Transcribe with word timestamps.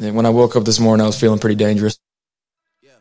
And 0.00 0.16
when 0.16 0.24
I 0.24 0.30
woke 0.30 0.56
up 0.56 0.64
this 0.64 0.80
morning, 0.80 1.04
I 1.04 1.06
was 1.06 1.20
feeling 1.20 1.38
pretty 1.38 1.56
dangerous. 1.56 1.98
Yeah. 2.82 2.92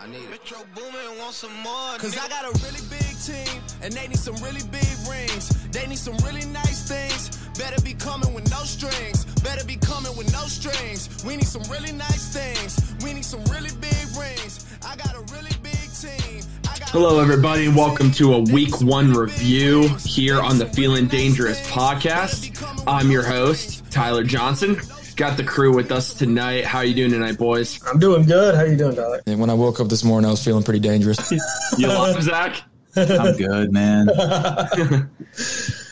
I 0.00 0.06
need 0.06 0.18
it. 0.18 0.30
Metro 0.30 0.58
Boomin 0.76 1.18
want 1.18 1.34
some 1.34 1.52
more. 1.56 1.98
Cause 1.98 2.16
I 2.16 2.28
got 2.28 2.44
a 2.44 2.52
really 2.64 2.86
big 2.88 3.18
team, 3.18 3.60
and 3.82 3.92
they 3.92 4.06
need 4.06 4.18
some 4.18 4.36
really 4.36 4.62
big 4.70 4.86
rings. 5.10 5.48
They 5.70 5.84
need 5.88 5.98
some 5.98 6.16
really 6.18 6.46
nice 6.46 6.86
things. 6.88 7.36
Better 7.58 7.82
be 7.82 7.94
coming 7.94 8.32
with 8.32 8.48
no 8.48 8.58
strings. 8.58 9.24
Better 9.42 9.64
be 9.64 9.74
coming 9.76 10.16
with 10.16 10.32
no 10.32 10.42
strings. 10.42 11.24
We 11.24 11.34
need 11.34 11.48
some 11.48 11.62
really 11.64 11.90
nice 11.90 12.32
things. 12.32 12.78
We 13.02 13.12
need 13.12 13.24
some 13.24 13.42
really 13.46 13.74
big 13.80 14.06
rings. 14.16 14.64
I 14.86 14.94
got 14.94 15.16
a 15.16 15.34
really 15.34 15.56
big 15.64 15.90
team. 15.92 16.44
Hello, 16.92 17.18
everybody, 17.18 17.66
and 17.66 17.74
welcome 17.74 18.12
to 18.12 18.34
a 18.34 18.40
week 18.40 18.80
one 18.80 19.12
review 19.12 19.88
here 20.04 20.40
on 20.40 20.58
the 20.58 20.66
Feeling 20.66 21.08
Dangerous 21.08 21.60
podcast. 21.68 22.54
I'm 22.86 23.10
your 23.10 23.24
host, 23.24 23.90
Tyler 23.90 24.22
Johnson. 24.22 24.78
Got 25.16 25.38
the 25.38 25.44
crew 25.44 25.74
with 25.74 25.92
us 25.92 26.12
tonight. 26.12 26.66
How 26.66 26.82
you 26.82 26.92
doing 26.94 27.10
tonight, 27.10 27.38
boys? 27.38 27.80
I'm 27.86 27.98
doing 27.98 28.24
good. 28.24 28.54
How 28.54 28.64
you 28.64 28.76
doing, 28.76 28.94
Tyler? 28.94 29.22
And 29.26 29.40
when 29.40 29.48
I 29.48 29.54
woke 29.54 29.80
up 29.80 29.88
this 29.88 30.04
morning, 30.04 30.28
I 30.28 30.30
was 30.30 30.44
feeling 30.44 30.62
pretty 30.62 30.80
dangerous. 30.80 31.32
You 31.78 31.88
love 31.88 32.22
Zach? 32.22 32.62
I'm 32.94 33.36
good, 33.36 33.72
man. 33.72 34.08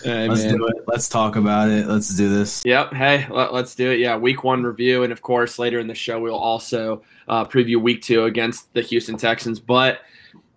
Hey, 0.04 0.28
Let's 0.28 0.44
man. 0.44 0.56
do 0.58 0.66
it. 0.66 0.74
Let's 0.86 1.08
talk 1.08 1.36
about 1.36 1.70
it. 1.70 1.86
Let's 1.86 2.14
do 2.14 2.28
this. 2.28 2.62
Yep. 2.66 2.92
Hey, 2.92 3.26
let, 3.30 3.52
us 3.52 3.74
do 3.74 3.90
it. 3.90 4.00
Yeah, 4.00 4.18
week 4.18 4.44
one 4.44 4.62
review, 4.62 5.02
and 5.02 5.10
of 5.12 5.22
course, 5.22 5.58
later 5.58 5.78
in 5.78 5.86
the 5.86 5.94
show, 5.94 6.20
we'll 6.20 6.36
also 6.36 7.02
uh, 7.26 7.46
preview 7.46 7.80
week 7.80 8.02
two 8.02 8.24
against 8.24 8.72
the 8.74 8.82
Houston 8.82 9.16
Texans. 9.16 9.60
But 9.60 10.00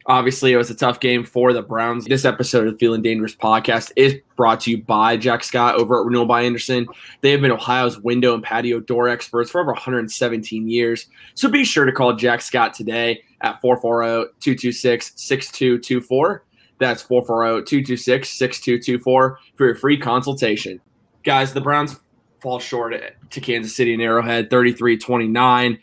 obviously, 0.07 0.53
it 0.53 0.57
was 0.57 0.69
a 0.69 0.75
tough 0.75 0.99
game 0.99 1.23
for 1.23 1.53
the 1.53 1.61
Browns. 1.61 2.05
This 2.05 2.25
episode 2.25 2.67
of 2.67 2.73
the 2.73 2.79
Feeling 2.79 3.01
Dangerous 3.01 3.35
podcast 3.35 3.91
is 3.95 4.15
brought 4.35 4.61
to 4.61 4.71
you 4.71 4.81
by 4.81 5.17
Jack 5.17 5.43
Scott 5.43 5.75
over 5.75 5.99
at 5.99 6.05
Renewal 6.05 6.25
by 6.25 6.43
Andersen. 6.43 6.87
They 7.21 7.31
have 7.31 7.41
been 7.41 7.51
Ohio's 7.51 7.99
window 7.99 8.33
and 8.33 8.43
patio 8.43 8.79
door 8.79 9.09
experts 9.09 9.51
for 9.51 9.61
over 9.61 9.73
117 9.73 10.67
years. 10.67 11.07
So 11.35 11.49
be 11.49 11.63
sure 11.63 11.85
to 11.85 11.91
call 11.91 12.13
Jack 12.15 12.41
Scott 12.41 12.73
today 12.73 13.21
at 13.41 13.55
oh, 13.55 13.59
440 13.61 14.33
226 14.39 15.13
6224. 15.15 16.43
That's 16.79 17.03
oh, 17.03 17.07
440 17.07 17.65
226 17.65 18.29
6224 18.29 19.39
for 19.55 19.65
your 19.65 19.75
free 19.75 19.97
consultation. 19.97 20.81
Guys, 21.23 21.53
the 21.53 21.61
Browns 21.61 21.99
fall 22.41 22.59
short 22.59 22.93
to 23.29 23.41
Kansas 23.41 23.75
City 23.75 23.93
and 23.93 24.01
Arrowhead 24.01 24.49
33 24.49 24.97
29. 24.97 25.79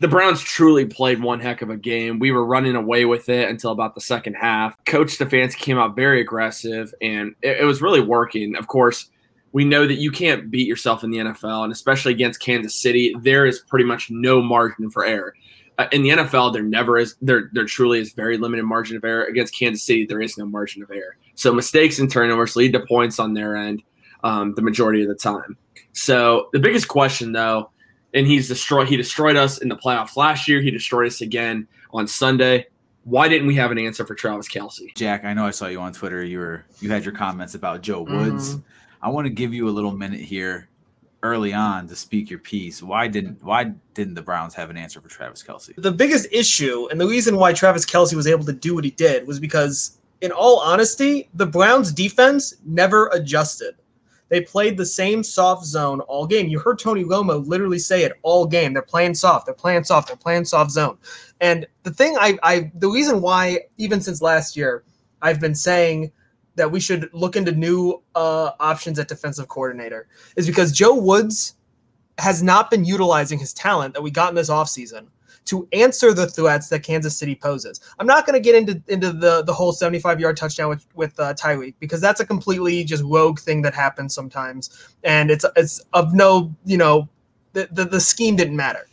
The 0.00 0.08
Browns 0.08 0.40
truly 0.40 0.84
played 0.84 1.22
one 1.22 1.40
heck 1.40 1.62
of 1.62 1.70
a 1.70 1.76
game. 1.76 2.18
We 2.18 2.32
were 2.32 2.44
running 2.44 2.74
away 2.74 3.04
with 3.04 3.28
it 3.28 3.48
until 3.48 3.70
about 3.70 3.94
the 3.94 4.00
second 4.00 4.34
half. 4.34 4.76
Coach 4.84 5.16
Stefanski 5.18 5.56
came 5.56 5.78
out 5.78 5.96
very 5.96 6.20
aggressive, 6.20 6.92
and 7.00 7.34
it, 7.42 7.60
it 7.60 7.64
was 7.64 7.80
really 7.80 8.00
working. 8.00 8.56
Of 8.56 8.66
course, 8.66 9.08
we 9.52 9.64
know 9.64 9.86
that 9.86 9.94
you 9.94 10.10
can't 10.10 10.50
beat 10.50 10.66
yourself 10.66 11.04
in 11.04 11.10
the 11.10 11.18
NFL, 11.18 11.62
and 11.62 11.72
especially 11.72 12.12
against 12.12 12.40
Kansas 12.40 12.74
City, 12.74 13.14
there 13.20 13.46
is 13.46 13.60
pretty 13.60 13.84
much 13.84 14.10
no 14.10 14.42
margin 14.42 14.90
for 14.90 15.04
error. 15.04 15.32
Uh, 15.78 15.86
in 15.92 16.02
the 16.02 16.10
NFL, 16.10 16.52
there 16.52 16.62
never 16.62 16.98
is. 16.98 17.16
There, 17.22 17.50
there 17.52 17.64
truly 17.64 18.00
is 18.00 18.12
very 18.12 18.36
limited 18.36 18.64
margin 18.64 18.96
of 18.96 19.04
error. 19.04 19.24
Against 19.24 19.56
Kansas 19.56 19.84
City, 19.84 20.04
there 20.04 20.20
is 20.20 20.36
no 20.36 20.44
margin 20.44 20.82
of 20.82 20.90
error. 20.90 21.16
So 21.36 21.52
mistakes 21.52 21.98
and 21.98 22.10
turnovers 22.10 22.56
lead 22.56 22.72
to 22.72 22.80
points 22.80 23.18
on 23.18 23.34
their 23.34 23.56
end 23.56 23.82
um, 24.24 24.54
the 24.54 24.62
majority 24.62 25.02
of 25.02 25.08
the 25.08 25.14
time. 25.14 25.56
So 25.92 26.48
the 26.52 26.58
biggest 26.58 26.88
question, 26.88 27.32
though, 27.32 27.70
and 28.14 28.26
he's 28.26 28.48
destroyed. 28.48 28.88
He 28.88 28.96
destroyed 28.96 29.36
us 29.36 29.58
in 29.58 29.68
the 29.68 29.76
playoffs 29.76 30.16
last 30.16 30.48
year. 30.48 30.62
He 30.62 30.70
destroyed 30.70 31.08
us 31.08 31.20
again 31.20 31.66
on 31.92 32.06
Sunday. 32.06 32.68
Why 33.02 33.28
didn't 33.28 33.46
we 33.46 33.54
have 33.56 33.70
an 33.70 33.78
answer 33.78 34.06
for 34.06 34.14
Travis 34.14 34.48
Kelce? 34.48 34.94
Jack, 34.94 35.24
I 35.24 35.34
know 35.34 35.44
I 35.44 35.50
saw 35.50 35.66
you 35.66 35.80
on 35.80 35.92
Twitter. 35.92 36.24
You 36.24 36.38
were 36.38 36.64
you 36.80 36.90
had 36.90 37.04
your 37.04 37.12
comments 37.12 37.54
about 37.54 37.82
Joe 37.82 38.02
Woods. 38.02 38.54
Mm-hmm. 38.54 38.66
I 39.02 39.10
want 39.10 39.26
to 39.26 39.30
give 39.30 39.52
you 39.52 39.68
a 39.68 39.70
little 39.70 39.92
minute 39.92 40.20
here 40.20 40.68
early 41.22 41.52
on 41.52 41.88
to 41.88 41.96
speak 41.96 42.30
your 42.30 42.38
piece. 42.38 42.82
Why 42.82 43.08
didn't 43.08 43.42
why 43.42 43.72
didn't 43.92 44.14
the 44.14 44.22
Browns 44.22 44.54
have 44.54 44.70
an 44.70 44.78
answer 44.78 45.00
for 45.00 45.08
Travis 45.08 45.42
Kelce? 45.42 45.74
The 45.76 45.92
biggest 45.92 46.28
issue 46.30 46.88
and 46.90 47.00
the 47.00 47.06
reason 47.06 47.36
why 47.36 47.52
Travis 47.52 47.84
Kelce 47.84 48.14
was 48.14 48.26
able 48.26 48.44
to 48.44 48.52
do 48.52 48.74
what 48.74 48.84
he 48.84 48.90
did 48.90 49.26
was 49.26 49.38
because, 49.38 49.98
in 50.22 50.32
all 50.32 50.60
honesty, 50.60 51.28
the 51.34 51.46
Browns 51.46 51.92
defense 51.92 52.54
never 52.64 53.08
adjusted. 53.08 53.74
They 54.28 54.40
played 54.40 54.76
the 54.76 54.86
same 54.86 55.22
soft 55.22 55.64
zone 55.64 56.00
all 56.00 56.26
game. 56.26 56.48
You 56.48 56.58
heard 56.58 56.78
Tony 56.78 57.04
Romo 57.04 57.46
literally 57.46 57.78
say 57.78 58.04
it 58.04 58.12
all 58.22 58.46
game. 58.46 58.72
They're 58.72 58.82
playing 58.82 59.14
soft. 59.14 59.46
They're 59.46 59.54
playing 59.54 59.84
soft. 59.84 60.08
They're 60.08 60.16
playing 60.16 60.46
soft 60.46 60.70
zone. 60.70 60.96
And 61.40 61.66
the 61.82 61.92
thing 61.92 62.16
I, 62.18 62.38
I 62.42 62.72
the 62.74 62.88
reason 62.88 63.20
why 63.20 63.60
even 63.76 64.00
since 64.00 64.22
last 64.22 64.56
year 64.56 64.84
I've 65.22 65.40
been 65.40 65.54
saying 65.54 66.10
that 66.56 66.70
we 66.70 66.80
should 66.80 67.10
look 67.12 67.36
into 67.36 67.52
new 67.52 68.02
uh, 68.14 68.52
options 68.60 68.98
at 68.98 69.08
defensive 69.08 69.48
coordinator 69.48 70.06
is 70.36 70.46
because 70.46 70.72
Joe 70.72 70.94
Woods 70.94 71.56
has 72.18 72.42
not 72.42 72.70
been 72.70 72.84
utilizing 72.84 73.38
his 73.38 73.52
talent 73.52 73.92
that 73.94 74.02
we 74.02 74.10
got 74.10 74.28
in 74.28 74.34
this 74.36 74.50
offseason 74.50 75.06
to 75.46 75.68
answer 75.72 76.12
the 76.12 76.26
threats 76.26 76.68
that 76.68 76.82
Kansas 76.82 77.16
City 77.16 77.34
poses. 77.34 77.80
I'm 77.98 78.06
not 78.06 78.26
going 78.26 78.34
to 78.34 78.40
get 78.40 78.54
into 78.54 78.82
into 78.88 79.12
the 79.12 79.42
the 79.42 79.52
whole 79.52 79.72
75 79.72 80.20
yard 80.20 80.36
touchdown 80.36 80.68
with 80.68 80.86
with 80.94 81.18
uh, 81.18 81.34
Tyreek 81.34 81.74
because 81.80 82.00
that's 82.00 82.20
a 82.20 82.26
completely 82.26 82.84
just 82.84 83.02
rogue 83.04 83.38
thing 83.38 83.62
that 83.62 83.74
happens 83.74 84.14
sometimes, 84.14 84.94
and 85.04 85.30
it's 85.30 85.44
it's 85.56 85.80
of 85.92 86.14
no 86.14 86.54
you 86.64 86.76
know 86.76 87.08
the 87.52 87.68
the, 87.72 87.84
the 87.84 88.00
scheme 88.00 88.36
didn't 88.36 88.56
matter. 88.56 88.86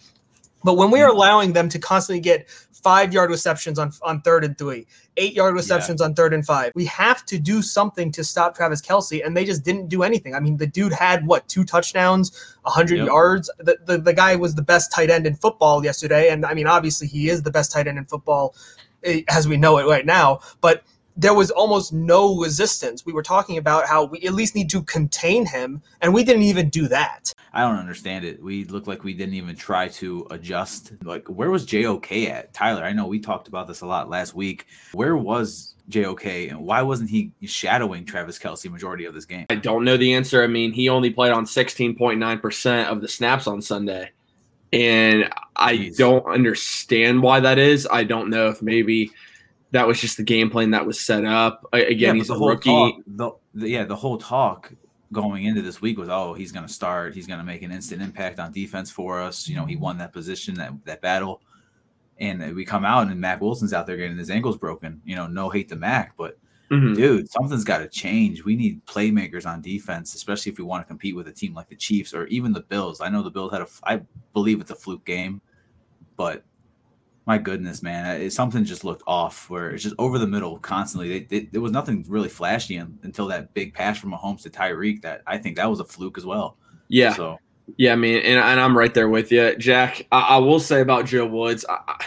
But 0.64 0.76
when 0.76 0.92
we 0.92 1.02
are 1.02 1.10
allowing 1.10 1.54
them 1.54 1.70
to 1.70 1.80
constantly 1.80 2.22
get 2.22 2.48
five 2.82 3.14
yard 3.14 3.30
receptions 3.30 3.80
on, 3.80 3.92
on 4.02 4.22
third 4.22 4.44
and 4.44 4.58
three, 4.58 4.88
eight 5.18 5.34
yard 5.34 5.54
receptions 5.54 6.02
yeah. 6.02 6.08
on 6.08 6.14
third 6.14 6.34
and 6.34 6.46
five, 6.46 6.72
we 6.76 6.86
have 6.86 7.26
to 7.26 7.40
do 7.40 7.62
something 7.62 8.12
to 8.12 8.24
stop 8.24 8.56
Travis 8.56 8.82
Kelce. 8.82 9.26
And 9.26 9.36
they 9.36 9.46
just 9.46 9.64
didn't 9.64 9.88
do 9.88 10.04
anything. 10.04 10.36
I 10.36 10.40
mean, 10.40 10.58
the 10.58 10.68
dude 10.68 10.94
had 10.94 11.26
what, 11.26 11.48
two 11.48 11.64
touchdowns, 11.64 12.56
100 12.64 12.98
yep. 12.98 13.08
yards? 13.08 13.50
The, 13.60 13.78
the, 13.86 13.98
the 13.98 14.14
guy 14.14 14.36
was 14.36 14.56
the 14.56 14.62
best 14.62 14.92
tight 14.92 15.10
end 15.10 15.26
in 15.26 15.36
football 15.36 15.84
yesterday. 15.84 16.30
And 16.30 16.46
I 16.46 16.54
mean, 16.54 16.68
obviously, 16.68 17.08
he 17.08 17.30
is 17.30 17.44
the 17.44 17.52
best 17.52 17.72
tight 17.72 17.88
end 17.88 17.98
in 17.98 18.06
football 18.06 18.56
eh, 19.04 19.22
as 19.30 19.48
we 19.48 19.58
know 19.58 19.78
it 19.78 19.86
right 19.88 20.06
now. 20.06 20.40
But 20.62 20.84
there 21.22 21.36
was 21.36 21.52
almost 21.52 21.94
no 21.94 22.36
resistance. 22.40 23.06
We 23.06 23.14
were 23.14 23.22
talking 23.22 23.58
about 23.60 23.88
how 23.88 24.06
we 24.06 24.22
at 24.22 24.34
least 24.34 24.56
need 24.56 24.72
to 24.72 24.82
contain 24.82 25.46
him, 25.46 25.80
and 26.02 26.16
we 26.16 26.24
didn't 26.24 26.42
even 26.42 26.70
do 26.70 26.88
that. 26.88 27.32
I 27.54 27.62
don't 27.62 27.78
understand 27.78 28.26
it. 28.26 28.42
We 28.42 28.66
looked 28.66 28.88
like 28.88 29.04
we 29.04 29.14
didn't 29.14 29.36
even 29.36 29.56
try 29.56 29.88
to 29.90 30.26
adjust. 30.32 30.94
Like, 31.04 31.28
where 31.28 31.52
was 31.52 31.64
JOK 31.64 32.12
at? 32.28 32.54
Tyler, 32.54 32.84
I 32.84 32.94
know 32.94 33.06
we 33.06 33.20
talked 33.20 33.48
about 33.48 33.68
this 33.68 33.82
a 33.82 33.86
lot 33.86 34.10
last 34.10 34.34
week. 34.34 34.66
Where 34.94 35.16
was 35.16 35.76
JOK, 35.90 36.26
and 36.26 36.60
why 36.66 36.82
wasn't 36.82 37.12
he 37.12 37.32
shadowing 37.44 38.04
Travis 38.04 38.40
Kelce 38.40 38.72
majority 38.72 39.06
of 39.06 39.14
this 39.14 39.26
game? 39.26 39.46
I 39.52 39.56
don't 39.56 39.84
know 39.84 39.98
the 39.98 40.16
answer. 40.16 40.44
I 40.44 40.48
mean, 40.48 40.72
he 40.72 40.90
only 40.90 41.12
played 41.12 41.34
on 41.34 41.46
16.9% 41.46 42.86
of 42.88 43.00
the 43.00 43.08
snaps 43.08 43.46
on 43.46 43.62
Sunday. 43.62 44.10
And 44.74 45.32
I 45.56 45.76
Jeez. 45.76 45.98
don't 45.98 46.26
understand 46.26 47.22
why 47.22 47.42
that 47.42 47.60
is. 47.60 47.88
I 47.92 48.06
don't 48.06 48.32
know 48.32 48.48
if 48.48 48.64
maybe– 48.64 49.12
that 49.72 49.88
was 49.88 50.00
just 50.00 50.18
the 50.18 50.24
game 50.24 50.50
plan 50.50 50.72
that 50.72 50.86
was 50.86 51.00
set 51.00 51.26
up. 51.26 51.66
Again, 51.74 51.98
yeah, 51.98 52.14
he's 52.14 52.30
a 52.30 52.36
rookie. 52.36 52.70
Talk, 52.70 52.96
the, 53.08 53.32
the, 53.54 53.70
yeah, 53.70 53.84
the 53.86 53.96
whole 53.96 54.18
talk 54.18 54.72
going 55.12 55.46
into 55.46 55.62
this 55.62 55.82
week 55.82 55.98
was, 55.98 56.10
oh, 56.10 56.34
he's 56.34 56.52
going 56.52 56.66
to 56.66 56.72
start. 56.72 57.14
He's 57.14 57.28
going 57.28 57.40
to 57.40 57.46
make 57.46 57.62
an 57.64 57.72
instant 57.72 58.02
impact 58.02 58.40
on 58.40 58.52
defense 58.52 58.92
for 58.92 59.22
us. 59.22 59.48
You 59.48 59.56
know, 59.56 59.66
he 59.66 59.76
won 59.76 59.98
that 59.98 60.14
position, 60.14 60.56
that 60.56 60.74
that 60.86 61.02
battle, 61.02 61.42
and 62.20 62.56
we 62.56 62.66
come 62.66 62.86
out 62.86 63.08
and 63.08 63.20
Mack 63.20 63.42
Wilson's 63.42 63.74
out 63.74 63.88
there 63.88 63.98
getting 63.98 64.18
his 64.18 64.30
ankles 64.30 64.58
broken. 64.58 65.02
You 65.06 65.16
know, 65.16 65.28
no 65.28 65.50
hate 65.50 65.70
to 65.70 65.76
Mack, 65.76 66.16
but 66.18 66.38
mm-hmm. 66.70 66.94
dude, 66.94 67.32
something's 67.32 67.64
got 67.64 67.80
to 67.80 67.88
change. 67.88 68.44
We 68.44 68.56
need 68.56 68.86
playmakers 68.86 69.46
on 69.46 69.62
defense, 69.62 70.16
especially 70.16 70.52
if 70.52 70.58
we 70.58 70.66
want 70.66 70.84
to 70.84 70.88
compete 70.88 71.16
with 71.16 71.28
a 71.28 71.34
team 71.34 71.54
like 71.54 71.70
the 71.70 71.76
Chiefs 71.76 72.14
or 72.14 72.28
even 72.28 72.52
the 72.52 72.62
Bills. 72.62 73.02
I 73.02 73.10
know 73.10 73.24
the 73.24 73.32
Bills 73.32 73.54
had 73.54 73.62
a, 73.62 73.68
I 73.84 74.02
believe 74.34 74.60
it's 74.62 74.72
a 74.72 74.76
fluke 74.76 75.06
game, 75.06 75.42
but 76.18 76.44
my 77.32 77.38
goodness, 77.38 77.82
man, 77.82 78.20
it, 78.20 78.34
something 78.34 78.66
just 78.66 78.84
looked 78.84 79.04
off. 79.08 79.50
Where 79.50 79.70
it's 79.70 79.84
just 79.84 79.96
over 79.98 80.20
the 80.20 80.28
middle 80.28 80.60
constantly. 80.60 81.08
They, 81.08 81.20
they, 81.24 81.46
there 81.46 81.62
was 81.62 81.72
nothing 81.72 82.04
really 82.10 82.28
flashy 82.28 82.76
until 82.76 83.26
that 83.28 83.54
big 83.54 83.74
pass 83.74 83.98
from 83.98 84.12
Mahomes 84.12 84.42
to 84.42 84.50
Tyreek. 84.50 85.02
That 85.04 85.22
I 85.26 85.38
think 85.38 85.56
that 85.56 85.70
was 85.70 85.80
a 85.80 85.86
fluke 85.86 86.18
as 86.18 86.26
well. 86.26 86.58
Yeah. 86.90 87.14
So 87.14 87.40
yeah, 87.78 87.94
I 87.94 87.96
mean, 87.96 88.18
and, 88.18 88.38
and 88.38 88.60
I'm 88.60 88.78
right 88.78 88.94
there 88.94 89.08
with 89.08 89.32
you, 89.32 89.56
Jack. 89.56 90.06
I, 90.12 90.20
I 90.20 90.38
will 90.40 90.60
say 90.60 90.82
about 90.82 91.06
Joe 91.06 91.26
Woods, 91.26 91.64
I, 91.70 92.06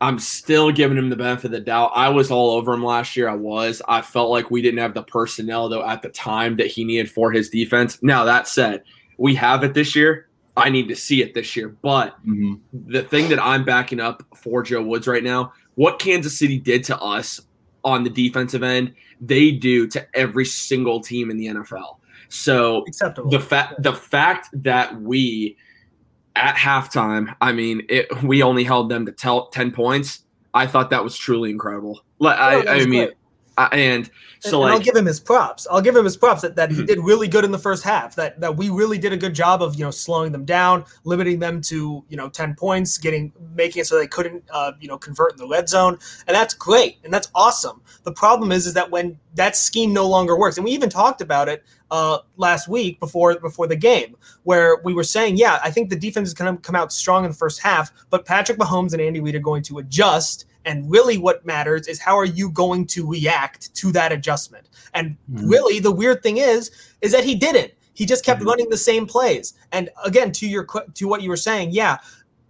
I'm 0.00 0.20
still 0.20 0.70
giving 0.70 0.96
him 0.96 1.10
the 1.10 1.16
benefit 1.16 1.46
of 1.46 1.50
the 1.50 1.60
doubt. 1.60 1.90
I 1.96 2.08
was 2.08 2.30
all 2.30 2.52
over 2.52 2.72
him 2.72 2.84
last 2.84 3.16
year. 3.16 3.28
I 3.28 3.34
was. 3.34 3.82
I 3.88 4.00
felt 4.00 4.30
like 4.30 4.48
we 4.48 4.62
didn't 4.62 4.78
have 4.78 4.94
the 4.94 5.02
personnel 5.02 5.68
though 5.68 5.84
at 5.84 6.02
the 6.02 6.10
time 6.10 6.56
that 6.58 6.68
he 6.68 6.84
needed 6.84 7.10
for 7.10 7.32
his 7.32 7.50
defense. 7.50 8.00
Now 8.00 8.22
that 8.24 8.46
said, 8.46 8.84
we 9.18 9.34
have 9.34 9.64
it 9.64 9.74
this 9.74 9.96
year. 9.96 10.25
I 10.56 10.70
need 10.70 10.88
to 10.88 10.96
see 10.96 11.22
it 11.22 11.34
this 11.34 11.56
year. 11.56 11.68
But 11.68 12.16
mm-hmm. 12.26 12.54
the 12.90 13.02
thing 13.02 13.28
that 13.28 13.42
I'm 13.42 13.64
backing 13.64 14.00
up 14.00 14.22
for 14.34 14.62
Joe 14.62 14.82
Woods 14.82 15.06
right 15.06 15.22
now, 15.22 15.52
what 15.74 15.98
Kansas 15.98 16.38
City 16.38 16.58
did 16.58 16.84
to 16.84 16.98
us 16.98 17.40
on 17.84 18.02
the 18.02 18.10
defensive 18.10 18.62
end, 18.62 18.94
they 19.20 19.50
do 19.50 19.86
to 19.88 20.06
every 20.16 20.44
single 20.44 21.00
team 21.00 21.30
in 21.30 21.36
the 21.36 21.46
NFL. 21.46 21.98
So 22.28 22.84
Acceptable. 22.88 23.30
the 23.30 23.40
fact 23.40 23.82
the 23.82 23.92
fact 23.92 24.48
that 24.52 25.00
we 25.00 25.56
at 26.34 26.56
halftime, 26.56 27.34
I 27.40 27.52
mean, 27.52 27.82
it, 27.88 28.22
we 28.22 28.42
only 28.42 28.64
held 28.64 28.90
them 28.90 29.06
to 29.06 29.12
tell, 29.12 29.48
ten 29.48 29.70
points. 29.70 30.24
I 30.52 30.66
thought 30.66 30.90
that 30.90 31.04
was 31.04 31.16
truly 31.16 31.50
incredible. 31.50 32.00
I, 32.20 32.66
I 32.66 32.84
mean, 32.86 33.06
great. 33.06 33.14
Uh, 33.58 33.68
and 33.72 34.10
so, 34.40 34.50
and, 34.50 34.60
like, 34.60 34.68
and 34.70 34.74
I'll 34.74 34.84
give 34.84 34.96
him 34.96 35.06
his 35.06 35.18
props. 35.18 35.66
I'll 35.70 35.80
give 35.80 35.96
him 35.96 36.04
his 36.04 36.16
props 36.16 36.42
that, 36.42 36.56
that 36.56 36.70
he 36.70 36.82
Mhm. 36.82 36.86
did 36.86 36.98
really 37.00 37.26
good 37.26 37.44
in 37.44 37.52
the 37.52 37.58
first 37.58 37.82
half. 37.82 38.14
That 38.16 38.38
that 38.40 38.56
we 38.56 38.68
really 38.68 38.98
did 38.98 39.12
a 39.12 39.16
good 39.16 39.34
job 39.34 39.62
of 39.62 39.76
you 39.76 39.84
know 39.84 39.90
slowing 39.90 40.30
them 40.32 40.44
down, 40.44 40.84
limiting 41.04 41.38
them 41.38 41.60
to 41.62 42.04
you 42.08 42.16
know 42.16 42.28
ten 42.28 42.54
points, 42.54 42.98
getting 42.98 43.32
making 43.54 43.80
it 43.80 43.86
so 43.86 43.98
they 43.98 44.06
couldn't 44.06 44.44
uh, 44.52 44.72
you 44.78 44.88
know 44.88 44.98
convert 44.98 45.32
in 45.32 45.38
the 45.38 45.48
red 45.48 45.68
zone, 45.68 45.98
and 46.26 46.34
that's 46.34 46.52
great 46.52 46.98
and 47.02 47.12
that's 47.12 47.28
awesome. 47.34 47.80
The 48.04 48.12
problem 48.12 48.52
is 48.52 48.66
is 48.66 48.74
that 48.74 48.90
when 48.90 49.18
that 49.34 49.56
scheme 49.56 49.92
no 49.92 50.06
longer 50.06 50.36
works, 50.38 50.58
and 50.58 50.64
we 50.64 50.72
even 50.72 50.90
talked 50.90 51.20
about 51.22 51.48
it 51.48 51.62
uh, 51.90 52.18
last 52.36 52.68
week 52.68 53.00
before 53.00 53.38
before 53.38 53.66
the 53.66 53.76
game, 53.76 54.16
where 54.42 54.76
we 54.84 54.92
were 54.92 55.04
saying, 55.04 55.38
yeah, 55.38 55.58
I 55.62 55.70
think 55.70 55.88
the 55.88 55.96
defense 55.96 56.28
is 56.28 56.34
going 56.34 56.54
to 56.54 56.60
come 56.60 56.74
out 56.74 56.92
strong 56.92 57.24
in 57.24 57.30
the 57.30 57.36
first 57.36 57.60
half, 57.62 57.90
but 58.10 58.26
Patrick 58.26 58.58
Mahomes 58.58 58.92
and 58.92 59.00
Andy 59.00 59.20
Reid 59.20 59.34
are 59.34 59.40
going 59.40 59.62
to 59.64 59.78
adjust. 59.78 60.44
And 60.66 60.90
really, 60.90 61.16
what 61.16 61.46
matters 61.46 61.86
is 61.86 61.98
how 62.00 62.18
are 62.18 62.24
you 62.24 62.50
going 62.50 62.86
to 62.88 63.08
react 63.08 63.74
to 63.76 63.92
that 63.92 64.12
adjustment? 64.12 64.68
And 64.92 65.16
Mhm. 65.32 65.48
really, 65.50 65.78
the 65.78 65.92
weird 65.92 66.22
thing 66.22 66.36
is, 66.38 66.70
is 67.00 67.12
that 67.12 67.24
he 67.24 67.34
didn't. 67.34 67.72
He 67.94 68.04
just 68.04 68.24
kept 68.24 68.42
Mhm. 68.42 68.46
running 68.46 68.68
the 68.68 68.76
same 68.76 69.06
plays. 69.06 69.54
And 69.72 69.88
again, 70.04 70.32
to 70.32 70.46
your 70.46 70.66
to 70.94 71.08
what 71.08 71.22
you 71.22 71.30
were 71.30 71.36
saying, 71.36 71.70
yeah, 71.70 71.98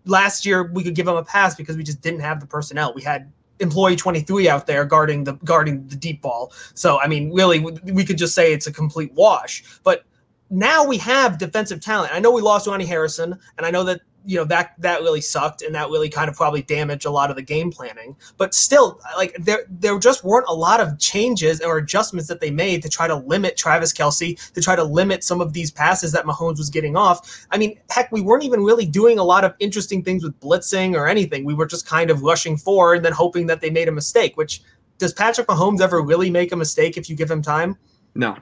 last 0.07 0.45
year 0.47 0.65
we 0.73 0.83
could 0.83 0.95
give 0.95 1.07
him 1.07 1.17
a 1.17 1.23
pass 1.25 1.55
because 1.55 1.77
we 1.77 1.85
just 1.85 2.01
didn't 2.01 2.21
have 2.21 2.41
the 2.41 2.47
personnel. 2.47 2.93
We 2.95 3.03
had 3.03 3.31
employee 3.61 3.97
23 3.97 4.49
out 4.49 4.67
there 4.67 4.85
guarding 4.85 5.25
the 5.25 5.35
guarding 5.45 5.87
the 5.89 5.97
deep 5.97 6.23
ball. 6.23 6.53
So 6.75 6.99
I 7.01 7.07
mean, 7.07 7.33
really, 7.33 7.61
we- 7.61 7.93
we 7.93 8.05
could 8.05 8.19
just 8.19 8.35
say 8.35 8.53
it's 8.53 8.67
a 8.67 8.73
complete 8.73 9.13
wash. 9.15 9.63
But 9.85 10.05
now 10.51 10.85
we 10.85 10.97
have 10.99 11.39
defensive 11.39 11.81
talent. 11.81 12.15
I 12.15 12.19
know 12.21 12.31
we 12.31 12.41
lost 12.43 12.67
Ronnie 12.67 12.87
Harrison, 12.87 13.39
and 13.57 13.67
I 13.67 13.71
know 13.71 13.85
that 13.85 14.01
you 14.27 14.37
know 14.37 14.45
that 14.45 14.75
that 14.79 15.01
really 15.03 15.21
sucked, 15.21 15.63
and 15.63 15.75
that 15.75 15.89
really 15.89 16.09
kind 16.09 16.29
of 16.29 16.35
probably 16.37 16.63
damaged 16.63 17.07
a 17.07 17.11
lot 17.11 17.31
of 17.31 17.37
the 17.37 17.43
game 17.43 17.71
planning. 17.71 18.17
But 18.37 18.55
still, 18.55 19.01
like 19.17 19.35
there 19.39 19.65
there 19.71 19.99
just 19.99 20.25
weren't 20.25 20.47
a 20.49 20.55
lot 20.55 20.81
of 20.81 20.99
changes 20.99 21.61
or 21.61 21.79
adjustments 21.79 22.29
that 22.29 22.41
they 22.41 22.51
made 22.51 22.83
to 22.83 22.89
try 22.89 23.07
to 23.07 23.15
limit 23.15 23.57
Travis 23.57 23.93
Kelce, 23.93 24.53
to 24.53 24.61
try 24.61 24.75
to 24.75 24.83
limit 24.85 25.23
some 25.23 25.41
of 25.41 25.53
these 25.53 25.71
passes 25.71 26.13
that 26.13 26.25
Mahomes 26.25 26.59
was 26.59 26.69
getting 26.71 26.97
off. 26.97 27.47
I 27.53 27.59
mean, 27.59 27.79
heck, 27.89 28.11
we 28.11 28.21
weren't 28.21 28.45
even 28.45 28.63
really 28.65 28.85
doing 28.87 29.19
a 29.19 29.25
lot 29.25 29.45
of 29.45 29.55
interesting 29.61 30.03
things 30.03 30.25
with 30.25 30.39
blitzing 30.41 30.95
or 30.97 31.07
anything. 31.07 31.45
We 31.45 31.55
were 31.55 31.67
just 31.67 31.87
kind 31.87 32.11
of 32.11 32.23
rushing 32.23 32.57
forward 32.57 32.97
and 32.97 33.05
then 33.05 33.13
hoping 33.13 33.47
that 33.47 33.61
they 33.61 33.71
made 33.71 33.89
a 33.89 33.93
mistake. 33.93 34.37
Which 34.37 34.61
does 34.99 35.13
Patrick 35.13 35.47
Mahomes 35.47 35.81
ever 35.81 36.03
really 36.03 36.31
make 36.31 36.53
a 36.53 36.57
mistake 36.57 36.97
if 36.97 37.09
you 37.09 37.15
give 37.17 37.31
him 37.31 37.43
time? 37.43 37.77
no, 38.15 38.37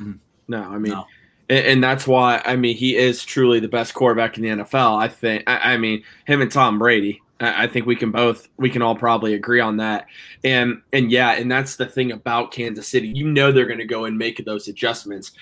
Mhm. 0.00 0.18
no. 0.48 0.62
I 0.62 0.76
mean, 0.78 0.92
No. 0.92 1.06
And, 1.48 1.66
and 1.66 1.84
that's 1.84 2.06
why 2.06 2.42
I 2.44 2.56
mean 2.56 2.76
he 2.76 2.96
is 2.96 3.24
truly 3.24 3.60
the 3.60 3.68
best 3.68 3.94
quarterback 3.94 4.36
in 4.36 4.42
the 4.42 4.64
NFL. 4.64 4.98
I 4.98 5.08
think. 5.08 5.44
I, 5.46 5.74
I 5.74 5.76
mean 5.76 6.02
him 6.26 6.40
and 6.40 6.50
Tom 6.50 6.78
Brady. 6.78 7.22
I, 7.40 7.64
I 7.64 7.66
think 7.66 7.86
we 7.86 7.96
can 7.96 8.10
both 8.10 8.48
we 8.56 8.70
can 8.70 8.82
all 8.82 8.96
probably 8.96 9.34
agree 9.34 9.60
on 9.60 9.76
that. 9.78 10.06
And 10.44 10.82
and 10.92 11.10
yeah, 11.10 11.32
and 11.32 11.50
that's 11.50 11.76
the 11.76 11.86
thing 11.86 12.12
about 12.12 12.52
Kansas 12.52 12.88
City. 12.88 13.08
You 13.08 13.28
know 13.30 13.52
they're 13.52 13.66
going 13.66 13.78
to 13.78 13.84
go 13.84 14.04
and 14.04 14.18
make 14.18 14.44
those 14.44 14.68
adjustments. 14.68 15.32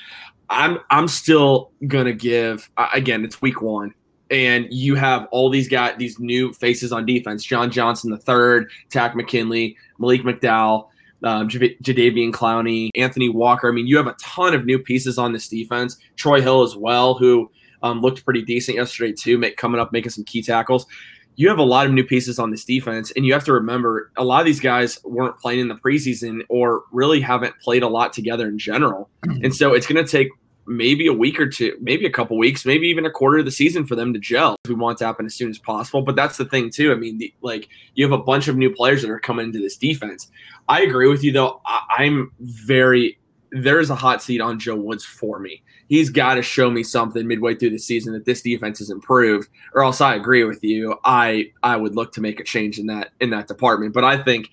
I'm 0.49 0.79
I'm 0.91 1.09
still 1.09 1.71
gonna 1.87 2.13
give 2.13 2.71
again. 2.95 3.25
It's 3.25 3.43
week 3.43 3.63
one, 3.63 3.95
and 4.31 4.67
you 4.71 4.95
have 4.95 5.27
all 5.31 5.51
these 5.51 5.69
guys, 5.69 5.95
these 5.99 6.19
new 6.19 6.53
faces 6.53 6.93
on 6.93 7.05
defense: 7.05 7.45
John 7.45 7.71
Johnson 7.71 8.11
the 8.11 8.19
third, 8.19 8.71
Takk 8.91 9.17
McKinley, 9.17 9.77
Malik 9.99 10.23
McDowell, 10.23 10.89
J- 11.23 11.77
Jadeveon 11.83 12.33
Clowney, 12.33 12.91
Anthony 12.95 13.29
Walker. 13.29 13.69
I 13.69 13.73
mean, 13.73 13.87
you 13.87 13.97
have 13.97 14.07
a 14.07 14.17
ton 14.21 14.55
of 14.55 14.65
new 14.65 14.79
pieces 14.79 15.19
on 15.19 15.33
this 15.33 15.49
defense. 15.49 15.97
Troy 16.17 16.41
Hill 16.41 16.63
as 16.63 16.77
well, 16.77 17.15
who 17.15 17.51
um, 17.83 18.01
looked 18.01 18.25
pretty 18.25 18.43
decent 18.43 18.77
yesterday 18.77 19.13
too, 19.13 19.39
make, 19.39 19.57
coming 19.57 19.81
up 19.81 19.93
making 19.93 20.11
some 20.11 20.25
key 20.25 20.43
tackles. 20.43 20.87
You 21.37 21.49
have 21.51 21.59
a 21.59 21.65
lot 21.65 21.87
of 21.87 21.93
new 21.93 22.05
pieces 22.05 22.39
on 22.39 22.51
this 22.51 22.65
defense, 22.65 23.13
and 23.15 23.27
you 23.27 23.35
have 23.35 23.45
to 23.45 23.53
remember 23.53 24.11
a 24.17 24.25
lot 24.25 24.41
of 24.41 24.47
these 24.47 24.61
guys 24.61 24.99
weren't 25.05 25.39
playing 25.39 25.61
in 25.61 25.69
the 25.69 25.75
preseason 25.75 26.41
or 26.49 26.85
really 26.93 27.21
haven't 27.21 27.55
played 27.61 27.83
a 27.83 27.89
lot 27.89 28.15
together 28.15 28.49
in 28.49 28.59
general. 28.59 29.11
and 29.23 29.55
so 29.55 29.75
it's 29.75 29.87
going 29.87 30.03
to 30.03 30.11
take 30.11 30.29
maybe 30.67 31.07
a 31.07 31.13
week 31.13 31.39
or 31.41 31.49
two, 31.49 31.77
maybe 31.81 32.07
a 32.07 32.11
couple 32.11 32.37
weeks, 32.37 32.65
maybe 32.65 32.89
even 32.89 33.07
a 33.07 33.11
quarter 33.11 33.39
of 33.39 33.45
the 33.45 33.51
season 33.51 33.87
for 33.87 33.95
them 33.95 34.13
to 34.13 34.19
gel. 34.19 34.57
We 34.67 34.75
want 34.75 34.99
to 34.99 35.07
happen 35.07 35.27
as 35.27 35.35
soon 35.35 35.51
as 35.51 35.59
possible, 35.59 36.03
but 36.03 36.17
that's 36.17 36.37
the 36.37 36.45
thing 36.45 36.71
too. 36.71 36.93
I 36.93 36.97
mean, 36.97 37.19
the, 37.19 37.33
like 37.43 37.69
you 37.95 38.05
have 38.05 38.19
a 38.19 38.23
bunch 38.23 38.49
of 38.49 38.57
new 38.57 38.73
players 38.73 39.03
that 39.03 39.11
are 39.11 39.21
coming 39.21 39.47
into 39.47 39.59
this 39.59 39.77
defense. 39.77 40.31
I 40.69 40.83
agree 40.83 41.09
with 41.09 41.23
you 41.23 41.33
though. 41.33 41.61
I, 41.65 41.81
I'm 41.99 42.33
very 42.41 43.19
there's 43.53 43.91
a 43.91 43.95
hot 43.95 44.23
seat 44.23 44.41
on 44.41 44.59
Joe 44.59 44.77
Woods 44.77 45.05
for 45.05 45.39
me. 45.39 45.63
He's 45.89 46.11
got 46.11 46.35
to 46.35 46.43
show 46.43 46.69
me 46.69 46.83
something 46.83 47.27
midway 47.27 47.55
through 47.55 47.71
the 47.71 47.79
season 47.79 48.13
that 48.15 48.25
this 48.25 48.43
defense 48.43 48.81
has 48.81 48.91
improved, 48.91 49.49
or 49.73 49.85
else 49.85 50.01
I 50.01 50.15
agree 50.17 50.45
with 50.45 50.63
you. 50.65 50.97
I 51.05 51.53
I 51.63 51.77
would 51.77 51.95
look 51.95 52.13
to 52.15 52.21
make 52.21 52.41
a 52.41 52.45
change 52.45 52.79
in 52.79 52.87
that 52.87 53.11
in 53.21 53.31
that 53.31 53.47
department. 53.47 53.95
But 53.95 54.05
I 54.05 54.23
think 54.23 54.51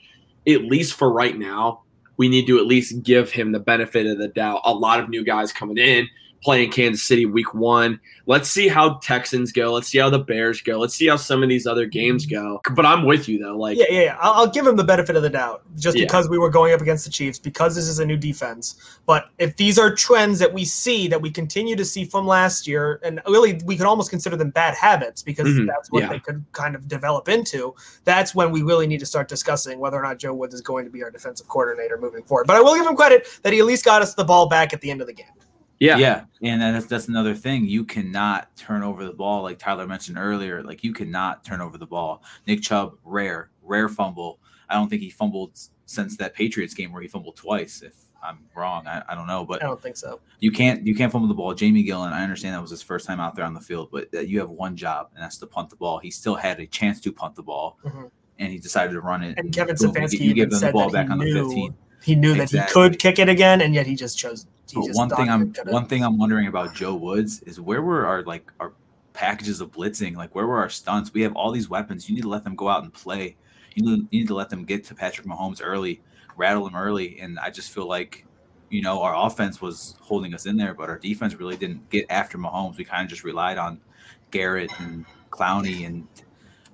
at 0.48 0.62
least 0.62 0.94
for 0.94 1.12
right 1.12 1.38
now, 1.38 1.84
we 2.18 2.30
need 2.30 2.48
to 2.48 2.60
at 2.60 2.66
least 2.66 3.04
give 3.04 3.32
him 3.32 3.52
the 3.52 3.60
benefit 3.60 4.06
of 4.06 4.18
the 4.18 4.28
doubt. 4.28 4.62
A 4.66 4.74
lot 4.74 5.00
of 5.00 5.10
new 5.10 5.24
guys 5.24 5.52
coming 5.52 5.78
in, 5.78 6.08
playing 6.44 6.72
Kansas 6.72 7.04
City 7.08 7.26
week 7.26 7.54
one. 7.54 8.00
Let's 8.26 8.50
see 8.50 8.68
how 8.68 8.96
Texans 8.96 9.52
go. 9.52 9.74
Let's 9.74 9.88
see 9.88 9.98
how 9.98 10.10
the 10.10 10.20
Bears 10.20 10.62
go. 10.62 10.80
Let's 10.80 10.94
see 10.94 11.08
how 11.08 11.16
some 11.16 11.44
of 11.44 11.50
these 11.50 11.66
other 11.68 11.86
games 11.86 12.26
go. 12.26 12.62
But 12.74 12.86
I'm 12.86 13.06
with 13.06 13.28
you 13.28 13.38
though. 13.40 13.58
Like 13.58 13.78
Yeah, 13.78 13.86
yeah, 13.90 14.02
yeah. 14.02 14.18
I'll, 14.20 14.34
I'll 14.34 14.48
give 14.50 14.66
him 14.66 14.76
the 14.76 14.84
benefit 14.84 15.16
of 15.16 15.24
the 15.24 15.30
doubt 15.30 15.64
just 15.78 15.98
Yeah. 15.98 16.06
because 16.06 16.30
we 16.30 16.38
were 16.38 16.50
going 16.50 16.74
up 16.74 16.82
against 16.82 17.06
the 17.06 17.12
Chiefs, 17.12 17.40
because 17.40 17.76
this 17.76 17.88
is 17.88 18.00
a 18.00 18.06
new 18.06 18.18
defense. 18.18 19.00
But 19.06 19.30
if 19.40 19.56
these 19.58 19.78
are 19.78 19.94
trends 19.94 20.40
that 20.40 20.54
we 20.54 20.64
see, 20.64 21.08
that 21.08 21.22
we 21.22 21.32
continue 21.32 21.76
to 21.76 21.86
see 21.86 22.06
from 22.06 22.26
last 22.28 22.68
year, 22.68 23.00
and 23.04 23.22
really 23.28 23.60
we 23.66 23.76
could 23.76 23.88
almost 23.88 24.10
consider 24.10 24.36
them 24.36 24.50
bad 24.52 24.74
habits 24.76 25.22
because 25.22 25.48
Mhm, 25.48 25.68
that's 25.68 25.92
what 25.92 26.04
yeah. 26.04 26.10
they 26.10 26.20
could 26.20 26.44
kind 26.52 26.76
of 26.76 26.88
develop 26.88 27.28
into, 27.30 27.74
that's 28.06 28.34
when 28.36 28.52
we 28.52 28.64
really 28.64 28.88
need 28.88 29.00
to 29.00 29.06
start 29.06 29.28
discussing 29.28 29.80
whether 29.80 29.98
or 29.98 30.04
not 30.04 30.18
Joe 30.20 30.34
Woods 30.34 30.54
is 30.54 30.62
going 30.62 30.86
to 30.86 30.92
be 30.92 31.04
our 31.04 31.12
defensive 31.12 31.48
coordinator 31.48 31.98
moving 31.98 32.24
forward. 32.24 32.48
But 32.48 32.56
I 32.58 32.62
will 32.62 32.76
give 32.76 32.86
him 32.86 32.96
credit 32.96 33.28
that 33.44 33.54
he 33.54 33.60
at 33.60 33.66
least 33.66 33.84
got 33.86 34.02
us 34.02 34.14
the 34.14 34.24
ball 34.24 34.48
back 34.48 34.74
at 34.74 34.82
the 34.82 34.90
end 34.92 35.02
of 35.02 35.08
the 35.08 35.14
game. 35.14 35.26
Yeah, 35.80 35.98
Yeah, 35.98 36.24
and 36.42 36.62
that's 36.62 36.86
that's 36.86 37.08
another 37.08 37.36
thing. 37.36 37.66
You 37.66 37.84
cannot 37.84 38.56
turn 38.56 38.84
over 38.84 39.04
the 39.06 39.14
ball, 39.14 39.42
like 39.44 39.60
Tyler 39.60 39.86
mentioned 39.88 40.18
earlier. 40.18 40.64
Like 40.64 40.84
you 40.84 40.94
cannot 40.94 41.44
turn 41.44 41.60
over 41.62 41.78
the 41.78 41.86
ball. 41.88 42.24
Nick 42.48 42.62
Chubb, 42.62 42.98
rare, 43.04 43.50
rare 43.62 43.90
fumble. 43.90 44.40
I 44.70 44.76
don't 44.76 44.88
think 44.90 45.02
he 45.02 45.10
fumbled 45.10 45.60
since 45.86 46.16
that 46.18 46.34
Patriots 46.34 46.74
game 46.74 46.92
where 46.94 47.02
he 47.02 47.08
fumbled 47.08 47.36
twice. 47.36 47.82
If 47.82 47.94
I'm 48.24 48.40
wrong, 48.56 48.88
I, 48.88 49.04
I 49.10 49.16
don't 49.16 49.28
know, 49.28 49.44
but 49.46 49.62
I 49.62 49.66
don't 49.68 49.82
think 49.82 49.98
so. 49.98 50.22
you 50.40 50.52
can't 50.52 50.88
you 50.88 50.96
can't 50.96 51.12
fumble 51.12 51.28
the 51.28 51.34
ball. 51.34 51.54
Jamie 51.54 51.84
Gillan, 51.84 52.14
I 52.14 52.24
understand 52.24 52.56
that 52.56 52.62
was 52.62 52.72
his 52.72 52.82
first 52.82 53.06
time 53.06 53.20
out 53.20 53.36
there 53.36 53.44
on 53.46 53.54
the 53.54 53.60
field, 53.60 53.90
but 53.92 54.08
uh, 54.14 54.20
you 54.22 54.40
have 54.40 54.50
one 54.50 54.78
job, 54.78 55.10
and 55.14 55.22
that's 55.24 55.38
to 55.40 55.48
punt 55.48 55.70
the 55.70 55.76
ball. 55.76 56.00
He 56.00 56.10
still 56.12 56.36
had 56.36 56.60
a 56.62 56.66
chance 56.66 57.02
to 57.02 57.12
punt 57.12 57.36
the 57.36 57.44
ball, 57.44 57.78
Mhm. 57.84 58.10
and 58.40 58.52
he 58.54 58.58
decided 58.60 58.94
to 58.94 59.02
run 59.02 59.22
it. 59.24 59.38
And 59.38 59.54
Kevin 59.54 59.76
boom, 59.76 59.88
you 59.90 59.94
Stefanski 60.02 60.12
get- 60.12 60.22
you, 60.22 60.34
give 60.34 60.38
even 60.38 60.50
them 60.50 60.50
the 60.52 60.60
said 60.60 60.74
ball 60.74 60.90
back 60.90 61.08
he 61.08 61.12
on 61.12 61.18
the 61.18 61.26
knew 61.26 61.44
15. 61.44 61.76
He 62.04 62.16
knew 62.16 62.36
that 62.36 62.52
he 62.52 62.62
could 62.72 63.00
kick 63.00 63.20
it 63.20 63.30
again, 63.30 63.62
and 63.62 63.74
yet 63.74 63.88
he 63.88 63.96
just 63.96 64.18
chose. 64.18 64.46
He 64.70 64.76
But 64.76 64.88
just 64.88 64.98
one 64.98 65.10
thing 65.10 65.30
I'm 65.30 65.54
one 65.68 65.86
thing 65.88 66.04
I'm 66.04 66.18
wondering 66.18 66.48
about 66.48 66.74
Joe 66.74 66.96
Woods 66.96 67.42
is 67.44 67.60
where 67.60 67.82
were 67.82 68.06
our 68.06 68.24
like 68.24 68.52
our 68.60 68.74
packages 69.14 69.62
of 69.62 69.72
blitzing? 69.72 70.16
Like 70.16 70.36
where 70.36 70.46
were 70.46 70.58
our 70.58 70.70
stunts? 70.70 71.14
We 71.14 71.22
have 71.22 71.36
all 71.36 71.52
these 71.52 71.70
weapons. 71.70 72.10
You 72.10 72.16
need 72.16 72.24
to 72.24 72.30
let 72.30 72.44
them 72.44 72.56
go 72.56 72.68
out 72.68 72.84
and 72.84 72.94
play. 72.94 73.36
You 73.76 73.86
need, 73.86 74.08
you 74.12 74.20
need 74.22 74.28
to 74.28 74.36
let 74.36 74.50
them 74.50 74.66
get 74.66 74.84
to 74.86 74.96
Patrick 74.96 75.26
Mahomes 75.26 75.62
early, 75.64 76.02
rattle 76.36 76.68
him 76.68 76.76
early. 76.76 77.20
And 77.20 77.40
I 77.40 77.50
just 77.50 77.72
feel 77.72 77.88
like, 77.88 78.26
you 78.70 78.82
know, 78.82 79.02
our 79.02 79.26
offense 79.26 79.62
was 79.62 79.96
holding 80.00 80.34
us 80.34 80.46
in 80.46 80.58
there, 80.58 80.74
but 80.74 80.90
our 80.90 81.00
defense 81.00 81.36
really 81.36 81.58
didn't 81.58 81.90
get 81.90 82.06
after 82.10 82.38
Mahomes. 82.38 82.78
We 82.78 82.84
kind 82.84 83.04
of 83.04 83.10
just 83.10 83.24
relied 83.24 83.58
on 83.58 83.80
Garrett 84.32 84.72
and 84.80 85.06
Clowney 85.32 85.86
and 85.88 86.08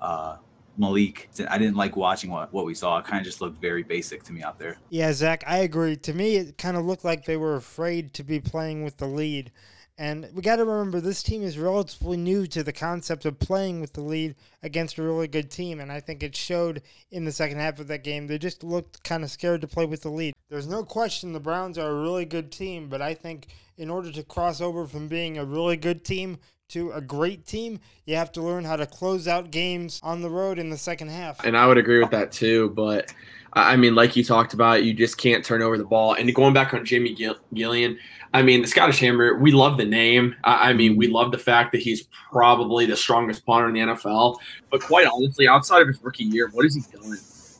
uh, 0.01 0.37
Malik. 0.79 1.29
I 1.49 1.57
didn't 1.57 1.75
like 1.75 1.95
watching 1.95 2.31
what, 2.31 2.51
what 2.53 2.65
we 2.65 2.73
saw. 2.73 2.97
It 2.97 3.05
kind 3.05 3.19
of 3.19 3.25
just 3.25 3.41
looked 3.41 3.59
very 3.59 3.83
basic 3.83 4.23
to 4.23 4.33
me 4.33 4.41
out 4.41 4.57
there. 4.57 4.77
Yeah, 4.89 5.11
Zach, 5.13 5.43
I 5.45 5.59
agree. 5.59 5.97
To 5.97 6.13
me, 6.13 6.37
it 6.37 6.57
kind 6.57 6.77
of 6.77 6.85
looked 6.85 7.03
like 7.03 7.25
they 7.25 7.37
were 7.37 7.55
afraid 7.55 8.13
to 8.15 8.23
be 8.23 8.39
playing 8.39 8.83
with 8.83 8.97
the 8.97 9.07
lead. 9.07 9.51
And 9.97 10.29
we 10.33 10.41
got 10.41 10.55
to 10.55 10.65
remember 10.65 11.01
this 11.01 11.21
team 11.21 11.43
is 11.43 11.59
relatively 11.59 12.15
new 12.15 12.47
to 12.47 12.63
the 12.63 12.71
concept 12.71 13.25
of 13.25 13.37
playing 13.37 13.81
with 13.81 13.91
the 13.91 14.01
lead 14.01 14.35
against 14.63 14.97
a 14.97 15.03
really 15.03 15.27
good 15.27 15.51
team. 15.51 15.81
And 15.81 15.91
I 15.91 15.99
think 15.99 16.23
it 16.23 16.37
showed 16.37 16.81
in 17.11 17.25
the 17.25 17.33
second 17.33 17.57
half 17.57 17.79
of 17.79 17.87
that 17.89 18.05
game. 18.05 18.27
They 18.27 18.37
just 18.37 18.63
looked 18.63 19.03
kind 19.03 19.25
of 19.25 19.29
scared 19.29 19.59
to 19.59 19.67
play 19.67 19.85
with 19.85 20.03
the 20.03 20.09
lead. 20.09 20.33
There's 20.49 20.69
no 20.69 20.85
question 20.85 21.33
the 21.33 21.41
Browns 21.41 21.77
are 21.77 21.91
a 21.91 22.01
really 22.01 22.23
good 22.23 22.49
team, 22.49 22.87
but 22.87 23.01
I 23.01 23.13
think 23.13 23.47
in 23.77 23.89
order 23.89 24.09
to 24.13 24.23
cross 24.23 24.61
over 24.61 24.87
from 24.87 25.09
being 25.09 25.37
a 25.37 25.43
really 25.43 25.75
good 25.75 26.05
team 26.05 26.37
to 26.69 26.91
a 26.91 27.01
great 27.01 27.45
team, 27.45 27.79
you 28.05 28.15
have 28.15 28.31
to 28.33 28.41
learn 28.41 28.63
how 28.63 28.75
to 28.75 28.85
close 28.85 29.27
out 29.27 29.51
games 29.51 29.99
on 30.03 30.21
the 30.21 30.29
road 30.29 30.59
in 30.59 30.69
the 30.69 30.77
second 30.77 31.09
half. 31.09 31.43
and 31.43 31.57
I 31.57 31.67
would 31.67 31.77
agree 31.77 31.99
with 31.99 32.11
that 32.11 32.31
too. 32.31 32.69
But 32.71 33.13
I 33.53 33.73
I 33.73 33.75
mean, 33.75 33.95
like 33.95 34.15
you 34.15 34.23
talked 34.23 34.53
about, 34.53 34.83
you 34.83 34.93
just 34.93 35.17
can't 35.17 35.43
turn 35.43 35.61
over 35.61 35.77
the 35.77 35.83
ball. 35.85 36.13
And 36.13 36.33
going 36.33 36.53
back 36.53 36.73
on 36.73 36.85
Jamie 36.85 37.13
Gill- 37.15 37.37
Gillan, 37.53 37.97
I 38.33 38.43
mean, 38.43 38.61
the 38.61 38.67
Scottish 38.67 38.99
Hammer, 38.99 39.35
we 39.39 39.51
love 39.51 39.77
the 39.77 39.85
name. 39.85 40.35
I 40.43 40.69
I 40.69 40.73
mean, 40.73 40.95
we 40.95 41.07
love 41.07 41.31
the 41.31 41.37
fact 41.39 41.71
that 41.71 41.81
he's 41.81 42.07
probably 42.31 42.85
the 42.85 42.95
strongest 42.95 43.45
punter 43.45 43.67
in 43.67 43.73
the 43.73 43.79
NFL. 43.81 44.37
But 44.69 44.81
quite 44.81 45.07
honestly, 45.07 45.47
outside 45.47 45.81
of 45.81 45.87
his 45.87 45.99
rookie 46.03 46.25
year, 46.25 46.49
what 46.53 46.65
is 46.65 46.75
he 46.75 46.81
doing? 46.95 47.17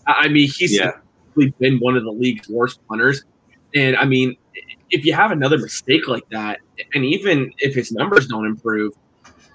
I 0.07 0.25
I 0.25 0.27
mean, 0.27 0.47
he's 0.49 0.77
Yeah. 0.77 0.91
been 1.59 1.79
one 1.79 1.95
of 1.97 2.03
the 2.03 2.11
league's 2.11 2.47
worst 2.49 2.79
punters. 2.87 3.23
And 3.73 3.95
I 3.97 4.05
mean, 4.05 4.35
if 4.91 5.05
you 5.05 5.13
have 5.13 5.31
another 5.31 5.57
mistake 5.57 6.07
like 6.07 6.27
that, 6.29 6.59
and 6.93 7.05
even 7.05 7.51
if 7.59 7.75
his 7.75 7.91
numbers 7.91 8.27
don't 8.27 8.45
improve, 8.45 8.93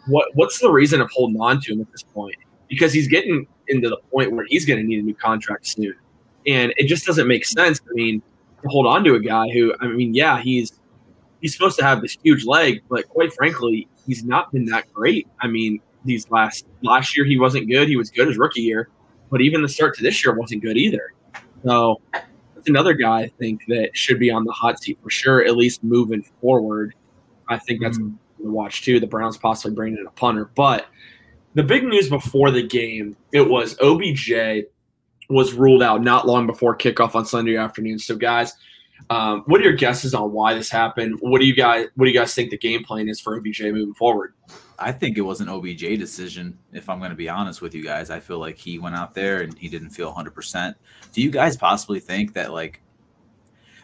what 0.07 0.29
what's 0.35 0.59
the 0.61 0.71
reason 0.71 1.01
of 1.01 1.11
holding 1.11 1.41
on 1.41 1.61
to 1.63 1.73
him 1.73 1.81
at 1.81 1.91
this 1.93 2.03
point? 2.03 2.37
Because 2.69 2.93
he's 2.93 3.09
getting 3.09 3.47
into 3.69 3.89
the 3.89 3.99
point 4.11 4.33
where 4.33 4.45
he's 4.49 4.65
going 4.65 4.79
to 4.81 4.87
need 4.87 4.99
a 4.99 5.03
new 5.03 5.15
contract 5.15 5.67
soon. 5.67 5.95
and 6.47 6.75
it 6.77 6.87
just 6.87 7.07
doesn't 7.07 7.27
make 7.27 7.45
sense. 7.45 7.81
I 7.89 7.93
mean, 7.95 8.23
to 8.63 8.69
hold 8.69 8.87
on 8.87 9.05
to 9.05 9.15
a 9.15 9.21
guy 9.21 9.49
who, 9.51 9.75
I 9.81 9.89
mean, 9.89 10.15
yeah, 10.15 10.41
he's 10.41 10.73
he's 11.41 11.53
supposed 11.55 11.79
to 11.79 11.85
have 11.85 12.01
this 12.01 12.17
huge 12.23 12.45
leg, 12.45 12.83
but 12.89 13.09
quite 13.09 13.33
frankly, 13.33 13.89
he's 14.07 14.25
not 14.25 14.53
been 14.53 14.65
that 14.67 14.93
great. 14.93 15.29
I 15.41 15.47
mean, 15.47 15.81
these 16.05 16.31
last 16.31 16.67
last 16.83 17.17
year 17.17 17.25
he 17.25 17.39
wasn't 17.39 17.69
good. 17.69 17.89
He 17.89 17.97
was 17.97 18.11
good 18.11 18.29
his 18.29 18.39
rookie 18.39 18.63
year, 18.63 18.89
but 19.31 19.41
even 19.41 19.63
the 19.63 19.69
start 19.69 19.97
to 19.97 20.03
this 20.03 20.25
year 20.25 20.35
wasn't 20.35 20.63
good 20.63 20.77
either. 20.77 21.13
So 21.65 22.01
that's 22.55 22.69
another 22.69 22.93
guy 22.95 23.21
I 23.21 23.29
think 23.39 23.65
that 23.69 23.91
should 23.97 24.19
be 24.19 24.31
on 24.31 24.45
the 24.45 24.53
hot 24.53 24.83
seat 24.83 24.99
for 25.03 25.11
sure, 25.11 25.45
at 25.45 25.57
least 25.57 25.83
moving 25.83 26.23
forward. 26.41 26.95
I 27.49 27.59
think 27.59 27.81
that's 27.81 27.99
mm. 27.99 28.15
to 28.39 28.51
watch 28.51 28.83
too. 28.83 29.01
The 29.01 29.07
Browns 29.07 29.37
possibly 29.37 29.75
bringing 29.75 29.99
in 29.99 30.07
a 30.07 30.11
punter, 30.11 30.51
but 30.55 30.87
the 31.55 31.63
big 31.63 31.85
news 31.85 32.09
before 32.09 32.51
the 32.51 32.67
game 32.67 33.17
it 33.33 33.49
was 33.49 33.77
OBJ 33.81 34.67
was 35.31 35.55
ruled 35.55 35.83
out 35.83 36.03
not 36.03 36.27
long 36.27 36.47
before 36.47 36.77
kickoff 36.77 37.15
on 37.15 37.25
Sunday 37.25 37.57
afternoon. 37.57 37.99
So 37.99 38.17
guys, 38.17 38.55
um, 39.11 39.43
what 39.47 39.61
are 39.61 39.65
your 39.65 39.73
guesses 39.73 40.15
on 40.15 40.33
why 40.33 40.55
this 40.55 40.71
happened? 40.71 41.19
What 41.21 41.41
do 41.41 41.47
you 41.47 41.55
guys 41.55 41.89
What 41.97 42.07
do 42.07 42.11
you 42.11 42.19
guys 42.19 42.35
think 42.35 42.51
the 42.51 42.59
game 42.59 42.85
plan 42.85 43.09
is 43.09 43.21
for 43.21 43.37
OBJ 43.37 43.63
moving 43.63 43.95
forward? 43.95 44.35
I 44.79 44.93
think 44.93 45.17
it 45.17 45.23
was 45.23 45.41
an 45.41 45.49
OBJ 45.49 45.99
decision. 45.99 46.59
If 46.73 46.89
I'm 46.89 46.99
going 46.99 47.11
to 47.11 47.17
be 47.17 47.29
honest 47.29 47.63
with 47.63 47.75
you 47.75 47.85
guys, 47.85 48.11
I 48.11 48.19
feel 48.19 48.39
like 48.39 48.59
he 48.59 48.79
went 48.79 48.97
out 48.97 49.15
there 49.15 49.43
and 49.43 49.57
he 49.57 49.69
didn't 49.69 49.91
feel 49.91 50.07
100. 50.07 50.35
percent 50.35 50.77
Do 51.13 51.23
you 51.23 51.31
guys 51.31 51.57
possibly 51.57 52.01
think 52.01 52.33
that 52.35 52.53
like 52.53 52.81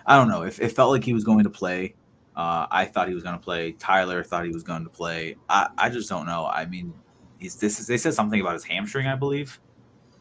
I 0.07 0.17
don't 0.17 0.29
know 0.29 0.43
if 0.43 0.61
it 0.61 0.73
felt 0.73 0.90
like 0.90 1.05
he 1.05 1.12
was 1.12 1.25
going 1.25 1.45
to 1.45 1.50
play? 1.50 1.95
Uh, 2.40 2.66
I 2.70 2.87
thought 2.87 3.06
he 3.06 3.12
was 3.12 3.23
going 3.23 3.37
to 3.37 3.44
play. 3.44 3.73
Tyler 3.73 4.25
thought 4.25 4.47
he 4.47 4.50
was 4.50 4.62
going 4.62 4.82
to 4.85 4.88
play. 4.88 5.37
I, 5.50 5.68
I 5.76 5.90
just 5.90 6.09
don't 6.09 6.25
know. 6.25 6.47
I 6.47 6.64
mean, 6.64 6.94
he's 7.38 7.54
this. 7.54 7.78
Is, 7.78 7.87
They 7.87 7.99
said 7.99 8.14
something 8.14 8.40
about 8.40 8.54
his 8.54 8.64
hamstring, 8.64 9.06
I 9.06 9.14
believe. 9.14 9.61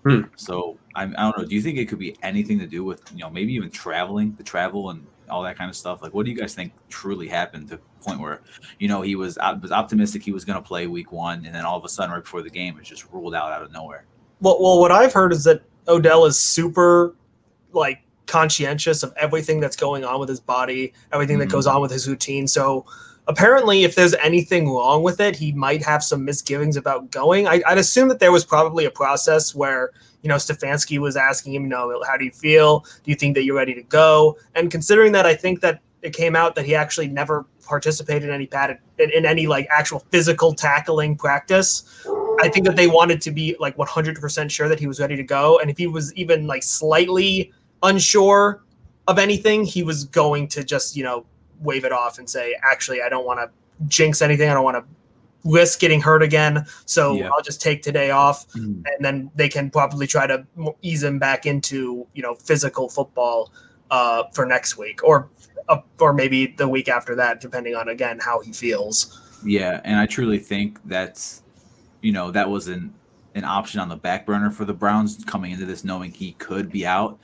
Hmm. 0.03 0.23
So 0.35 0.77
I, 0.95 1.03
I 1.03 1.07
don't 1.07 1.37
know. 1.37 1.45
Do 1.45 1.55
you 1.55 1.61
think 1.61 1.77
it 1.77 1.87
could 1.87 1.97
be 1.97 2.17
anything 2.21 2.59
to 2.59 2.67
do 2.67 2.83
with 2.83 3.01
you 3.13 3.19
know 3.19 3.29
maybe 3.29 3.53
even 3.53 3.69
traveling, 3.69 4.35
the 4.37 4.43
travel 4.43 4.89
and 4.89 5.07
all 5.29 5.43
that 5.43 5.57
kind 5.57 5.69
of 5.69 5.77
stuff? 5.77 6.01
Like, 6.01 6.13
what 6.13 6.25
do 6.25 6.31
you 6.31 6.35
guys 6.35 6.53
think 6.53 6.73
truly 6.89 7.29
happened 7.29 7.69
to 7.69 7.77
the 7.77 7.81
point 8.03 8.19
where 8.19 8.41
you 8.79 8.89
know 8.89 9.01
he 9.01 9.15
was 9.15 9.37
was 9.61 9.71
optimistic 9.71 10.21
he 10.21 10.33
was 10.33 10.43
going 10.43 10.61
to 10.61 10.67
play 10.67 10.87
week 10.87 11.13
one, 11.13 11.45
and 11.45 11.55
then 11.55 11.63
all 11.63 11.77
of 11.77 11.85
a 11.85 11.89
sudden 11.89 12.11
right 12.11 12.23
before 12.23 12.41
the 12.41 12.49
game, 12.49 12.77
it's 12.79 12.89
just 12.89 13.09
ruled 13.13 13.33
out 13.33 13.53
out 13.53 13.61
of 13.61 13.71
nowhere. 13.71 14.03
Well, 14.41 14.57
well, 14.61 14.77
what 14.81 14.91
I've 14.91 15.13
heard 15.13 15.31
is 15.31 15.45
that 15.45 15.61
Odell 15.87 16.25
is 16.25 16.37
super 16.37 17.15
like 17.71 18.01
conscientious 18.29 19.03
of 19.03 19.13
everything 19.17 19.59
that's 19.59 19.75
going 19.75 20.05
on 20.05 20.19
with 20.19 20.29
his 20.29 20.39
body, 20.39 20.93
everything 21.11 21.35
mm-hmm. 21.35 21.49
that 21.49 21.51
goes 21.51 21.67
on 21.67 21.81
with 21.81 21.91
his 21.91 22.07
routine. 22.07 22.47
So 22.47 22.85
apparently, 23.27 23.83
if 23.83 23.95
there's 23.95 24.13
anything 24.15 24.69
wrong 24.69 25.03
with 25.03 25.19
it, 25.19 25.35
he 25.35 25.51
might 25.51 25.83
have 25.83 26.03
some 26.03 26.23
misgivings 26.23 26.77
about 26.77 27.11
going. 27.11 27.47
I, 27.47 27.61
would 27.67 27.77
assume 27.77 28.07
that 28.09 28.19
there 28.19 28.31
was 28.31 28.45
probably 28.45 28.85
a 28.85 28.91
process 28.91 29.53
where 29.53 29.91
you 30.21 30.29
know 30.29 30.35
Stefanski 30.35 30.99
was 30.99 31.17
asking 31.17 31.55
him, 31.55 31.63
you 31.63 31.69
know, 31.69 32.01
how 32.07 32.15
do 32.17 32.25
you 32.25 32.31
feel? 32.31 32.81
Do 33.03 33.11
you 33.11 33.15
think 33.15 33.35
that 33.35 33.43
you're 33.43 33.55
ready 33.55 33.73
to 33.73 33.83
go? 33.83 34.37
And 34.55 34.71
considering 34.71 35.11
that, 35.13 35.25
I 35.25 35.35
think 35.35 35.61
that 35.61 35.81
it 36.01 36.13
came 36.13 36.35
out 36.35 36.55
that 36.55 36.65
he 36.65 36.75
actually 36.75 37.07
never 37.07 37.45
participated 37.63 38.29
in 38.29 38.33
any 38.33 38.47
padded 38.47 38.77
in, 38.97 39.11
in 39.11 39.25
any 39.25 39.47
like 39.47 39.67
actual 39.69 39.99
physical 40.11 40.53
tackling 40.53 41.15
practice. 41.15 41.83
I 42.41 42.47
think 42.47 42.65
that 42.65 42.75
they 42.75 42.87
wanted 42.87 43.21
to 43.21 43.31
be 43.31 43.55
like 43.59 43.75
100% 43.75 44.49
sure 44.49 44.69
that 44.69 44.79
he 44.79 44.87
was 44.87 44.99
ready 44.99 45.17
to 45.17 45.23
go. 45.23 45.59
And 45.59 45.69
if 45.69 45.77
he 45.77 45.87
was 45.87 46.13
even 46.15 46.47
like 46.47 46.63
slightly 46.63 47.51
unsure 47.83 48.63
of 49.07 49.19
anything, 49.19 49.65
he 49.65 49.83
was 49.83 50.03
going 50.05 50.47
to 50.49 50.63
just, 50.63 50.95
you 50.95 51.03
know, 51.03 51.25
wave 51.59 51.85
it 51.85 51.91
off 51.91 52.19
and 52.19 52.29
say, 52.29 52.55
actually, 52.61 53.01
I 53.01 53.09
don't 53.09 53.25
want 53.25 53.39
to 53.39 53.49
jinx 53.87 54.21
anything. 54.21 54.49
I 54.49 54.53
don't 54.53 54.63
want 54.63 54.77
to 54.77 54.83
risk 55.43 55.79
getting 55.79 56.01
hurt 56.01 56.21
again. 56.21 56.65
So 56.85 57.13
yeah. 57.13 57.29
I'll 57.29 57.41
just 57.41 57.61
take 57.61 57.81
today 57.81 58.11
off, 58.11 58.47
mm. 58.49 58.83
and 58.85 59.05
then 59.05 59.31
they 59.35 59.49
can 59.49 59.69
probably 59.69 60.07
try 60.07 60.27
to 60.27 60.45
ease 60.81 61.03
him 61.03 61.19
back 61.19 61.45
into 61.45 62.07
you 62.13 62.21
know 62.21 62.35
physical 62.35 62.89
football 62.89 63.51
uh, 63.91 64.23
for 64.33 64.45
next 64.45 64.77
week, 64.77 65.03
or 65.03 65.29
uh, 65.69 65.79
or 65.99 66.13
maybe 66.13 66.47
the 66.47 66.67
week 66.67 66.89
after 66.89 67.15
that, 67.15 67.41
depending 67.41 67.75
on 67.75 67.89
again 67.89 68.19
how 68.19 68.39
he 68.39 68.51
feels. 68.51 69.21
Yeah, 69.43 69.81
and 69.83 69.97
I 69.97 70.05
truly 70.05 70.39
think 70.39 70.79
that's 70.85 71.43
you 72.01 72.11
know 72.11 72.31
that 72.31 72.49
was 72.49 72.67
an 72.67 72.93
an 73.35 73.45
option 73.45 73.79
on 73.79 73.89
the 73.89 73.95
back 73.95 74.25
burner 74.25 74.49
for 74.51 74.65
the 74.65 74.73
Browns 74.73 75.23
coming 75.25 75.51
into 75.51 75.65
this, 75.65 75.83
knowing 75.83 76.11
he 76.11 76.33
could 76.33 76.71
be 76.71 76.85
out. 76.85 77.19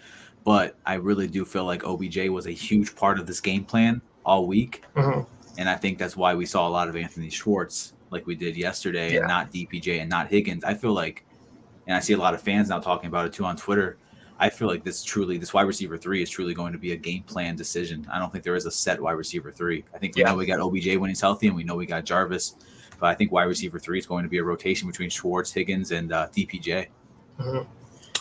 But 0.46 0.78
I 0.86 0.94
really 0.94 1.28
do 1.28 1.44
feel 1.44 1.66
like 1.66 1.84
OBJ 1.84 2.30
was 2.30 2.46
a 2.46 2.52
huge 2.52 2.96
part 2.96 3.20
of 3.20 3.28
this 3.28 3.42
game 3.42 3.66
plan 3.66 4.02
all 4.24 4.48
week. 4.48 4.84
Mm-hmm. 4.96 5.22
And 5.58 5.70
I 5.70 5.76
think 5.76 5.98
that's 5.98 6.16
why 6.16 6.36
we 6.36 6.46
saw 6.46 6.68
a 6.68 6.70
lot 6.70 6.88
of 6.88 6.96
Anthony 6.96 7.30
Schwartz 7.30 7.94
like 8.12 8.28
we 8.28 8.36
did 8.36 8.56
yesterday 8.56 9.14
yeah. 9.14 9.20
and 9.20 9.28
not 9.28 9.52
DPJ 9.52 10.00
and 10.02 10.10
not 10.10 10.28
Higgins. 10.28 10.64
I 10.64 10.74
feel 10.74 10.94
like, 10.94 11.26
and 11.88 11.96
I 11.96 12.00
see 12.00 12.14
a 12.14 12.18
lot 12.18 12.34
of 12.34 12.42
fans 12.42 12.70
now 12.70 12.80
talking 12.80 13.08
about 13.08 13.26
it 13.26 13.34
too 13.34 13.44
on 13.44 13.58
Twitter. 13.58 13.98
I 14.38 14.50
feel 14.50 14.68
like 14.68 14.84
this 14.84 15.04
truly, 15.04 15.38
this 15.38 15.54
wide 15.54 15.64
receiver 15.64 15.98
three 15.98 16.22
is 16.22 16.30
truly 16.30 16.54
going 16.54 16.74
to 16.74 16.80
be 16.80 16.92
a 16.92 16.98
game 16.98 17.24
plan 17.24 17.56
decision. 17.56 18.06
I 18.12 18.20
don't 18.20 18.32
think 18.32 18.44
there 18.44 18.56
is 18.56 18.66
a 18.66 18.72
set 18.72 19.02
wide 19.02 19.14
receiver 19.14 19.52
three. 19.52 19.84
I 19.94 19.98
think 19.98 20.16
we 20.16 20.22
yeah. 20.22 20.30
know 20.30 20.36
we 20.36 20.46
got 20.46 20.60
OBJ 20.60 20.98
when 20.98 21.10
he's 21.10 21.22
healthy, 21.22 21.48
and 21.48 21.56
we 21.56 21.64
know 21.64 21.76
we 21.76 21.86
got 21.86 22.04
Jarvis, 22.04 22.56
but 23.00 23.08
I 23.08 23.16
think 23.16 23.32
wide 23.32 23.44
receiver 23.44 23.80
three 23.80 23.98
is 23.98 24.06
going 24.06 24.24
to 24.24 24.30
be 24.30 24.40
a 24.40 24.44
rotation 24.44 24.88
between 24.90 25.10
Schwartz, 25.10 25.54
Higgins, 25.54 25.92
and 25.92 26.12
uh, 26.12 26.28
DPJ. 26.36 26.88
Mm-hmm. 27.40 27.70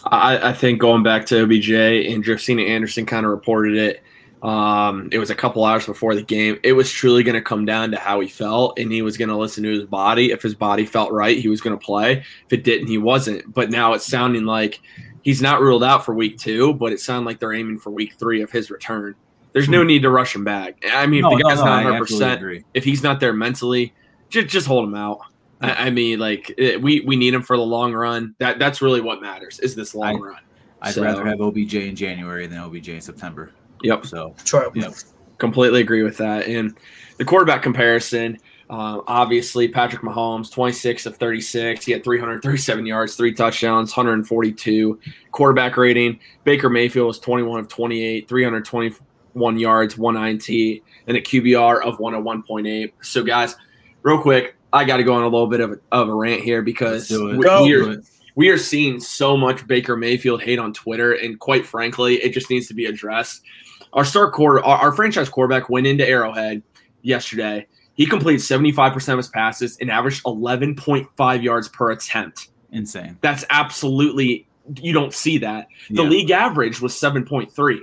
I, 0.06 0.50
I, 0.50 0.52
think 0.52 0.80
going 0.80 1.02
back 1.02 1.26
to 1.26 1.42
OBJ 1.42 1.70
and 1.70 2.24
Josina 2.24 2.62
Anderson 2.62 3.06
kind 3.06 3.24
of 3.24 3.30
reported 3.30 3.76
it 3.76 4.04
um, 4.44 5.08
it 5.10 5.18
was 5.18 5.30
a 5.30 5.34
couple 5.34 5.64
hours 5.64 5.86
before 5.86 6.14
the 6.14 6.22
game. 6.22 6.60
It 6.62 6.74
was 6.74 6.90
truly 6.90 7.22
going 7.22 7.34
to 7.34 7.40
come 7.40 7.64
down 7.64 7.90
to 7.92 7.96
how 7.96 8.20
he 8.20 8.28
felt, 8.28 8.78
and 8.78 8.92
he 8.92 9.00
was 9.00 9.16
going 9.16 9.30
to 9.30 9.36
listen 9.36 9.64
to 9.64 9.70
his 9.70 9.84
body. 9.84 10.32
If 10.32 10.42
his 10.42 10.54
body 10.54 10.84
felt 10.84 11.12
right, 11.12 11.38
he 11.38 11.48
was 11.48 11.62
going 11.62 11.76
to 11.76 11.82
play. 11.82 12.22
If 12.44 12.52
it 12.52 12.62
didn't, 12.62 12.88
he 12.88 12.98
wasn't. 12.98 13.54
But 13.54 13.70
now 13.70 13.94
it's 13.94 14.04
sounding 14.04 14.44
like 14.44 14.80
he's 15.22 15.40
not 15.40 15.62
ruled 15.62 15.82
out 15.82 16.04
for 16.04 16.14
week 16.14 16.38
two, 16.38 16.74
but 16.74 16.92
it 16.92 17.00
sounded 17.00 17.26
like 17.26 17.40
they're 17.40 17.54
aiming 17.54 17.78
for 17.78 17.90
week 17.90 18.16
three 18.18 18.42
of 18.42 18.50
his 18.50 18.70
return. 18.70 19.14
There's 19.54 19.70
no 19.70 19.80
hmm. 19.80 19.86
need 19.86 20.02
to 20.02 20.10
rush 20.10 20.34
him 20.34 20.44
back. 20.44 20.84
I 20.92 21.06
mean, 21.06 21.22
no, 21.22 21.32
if 21.32 21.38
the 21.38 21.44
guy's 21.44 21.58
no, 21.58 21.64
no, 21.64 21.70
not 21.70 21.84
100, 21.84 21.98
percent 22.00 22.64
if 22.74 22.84
he's 22.84 23.02
not 23.02 23.20
there 23.20 23.32
mentally, 23.32 23.94
just 24.28 24.48
just 24.48 24.66
hold 24.66 24.86
him 24.86 24.94
out. 24.94 25.20
I, 25.60 25.86
I 25.86 25.90
mean, 25.90 26.18
like 26.18 26.52
it, 26.58 26.80
we 26.80 27.00
we 27.00 27.16
need 27.16 27.34
him 27.34 27.42
for 27.42 27.56
the 27.56 27.62
long 27.62 27.92
run. 27.92 28.34
That 28.38 28.58
that's 28.58 28.82
really 28.82 29.00
what 29.00 29.20
matters 29.20 29.60
is 29.60 29.74
this 29.74 29.94
long 29.94 30.16
I, 30.16 30.18
run. 30.18 30.42
I'd 30.82 30.94
so, 30.94 31.02
rather 31.02 31.24
have 31.24 31.40
OBJ 31.40 31.74
in 31.74 31.96
January 31.96 32.46
than 32.46 32.58
OBJ 32.58 32.88
in 32.90 33.00
September. 33.00 33.50
Yep. 33.82 34.06
So 34.06 34.34
Troy. 34.44 34.66
Yep. 34.74 34.94
Completely 35.38 35.80
agree 35.80 36.02
with 36.02 36.16
that. 36.18 36.46
And 36.46 36.76
the 37.18 37.24
quarterback 37.24 37.62
comparison, 37.62 38.38
uh, 38.70 39.00
obviously 39.06 39.68
Patrick 39.68 40.02
Mahomes, 40.02 40.50
26 40.50 41.06
of 41.06 41.16
36. 41.16 41.84
He 41.84 41.92
had 41.92 42.04
337 42.04 42.86
yards, 42.86 43.16
three 43.16 43.32
touchdowns, 43.32 43.96
142 43.96 44.98
quarterback 45.32 45.76
rating. 45.76 46.18
Baker 46.44 46.70
Mayfield 46.70 47.08
was 47.08 47.18
21 47.18 47.60
of 47.60 47.68
28, 47.68 48.28
321 48.28 49.58
yards, 49.58 49.98
one 49.98 50.16
INT, 50.16 50.48
and 50.48 51.16
a 51.16 51.20
QBR 51.20 51.82
of 51.82 51.98
101.8. 51.98 52.92
So, 53.02 53.22
guys, 53.22 53.56
real 54.02 54.20
quick, 54.20 54.54
I 54.74 54.84
got 54.84 54.96
to 54.96 55.04
go 55.04 55.14
on 55.14 55.22
a 55.22 55.28
little 55.28 55.46
bit 55.46 55.60
of 55.60 55.72
a, 55.72 55.78
of 55.92 56.08
a 56.08 56.14
rant 56.14 56.42
here 56.42 56.60
because 56.60 57.08
we, 57.08 57.38
we, 57.38 57.46
are, 57.46 58.02
we 58.34 58.48
are 58.48 58.58
seeing 58.58 58.98
so 58.98 59.36
much 59.36 59.64
Baker 59.68 59.96
Mayfield 59.96 60.42
hate 60.42 60.58
on 60.58 60.72
Twitter, 60.72 61.12
and 61.12 61.38
quite 61.38 61.64
frankly, 61.64 62.16
it 62.16 62.32
just 62.32 62.50
needs 62.50 62.66
to 62.66 62.74
be 62.74 62.86
addressed. 62.86 63.42
Our 63.92 64.04
star 64.04 64.32
quarter, 64.32 64.62
our, 64.64 64.78
our 64.78 64.92
franchise 64.92 65.28
quarterback 65.28 65.70
went 65.70 65.86
into 65.86 66.06
Arrowhead 66.06 66.62
yesterday. 67.02 67.68
He 67.94 68.04
completed 68.04 68.40
75% 68.40 69.08
of 69.12 69.18
his 69.18 69.28
passes 69.28 69.78
and 69.80 69.90
averaged 69.92 70.24
11.5 70.24 71.42
yards 71.42 71.68
per 71.68 71.92
attempt. 71.92 72.48
Insane. 72.72 73.16
That's 73.20 73.44
absolutely, 73.50 74.48
you 74.80 74.92
don't 74.92 75.14
see 75.14 75.38
that. 75.38 75.68
The 75.88 76.02
yeah. 76.02 76.08
league 76.08 76.30
average 76.32 76.80
was 76.80 76.92
7.3. 76.94 77.78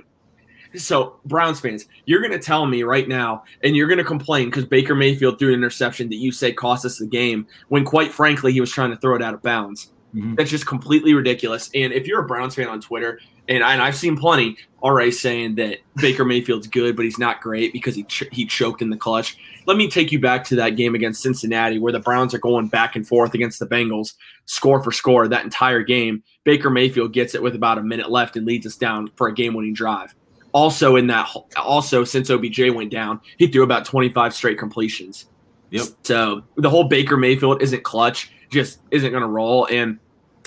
So, 0.76 1.18
Browns 1.24 1.60
fans, 1.60 1.86
you're 2.06 2.20
going 2.20 2.32
to 2.32 2.38
tell 2.38 2.66
me 2.66 2.82
right 2.82 3.08
now, 3.08 3.44
and 3.62 3.76
you're 3.76 3.88
going 3.88 3.98
to 3.98 4.04
complain 4.04 4.46
because 4.46 4.64
Baker 4.64 4.94
Mayfield 4.94 5.38
threw 5.38 5.48
an 5.48 5.54
interception 5.54 6.08
that 6.08 6.16
you 6.16 6.32
say 6.32 6.52
cost 6.52 6.84
us 6.84 6.98
the 6.98 7.06
game 7.06 7.46
when, 7.68 7.84
quite 7.84 8.12
frankly, 8.12 8.52
he 8.52 8.60
was 8.60 8.70
trying 8.70 8.90
to 8.90 8.96
throw 8.96 9.14
it 9.14 9.22
out 9.22 9.34
of 9.34 9.42
bounds. 9.42 9.92
Mm-hmm. 10.14 10.34
That's 10.34 10.50
just 10.50 10.66
completely 10.66 11.14
ridiculous. 11.14 11.70
And 11.74 11.92
if 11.92 12.06
you're 12.06 12.20
a 12.20 12.26
Browns 12.26 12.54
fan 12.54 12.68
on 12.68 12.80
Twitter, 12.80 13.18
and, 13.48 13.64
I, 13.64 13.72
and 13.72 13.82
I've 13.82 13.96
seen 13.96 14.16
plenty 14.16 14.56
already 14.82 15.10
saying 15.10 15.54
that 15.56 15.78
Baker 15.96 16.24
Mayfield's 16.24 16.66
good, 16.66 16.96
but 16.96 17.04
he's 17.04 17.18
not 17.18 17.40
great 17.40 17.72
because 17.72 17.94
he 17.94 18.04
ch- 18.04 18.28
he 18.30 18.44
choked 18.44 18.82
in 18.82 18.90
the 18.90 18.96
clutch. 18.96 19.36
Let 19.66 19.76
me 19.76 19.88
take 19.88 20.12
you 20.12 20.20
back 20.20 20.44
to 20.44 20.56
that 20.56 20.76
game 20.76 20.94
against 20.94 21.22
Cincinnati 21.22 21.78
where 21.78 21.92
the 21.92 22.00
Browns 22.00 22.34
are 22.34 22.38
going 22.38 22.68
back 22.68 22.94
and 22.94 23.06
forth 23.06 23.34
against 23.34 23.58
the 23.58 23.66
Bengals, 23.66 24.14
score 24.44 24.82
for 24.82 24.92
score 24.92 25.26
that 25.28 25.44
entire 25.44 25.82
game. 25.82 26.22
Baker 26.44 26.70
Mayfield 26.70 27.12
gets 27.12 27.34
it 27.34 27.42
with 27.42 27.54
about 27.54 27.78
a 27.78 27.82
minute 27.82 28.10
left 28.10 28.36
and 28.36 28.46
leads 28.46 28.66
us 28.66 28.76
down 28.76 29.10
for 29.16 29.28
a 29.28 29.34
game-winning 29.34 29.74
drive. 29.74 30.14
Also 30.52 30.96
in 30.96 31.06
that, 31.06 31.28
also 31.56 32.04
since 32.04 32.30
OBJ 32.30 32.70
went 32.70 32.90
down, 32.90 33.20
he 33.38 33.46
threw 33.46 33.62
about 33.62 33.84
25 33.84 34.34
straight 34.34 34.58
completions. 34.58 35.26
Yep. 35.70 35.86
So 36.02 36.42
the 36.56 36.68
whole 36.68 36.84
Baker 36.84 37.16
Mayfield 37.16 37.62
isn't 37.62 37.82
clutch, 37.82 38.30
just 38.50 38.80
isn't 38.90 39.10
going 39.10 39.22
to 39.22 39.28
roll. 39.28 39.66
And 39.70 39.98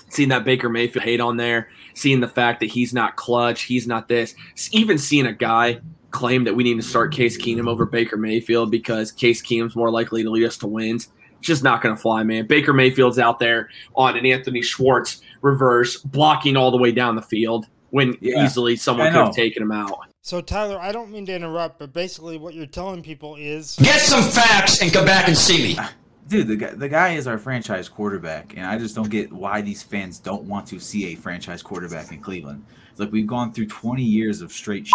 seeing 0.10 0.30
that 0.30 0.46
Baker 0.46 0.70
Mayfield 0.70 1.04
hate 1.04 1.20
on 1.20 1.38
there, 1.38 1.70
seeing 1.96 2.20
the 2.20 2.28
fact 2.28 2.60
that 2.60 2.68
he's 2.68 2.94
not 2.94 3.16
clutch, 3.16 3.64
he's 3.64 3.88
not 3.88 4.08
this, 4.08 4.36
even 4.72 4.98
seeing 4.98 5.26
a 5.26 5.34
guy 5.34 5.80
claim 6.12 6.44
that 6.46 6.56
we 6.56 6.64
need 6.64 6.76
to 6.76 6.82
start 6.82 7.12
Case 7.12 7.38
Keenum 7.38 7.68
over 7.68 7.86
Baker 7.86 8.16
Mayfield 8.16 8.72
because 8.72 9.12
Case 9.12 9.42
Keenum's 9.42 9.76
more 9.76 9.90
likely 9.92 10.24
to 10.24 10.30
lead 10.30 10.46
us 10.46 10.58
to 10.60 10.68
wins. 10.68 11.10
It's 11.40 11.48
just 11.48 11.64
not 11.64 11.82
going 11.82 11.94
to 11.94 12.02
fly, 12.02 12.24
man. 12.24 12.48
Baker 12.48 12.72
Mayfield's 12.72 13.20
out 13.20 13.40
there 13.40 13.70
on 13.96 14.16
an 14.18 14.26
Anthony 14.26 14.62
Schwartz 14.62 15.22
reverse, 15.42 15.98
blocking 15.98 16.56
all 16.56 16.72
the 16.72 16.78
way 16.78 16.92
down 16.92 17.16
the 17.16 17.22
field 17.22 17.68
when 17.96 18.18
Yeah, 18.20 18.44
easily 18.44 18.75
someone 18.75 19.08
could 19.08 19.16
have 19.16 19.34
taken 19.34 19.64
him 19.64 19.72
out. 19.72 20.10
So 20.22 20.42
Tyler, 20.42 20.78
I 20.78 20.92
don't 20.92 21.12
mean 21.12 21.25
to 21.28 21.34
interrupt, 21.34 21.80
but 21.80 21.94
basically 21.94 22.38
what 22.38 22.54
you're 22.54 22.66
telling 22.66 23.02
people 23.02 23.38
is 23.38 23.78
Get 23.82 24.02
some 24.02 24.22
facts 24.22 24.82
and 24.82 24.92
come 24.92 25.06
back 25.06 25.30
and 25.30 25.38
see 25.38 25.64
me. 25.64 25.75
Ah, 25.80 25.94
dude, 26.28 26.48
the 26.50 26.58
guy, 26.58 26.72
the 26.72 26.90
guy 26.90 27.14
is 27.14 27.25
our 27.25 27.38
franchise 27.38 27.88
quarterback, 27.88 28.58
and 28.58 28.66
I 28.66 28.78
just 28.78 28.96
don't 28.96 29.10
get 29.10 29.32
why 29.32 29.62
these 29.62 29.82
fans 29.82 30.20
don't 30.20 30.44
want 30.44 30.68
to 30.68 30.80
see 30.80 31.14
a 31.14 31.16
franchise 31.16 31.62
quarterback 31.62 32.12
in 32.12 32.20
Cleveland. 32.20 32.66
It's 32.92 33.00
like 33.00 33.14
we've 33.14 33.28
gone 33.28 33.54
through 33.54 33.68
20 33.68 34.04
years 34.04 34.42
of 34.42 34.52
straight, 34.52 34.92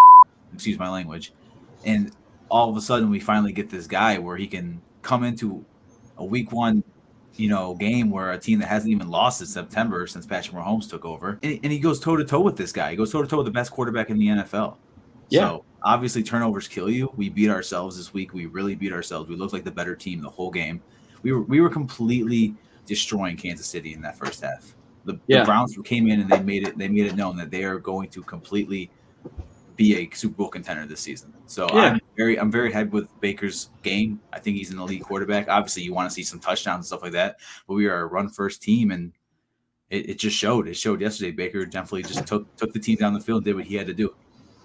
excuse 0.52 0.78
my 0.78 0.90
language, 0.90 1.32
and 1.86 2.12
all 2.50 2.68
of 2.68 2.76
a 2.76 2.82
sudden 2.82 3.08
we 3.08 3.18
finally 3.18 3.52
get 3.52 3.70
this 3.70 3.86
guy 3.86 4.18
where 4.18 4.36
he 4.36 4.46
can 4.46 4.82
come 5.00 5.24
into 5.24 5.64
a 6.18 6.24
week 6.24 6.52
one, 6.52 6.84
you 7.40 7.48
know, 7.48 7.74
game 7.74 8.10
where 8.10 8.32
a 8.32 8.38
team 8.38 8.58
that 8.60 8.68
hasn't 8.68 8.92
even 8.92 9.08
lost 9.08 9.40
in 9.40 9.46
September 9.46 10.06
since 10.06 10.26
Patrick 10.26 10.54
Mahomes 10.56 10.88
took 10.88 11.04
over, 11.04 11.38
and, 11.42 11.58
and 11.62 11.72
he 11.72 11.78
goes 11.78 11.98
toe 11.98 12.16
to 12.16 12.24
toe 12.24 12.40
with 12.40 12.56
this 12.56 12.70
guy. 12.72 12.90
He 12.90 12.96
goes 12.96 13.10
toe 13.10 13.22
to 13.22 13.28
toe 13.28 13.38
with 13.38 13.46
the 13.46 13.52
best 13.52 13.70
quarterback 13.70 14.10
in 14.10 14.18
the 14.18 14.26
NFL. 14.26 14.76
Yeah. 15.30 15.40
So 15.40 15.64
obviously 15.82 16.22
turnovers 16.22 16.68
kill 16.68 16.90
you. 16.90 17.12
We 17.16 17.28
beat 17.28 17.48
ourselves 17.50 17.96
this 17.96 18.12
week. 18.12 18.34
We 18.34 18.46
really 18.46 18.74
beat 18.74 18.92
ourselves. 18.92 19.28
We 19.28 19.36
looked 19.36 19.52
like 19.52 19.64
the 19.64 19.70
better 19.70 19.94
team 19.96 20.20
the 20.20 20.28
whole 20.28 20.50
game. 20.50 20.82
We 21.22 21.32
were 21.32 21.42
we 21.42 21.60
were 21.60 21.70
completely 21.70 22.54
destroying 22.86 23.36
Kansas 23.36 23.66
City 23.66 23.94
in 23.94 24.02
that 24.02 24.18
first 24.18 24.42
half. 24.42 24.74
The, 25.04 25.18
Yeah. 25.26 25.40
the 25.40 25.44
Browns 25.46 25.76
came 25.84 26.08
in 26.08 26.20
and 26.20 26.28
they 26.28 26.40
made 26.40 26.66
it 26.66 26.76
they 26.76 26.88
made 26.88 27.06
it 27.06 27.16
known 27.16 27.36
that 27.36 27.50
they 27.50 27.64
are 27.64 27.78
going 27.78 28.08
to 28.10 28.22
completely 28.22 28.90
be 29.76 29.96
a 29.96 30.10
Super 30.14 30.34
Bowl 30.34 30.48
contender 30.48 30.86
this 30.86 31.00
season. 31.00 31.32
So 31.46 31.66
Yeah. 31.72 31.80
I'm 31.92 32.00
very 32.16 32.38
I'm 32.38 32.50
very 32.50 32.72
happy 32.72 32.90
with 32.90 33.08
Baker's 33.20 33.70
game. 33.82 34.20
I 34.32 34.38
think 34.38 34.56
he's 34.56 34.70
an 34.70 34.78
elite 34.78 35.02
quarterback. 35.02 35.48
Obviously, 35.48 35.82
you 35.82 35.92
want 35.94 36.08
to 36.10 36.14
see 36.14 36.22
some 36.22 36.38
touchdowns 36.40 36.76
and 36.78 36.86
stuff 36.86 37.02
like 37.02 37.12
that, 37.12 37.36
but 37.66 37.74
we 37.74 37.86
are 37.86 38.00
a 38.02 38.06
run 38.06 38.28
first 38.28 38.62
team 38.62 38.90
and 38.90 39.12
it, 39.90 40.10
it 40.10 40.18
just 40.18 40.36
showed. 40.36 40.68
It 40.68 40.74
showed 40.76 41.00
yesterday. 41.00 41.30
Baker 41.32 41.64
definitely 41.66 42.02
just 42.04 42.26
took 42.26 42.54
took 42.56 42.72
the 42.72 42.78
team 42.78 42.96
down 42.96 43.14
the 43.14 43.20
field, 43.20 43.38
and 43.38 43.44
did 43.46 43.56
what 43.56 43.64
he 43.64 43.74
had 43.74 43.86
to 43.88 43.94
do. 43.94 44.14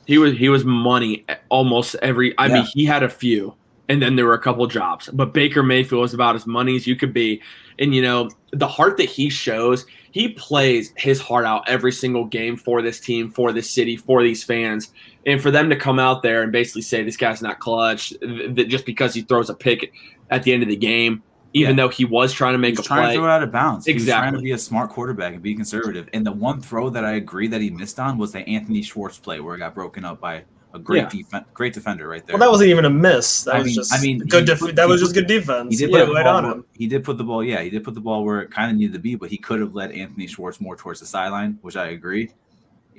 He 0.06 0.18
was 0.20 0.38
he 0.38 0.50
was 0.50 0.64
money 0.66 1.26
almost 1.50 1.96
every. 2.02 2.38
I 2.38 2.46
Yeah. 2.48 2.54
mean, 2.56 2.66
he 2.74 2.86
had 2.86 3.02
a 3.02 3.10
few, 3.10 3.56
and 3.90 4.02
then 4.02 4.16
there 4.16 4.26
were 4.26 4.34
a 4.34 4.40
couple 4.42 4.66
jobs. 4.68 5.10
But 5.14 5.34
Baker 5.34 5.64
Mayfield 5.64 6.02
was 6.02 6.14
about 6.14 6.36
as 6.36 6.46
money 6.48 6.76
as 6.76 6.88
you 6.88 6.96
could 6.96 7.14
be, 7.14 7.42
and 7.80 7.94
you 7.94 8.02
know 8.02 8.30
the 8.52 8.68
heart 8.68 8.98
that 8.98 9.10
he 9.10 9.30
shows. 9.30 9.86
He 10.12 10.30
plays 10.30 10.94
his 10.96 11.20
heart 11.20 11.46
out 11.46 11.68
every 11.68 11.92
single 11.92 12.24
game 12.24 12.56
for 12.56 12.82
this 12.82 13.02
team, 13.02 13.30
for 13.30 13.52
this 13.52 13.70
city, 13.70 13.98
for 13.98 14.24
these 14.24 14.46
fans, 14.46 14.94
and 15.26 15.42
for 15.42 15.52
them 15.52 15.70
to 15.70 15.76
come 15.76 16.00
out 16.00 16.24
there 16.24 16.42
and 16.42 16.54
basically 16.54 16.84
say 16.84 17.04
this 17.04 17.18
guy's 17.18 17.42
not 17.42 17.60
clutch, 17.60 18.12
that 18.22 18.68
just 18.70 18.86
because 18.86 19.14
he 19.14 19.24
throws 19.24 19.50
a 19.50 19.54
pick 19.54 19.92
at 20.30 20.44
the 20.44 20.54
end 20.54 20.64
of 20.64 20.70
the 20.70 20.76
game, 20.78 21.22
even 21.52 21.76
Yeah. 21.76 21.84
though 21.84 21.90
he 21.90 22.06
was 22.06 22.32
trying 22.32 22.54
to 22.54 22.58
make 22.58 22.76
He 22.76 22.80
a 22.80 22.84
trying 22.84 23.02
play. 23.04 23.12
to 23.12 23.20
throw 23.20 23.28
it 23.28 23.30
out 23.30 23.44
of 23.44 23.52
bounds. 23.52 23.86
Was 23.86 24.06
trying 24.06 24.32
to 24.32 24.40
be 24.40 24.52
a 24.54 24.58
smart 24.58 24.90
quarterback 24.90 25.34
and 25.34 25.42
be 25.44 25.54
conservative. 25.54 26.08
And 26.14 26.26
the 26.26 26.32
one 26.32 26.62
throw 26.62 26.90
that 26.92 27.04
I 27.04 27.16
agree 27.16 27.50
that 27.50 27.60
he 27.60 27.70
missed 27.70 28.00
on 28.00 28.18
was 28.18 28.32
the 28.32 28.40
Anthony 28.48 28.84
Schwartz 28.84 29.18
play 29.18 29.42
where 29.42 29.56
it 29.56 29.60
got 29.60 29.76
broken 29.76 30.06
up 30.06 30.22
by 30.22 30.44
a 30.76 30.80
great 30.80 31.04
Yeah. 31.14 31.22
defen- 31.22 31.46
great 31.54 31.74
defender 31.74 32.08
right 32.08 32.26
there. 32.26 32.36
Well, 32.36 32.48
that 32.48 32.52
wasn't 32.52 32.70
even 32.70 32.86
a 32.86 32.90
miss. 32.90 33.44
That 33.46 33.56
I 33.56 33.58
was 33.60 33.66
mean- 33.68 33.76
just 33.76 33.94
I 33.94 34.02
mean, 34.02 34.20
good. 34.20 34.42
he- 34.42 34.46
Def- 34.46 34.76
that 34.76 34.88
was 34.88 35.00
put- 35.02 35.06
just 35.06 35.14
good 35.16 35.28
defense. 35.28 35.72
he 35.80 35.86
did 35.86 35.92
put 35.92 36.06
the 36.06 36.14
right 36.14 36.24
ball 36.26 36.36
on 36.38 36.44
where, 36.44 36.54
him. 36.54 36.66
he 36.74 36.88
did 36.88 37.04
put 37.04 37.18
the 37.18 37.24
ball, 37.24 37.44
yeah, 37.44 37.62
he 37.62 37.70
did 37.70 37.84
put 37.84 37.94
the 37.96 38.02
ball 38.02 38.24
where 38.24 38.42
it 38.42 38.52
kind 38.52 38.70
of 38.72 38.78
needed 38.78 38.94
to 38.94 39.00
be, 39.00 39.16
but 39.16 39.30
he 39.30 39.38
could 39.38 39.60
have 39.60 39.74
led 39.74 39.92
Anthony 39.92 40.28
Schwartz 40.28 40.62
more 40.62 40.76
towards 40.76 41.00
the 41.00 41.06
sideline, 41.06 41.58
which 41.62 41.76
I 41.76 41.88
agree. 41.88 42.30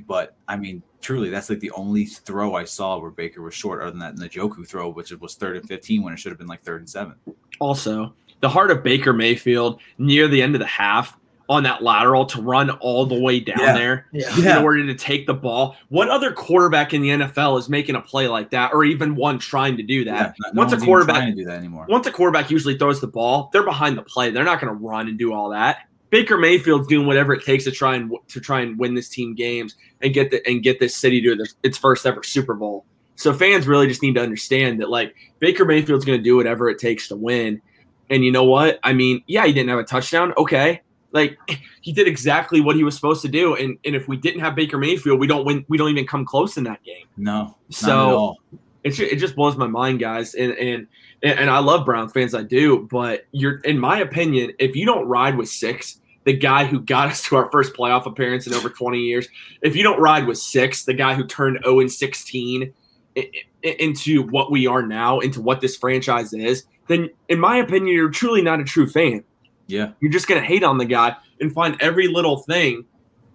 But 0.07 0.37
I 0.47 0.57
mean, 0.57 0.83
truly, 1.01 1.31
that's 1.31 1.49
like 1.49 1.61
the 1.61 1.71
only 1.71 2.05
throw 2.05 2.55
I 2.55 2.65
saw 2.65 2.99
where 2.99 3.11
Baker 3.11 3.41
was 3.43 3.55
short, 3.55 3.81
other 3.81 3.91
than 3.93 4.01
that 4.01 4.17
Njoku 4.17 4.67
throw, 4.67 4.91
which 4.91 5.11
was 5.13 5.35
third 5.37 5.57
and 5.57 5.67
fifteen 5.67 6.03
when 6.03 6.13
it 6.13 6.19
should 6.19 6.33
have 6.33 6.39
been 6.39 6.47
like 6.49 6.63
third 6.65 6.81
and 6.81 6.89
seven. 6.91 7.15
also 7.61 8.13
the 8.41 8.49
heart 8.51 8.71
of 8.71 8.83
Baker 8.83 9.15
Mayfield 9.15 9.81
near 9.97 10.29
the 10.29 10.43
end 10.43 10.55
of 10.55 10.59
the 10.59 10.67
half 10.67 11.17
on 11.49 11.63
that 11.63 11.83
lateral 11.83 12.27
to 12.27 12.43
run 12.43 12.71
all 12.71 13.07
the 13.07 13.19
way 13.21 13.39
down 13.41 13.57
Yeah. 13.61 13.73
there 13.75 14.07
Yeah. 14.13 14.59
in 14.59 14.65
order 14.65 14.85
to 14.87 14.95
take 14.95 15.27
the 15.27 15.35
ball. 15.35 15.77
What 15.89 16.09
other 16.09 16.33
quarterback 16.33 16.93
in 16.93 17.03
the 17.03 17.11
NFL 17.11 17.57
is 17.59 17.69
making 17.69 17.95
a 17.95 18.01
play 18.01 18.27
like 18.29 18.51
that, 18.51 18.73
or 18.75 18.85
even 18.85 19.15
one 19.15 19.39
trying 19.39 19.77
to 19.77 19.83
do 19.83 20.05
that? 20.07 20.35
Yeah, 20.39 20.47
no- 20.47 20.53
no 20.55 20.59
once 20.63 20.73
a 20.73 20.85
quarterback, 20.85 21.29
to 21.29 21.35
do 21.35 21.45
that 21.45 21.59
anymore. 21.59 21.87
once 21.89 22.07
a 22.07 22.11
quarterback 22.11 22.51
usually 22.51 22.77
throws 22.77 23.01
the 23.01 23.07
ball, 23.07 23.49
they're 23.53 23.63
behind 23.63 23.97
the 23.97 24.03
play. 24.03 24.31
They're 24.31 24.45
not 24.45 24.61
going 24.61 24.77
to 24.77 24.85
run 24.85 25.09
and 25.09 25.17
do 25.19 25.33
all 25.33 25.51
that. 25.51 25.79
Baker 26.11 26.37
Mayfield's 26.39 26.87
doing 26.89 27.07
whatever 27.07 27.33
it 27.33 27.45
takes 27.45 27.65
to 27.65 27.71
try 27.71 27.97
and 27.97 28.13
to 28.29 28.41
try 28.41 28.61
and 28.61 28.79
win 28.79 28.95
this 28.95 29.09
team 29.09 29.35
games 29.35 29.75
and 30.03 30.15
get 30.15 30.31
the 30.31 30.45
and 30.49 30.63
get 30.63 30.79
this 30.81 30.95
city 30.97 31.21
to 31.23 31.35
their- 31.37 31.47
its 31.63 31.77
first 31.79 32.07
ever 32.07 32.23
Super 32.23 32.55
Bowl. 32.55 32.85
So 33.17 33.33
fans 33.33 33.67
really 33.67 33.87
just 33.89 34.03
need 34.03 34.15
to 34.15 34.21
understand 34.23 34.81
that 34.81 34.89
like 34.91 35.15
Baker 35.41 35.65
Mayfield's 35.65 36.05
going 36.05 36.19
to 36.19 36.23
do 36.23 36.37
whatever 36.37 36.69
it 36.69 36.79
takes 36.79 37.09
to 37.09 37.17
win. 37.17 37.61
And 38.09 38.25
you 38.25 38.31
know 38.31 38.45
what? 38.45 38.79
I 38.85 38.93
mean, 38.93 39.23
yeah, 39.27 39.47
he 39.47 39.53
didn't 39.53 39.69
have 39.71 39.81
a 39.81 39.85
touchdown. 39.85 40.33
Okay. 40.39 40.81
Like 41.17 41.39
he 41.81 41.93
did 41.93 42.07
exactly 42.07 42.61
what 42.61 42.77
he 42.77 42.85
was 42.85 42.95
supposed 42.95 43.23
to 43.23 43.29
do. 43.29 43.55
And 43.57 43.79
and 43.85 43.97
if 43.97 44.07
we 44.07 44.17
didn't 44.17 44.41
have 44.41 44.55
Baker 44.55 44.79
Mayfield, 44.79 45.19
we 45.19 45.27
don't 45.27 45.45
win 45.45 45.65
we 45.69 45.77
don't 45.79 45.91
even 45.91 46.07
come 46.07 46.25
close 46.25 46.57
in 46.57 46.65
that 46.65 46.83
game 46.85 47.07
No, 47.17 47.57
So- 47.71 47.87
not 47.89 48.09
at 48.09 48.15
all. 48.15 48.41
it, 48.85 49.01
it 49.01 49.17
just 49.17 49.35
blows 49.35 49.57
my 49.57 49.67
mind, 49.67 49.99
guys. 49.99 50.35
And, 50.35 50.53
and 50.53 50.87
and 51.23 51.51
I 51.51 51.59
love 51.61 51.85
Browns 51.87 52.13
fans, 52.13 52.35
I 52.35 52.43
do. 52.43 52.87
But 52.91 53.25
you're, 53.33 53.57
in 53.61 53.79
my 53.81 53.99
opinion, 54.01 54.53
if 54.59 54.77
you 54.77 54.85
don't 54.87 55.07
ride 55.09 55.37
with 55.37 55.49
six, 55.49 55.99
the 56.25 56.35
guy 56.35 56.65
who 56.67 56.79
got 56.81 57.09
us 57.13 57.23
to 57.25 57.37
our 57.37 57.51
first 57.51 57.73
playoff 57.75 58.05
appearance 58.07 58.47
in 58.47 58.53
over 58.55 58.69
20 58.69 58.99
years, 58.99 59.27
if 59.63 59.75
you 59.75 59.83
don't 59.83 59.99
ride 60.01 60.27
with 60.27 60.39
six, 60.39 60.85
the 60.85 60.93
guy 60.95 61.15
who 61.15 61.25
turned 61.27 61.59
0 61.65 61.81
and 61.81 61.91
16 61.91 62.73
i- 63.17 63.31
i- 63.65 63.77
into 63.81 64.23
what 64.25 64.51
we 64.53 64.67
are 64.67 64.83
now, 64.87 65.21
into 65.21 65.41
what 65.41 65.61
this 65.63 65.77
franchise 65.77 66.33
is, 66.35 66.65
then 66.89 67.09
in 67.29 67.41
my 67.41 67.57
opinion, 67.57 67.95
you're 67.97 68.11
truly 68.11 68.43
not 68.43 68.61
a 68.61 68.65
true 68.65 68.87
fan. 68.89 69.25
Yeah, 69.67 69.93
You're 70.01 70.13
just 70.13 70.29
going 70.29 70.41
to 70.41 70.47
hate 70.47 70.63
on 70.63 70.79
the 70.79 70.85
guy 70.85 71.17
and 71.41 71.53
find 71.53 71.77
every 71.81 72.09
little 72.09 72.39
thing 72.39 72.85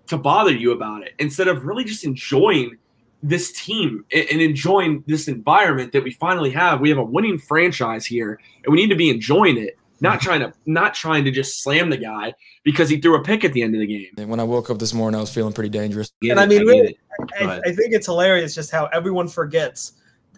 to 0.07 0.17
bother 0.17 0.51
you 0.53 0.71
about 0.71 1.03
it 1.03 1.13
instead 1.19 1.47
of 1.47 1.65
really 1.65 1.83
just 1.83 2.03
enjoying 2.03 2.77
this 3.23 3.51
team 3.51 4.03
and 4.13 4.27
and 4.31 4.41
enjoying 4.41 5.03
this 5.07 5.27
environment 5.27 5.91
that 5.93 6.03
we 6.03 6.11
finally 6.11 6.51
have. 6.51 6.79
We 6.79 6.89
have 6.89 6.97
a 6.97 7.03
winning 7.03 7.37
franchise 7.37 8.05
here 8.05 8.39
and 8.63 8.71
we 8.71 8.77
need 8.77 8.89
to 8.89 8.95
be 8.95 9.09
enjoying 9.09 9.57
it, 9.57 9.77
not 9.99 10.21
trying 10.21 10.39
to 10.41 10.53
not 10.65 10.93
trying 10.93 11.23
to 11.25 11.31
just 11.31 11.63
slam 11.63 11.89
the 11.89 11.97
guy 11.97 12.33
because 12.63 12.89
he 12.89 12.99
threw 12.99 13.15
a 13.15 13.23
pick 13.23 13.45
at 13.45 13.53
the 13.53 13.61
end 13.61 13.75
of 13.75 13.81
the 13.81 13.87
game. 13.87 14.07
And 14.17 14.29
when 14.29 14.39
I 14.39 14.43
woke 14.43 14.69
up 14.69 14.79
this 14.79 14.93
morning, 14.93 15.17
I 15.17 15.21
was 15.21 15.33
feeling 15.33 15.53
pretty 15.53 15.69
dangerous. 15.69 16.11
And 16.21 16.39
I 16.39 16.45
mean, 16.45 16.59
get 16.59 16.67
really, 16.67 16.99
I. 17.39 17.61
I 17.65 17.71
think 17.73 17.93
it's 17.93 18.07
hilarious 18.07 18.55
just 18.55 18.71
how 18.71 18.85
everyone 18.87 19.27
forgets. 19.27 19.93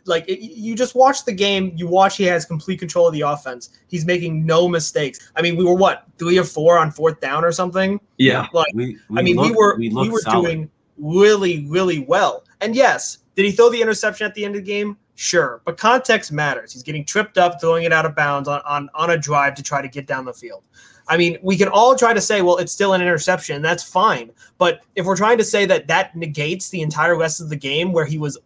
Like 0.05 0.27
it, 0.27 0.39
you 0.39 0.75
just 0.75 0.95
watch 0.95 1.25
the 1.25 1.31
game, 1.31 1.73
you 1.75 1.87
watch 1.87 2.17
he 2.17 2.23
has 2.25 2.45
complete 2.45 2.79
control 2.79 3.07
of 3.07 3.13
the 3.13 3.21
offense. 3.21 3.69
He's 3.87 4.05
making 4.05 4.45
no 4.45 4.67
mistakes. 4.67 5.31
I 5.35 5.41
mean, 5.41 5.55
we 5.55 5.63
were 5.63 5.75
what 5.75 6.05
three 6.17 6.37
or 6.37 6.43
four 6.43 6.77
on 6.77 6.91
fourth 6.91 7.19
down 7.19 7.43
or 7.45 7.51
something. 7.51 7.99
Yeah. 8.17 8.47
Like 8.53 8.73
we, 8.73 8.97
I 9.15 9.21
mean, 9.21 9.39
we 9.39 9.51
were 9.51 9.77
we, 9.77 9.89
looked 9.89 10.11
were 10.11 10.19
solid. 10.19 10.45
doing 10.45 10.69
really 10.97 11.65
really 11.67 11.99
well. 11.99 12.43
And 12.61 12.75
yes, 12.75 13.19
did 13.35 13.45
he 13.45 13.51
throw 13.51 13.69
the 13.69 13.81
interception 13.81 14.25
at 14.25 14.33
the 14.35 14.45
end 14.45 14.55
of 14.55 14.61
the 14.61 14.71
game? 14.71 14.97
Sure, 15.15 15.61
but 15.63 15.77
context 15.77 16.31
matters. 16.31 16.73
He's 16.73 16.83
getting 16.83 17.05
tripped 17.05 17.37
up, 17.37 17.61
throwing 17.61 17.83
it 17.83 17.93
out 17.93 18.05
of 18.05 18.15
bounds 18.15 18.49
on 18.49 18.61
on, 18.65 18.89
on 18.95 19.11
a 19.11 19.17
drive 19.17 19.55
to 19.55 19.63
try 19.63 19.81
to 19.81 19.87
get 19.87 20.07
down 20.07 20.25
the 20.25 20.33
field. 20.33 20.63
I 21.07 21.17
mean, 21.17 21.37
we 21.41 21.57
can 21.57 21.67
all 21.67 21.95
try 21.95 22.13
to 22.13 22.21
say, 22.21 22.41
well, 22.41 22.57
it's 22.57 22.71
still 22.71 22.93
an 22.93 23.01
interception. 23.01 23.61
That's 23.61 23.83
fine. 23.83 24.31
But 24.57 24.81
if 24.95 25.05
we're 25.05 25.17
trying 25.17 25.37
to 25.37 25.43
say 25.43 25.65
that 25.65 25.87
that 25.87 26.15
negates 26.15 26.69
the 26.69 26.81
entire 26.81 27.17
rest 27.17 27.41
of 27.41 27.49
the 27.49 27.55
game 27.55 27.91
where 27.91 28.05
he 28.05 28.17
was 28.17 28.37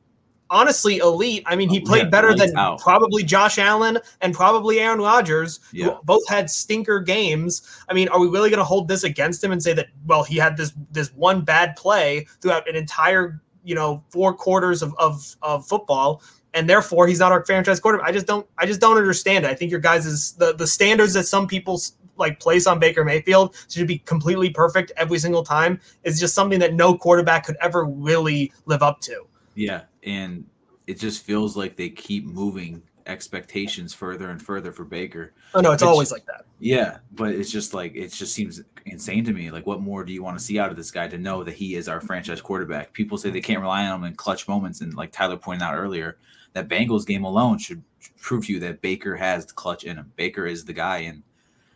honestly 0.49 0.97
elite, 0.97 1.43
I 1.45 1.55
mean, 1.55 1.69
he 1.69 1.81
Oh, 1.81 1.85
played 1.85 2.03
yeah, 2.03 2.09
better 2.09 2.33
than 2.35 2.55
out. 2.57 2.79
probably 2.79 3.23
Josh 3.23 3.57
Allen 3.57 3.97
and 4.21 4.33
probably 4.33 4.79
Aaron 4.79 4.99
Rodgers, 4.99 5.59
Yeah. 5.71 5.85
who 5.85 5.99
both 6.03 6.27
had 6.27 6.49
stinker 6.49 6.99
games. 6.99 7.61
I 7.89 7.93
mean, 7.93 8.07
are 8.09 8.19
we 8.19 8.27
really 8.27 8.49
going 8.49 8.59
to 8.59 8.63
hold 8.65 8.87
this 8.87 9.03
against 9.03 9.43
him 9.43 9.51
and 9.51 9.61
say 9.61 9.73
that, 9.73 9.87
well, 10.05 10.23
he 10.23 10.37
had 10.37 10.57
this 10.57 10.73
this 10.91 11.13
one 11.13 11.41
bad 11.41 11.75
play 11.75 12.27
throughout 12.41 12.67
an 12.69 12.75
entire, 12.75 13.41
you 13.63 13.75
know, 13.75 14.03
four 14.09 14.33
quarters 14.33 14.81
of, 14.81 14.93
of, 14.97 15.35
of 15.41 15.67
football? 15.67 16.21
And 16.53 16.67
therefore, 16.69 17.07
he's 17.07 17.19
not 17.19 17.31
our 17.31 17.45
franchise 17.45 17.79
quarterback. 17.79 18.07
I 18.07 18.11
just 18.11 18.25
don't. 18.25 18.47
I 18.57 18.65
just 18.65 18.79
don't 18.79 18.97
understand 18.97 19.45
it. 19.45 19.49
I 19.49 19.53
think 19.53 19.69
your 19.69 19.79
guys 19.81 20.05
is 20.07 20.31
the 20.33 20.53
the 20.55 20.65
standards 20.65 21.13
that 21.13 21.25
some 21.25 21.45
people 21.45 21.79
like 22.17 22.39
place 22.39 22.65
on 22.65 22.79
Baker 22.79 23.05
Mayfield 23.05 23.55
should 23.69 23.85
be 23.85 23.99
completely 23.99 24.49
perfect 24.49 24.91
every 24.97 25.19
single 25.19 25.43
time 25.43 25.79
is 26.03 26.19
just 26.19 26.33
something 26.33 26.57
that 26.57 26.73
no 26.73 26.97
quarterback 26.97 27.45
could 27.45 27.57
ever 27.61 27.85
really 27.85 28.51
live 28.65 28.81
up 28.81 29.01
to. 29.01 29.27
Yeah, 29.53 29.81
and 30.07 30.45
it 30.87 30.99
just 30.99 31.23
feels 31.23 31.55
like 31.57 31.75
they 31.75 31.89
keep 31.89 32.25
moving 32.25 32.81
expectations 33.05 33.93
further 33.93 34.29
and 34.29 34.41
further 34.41 34.71
for 34.71 34.85
Baker. 34.85 35.33
Oh 35.53 35.59
no, 35.59 35.71
it's 35.73 35.83
always 35.83 36.11
like 36.11 36.25
that. 36.25 36.45
Yeah, 36.59 36.97
but 37.11 37.33
it's 37.33 37.51
just 37.51 37.73
like 37.73 37.95
it 37.95 38.11
just 38.11 38.33
seems 38.33 38.61
insane 38.85 39.25
to 39.25 39.33
me. 39.33 39.51
Like, 39.51 39.67
what 39.67 39.81
more 39.81 40.03
do 40.03 40.13
you 40.13 40.23
want 40.23 40.37
to 40.37 40.43
see 40.43 40.59
out 40.59 40.71
of 40.71 40.77
this 40.77 40.91
guy 40.91 41.07
to 41.07 41.17
know 41.17 41.43
that 41.43 41.55
he 41.55 41.75
is 41.75 41.89
our 41.89 42.01
franchise 42.01 42.41
quarterback? 42.41 42.93
People 42.93 43.17
say 43.17 43.29
they 43.29 43.41
can't 43.41 43.61
rely 43.61 43.85
on 43.85 43.99
him 43.99 44.05
in 44.05 44.15
clutch 44.15 44.47
moments, 44.47 44.81
and 44.81 44.93
like 44.95 45.11
Tyler 45.11 45.37
pointed 45.37 45.63
out 45.63 45.75
earlier, 45.75 46.17
that 46.53 46.69
Bengals 46.69 47.05
game 47.05 47.25
alone 47.25 47.57
should 47.57 47.83
prove 48.19 48.45
to 48.45 48.53
you 48.53 48.59
that 48.61 48.81
Baker 48.81 49.15
has 49.15 49.45
the 49.45 49.53
clutch 49.53 49.83
in 49.83 49.97
him. 49.97 50.11
Baker 50.15 50.45
is 50.45 50.63
the 50.63 50.73
guy, 50.73 50.99
and 50.99 51.21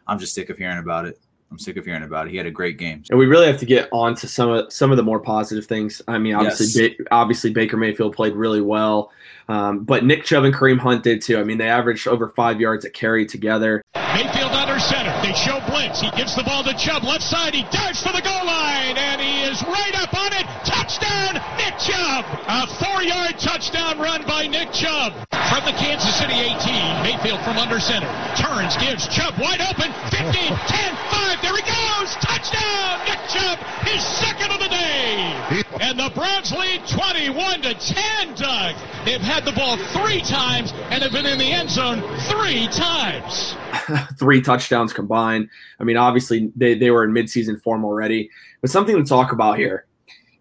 I'm 0.07 0.19
just 0.19 0.33
sick 0.33 0.49
of 0.49 0.57
hearing 0.57 0.79
about 0.79 1.05
it. 1.05 1.19
I'm 1.51 1.59
sick 1.59 1.75
of 1.75 1.83
hearing 1.85 2.03
about 2.03 2.27
it. 2.27 2.31
He 2.31 2.37
had 2.37 2.45
a 2.45 2.51
great 2.51 2.77
game. 2.77 3.03
And 3.09 3.19
we 3.19 3.25
really 3.25 3.45
have 3.47 3.57
to 3.57 3.65
get 3.65 3.89
on 3.91 4.15
to 4.15 4.27
some 4.27 4.49
of 4.49 4.71
some 4.71 4.89
of 4.91 4.95
the 4.97 5.03
more 5.03 5.19
positive 5.19 5.65
things. 5.65 6.01
I 6.07 6.17
mean, 6.17 6.33
obviously, 6.33 6.81
Yes. 6.81 6.93
ba- 6.97 7.03
obviously 7.11 7.49
Baker 7.51 7.75
Mayfield 7.75 8.15
played 8.15 8.35
really 8.35 8.61
well, 8.61 9.11
um, 9.49 9.83
but 9.83 10.05
Nick 10.05 10.23
Chubb 10.23 10.45
and 10.45 10.55
Kareem 10.55 10.79
Hunt 10.79 11.03
did 11.03 11.21
too. 11.21 11.37
I 11.39 11.43
mean, 11.43 11.57
they 11.57 11.67
averaged 11.67 12.07
over 12.07 12.29
five 12.29 12.61
yards 12.61 12.85
a 12.85 12.89
carry 12.89 13.25
together. 13.25 13.81
Mayfield 13.95 14.51
under 14.53 14.79
center. 14.79 15.13
They 15.21 15.33
show 15.33 15.59
blitz. 15.67 15.99
He 15.99 16.09
gives 16.11 16.35
the 16.37 16.43
ball 16.43 16.63
to 16.63 16.73
Chubb. 16.75 17.03
Left 17.03 17.21
side. 17.23 17.53
He 17.53 17.63
dives 17.63 18.01
for 18.01 18.13
the 18.13 18.21
goal 18.21 18.45
line. 18.45 18.95
And 18.97 19.19
he 19.19 19.43
is 19.43 19.61
right 19.63 19.95
up 20.01 20.10
it. 20.29 20.45
Touchdown, 20.65 21.41
Nick 21.57 21.77
Chubb. 21.81 22.25
A 22.47 22.67
four 22.77 23.01
yard 23.01 23.39
touchdown 23.39 23.97
run 23.97 24.25
by 24.25 24.45
Nick 24.45 24.71
Chubb. 24.71 25.13
From 25.49 25.65
the 25.65 25.73
Kansas 25.73 26.15
City 26.15 26.37
18. 26.37 27.03
Mayfield 27.03 27.41
from 27.41 27.57
under 27.57 27.79
center. 27.79 28.07
Turns, 28.37 28.77
gives 28.77 29.07
Chubb 29.07 29.33
wide 29.39 29.61
open. 29.61 29.91
15, 30.09 30.31
10, 30.31 30.95
5. 31.11 31.41
There 31.41 31.55
he 31.55 31.63
goes. 31.63 32.15
Touchdown, 32.21 32.99
Nick 33.05 33.19
Chubb. 33.27 33.57
His 33.83 34.01
second 34.21 34.51
of 34.51 34.59
the 34.59 34.69
day. 34.69 35.63
And 35.81 35.99
the 35.99 36.11
Browns 36.15 36.51
lead 36.51 36.87
21 36.87 37.61
to 37.63 37.73
10, 37.73 38.35
Doug. 38.35 38.75
They've 39.03 39.19
had 39.19 39.43
the 39.43 39.51
ball 39.51 39.77
three 39.77 40.21
times 40.21 40.71
and 40.89 41.03
have 41.03 41.11
been 41.11 41.25
in 41.25 41.37
the 41.37 41.51
end 41.51 41.69
zone 41.69 42.01
three 42.29 42.67
times. 42.67 43.55
three 44.19 44.41
touchdowns 44.41 44.93
combined. 44.93 45.49
I 45.79 45.83
mean, 45.83 45.97
obviously 45.97 46.51
they, 46.55 46.75
they 46.75 46.91
were 46.91 47.03
in 47.03 47.11
midseason 47.11 47.61
form 47.61 47.83
already, 47.83 48.29
but 48.61 48.69
something 48.69 48.95
to 48.95 49.03
talk 49.03 49.31
about 49.31 49.57
here. 49.57 49.85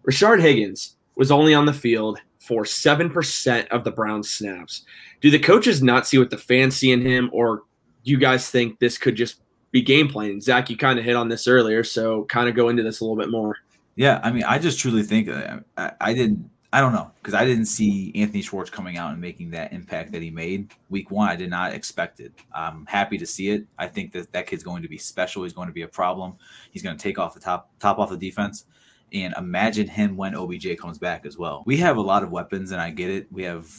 Rashard 0.07 0.41
Higgins 0.41 0.95
was 1.15 1.31
only 1.31 1.53
on 1.53 1.65
the 1.65 1.73
field 1.73 2.19
for 2.39 2.63
7% 2.63 3.67
of 3.67 3.83
the 3.83 3.91
Browns 3.91 4.29
snaps. 4.29 4.83
Do 5.21 5.29
the 5.29 5.39
coaches 5.39 5.83
not 5.83 6.07
see 6.07 6.17
what 6.17 6.31
the 6.31 6.37
fans 6.37 6.75
see 6.75 6.91
in 6.91 7.01
him, 7.01 7.29
or 7.31 7.63
do 8.03 8.11
you 8.11 8.17
guys 8.17 8.49
think 8.49 8.79
this 8.79 8.97
could 8.97 9.15
just 9.15 9.41
be 9.71 9.81
game 9.81 10.07
planning? 10.07 10.41
Zach, 10.41 10.69
you 10.69 10.77
kind 10.77 10.97
of 10.97 11.05
hit 11.05 11.15
on 11.15 11.29
this 11.29 11.47
earlier, 11.47 11.83
so 11.83 12.25
kind 12.25 12.49
of 12.49 12.55
go 12.55 12.69
into 12.69 12.83
this 12.83 12.99
a 12.99 13.03
little 13.03 13.17
bit 13.17 13.29
more. 13.29 13.55
Yeah, 13.95 14.19
I 14.23 14.31
mean, 14.31 14.43
I 14.43 14.57
just 14.57 14.79
truly 14.79 15.03
think 15.03 15.29
uh, 15.29 15.59
I, 15.77 15.91
I 16.01 16.13
didn't. 16.13 16.49
I 16.73 16.79
don't 16.79 16.93
know 16.93 17.11
because 17.21 17.33
I 17.33 17.43
didn't 17.43 17.65
see 17.65 18.13
Anthony 18.15 18.41
Schwartz 18.41 18.69
coming 18.69 18.97
out 18.97 19.11
and 19.11 19.19
making 19.19 19.51
that 19.51 19.73
impact 19.73 20.13
that 20.13 20.21
he 20.21 20.31
made 20.31 20.71
week 20.89 21.11
one. 21.11 21.27
I 21.27 21.35
did 21.35 21.49
not 21.49 21.73
expect 21.73 22.21
it. 22.21 22.31
I'm 22.55 22.85
happy 22.85 23.17
to 23.17 23.25
see 23.25 23.49
it. 23.49 23.65
I 23.77 23.87
think 23.87 24.13
that 24.13 24.31
that 24.31 24.47
kid's 24.47 24.63
going 24.63 24.81
to 24.81 24.87
be 24.87 24.97
special. 24.97 25.43
He's 25.43 25.51
going 25.51 25.67
to 25.67 25.73
be 25.73 25.81
a 25.81 25.87
problem. 25.87 26.35
He's 26.71 26.81
going 26.81 26.95
to 26.95 27.03
take 27.03 27.19
off 27.19 27.33
the 27.33 27.41
top 27.41 27.69
top 27.79 27.99
off 27.99 28.09
the 28.09 28.17
defense. 28.17 28.65
And 29.13 29.33
imagine 29.37 29.87
him 29.87 30.15
when 30.15 30.35
OBJ 30.35 30.77
comes 30.77 30.97
back 30.97 31.25
as 31.25 31.37
well. 31.37 31.63
We 31.65 31.77
have 31.77 31.97
a 31.97 32.01
lot 32.01 32.23
of 32.23 32.31
weapons, 32.31 32.71
and 32.71 32.81
I 32.81 32.91
get 32.91 33.09
it. 33.09 33.27
We 33.31 33.43
have 33.43 33.69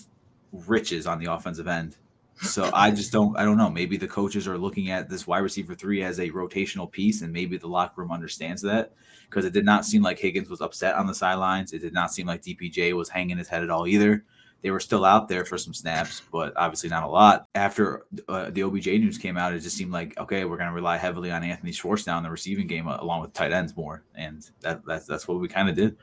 riches 0.52 1.06
on 1.06 1.18
the 1.18 1.32
offensive 1.32 1.66
end. 1.66 1.96
So 2.40 2.70
I 2.74 2.90
just 2.90 3.12
don't 3.12 3.36
I 3.38 3.44
don't 3.44 3.56
know. 3.56 3.70
Maybe 3.70 3.96
the 3.96 4.08
coaches 4.08 4.48
are 4.48 4.58
looking 4.58 4.90
at 4.90 5.08
this 5.08 5.26
wide 5.26 5.38
receiver 5.38 5.74
three 5.74 6.02
as 6.02 6.18
a 6.18 6.30
rotational 6.30 6.90
piece, 6.90 7.22
and 7.22 7.32
maybe 7.32 7.56
the 7.56 7.68
locker 7.68 8.00
room 8.00 8.10
understands 8.10 8.62
that 8.62 8.92
because 9.28 9.44
it 9.44 9.52
did 9.52 9.64
not 9.64 9.84
seem 9.86 10.02
like 10.02 10.18
Higgins 10.18 10.50
was 10.50 10.60
upset 10.60 10.96
on 10.96 11.06
the 11.06 11.14
sidelines. 11.14 11.72
It 11.72 11.78
did 11.78 11.94
not 11.94 12.12
seem 12.12 12.26
like 12.26 12.42
DPJ 12.42 12.94
was 12.94 13.08
hanging 13.08 13.38
his 13.38 13.48
head 13.48 13.62
at 13.62 13.70
all 13.70 13.86
either. 13.86 14.24
They 14.62 14.70
were 14.70 14.80
still 14.80 15.04
out 15.04 15.26
there 15.28 15.44
for 15.44 15.58
some 15.58 15.74
snaps, 15.74 16.22
but 16.30 16.52
obviously 16.56 16.88
not 16.88 17.02
a 17.02 17.08
lot. 17.08 17.48
After 17.54 18.04
uh, 18.28 18.50
the 18.50 18.62
OBJ 18.62 18.86
news 18.86 19.18
came 19.18 19.36
out, 19.36 19.52
it 19.52 19.58
just 19.60 19.76
seemed 19.76 19.90
like 19.92 20.16
okay, 20.18 20.44
we're 20.44 20.56
going 20.56 20.68
to 20.68 20.74
rely 20.74 20.96
heavily 20.96 21.30
on 21.32 21.42
Anthony 21.42 21.72
Schwartz 21.72 22.06
now 22.06 22.16
in 22.18 22.22
the 22.24 22.30
receiving 22.30 22.66
game, 22.68 22.86
uh, 22.86 22.96
along 23.00 23.22
with 23.22 23.32
tight 23.32 23.52
ends 23.52 23.76
more, 23.76 24.04
and 24.14 24.48
that 24.60 24.84
that's 24.86 25.06
that's 25.06 25.26
what 25.26 25.40
we 25.40 25.48
kind 25.48 25.68
of 25.68 25.74
did. 25.74 25.96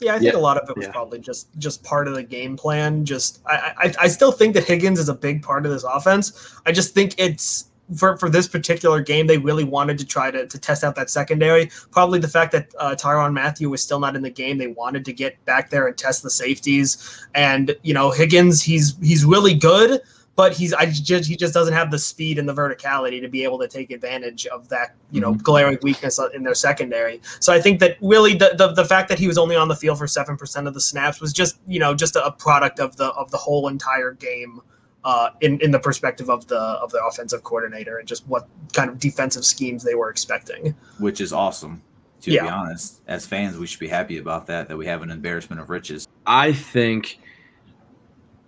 Yeah, 0.00 0.14
I 0.14 0.18
think 0.18 0.34
Yeah. 0.34 0.38
a 0.38 0.40
lot 0.40 0.58
of 0.58 0.68
it 0.68 0.76
was 0.76 0.84
Yeah. 0.84 0.92
probably 0.92 1.18
just 1.18 1.48
just 1.58 1.82
part 1.82 2.06
of 2.08 2.14
the 2.14 2.22
game 2.22 2.56
plan. 2.58 3.06
Just 3.06 3.40
I, 3.46 3.72
I 3.78 3.94
I 4.00 4.08
still 4.08 4.32
think 4.32 4.52
that 4.54 4.64
Higgins 4.64 4.98
is 4.98 5.08
a 5.08 5.14
big 5.14 5.42
part 5.42 5.64
of 5.64 5.72
this 5.72 5.84
offense. 5.84 6.54
I 6.66 6.72
just 6.72 6.92
think 6.92 7.14
it's 7.16 7.70
for 7.94 8.16
for 8.16 8.28
this 8.28 8.48
particular 8.48 9.00
game 9.00 9.26
they 9.26 9.38
really 9.38 9.64
wanted 9.64 9.96
to 9.98 10.04
try 10.04 10.30
to, 10.30 10.46
to 10.46 10.58
test 10.58 10.82
out 10.82 10.94
that 10.96 11.10
secondary. 11.10 11.70
Probably 11.90 12.18
the 12.18 12.28
fact 12.28 12.52
that 12.52 12.74
uh, 12.78 12.94
Tyrann 12.96 13.32
Mathieu 13.32 13.70
was 13.70 13.82
still 13.82 14.00
not 14.00 14.16
in 14.16 14.22
the 14.22 14.30
game, 14.30 14.58
they 14.58 14.66
wanted 14.68 15.04
to 15.04 15.12
get 15.12 15.42
back 15.44 15.70
there 15.70 15.86
and 15.86 15.96
test 15.96 16.22
the 16.22 16.30
safeties. 16.30 17.26
And 17.34 17.76
you 17.82 17.94
know 17.94 18.10
Higgins, 18.10 18.62
he's 18.62 18.96
he's 19.02 19.24
really 19.24 19.54
good. 19.54 20.00
But 20.34 20.52
he's 20.52 20.74
I 20.74 20.84
just 20.84 21.26
he 21.26 21.34
just 21.34 21.54
doesn't 21.54 21.72
have 21.72 21.90
the 21.90 21.98
speed 21.98 22.38
and 22.38 22.46
the 22.46 22.52
verticality 22.52 23.22
to 23.22 23.28
be 23.28 23.42
able 23.42 23.58
to 23.58 23.66
take 23.66 23.90
advantage 23.90 24.46
of 24.48 24.68
that 24.68 24.94
you 25.10 25.18
know 25.18 25.32
Mhm. 25.32 25.42
glaring 25.42 25.78
weakness 25.80 26.20
in 26.34 26.42
their 26.42 26.54
secondary. 26.54 27.22
So 27.40 27.54
I 27.54 27.60
think 27.62 27.80
that 27.80 27.96
really 28.02 28.34
the, 28.34 28.54
the 28.58 28.72
the 28.72 28.84
fact 28.84 29.08
that 29.08 29.18
he 29.18 29.28
was 29.28 29.38
only 29.38 29.56
on 29.56 29.68
the 29.68 29.74
field 29.76 29.96
for 29.96 30.06
seven 30.06 30.36
percent 30.36 30.68
of 30.68 30.74
the 30.74 30.80
snaps 30.82 31.22
was 31.22 31.32
just 31.32 31.56
you 31.66 31.80
know 31.80 31.94
just 31.94 32.16
a, 32.16 32.26
a 32.26 32.32
product 32.32 32.80
of 32.80 32.96
the 32.96 33.06
of 33.12 33.30
the 33.30 33.38
whole 33.38 33.66
entire 33.68 34.12
game. 34.12 34.60
Uh, 35.06 35.30
in, 35.40 35.60
in 35.60 35.70
the 35.70 35.78
perspective 35.78 36.28
of 36.28 36.48
the 36.48 36.58
of 36.58 36.90
the 36.90 37.00
offensive 37.04 37.44
coordinator 37.44 37.98
and 37.98 38.08
just 38.08 38.26
what 38.26 38.48
kind 38.72 38.90
of 38.90 38.98
defensive 38.98 39.44
schemes 39.44 39.84
they 39.84 39.94
were 39.94 40.10
expecting. 40.10 40.74
which 40.98 41.20
is 41.20 41.32
awesome. 41.32 41.80
To 42.22 42.30
be 42.32 42.40
honest, 42.40 43.02
as 43.06 43.24
fans, 43.24 43.56
we 43.56 43.68
should 43.68 43.78
be 43.78 43.86
happy 43.86 44.18
about 44.18 44.48
that. 44.48 44.66
That 44.66 44.76
we 44.76 44.86
have 44.86 45.02
an 45.02 45.10
embarrassment 45.12 45.60
of 45.62 45.70
riches. 45.70 46.08
I 46.26 46.52
think 46.52 47.20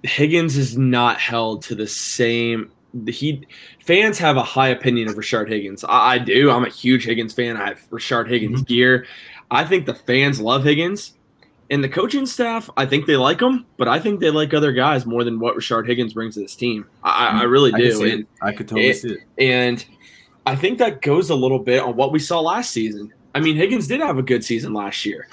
Higgins 0.02 0.56
is 0.56 0.76
not 0.76 1.20
held 1.20 1.62
to 1.64 1.76
the 1.76 1.86
same. 1.86 2.72
He 3.06 3.46
fans 3.84 4.18
have 4.18 4.36
a 4.36 4.42
high 4.42 4.68
opinion 4.68 5.08
of 5.08 5.14
Rashard 5.14 5.48
Higgins. 5.48 5.84
I, 5.84 6.14
I 6.14 6.18
do. 6.18 6.50
I'm 6.50 6.64
a 6.64 6.70
huge 6.70 7.04
Higgins 7.04 7.34
fan. 7.34 7.56
I 7.56 7.68
have 7.68 7.90
Rashard 7.90 8.28
Higgins 8.28 8.62
gear. 8.62 9.06
I 9.50 9.64
think 9.64 9.86
the 9.86 9.94
fans 9.94 10.40
love 10.40 10.64
Higgins, 10.64 11.14
and 11.70 11.82
the 11.84 11.88
coaching 11.88 12.26
staff. 12.26 12.68
I 12.76 12.86
think 12.86 13.06
they 13.06 13.16
like 13.16 13.40
him, 13.40 13.66
but 13.76 13.88
I 13.88 13.98
think 14.00 14.20
they 14.20 14.30
like 14.30 14.54
other 14.54 14.72
guys 14.72 15.04
more 15.06 15.24
than 15.24 15.38
what 15.38 15.56
Rashard 15.56 15.86
Higgins 15.86 16.14
brings 16.14 16.34
to 16.34 16.40
this 16.40 16.56
team. 16.56 16.86
I, 17.02 17.40
I 17.40 17.42
really 17.44 17.72
I 17.74 17.78
do. 17.78 17.92
see 17.92 18.10
And-. 18.12 18.26
I 18.42 18.52
could 18.52 18.68
totally 18.68 18.88
it- 18.88 18.96
see 18.96 19.12
it. 19.12 19.20
and 19.38 19.84
I 20.46 20.56
think 20.56 20.78
that 20.78 21.02
goes 21.02 21.28
a 21.30 21.34
little 21.34 21.58
bit 21.58 21.82
on 21.82 21.94
what 21.96 22.10
we 22.12 22.18
saw 22.18 22.40
last 22.40 22.70
season. 22.70 23.12
I 23.34 23.40
mean, 23.40 23.56
Higgins 23.56 23.86
did 23.86 24.00
have 24.00 24.16
a 24.16 24.22
good 24.22 24.42
season 24.42 24.72
last 24.72 25.04
year, 25.04 25.28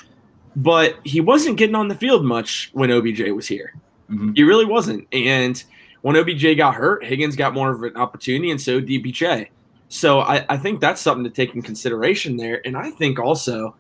but 0.58 0.96
he 1.06 1.22
wasn't 1.22 1.58
getting 1.58 1.76
on 1.76 1.88
the 1.88 1.96
field 1.96 2.26
much 2.26 2.70
when 2.74 2.92
OBJ 2.92 3.32
was 3.32 3.48
here. 3.48 3.74
Mhm. 4.12 4.36
He 4.36 4.44
really 4.44 4.66
wasn't. 4.66 5.08
And 5.14 5.64
when 6.02 6.18
OBJ 6.18 6.56
got 6.58 6.76
hurt, 6.76 7.04
Higgins 7.06 7.36
got 7.38 7.54
more 7.54 7.72
of 7.72 7.82
an 7.84 7.96
opportunity, 7.96 8.52
and 8.52 8.60
so 8.62 8.80
did 8.82 9.04
DPJ. 9.04 9.48
So 9.88 10.20
I, 10.20 10.46
I 10.50 10.58
think 10.58 10.82
that's 10.82 11.00
something 11.02 11.24
to 11.24 11.30
take 11.30 11.56
in 11.56 11.62
consideration 11.62 12.36
there. 12.36 12.62
And 12.66 12.76
I 12.76 12.92
think 12.92 13.18
also 13.18 13.76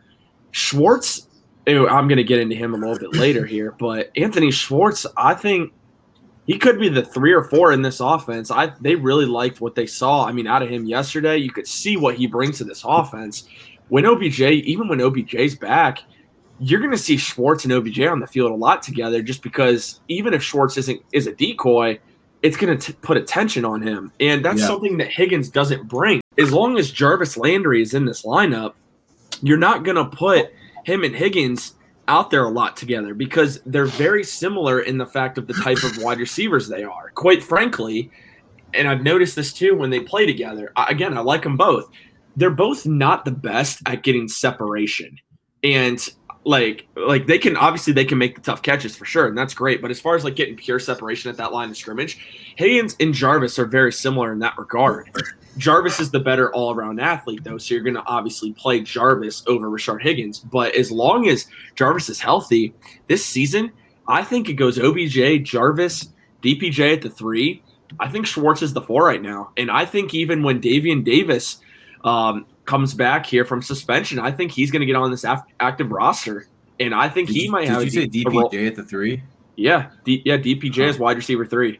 Schwartz, 0.52 1.25
I'm 1.68 2.08
going 2.08 2.18
to 2.18 2.24
get 2.24 2.40
into 2.40 2.56
him 2.56 2.74
a 2.74 2.78
little 2.78 2.98
bit 2.98 3.14
later 3.20 3.46
here, 3.46 3.76
but 3.80 4.12
Anthony 4.16 4.52
Schwartz, 4.52 5.06
I 5.18 5.34
think 5.34 5.74
he 6.46 6.58
could 6.60 6.80
be 6.80 6.90
the 6.90 7.04
three 7.04 7.34
or 7.34 7.44
four 7.44 7.72
in 7.72 7.82
this 7.82 8.00
offense. 8.00 8.52
I 8.52 8.72
they 8.82 8.96
really 8.96 9.26
liked 9.26 9.62
what 9.62 9.74
they 9.76 9.88
saw. 9.88 10.26
I 10.26 10.32
mean, 10.32 10.46
out 10.48 10.62
of 10.62 10.70
him 10.70 10.86
yesterday, 10.86 11.38
you 11.38 11.52
could 11.52 11.68
see 11.68 11.98
what 11.98 12.16
he 12.16 12.28
brings 12.28 12.60
to 12.60 12.64
this 12.64 12.84
offense. 12.86 13.48
When 13.90 14.06
OBJ, 14.06 14.42
even 14.42 14.88
when 14.88 15.00
OBJ's 15.02 15.56
back, 15.56 16.00
you're 16.60 16.80
going 16.80 16.92
to 16.92 16.98
see 16.98 17.18
Schwartz 17.18 17.66
and 17.66 17.74
OBJ 17.74 18.02
on 18.02 18.20
the 18.20 18.28
field 18.28 18.52
a 18.52 18.56
lot 18.56 18.82
together, 18.84 19.22
just 19.22 19.42
because 19.42 20.00
even 20.08 20.34
if 20.34 20.44
Schwartz 20.44 20.78
isn't 20.78 21.02
is 21.14 21.26
a 21.28 21.34
decoy, 21.34 22.00
it's 22.44 22.58
going 22.58 22.78
to 22.78 22.94
put 22.94 23.18
attention 23.18 23.66
on 23.66 23.82
him, 23.82 24.12
and 24.20 24.46
that's 24.46 24.60
Yeah. 24.62 24.68
something 24.68 24.98
that 24.98 25.08
Higgins 25.08 25.50
doesn't 25.50 25.88
bring. 25.88 26.22
As 26.38 26.54
long 26.54 26.78
as 26.78 26.92
Jarvis 26.92 27.38
Landry 27.38 27.82
is 27.82 27.94
in 27.96 28.06
this 28.06 28.24
lineup, 28.24 28.74
you're 29.42 29.58
not 29.58 29.84
going 29.84 29.98
to 29.98 30.06
put 30.06 30.52
him 30.86 31.04
and 31.04 31.16
Higgins 31.16 31.74
out 32.08 32.30
there 32.30 32.46
a 32.46 32.50
lot 32.50 32.78
together 32.78 33.14
because 33.14 33.60
they're 33.66 33.86
very 33.86 34.24
similar 34.24 34.82
in 34.82 34.98
the 34.98 35.06
fact 35.06 35.38
of 35.38 35.48
the 35.48 35.54
type 35.54 35.84
of 35.84 35.98
wide 35.98 36.20
receivers 36.20 36.68
they 36.68 36.84
are. 36.84 37.12
Quite 37.16 37.44
frankly, 37.44 38.12
and 38.74 38.88
I've 38.88 39.02
noticed 39.02 39.36
this 39.36 39.52
too 39.52 39.76
when 39.76 39.90
they 39.90 40.00
play 40.00 40.26
together. 40.26 40.72
Again, 40.78 41.18
I 41.18 41.22
like 41.22 41.44
them 41.44 41.58
both. 41.58 41.90
They're 42.36 42.52
both 42.52 42.86
not 42.86 43.26
the 43.26 43.32
best 43.32 43.82
at 43.88 44.04
getting 44.04 44.28
separation. 44.28 45.18
And 45.64 46.00
like 46.44 46.88
like 46.96 47.26
they 47.26 47.40
can 47.40 47.58
obviously 47.58 47.92
they 47.92 48.06
can 48.06 48.20
make 48.20 48.36
the 48.36 48.42
tough 48.42 48.62
catches 48.62 48.96
for 48.96 49.06
sure, 49.06 49.28
and 49.28 49.36
that's 49.36 49.56
great. 49.56 49.82
But 49.82 49.90
as 49.90 50.00
far 50.00 50.16
as 50.16 50.24
like 50.24 50.36
getting 50.36 50.56
pure 50.56 50.80
separation 50.80 51.32
at 51.32 51.38
that 51.38 51.52
line 51.52 51.70
of 51.72 51.78
scrimmage, 51.78 52.54
Higgins 52.56 52.96
and 53.00 53.16
Jarvis 53.16 53.58
are 53.58 53.66
very 53.66 53.92
similar 53.92 54.32
in 54.32 54.40
that 54.40 54.56
regard. 54.60 55.10
Jarvis 55.58 56.00
is 56.00 56.12
the 56.12 56.20
better 56.20 56.52
all 56.54 56.74
around 56.74 57.00
athlete, 57.00 57.44
though, 57.44 57.58
so 57.58 57.74
you're 57.74 57.84
going 57.84 57.96
to 57.96 58.04
obviously 58.06 58.52
play 58.54 58.82
Jarvis 58.82 59.44
over 59.48 59.70
Richard 59.70 60.00
Higgins. 60.02 60.40
But 60.40 60.76
as 60.76 60.92
long 60.92 61.28
as 61.30 61.46
Jarvis 61.76 62.10
is 62.10 62.20
healthy 62.20 62.74
this 63.08 63.26
season, 63.26 63.72
I 64.08 64.24
think 64.24 64.50
it 64.50 64.54
goes 64.54 64.78
OBJ, 64.78 65.44
Jarvis, 65.44 66.10
DPJ 66.44 66.94
at 66.94 67.02
the 67.02 67.10
three. 67.10 67.64
I 68.00 68.10
think 68.10 68.26
Schwartz 68.28 68.62
is 68.62 68.74
the 68.74 68.82
four 68.82 69.06
right 69.06 69.22
now. 69.22 69.52
And 69.58 69.72
I 69.72 69.86
think 69.86 70.14
even 70.14 70.44
when 70.44 70.62
Davion 70.62 71.04
Davis 71.04 71.58
um, 72.04 72.46
comes 72.66 72.94
back 72.94 73.26
here 73.26 73.46
from 73.46 73.62
suspension, 73.62 74.20
I 74.20 74.32
think 74.32 74.52
he's 74.52 74.72
going 74.72 74.82
to 74.82 74.86
get 74.86 74.96
on 74.96 75.12
this 75.12 75.24
af- 75.24 75.44
active 75.60 75.92
roster. 75.92 76.48
And 76.80 76.94
I 76.94 77.08
think 77.10 77.28
Did 77.30 77.36
he 77.38 77.44
you, 77.46 77.52
might 77.52 77.62
did 77.62 77.70
have 77.70 77.82
you 77.84 77.88
a 77.88 77.92
say 77.92 78.06
D- 78.08 78.24
a 78.28 78.30
role- 78.30 78.50
DPJ 78.50 78.68
at 78.68 78.76
the 78.76 78.84
three? 78.84 79.24
Yeah, 79.56 79.92
D- 80.04 80.22
yeah, 80.26 80.38
DPJ 80.38 80.80
is 80.90 81.00
wide 81.00 81.16
receiver 81.16 81.46
three. 81.46 81.80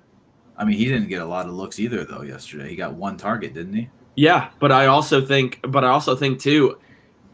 I 0.58 0.66
mean, 0.66 0.78
he 0.78 0.86
didn't 0.86 1.10
get 1.10 1.22
a 1.22 1.26
lot 1.26 1.48
of 1.48 1.54
looks 1.54 1.80
either, 1.80 2.04
though. 2.06 2.22
Yesterday, 2.22 2.70
he 2.70 2.76
got 2.76 2.94
one 2.94 3.18
target, 3.18 3.54
didn't 3.54 3.74
he? 3.74 3.90
Yeah, 4.16 4.50
but 4.60 4.72
I 4.72 4.86
also 4.86 5.26
think, 5.26 5.60
but 5.68 5.84
I 5.84 5.90
also 5.90 6.16
think 6.16 6.40
too, 6.40 6.78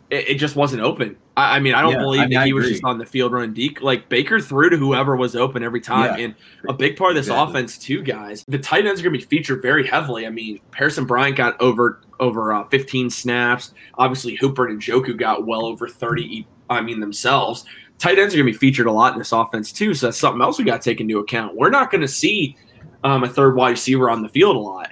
it, 0.10 0.30
it 0.30 0.36
just 0.36 0.56
wasn't 0.56 0.82
open. 0.82 1.16
I, 1.38 1.58
I 1.58 1.60
mean, 1.60 1.76
I 1.76 1.82
don't 1.84 1.92
Yeah, 1.94 2.00
believe 2.00 2.22
I 2.22 2.26
mean, 2.26 2.34
that 2.34 2.42
I 2.42 2.46
he 2.48 2.54
was 2.54 2.68
just 2.68 2.84
on 2.84 2.98
the 2.98 3.06
field 3.06 3.32
running 3.32 3.54
deep. 3.54 3.82
Like 3.82 4.10
Baker 4.10 4.40
threw 4.40 4.70
to 4.72 4.78
whoever 4.78 5.16
was 5.16 5.36
open 5.36 5.62
every 5.64 5.80
time, 5.80 6.18
Yeah. 6.18 6.26
and 6.26 6.36
a 6.68 6.74
big 6.74 6.98
part 6.98 7.12
of 7.12 7.16
this 7.18 7.28
Exactly. 7.28 7.52
offense 7.52 7.78
too, 7.78 8.02
guys. 8.02 8.44
The 8.48 8.58
tight 8.58 8.88
ends 8.88 9.00
are 9.00 9.04
going 9.04 9.14
to 9.14 9.20
be 9.20 9.26
featured 9.38 9.62
very 9.62 9.86
heavily. 9.86 10.26
I 10.26 10.32
mean, 10.32 10.60
Harrison 10.74 11.06
Bryant 11.06 11.38
got 11.38 11.60
over 11.62 12.02
over 12.20 12.52
uh, 12.54 12.64
15 12.66 13.10
snaps. 13.12 13.74
Obviously, 14.00 14.36
Hooper 14.38 14.68
and 14.68 14.82
Njoku 14.82 15.16
got 15.16 15.46
well 15.46 15.66
over 15.66 15.88
30. 15.88 16.48
I 16.70 16.82
mean 16.82 17.00
themselves. 17.00 17.66
Tight 18.00 18.18
ends 18.18 18.34
are 18.34 18.38
going 18.38 18.48
to 18.48 18.54
be 18.54 18.58
featured 18.58 18.88
a 18.88 18.92
lot 18.92 19.14
in 19.14 19.20
this 19.20 19.32
offense 19.32 19.72
too, 19.72 19.94
so 19.94 20.08
that's 20.08 20.18
something 20.18 20.42
else 20.42 20.58
we 20.58 20.64
got 20.66 20.82
to 20.82 20.90
take 20.90 21.00
into 21.00 21.20
account. 21.20 21.56
We're 21.56 21.70
not 21.70 21.92
going 21.92 22.02
to 22.02 22.08
see 22.08 22.56
um, 23.04 23.24
a 23.24 23.28
third 23.30 23.56
wide 23.56 23.72
receiver 23.72 24.10
on 24.10 24.22
the 24.22 24.30
field 24.30 24.56
a 24.56 24.60
lot, 24.60 24.90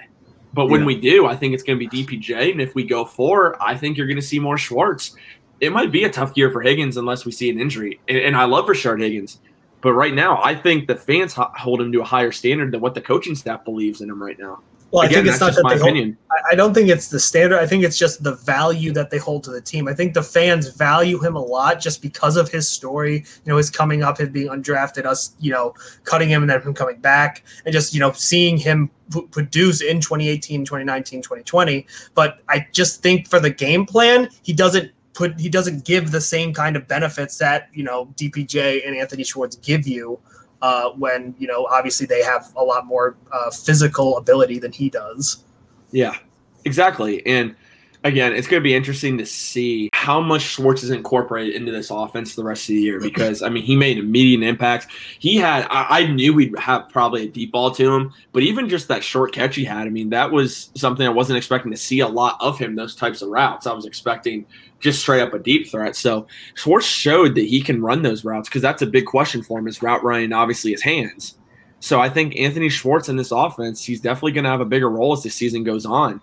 but 0.52 0.66
when 0.66 0.80
Yeah. 0.80 0.86
we 0.86 1.00
do, 1.00 1.26
I 1.26 1.36
think 1.36 1.54
it's 1.54 1.62
going 1.62 1.78
to 1.78 1.88
be 1.88 2.04
DPJ, 2.04 2.52
and 2.52 2.60
if 2.60 2.74
we 2.74 2.84
go 2.84 3.04
four, 3.04 3.56
I 3.62 3.76
think 3.76 3.96
you're 3.96 4.06
going 4.06 4.16
to 4.16 4.22
see 4.22 4.38
more 4.38 4.58
Schwartz. 4.58 5.14
It 5.60 5.72
might 5.72 5.92
be 5.92 6.04
a 6.04 6.10
tough 6.10 6.32
year 6.36 6.50
for 6.50 6.62
Higgins 6.62 6.96
unless 6.96 7.24
we 7.24 7.32
see 7.32 7.50
an 7.50 7.60
injury, 7.60 8.00
and, 8.08 8.18
and 8.18 8.36
I 8.36 8.44
love 8.44 8.66
Rashard 8.66 9.00
Higgins. 9.00 9.40
But 9.82 9.94
right 9.94 10.12
now, 10.14 10.40
I 10.42 10.54
think 10.54 10.88
the 10.88 10.94
fans 10.96 11.32
hold 11.34 11.80
him 11.80 11.90
to 11.92 12.00
a 12.02 12.04
higher 12.04 12.32
standard 12.32 12.72
than 12.72 12.80
what 12.80 12.94
the 12.94 13.00
coaching 13.00 13.34
staff 13.34 13.64
believes 13.64 14.00
in 14.02 14.10
him 14.10 14.22
right 14.22 14.38
now. 14.38 14.60
Well, 14.92 15.04
I 15.04 15.08
think 15.08 15.26
it's 15.26 15.40
not 15.40 15.54
that 15.54 15.62
they 15.68 15.78
hold, 15.78 15.82
opinion. 15.82 16.16
I- 16.30 16.36
I 16.52 16.54
don't 16.56 16.74
think 16.74 16.88
it's 16.88 17.06
the 17.08 17.20
standard. 17.20 17.58
I 17.60 17.66
think 17.66 17.84
it's 17.84 17.96
just 17.96 18.24
the 18.24 18.34
value 18.34 18.92
that 18.92 19.10
they 19.10 19.18
hold 19.18 19.44
to 19.44 19.50
the 19.50 19.60
team. 19.60 19.86
I 19.86 19.94
think 19.94 20.14
the 20.14 20.22
fans 20.22 20.68
value 20.68 21.18
him 21.22 21.36
a 21.36 21.40
lot 21.40 21.80
just 21.80 22.02
because 22.02 22.36
of 22.36 22.50
his 22.50 22.68
story, 22.68 23.18
you 23.18 23.50
know, 23.50 23.56
his 23.56 23.70
coming 23.70 24.02
up, 24.02 24.18
his 24.18 24.30
being 24.30 24.48
undrafted, 24.48 25.04
us, 25.06 25.34
you 25.38 25.52
know, 25.52 25.74
cutting 26.04 26.28
him 26.28 26.42
and 26.42 26.50
then 26.50 26.60
him 26.60 26.74
coming 26.74 26.96
back, 26.98 27.44
and 27.64 27.72
just, 27.72 27.94
you 27.94 28.00
know, 28.00 28.10
seeing 28.12 28.56
him 28.56 28.90
p- 29.12 29.22
produce 29.30 29.80
in 29.80 30.00
2018, 30.00 30.64
2019, 30.64 31.22
2020. 31.22 31.86
But 32.14 32.40
I 32.48 32.66
just 32.72 33.00
think 33.00 33.28
for 33.28 33.38
the 33.38 33.50
game 33.50 33.86
plan, 33.86 34.28
he 34.42 34.52
doesn't 34.52 34.90
put, 35.14 35.38
he 35.38 35.48
doesn't 35.48 35.84
give 35.84 36.10
the 36.10 36.20
same 36.20 36.52
kind 36.52 36.74
of 36.74 36.88
benefits 36.88 37.38
that, 37.38 37.68
you 37.72 37.84
know, 37.84 38.06
DPJ 38.16 38.84
and 38.86 38.96
Anthony 38.96 39.22
Schwartz 39.22 39.54
give 39.56 39.86
you. 39.86 40.18
Uh, 40.62 40.90
when 40.90 41.34
you 41.38 41.46
know, 41.46 41.66
obviously 41.66 42.06
they 42.06 42.22
have 42.22 42.52
a 42.56 42.62
lot 42.62 42.86
more 42.86 43.16
uh, 43.32 43.50
physical 43.50 44.18
ability 44.18 44.58
than 44.58 44.72
he 44.72 44.90
does. 44.90 45.42
Yeah, 45.90 46.16
exactly. 46.64 47.24
And 47.26 47.56
again, 48.04 48.32
it's 48.32 48.46
going 48.46 48.60
to 48.60 48.64
be 48.64 48.74
interesting 48.74 49.18
to 49.18 49.26
see 49.26 49.90
how 49.92 50.20
much 50.20 50.42
Schwartz 50.42 50.82
is 50.82 50.90
incorporated 50.90 51.54
into 51.54 51.70
this 51.70 51.90
offense 51.90 52.34
the 52.34 52.44
rest 52.44 52.62
of 52.64 52.68
the 52.68 52.80
year 52.80 52.98
because, 53.00 53.42
I 53.42 53.48
mean, 53.48 53.62
he 53.62 53.76
made 53.76 53.98
immediate 53.98 54.42
impacts. 54.46 54.86
He 55.18 55.36
had, 55.36 55.66
I, 55.70 56.00
I 56.00 56.06
knew 56.06 56.32
we'd 56.32 56.58
have 56.58 56.88
probably 56.88 57.24
a 57.24 57.28
deep 57.28 57.52
ball 57.52 57.70
to 57.72 57.94
him, 57.94 58.12
but 58.32 58.42
even 58.42 58.68
just 58.68 58.88
that 58.88 59.04
short 59.04 59.32
catch 59.32 59.56
he 59.56 59.64
had, 59.64 59.86
I 59.86 59.90
mean, 59.90 60.10
that 60.10 60.30
was 60.30 60.70
something 60.74 61.06
I 61.06 61.10
wasn't 61.10 61.36
expecting 61.36 61.70
to 61.72 61.76
see 61.76 62.00
a 62.00 62.08
lot 62.08 62.36
of 62.40 62.58
him, 62.58 62.74
those 62.74 62.94
types 62.94 63.22
of 63.22 63.28
routes. 63.28 63.66
I 63.66 63.72
was 63.72 63.84
expecting 63.84 64.46
just 64.80 65.00
straight 65.00 65.20
up 65.20 65.34
a 65.34 65.38
deep 65.38 65.68
threat. 65.68 65.94
So 65.94 66.26
Schwartz 66.54 66.86
showed 66.86 67.34
that 67.34 67.44
he 67.44 67.60
can 67.60 67.82
run 67.82 68.02
those 68.02 68.24
routes 68.24 68.48
because 68.48 68.62
that's 68.62 68.82
a 68.82 68.86
big 68.86 69.04
question 69.04 69.42
for 69.42 69.58
him 69.58 69.68
is 69.68 69.82
route 69.82 70.02
running, 70.02 70.32
obviously, 70.32 70.72
his 70.72 70.82
hands. 70.82 71.36
So 71.80 72.00
I 72.00 72.08
think 72.08 72.36
Anthony 72.36 72.68
Schwartz 72.68 73.08
in 73.08 73.16
this 73.16 73.30
offense, 73.30 73.84
he's 73.84 74.00
definitely 74.00 74.32
going 74.32 74.44
to 74.44 74.50
have 74.50 74.60
a 74.60 74.66
bigger 74.66 74.90
role 74.90 75.12
as 75.12 75.22
the 75.22 75.30
season 75.30 75.64
goes 75.64 75.86
on. 75.86 76.20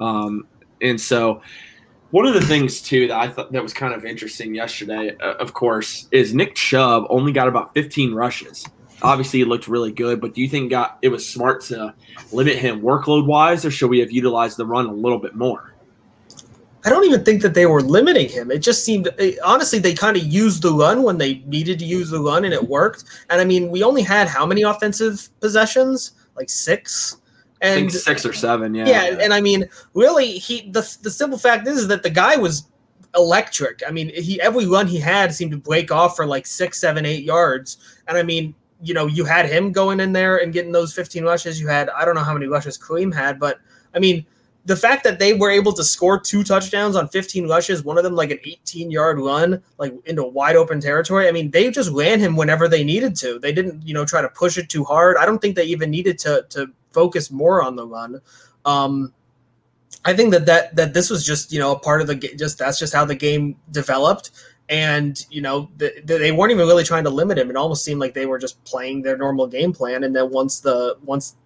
Um, 0.00 0.46
and 0.84 1.00
so, 1.00 1.42
one 2.10 2.26
of 2.26 2.34
the 2.34 2.42
things 2.42 2.80
too 2.80 3.08
that 3.08 3.18
I 3.18 3.28
thought 3.28 3.50
that 3.52 3.62
was 3.62 3.72
kind 3.72 3.94
of 3.94 4.04
interesting 4.04 4.54
yesterday, 4.54 5.16
uh, 5.20 5.34
of 5.34 5.54
course, 5.54 6.06
is 6.12 6.34
Nick 6.34 6.54
Chubb 6.54 7.06
only 7.08 7.32
got 7.32 7.48
about 7.48 7.74
15 7.74 8.14
rushes. 8.14 8.66
Obviously, 9.02 9.40
he 9.40 9.44
looked 9.44 9.66
really 9.66 9.90
good, 9.90 10.20
but 10.20 10.34
do 10.34 10.40
you 10.40 10.48
think 10.48 10.70
got 10.70 10.98
it 11.02 11.08
was 11.08 11.28
smart 11.28 11.62
to 11.62 11.94
limit 12.32 12.56
him 12.56 12.80
workload 12.80 13.26
wise, 13.26 13.64
or 13.64 13.70
should 13.70 13.90
we 13.90 13.98
have 13.98 14.12
utilized 14.12 14.56
the 14.56 14.66
run 14.66 14.86
a 14.86 14.92
little 14.92 15.18
bit 15.18 15.34
more? 15.34 15.74
I 16.84 16.90
don't 16.90 17.04
even 17.06 17.24
think 17.24 17.40
that 17.42 17.54
they 17.54 17.64
were 17.64 17.80
limiting 17.80 18.28
him. 18.28 18.50
It 18.50 18.58
just 18.58 18.84
seemed, 18.84 19.08
it, 19.18 19.38
honestly, 19.42 19.78
they 19.78 19.94
kind 19.94 20.18
of 20.18 20.24
used 20.24 20.62
the 20.62 20.72
run 20.72 21.02
when 21.02 21.16
they 21.16 21.36
needed 21.46 21.78
to 21.78 21.84
use 21.86 22.10
the 22.10 22.20
run, 22.20 22.44
and 22.44 22.52
it 22.52 22.68
worked. 22.68 23.04
And 23.30 23.40
I 23.40 23.44
mean, 23.44 23.70
we 23.70 23.82
only 23.82 24.02
had 24.02 24.28
how 24.28 24.44
many 24.44 24.62
offensive 24.62 25.28
possessions? 25.40 26.12
Like 26.36 26.50
six. 26.50 27.16
I 27.64 27.68
And 27.68 27.90
think 27.90 27.90
six 27.92 28.26
or 28.26 28.32
seven. 28.32 28.74
Yeah, 28.74 28.86
yeah, 28.86 29.18
and 29.20 29.32
I 29.32 29.40
mean, 29.40 29.66
really, 29.94 30.32
he 30.32 30.68
the 30.70 30.80
the 31.02 31.10
simple 31.10 31.38
fact 31.38 31.66
is, 31.66 31.78
is 31.78 31.88
that 31.88 32.02
the 32.02 32.10
guy 32.10 32.36
was 32.36 32.68
electric. 33.16 33.80
I 33.86 33.90
mean, 33.90 34.10
he 34.14 34.40
every 34.40 34.66
run 34.66 34.86
he 34.86 34.98
had 34.98 35.34
seemed 35.34 35.52
to 35.52 35.56
break 35.56 35.90
off 35.90 36.14
for 36.14 36.26
like 36.26 36.46
six, 36.46 36.78
seven, 36.78 37.06
eight 37.06 37.24
yards. 37.24 37.78
And 38.06 38.18
I 38.18 38.22
mean, 38.22 38.54
you 38.82 38.92
know, 38.92 39.06
you 39.06 39.24
had 39.24 39.46
him 39.46 39.72
going 39.72 40.00
in 40.00 40.12
there 40.12 40.38
and 40.38 40.52
getting 40.52 40.72
those 40.72 40.92
15 40.92 41.24
rushes. 41.24 41.58
You 41.58 41.66
had 41.68 41.88
I 41.90 42.04
don't 42.04 42.14
know 42.14 42.22
how 42.22 42.34
many 42.34 42.46
rushes 42.46 42.76
Kareem 42.76 43.14
had, 43.14 43.40
but 43.40 43.60
I 43.94 43.98
mean, 43.98 44.26
the 44.66 44.76
fact 44.76 45.04
that 45.04 45.18
they 45.18 45.34
were 45.34 45.50
able 45.50 45.72
to 45.72 45.84
score 45.84 46.18
two 46.18 46.42
touchdowns 46.42 46.96
on 46.96 47.08
15 47.08 47.48
rushes, 47.48 47.82
one 47.82 47.98
of 47.98 48.04
them 48.04 48.14
like 48.14 48.30
an 48.30 48.40
18 48.44 48.90
yard 48.90 49.18
run, 49.18 49.62
like 49.78 49.94
into 50.06 50.24
wide 50.24 50.56
open 50.56 50.80
territory. 50.80 51.28
I 51.28 51.32
mean, 51.32 51.50
they 51.50 51.70
just 51.70 51.90
ran 51.92 52.20
him 52.20 52.36
whenever 52.36 52.68
they 52.68 52.84
needed 52.84 53.16
to. 53.16 53.38
They 53.38 53.52
didn't, 53.52 53.86
you 53.86 53.94
know, 53.94 54.04
try 54.04 54.22
to 54.22 54.28
push 54.28 54.58
it 54.58 54.68
too 54.68 54.84
hard. 54.84 55.16
I 55.16 55.26
don't 55.26 55.38
think 55.38 55.56
they 55.56 55.64
even 55.64 55.90
needed 55.90 56.18
to 56.20 56.44
to 56.50 56.70
focus 56.94 57.30
more 57.30 57.62
on 57.62 57.76
the 57.76 57.86
run. 57.86 58.20
Um, 58.64 59.12
I 60.04 60.14
think 60.14 60.32
that 60.32 60.46
that 60.46 60.76
that 60.76 60.94
this 60.94 61.10
was 61.10 61.24
just 61.24 61.52
you 61.52 61.58
know 61.58 61.72
a 61.72 61.78
part 61.78 62.00
of 62.00 62.06
the 62.06 62.14
game. 62.14 62.36
Just 62.38 62.58
that's 62.58 62.78
just 62.78 62.94
how 62.94 63.04
the 63.04 63.14
game 63.14 63.56
developed, 63.70 64.30
and 64.68 65.24
you 65.30 65.42
know 65.42 65.70
the, 65.76 65.92
the, 66.04 66.18
they 66.18 66.32
weren't 66.32 66.52
even 66.52 66.66
really 66.66 66.84
trying 66.84 67.04
to 67.04 67.10
limit 67.10 67.38
him. 67.38 67.50
It 67.50 67.56
almost 67.56 67.84
seemed 67.84 68.00
like 68.00 68.14
they 68.14 68.26
were 68.26 68.38
just 68.38 68.62
playing 68.64 69.02
their 69.02 69.16
normal 69.16 69.46
game 69.46 69.72
plan. 69.72 70.04
And 70.04 70.14
then 70.14 70.30
once 70.30 70.60
the 70.60 70.96
once 71.02 71.36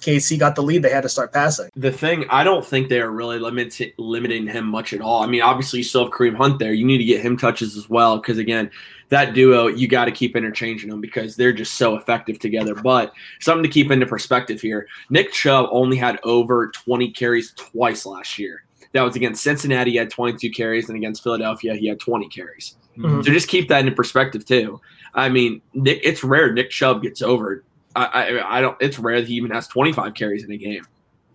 KC 0.00 0.38
got 0.38 0.54
the 0.54 0.62
lead, 0.62 0.82
they 0.82 0.90
had 0.90 1.02
to 1.02 1.08
start 1.08 1.32
passing. 1.32 1.70
The 1.74 1.90
thing, 1.90 2.24
I 2.30 2.44
don't 2.44 2.64
think 2.64 2.88
they 2.88 3.00
are 3.00 3.10
really 3.10 3.38
limit, 3.38 3.80
limiting 3.98 4.46
him 4.46 4.66
much 4.66 4.92
at 4.92 5.00
all. 5.00 5.22
I 5.22 5.26
mean, 5.26 5.42
obviously, 5.42 5.80
you 5.80 5.84
still 5.84 6.04
have 6.04 6.12
Kareem 6.12 6.36
Hunt 6.36 6.58
there. 6.58 6.72
You 6.72 6.84
need 6.84 6.98
to 6.98 7.04
get 7.04 7.20
him 7.20 7.36
touches 7.36 7.76
as 7.76 7.88
well 7.88 8.18
because, 8.18 8.38
again, 8.38 8.70
that 9.10 9.34
duo, 9.34 9.68
you 9.68 9.88
got 9.88 10.04
to 10.06 10.12
keep 10.12 10.36
interchanging 10.36 10.90
them 10.90 11.00
because 11.00 11.36
they're 11.36 11.52
just 11.52 11.74
so 11.74 11.96
effective 11.96 12.38
together. 12.38 12.74
But 12.74 13.12
something 13.40 13.62
to 13.62 13.68
keep 13.68 13.90
into 13.90 14.06
perspective 14.06 14.60
here 14.60 14.86
Nick 15.10 15.32
Chubb 15.32 15.68
only 15.70 15.96
had 15.96 16.18
over 16.24 16.68
20 16.68 17.10
carries 17.12 17.52
twice 17.56 18.04
last 18.06 18.38
year. 18.38 18.64
That 18.92 19.02
was 19.02 19.16
against 19.16 19.42
Cincinnati, 19.42 19.92
he 19.92 19.96
had 19.96 20.10
22 20.10 20.50
carries, 20.50 20.88
and 20.88 20.96
against 20.96 21.22
Philadelphia, 21.22 21.74
he 21.74 21.88
had 21.88 22.00
20 22.00 22.28
carries. 22.28 22.76
Mhm. 22.96 23.24
So 23.24 23.30
just 23.32 23.48
keep 23.48 23.68
that 23.68 23.86
in 23.86 23.94
perspective, 23.94 24.44
too. 24.44 24.80
I 25.14 25.28
mean, 25.28 25.60
Nick, 25.74 26.00
it's 26.02 26.24
rare 26.24 26.52
Nick 26.52 26.70
Chubb 26.70 27.02
gets 27.02 27.22
over 27.22 27.64
I, 27.98 28.04
I, 28.04 28.58
I 28.58 28.60
don't. 28.60 28.76
It's 28.80 28.98
rare 28.98 29.20
that 29.20 29.28
he 29.28 29.34
even 29.34 29.50
has 29.50 29.66
25 29.66 30.14
carries 30.14 30.44
in 30.44 30.52
a 30.52 30.56
game. 30.56 30.86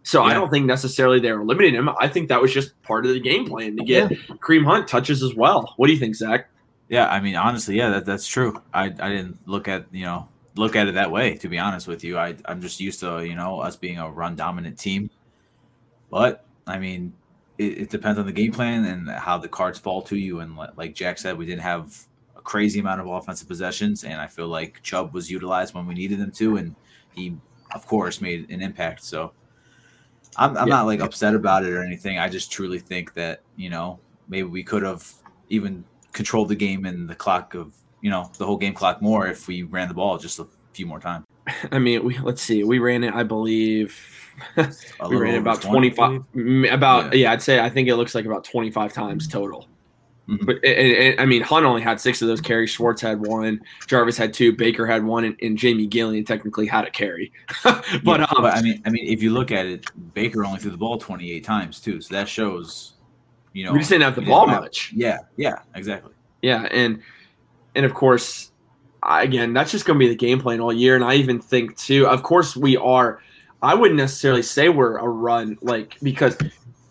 So 0.05 0.23
I 0.23 0.33
don't 0.33 0.49
think 0.49 0.65
necessarily 0.65 1.21
they 1.21 1.31
were 1.31 1.45
limiting 1.45 1.73
him. 1.75 1.89
I 1.97 2.09
think 2.09 2.27
that 2.27 2.41
was 2.41 2.53
just 2.53 2.79
part 2.83 3.05
of 3.05 3.13
the 3.13 3.21
game 3.21 3.45
plan 3.45 3.77
to 3.77 3.83
get 3.85 4.09
Kareem 4.41 4.65
Hunt 4.65 4.85
touches 4.85 5.23
as 5.23 5.33
well. 5.33 5.73
What 5.77 5.87
do 5.87 5.93
you 5.93 5.99
think, 5.99 6.15
Zach? 6.15 6.49
Yeah, 6.93 7.07
I 7.07 7.21
mean, 7.21 7.35
honestly, 7.35 7.75
yeah, 7.75 7.89
that, 7.89 8.05
that's 8.05 8.27
true. 8.27 8.61
I, 8.71 8.83
I 8.85 9.09
didn't 9.09 9.39
look 9.47 9.67
at 9.67 9.87
you 9.91 10.03
know 10.05 10.29
look 10.55 10.75
at 10.75 10.87
it 10.87 10.93
that 10.93 11.09
way. 11.09 11.35
To 11.37 11.49
be 11.49 11.57
honest 11.57 11.87
with 11.87 12.03
you, 12.03 12.19
I 12.19 12.35
I'm 12.45 12.61
just 12.61 12.79
used 12.79 12.99
to 12.99 13.25
you 13.25 13.33
know 13.33 13.61
us 13.61 13.75
being 13.75 13.97
a 13.97 14.11
run 14.11 14.35
dominant 14.35 14.77
team. 14.77 15.09
But 16.11 16.45
I 16.67 16.77
mean, 16.77 17.13
it, 17.57 17.79
it 17.79 17.89
depends 17.89 18.19
on 18.19 18.27
the 18.27 18.31
game 18.31 18.51
plan 18.51 18.85
and 18.85 19.09
how 19.09 19.39
the 19.39 19.47
cards 19.49 19.79
fall 19.79 20.03
to 20.03 20.15
you. 20.15 20.39
And 20.41 20.55
like 20.77 20.93
Jack 20.93 21.17
said, 21.17 21.35
we 21.35 21.47
didn't 21.47 21.63
have 21.63 21.97
a 22.37 22.41
crazy 22.41 22.79
amount 22.79 23.01
of 23.01 23.07
offensive 23.07 23.47
possessions, 23.47 24.03
and 24.03 24.21
I 24.21 24.27
feel 24.27 24.47
like 24.47 24.83
Chubb 24.83 25.15
was 25.15 25.31
utilized 25.31 25.73
when 25.73 25.87
we 25.87 25.95
needed 25.95 26.19
him 26.19 26.31
to, 26.33 26.57
and 26.57 26.75
he 27.11 27.37
of 27.73 27.87
course 27.87 28.21
made 28.21 28.51
an 28.51 28.61
impact. 28.61 29.03
So 29.03 29.33
I'm, 30.35 30.57
I'm 30.57 30.67
Yeah. 30.67 30.75
not 30.75 30.85
like 30.85 30.99
upset 30.99 31.35
about 31.35 31.63
it 31.63 31.73
or 31.73 31.83
anything. 31.83 32.17
I 32.19 32.29
just 32.29 32.51
truly 32.51 32.79
think 32.79 33.13
that 33.15 33.41
you 33.55 33.71
know 33.71 33.99
maybe 34.27 34.47
we 34.47 34.63
could 34.63 34.83
have 34.83 35.11
even 35.49 35.85
controlled 36.13 36.49
the 36.49 36.55
game 36.55 36.85
and 36.85 37.09
the 37.09 37.15
clock 37.15 37.53
of 37.55 37.73
you 38.01 38.09
know 38.09 38.31
the 38.37 38.45
whole 38.45 38.57
game 38.57 38.73
clock 38.73 39.01
more 39.01 39.27
if 39.27 39.47
we 39.47 39.63
ran 39.63 39.87
the 39.87 39.93
ball 39.93 40.17
just 40.17 40.39
a 40.39 40.47
few 40.73 40.85
more 40.85 40.99
times. 40.99 41.25
I 41.71 41.79
mean, 41.79 42.03
we 42.05 42.17
let's 42.19 42.41
see. 42.41 42.63
We 42.63 42.79
ran 42.79 43.03
it, 43.03 43.13
I 43.13 43.23
believe. 43.23 43.99
We 45.09 45.15
ran 45.17 45.35
it 45.35 45.39
about 45.39 45.61
20, 45.61 45.91
25 45.91 46.23
mm, 46.35 46.73
about 46.73 47.13
Yeah. 47.13 47.19
yeah. 47.27 47.31
i'd 47.33 47.41
say 47.43 47.59
i 47.59 47.69
think 47.69 47.87
it 47.87 47.97
looks 47.97 48.15
like 48.15 48.25
about 48.25 48.43
25 48.43 48.91
times 48.91 49.27
total 49.27 49.67
Mhm. 50.27 50.45
but 50.47 50.55
and, 50.63 50.97
and, 50.97 51.19
i 51.21 51.25
mean 51.25 51.43
hunt 51.43 51.65
only 51.67 51.83
had 51.83 52.01
six 52.01 52.19
of 52.23 52.27
those 52.29 52.41
carries 52.41 52.71
schwartz 52.71 52.99
had 52.99 53.19
one 53.19 53.61
jarvis 53.85 54.17
had 54.17 54.33
two 54.33 54.51
baker 54.51 54.87
had 54.87 55.03
one 55.03 55.25
and, 55.25 55.35
and 55.43 55.55
jamie 55.55 55.87
gillan 55.87 56.25
technically 56.25 56.65
had 56.65 56.83
a 56.85 56.89
carry 56.89 57.31
but 57.63 57.85
Yeah, 58.05 58.25
um 58.35 58.41
but 58.41 58.55
I 58.55 58.61
mean, 58.63 58.81
I 58.87 58.89
mean, 58.89 59.05
if 59.05 59.21
you 59.21 59.29
look 59.29 59.51
at 59.51 59.67
it, 59.67 59.85
Baker 60.15 60.43
only 60.45 60.59
threw 60.59 60.71
the 60.71 60.77
ball 60.77 60.97
28 60.97 61.43
times 61.43 61.79
too, 61.79 62.01
so 62.01 62.15
that 62.15 62.27
shows, 62.27 62.93
you 63.53 63.65
know, 63.65 63.71
we 63.71 63.79
just 63.79 63.89
didn't 63.89 64.03
have 64.03 64.15
the 64.15 64.21
ball 64.21 64.47
have- 64.47 64.61
much 64.61 64.91
Yeah, 64.95 65.19
yeah, 65.37 65.59
exactly. 65.75 66.11
Yeah, 66.41 66.63
and 66.71 67.01
and 67.75 67.85
of 67.85 67.93
course, 67.93 68.51
I, 69.01 69.23
again, 69.23 69.53
that's 69.53 69.71
just 69.71 69.85
going 69.85 69.97
to 69.97 70.03
be 70.03 70.09
the 70.09 70.15
game 70.15 70.39
plan 70.39 70.59
all 70.59 70.73
year. 70.73 70.95
And 70.95 71.03
I 71.03 71.15
even 71.15 71.39
think 71.39 71.75
too. 71.77 72.05
Of 72.07 72.23
course, 72.23 72.55
we 72.55 72.75
are. 72.77 73.19
I 73.61 73.73
wouldn't 73.75 73.97
necessarily 73.97 74.41
say 74.43 74.69
we're 74.69 74.97
a 74.97 75.07
run 75.07 75.57
like 75.61 75.97
because 76.03 76.37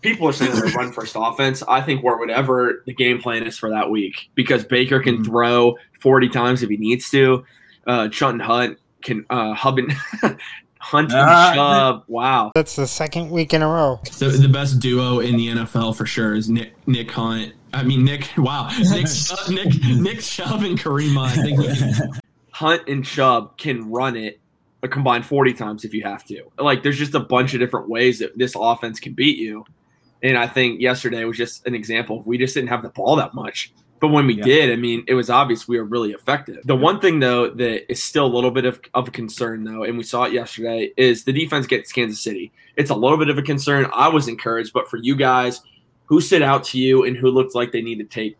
people 0.01 0.27
are 0.27 0.33
saying 0.33 0.51
we're 0.53 0.67
a 0.67 0.71
run 0.73 0.91
first 0.91 1.15
offense. 1.17 1.61
I 1.67 1.81
think 1.81 2.01
we're 2.03 2.17
whatever 2.19 2.83
the 2.87 2.93
game 2.93 3.21
plan 3.21 3.43
is 3.45 3.57
for 3.57 3.69
that 3.69 3.89
week 3.91 4.29
because 4.35 4.65
Baker 4.65 4.99
can 4.99 5.19
Mhm. 5.19 5.25
throw 5.25 5.75
forty 6.01 6.29
times 6.29 6.63
if 6.63 6.69
he 6.69 6.77
needs 6.77 7.09
to. 7.11 7.45
Uh, 7.85 8.07
Chunt 8.09 8.33
and 8.33 8.41
Hunt 8.41 8.77
can 9.01 9.25
uh, 9.29 9.53
hub 9.53 9.77
and 9.79 9.93
Hunt 10.83 11.11
and 11.11 11.21
Ah. 11.21 11.53
Chubb. 11.55 12.03
Wow. 12.07 12.51
That's 12.55 12.75
the 12.75 12.87
second 12.87 13.31
week 13.31 13.53
in 13.53 13.61
a 13.61 13.67
row. 13.67 14.01
The, 14.19 14.27
the 14.27 14.49
best 14.49 14.79
duo 14.79 15.19
in 15.19 15.37
the 15.37 15.47
NFL 15.47 15.95
for 15.95 16.05
sure 16.05 16.35
is 16.35 16.49
Nick 16.49 16.73
Nick 16.87 17.09
Hunt. 17.11 17.53
I 17.73 17.83
mean 17.83 18.03
Nick. 18.03 18.29
Wow, 18.37 18.69
Nick 18.91 19.07
Chubb- 19.25 19.49
Nick 19.49 19.81
Nick 19.99 20.19
Chubb 20.19 20.61
and 20.63 20.77
Kareem 20.77 21.15
Hunt. 21.15 21.37
I 21.39 21.41
think 21.41 21.59
we 21.59 21.67
can- 21.75 22.11
Hunt 22.51 22.87
and 22.89 23.03
Chubb 23.05 23.57
can 23.57 23.89
run 23.89 24.15
it 24.17 24.39
a 24.83 24.87
combined 24.89 25.25
40 25.25 25.53
times 25.53 25.85
if 25.85 25.93
you 25.93 26.03
have 26.03 26.23
to. 26.25 26.43
Like 26.59 26.83
there's 26.83 26.97
just 26.99 27.15
a 27.15 27.19
bunch 27.21 27.53
of 27.53 27.59
different 27.61 27.87
ways 27.89 28.19
that 28.19 28.37
this 28.37 28.53
offense 28.55 28.99
can 28.99 29.13
beat 29.13 29.37
you. 29.37 29.65
And 30.21 30.37
I 30.37 30.47
think 30.47 30.81
yesterday 30.81 31.23
was 31.25 31.37
just 31.37 31.65
an 31.65 31.73
example. 31.75 32.21
We 32.25 32.37
just 32.37 32.53
didn't 32.53 32.69
have 32.69 32.81
the 32.83 32.89
ball 32.89 33.15
that 33.15 33.33
much. 33.33 33.73
But 34.03 34.09
when 34.09 34.27
we 34.27 34.33
Yeah. 34.33 34.43
did, 34.43 34.69
I 34.69 34.75
mean, 34.75 35.05
it 35.07 35.13
was 35.13 35.29
obvious 35.29 35.65
we 35.65 35.77
were 35.77 35.85
really 35.85 36.11
effective. 36.11 36.57
The 36.65 36.75
one 36.75 36.99
thing, 36.99 37.21
though, 37.21 37.49
that 37.51 37.89
is 37.89 38.03
still 38.03 38.25
a 38.25 38.27
little 38.27 38.51
bit 38.51 38.65
of, 38.65 38.81
of 38.93 39.07
a 39.07 39.11
concern, 39.11 39.63
though, 39.63 39.83
and 39.83 39.97
we 39.97 40.03
saw 40.03 40.25
it 40.25 40.33
yesterday, 40.33 40.91
is 40.97 41.23
the 41.23 41.31
defense 41.31 41.67
gets 41.67 41.89
Kansas 41.93 42.19
City. 42.19 42.51
It's 42.75 42.89
a 42.89 42.95
little 42.95 43.17
bit 43.17 43.29
of 43.29 43.37
a 43.37 43.41
concern. 43.41 43.89
I 43.93 44.09
was 44.09 44.27
encouraged, 44.27 44.73
but 44.73 44.89
for 44.89 44.97
you 44.97 45.15
guys, 45.15 45.61
who 46.07 46.19
stood 46.19 46.41
out 46.41 46.65
to 46.65 46.77
you 46.77 47.05
and 47.05 47.15
who 47.15 47.31
looked 47.31 47.55
like 47.55 47.71
they 47.71 47.81
need 47.81 47.99
to 47.99 48.03
take 48.03 48.35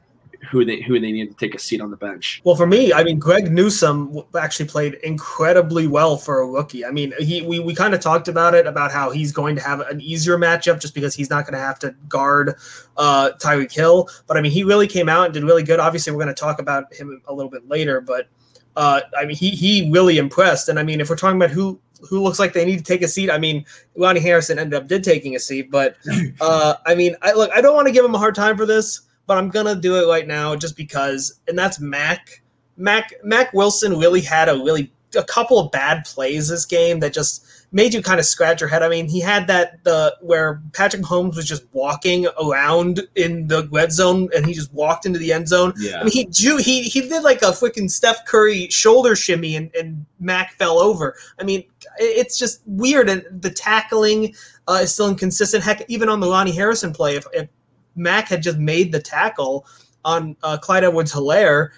who 0.49 0.65
they 0.65 0.81
who 0.81 0.99
they 0.99 1.11
need 1.11 1.29
to 1.29 1.35
take 1.35 1.55
a 1.55 1.59
seat 1.59 1.81
on 1.81 1.91
the 1.91 1.97
bench? 1.97 2.41
Well, 2.43 2.55
for 2.55 2.67
me, 2.67 2.93
I 2.93 3.03
mean, 3.03 3.19
Greg 3.19 3.51
Newsome 3.51 4.21
actually 4.39 4.67
played 4.67 4.95
incredibly 4.95 5.87
well 5.87 6.17
for 6.17 6.41
a 6.41 6.47
rookie. 6.47 6.85
I 6.85 6.91
mean, 6.91 7.13
he 7.19 7.41
we, 7.41 7.59
we 7.59 7.73
kind 7.75 7.93
of 7.93 7.99
talked 7.99 8.27
about 8.27 8.53
it 8.53 8.67
about 8.67 8.91
how 8.91 9.11
he's 9.11 9.31
going 9.31 9.55
to 9.55 9.61
have 9.61 9.81
an 9.81 10.01
easier 10.01 10.37
matchup 10.37 10.79
just 10.79 10.93
because 10.93 11.15
he's 11.15 11.29
not 11.29 11.45
going 11.45 11.53
to 11.53 11.59
have 11.59 11.79
to 11.79 11.95
guard 12.07 12.55
uh, 12.97 13.31
Tyreek 13.39 13.71
Hill. 13.71 14.09
But 14.27 14.37
I 14.37 14.41
mean, 14.41 14.51
he 14.51 14.63
really 14.63 14.87
came 14.87 15.09
out 15.09 15.25
and 15.25 15.33
did 15.33 15.43
really 15.43 15.63
good. 15.63 15.79
Obviously, 15.79 16.11
we're 16.13 16.23
going 16.23 16.33
to 16.33 16.39
talk 16.39 16.59
about 16.59 16.93
him 16.93 17.21
a 17.27 17.33
little 17.33 17.51
bit 17.51 17.67
later, 17.67 18.01
but 18.01 18.27
uh, 18.75 19.01
I 19.17 19.25
mean, 19.25 19.35
he 19.35 19.51
he 19.51 19.89
really 19.91 20.17
impressed. 20.17 20.69
And 20.69 20.79
I 20.79 20.83
mean, 20.83 21.01
if 21.01 21.09
we're 21.09 21.15
talking 21.15 21.37
about 21.37 21.51
who 21.51 21.79
who 22.01 22.21
looks 22.21 22.39
like 22.39 22.53
they 22.53 22.65
need 22.65 22.77
to 22.77 22.83
take 22.83 23.01
a 23.01 23.07
seat, 23.07 23.31
I 23.31 23.37
mean, 23.37 23.65
Ronnie 23.95 24.19
Harrison 24.19 24.59
ended 24.59 24.79
up 24.79 24.87
did 24.87 25.03
taking 25.03 25.35
a 25.35 25.39
seat, 25.39 25.71
but 25.71 25.95
uh, 26.41 26.75
I 26.85 26.95
mean, 26.95 27.15
I 27.21 27.33
look, 27.33 27.51
I 27.51 27.61
don't 27.61 27.75
want 27.75 27.87
to 27.87 27.93
give 27.93 28.03
him 28.03 28.15
a 28.15 28.17
hard 28.17 28.35
time 28.35 28.57
for 28.57 28.65
this, 28.65 29.01
but 29.25 29.37
I'm 29.37 29.49
gonna 29.49 29.75
do 29.75 29.95
it 29.97 30.07
right 30.07 30.27
now 30.27 30.55
just 30.55 30.75
because, 30.75 31.39
and 31.47 31.57
that's 31.57 31.79
Mack. 31.79 32.41
Mack 32.77 33.13
Mack 33.23 33.53
Wilson 33.53 33.99
really 33.99 34.21
had 34.21 34.49
a 34.49 34.55
really 34.55 34.91
a 35.15 35.23
couple 35.23 35.59
of 35.59 35.71
bad 35.71 36.05
plays 36.05 36.47
this 36.47 36.65
game 36.65 36.99
that 36.99 37.13
just 37.13 37.45
made 37.71 37.93
you 37.93 38.01
kind 38.01 38.19
of 38.19 38.25
scratch 38.25 38.61
your 38.61 38.69
head. 38.69 38.83
I 38.83 38.89
mean, 38.89 39.07
he 39.07 39.19
had 39.19 39.47
that 39.47 39.83
the 39.83 40.15
where 40.21 40.61
Patrick 40.73 41.01
Mahomes 41.01 41.35
was 41.35 41.45
just 41.45 41.65
walking 41.73 42.27
around 42.41 43.01
in 43.15 43.47
the 43.47 43.67
red 43.71 43.91
zone 43.91 44.29
and 44.35 44.45
he 44.45 44.53
just 44.53 44.71
walked 44.73 45.05
into 45.05 45.19
the 45.19 45.33
end 45.33 45.47
zone. 45.47 45.73
Yeah. 45.77 45.99
I 45.99 46.03
mean, 46.03 46.13
he 46.13 46.25
drew, 46.25 46.57
he 46.57 46.83
he 46.83 47.01
did 47.01 47.23
like 47.23 47.41
a 47.41 47.47
freaking 47.47 47.89
Steph 47.89 48.25
Curry 48.25 48.67
shoulder 48.69 49.15
shimmy 49.15 49.55
and, 49.55 49.73
and 49.75 50.05
Mack 50.19 50.53
fell 50.53 50.79
over. 50.79 51.15
I 51.39 51.43
mean, 51.43 51.63
it's 51.97 52.37
just 52.37 52.61
weird 52.65 53.09
and 53.09 53.25
the 53.41 53.49
tackling 53.49 54.35
uh, 54.67 54.79
is 54.83 54.93
still 54.93 55.09
inconsistent. 55.09 55.63
Heck, 55.63 55.83
even 55.89 56.09
on 56.09 56.19
the 56.19 56.29
Ronnie 56.29 56.55
Harrison 56.55 56.93
play, 56.93 57.15
if, 57.15 57.25
if 57.33 57.49
Mack 57.95 58.27
had 58.27 58.41
just 58.41 58.57
made 58.57 58.91
the 58.91 58.99
tackle 58.99 59.65
on 60.05 60.35
uh, 60.43 60.57
Clyde 60.57 60.83
Edwards-Hilaire 60.83 61.71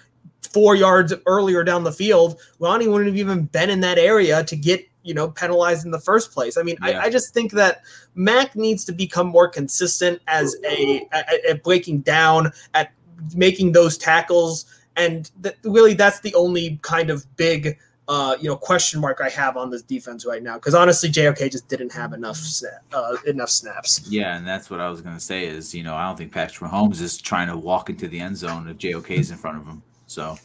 four 0.56 0.74
yards 0.74 1.12
earlier 1.26 1.62
down 1.62 1.84
the 1.84 1.92
field, 1.92 2.40
Ronnie 2.60 2.88
wouldn't 2.88 3.08
have 3.08 3.18
even 3.18 3.44
been 3.44 3.68
in 3.68 3.80
that 3.80 3.98
area 3.98 4.42
to 4.44 4.56
get 4.56 4.88
you 5.02 5.14
know 5.14 5.30
penalized 5.30 5.84
in 5.84 5.90
the 5.90 6.00
first 6.00 6.32
place. 6.32 6.56
I 6.56 6.62
mean, 6.62 6.76
Yeah. 6.82 7.00
I, 7.00 7.04
I 7.04 7.10
just 7.10 7.34
think 7.34 7.52
that 7.52 7.82
Mack 8.14 8.56
needs 8.56 8.82
to 8.86 8.92
become 8.92 9.26
more 9.26 9.48
consistent 9.48 10.20
as 10.26 10.56
a 10.64 11.06
at, 11.12 11.44
at 11.44 11.62
breaking 11.62 12.00
down 12.00 12.52
at 12.72 12.92
making 13.34 13.72
those 13.72 13.98
tackles, 13.98 14.64
and 14.96 15.30
really 15.62 15.92
that's 15.92 16.20
the 16.20 16.34
only 16.34 16.78
kind 16.82 17.10
of 17.10 17.24
big. 17.36 17.78
Uh, 18.08 18.36
you 18.40 18.48
know, 18.48 18.56
question 18.56 19.00
mark 19.00 19.20
I 19.20 19.28
have 19.30 19.56
on 19.56 19.68
this 19.68 19.82
defense 19.82 20.24
right 20.24 20.42
now 20.42 20.54
because 20.54 20.74
honestly, 20.74 21.08
JOK 21.08 21.50
just 21.50 21.66
didn't 21.68 21.92
have 21.92 22.12
enough 22.12 22.36
sna- 22.36 22.78
uh, 22.92 23.16
enough 23.26 23.50
snaps. 23.50 24.06
Yeah, 24.08 24.36
and 24.36 24.46
that's 24.46 24.70
what 24.70 24.78
I 24.78 24.88
was 24.88 25.00
gonna 25.00 25.18
say 25.18 25.46
is, 25.46 25.74
you 25.74 25.82
know, 25.82 25.94
I 25.96 26.06
don't 26.06 26.16
think 26.16 26.30
Patrick 26.32 26.70
Mahomes 26.70 27.00
is 27.00 27.18
trying 27.18 27.48
to 27.48 27.56
walk 27.56 27.90
into 27.90 28.06
the 28.06 28.20
end 28.20 28.36
zone 28.36 28.68
if 28.68 28.78
JOK 28.78 29.10
is 29.10 29.32
in 29.32 29.36
front 29.36 29.58
of 29.58 29.66
him. 29.66 29.82
So 30.06 30.36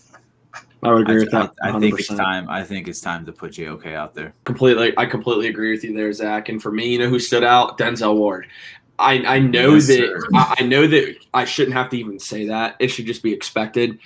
I 0.82 0.92
would 0.92 1.08
I, 1.08 1.12
agree 1.14 1.24
with 1.26 1.32
that. 1.34 1.54
I- 1.62 1.70
I 1.70 1.80
think 1.80 2.00
it's 2.00 2.08
time. 2.08 2.50
I 2.50 2.64
think 2.64 2.88
it's 2.88 3.00
time 3.00 3.28
to 3.28 3.32
put 3.32 3.52
JOK 3.52 3.94
out 3.94 4.16
there. 4.16 4.34
completely 4.44 4.94
I 4.98 5.06
completely 5.06 5.48
agree 5.48 5.72
with 5.72 5.84
you 5.84 5.94
there, 5.96 6.12
Zach. 6.14 6.50
And 6.50 6.60
for 6.60 6.72
me, 6.72 6.88
you 6.88 6.98
know 6.98 7.10
who 7.10 7.20
stood 7.20 7.44
out? 7.44 7.78
Denzel 7.78 8.16
Ward. 8.16 8.48
I, 8.98 9.24
I 9.26 9.40
know 9.40 9.76
Yes, 9.76 9.88
that. 9.88 10.30
I, 10.34 10.56
I 10.60 10.64
know 10.64 10.88
that 10.88 11.16
I 11.34 11.46
shouldn't 11.46 11.76
have 11.76 11.90
to 11.90 11.98
even 11.98 12.20
say 12.20 12.48
that. 12.48 12.76
It 12.80 12.88
should 12.90 13.06
just 13.06 13.22
be 13.24 13.34
expected. 13.34 14.00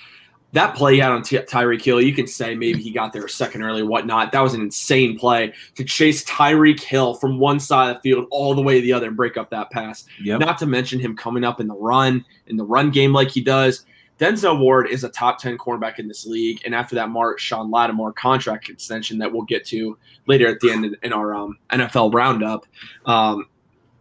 That 0.53 0.73
play 0.75 0.93
he 0.93 0.99
had 0.99 1.11
on 1.11 1.21
Ty- 1.21 1.39
Tyreek 1.43 1.81
Hill, 1.81 1.99
you 2.01 2.13
can 2.13 2.27
say 2.27 2.55
maybe 2.55 2.81
he 2.81 2.91
got 2.91 3.11
there 3.11 3.25
a 3.25 3.29
second 3.29 3.61
early, 3.63 3.83
whatnot. 3.83 4.31
That 4.31 4.39
was 4.39 4.53
an 4.53 4.61
insane 4.61 5.19
play 5.19 5.53
to 5.75 5.83
chase 5.83 6.23
Tyreek 6.23 6.79
Hill 6.79 7.15
from 7.15 7.39
one 7.39 7.59
side 7.59 7.89
of 7.89 7.95
the 7.97 8.01
field 8.09 8.27
all 8.31 8.55
the 8.55 8.61
way 8.61 8.75
to 8.75 8.81
the 8.81 8.93
other 8.93 9.07
and 9.07 9.17
break 9.17 9.35
up 9.35 9.49
that 9.49 9.69
pass. 9.71 10.05
Yep. 10.23 10.39
Not 10.39 10.57
to 10.59 10.65
mention 10.65 10.99
him 10.99 11.13
coming 11.15 11.43
up 11.43 11.59
in 11.59 11.67
the 11.67 11.75
run, 11.75 12.23
in 12.47 12.55
the 12.55 12.63
run 12.63 12.89
game 12.89 13.11
like 13.11 13.29
he 13.31 13.41
does. 13.41 13.85
Denzel 14.17 14.57
Ward 14.57 14.87
is 14.89 15.03
a 15.03 15.09
top 15.09 15.39
10 15.39 15.57
cornerback 15.57 15.99
in 15.99 16.07
this 16.07 16.25
league. 16.25 16.61
And 16.63 16.73
after 16.73 16.95
that 16.95 17.09
Marshon 17.09 17.69
Lattimore 17.69 18.13
contract 18.15 18.69
extension 18.69 19.17
that 19.17 19.33
we'll 19.33 19.41
get 19.43 19.65
to 19.65 19.97
later 20.25 20.47
at 20.47 20.61
the 20.61 20.71
end 20.71 20.85
in, 20.85 20.95
in 21.03 21.11
our 21.11 21.35
um, 21.35 21.57
NFL 21.71 22.13
roundup, 22.13 22.65
um, 23.05 23.45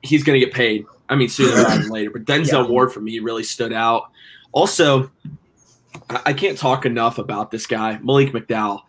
he's 0.03 0.23
going 0.23 0.39
to 0.39 0.47
get 0.47 0.55
paid. 0.55 0.85
I 1.09 1.17
mean, 1.17 1.29
sooner 1.29 1.65
rather 1.65 1.83
than 1.83 1.91
later. 1.91 2.11
But 2.11 2.27
Denzel 2.27 2.63
Yeah. 2.63 2.67
Ward 2.69 2.93
for 2.93 3.01
me 3.01 3.19
really 3.19 3.43
stood 3.43 3.73
out. 3.73 4.05
Also, 4.53 5.11
I 6.11 6.21
I 6.27 6.33
can't 6.33 6.59
talk 6.59 6.85
enough 6.87 7.19
about 7.19 7.51
this 7.51 7.67
guy, 7.67 7.99
Malik 8.03 8.33
McDowell. 8.33 8.81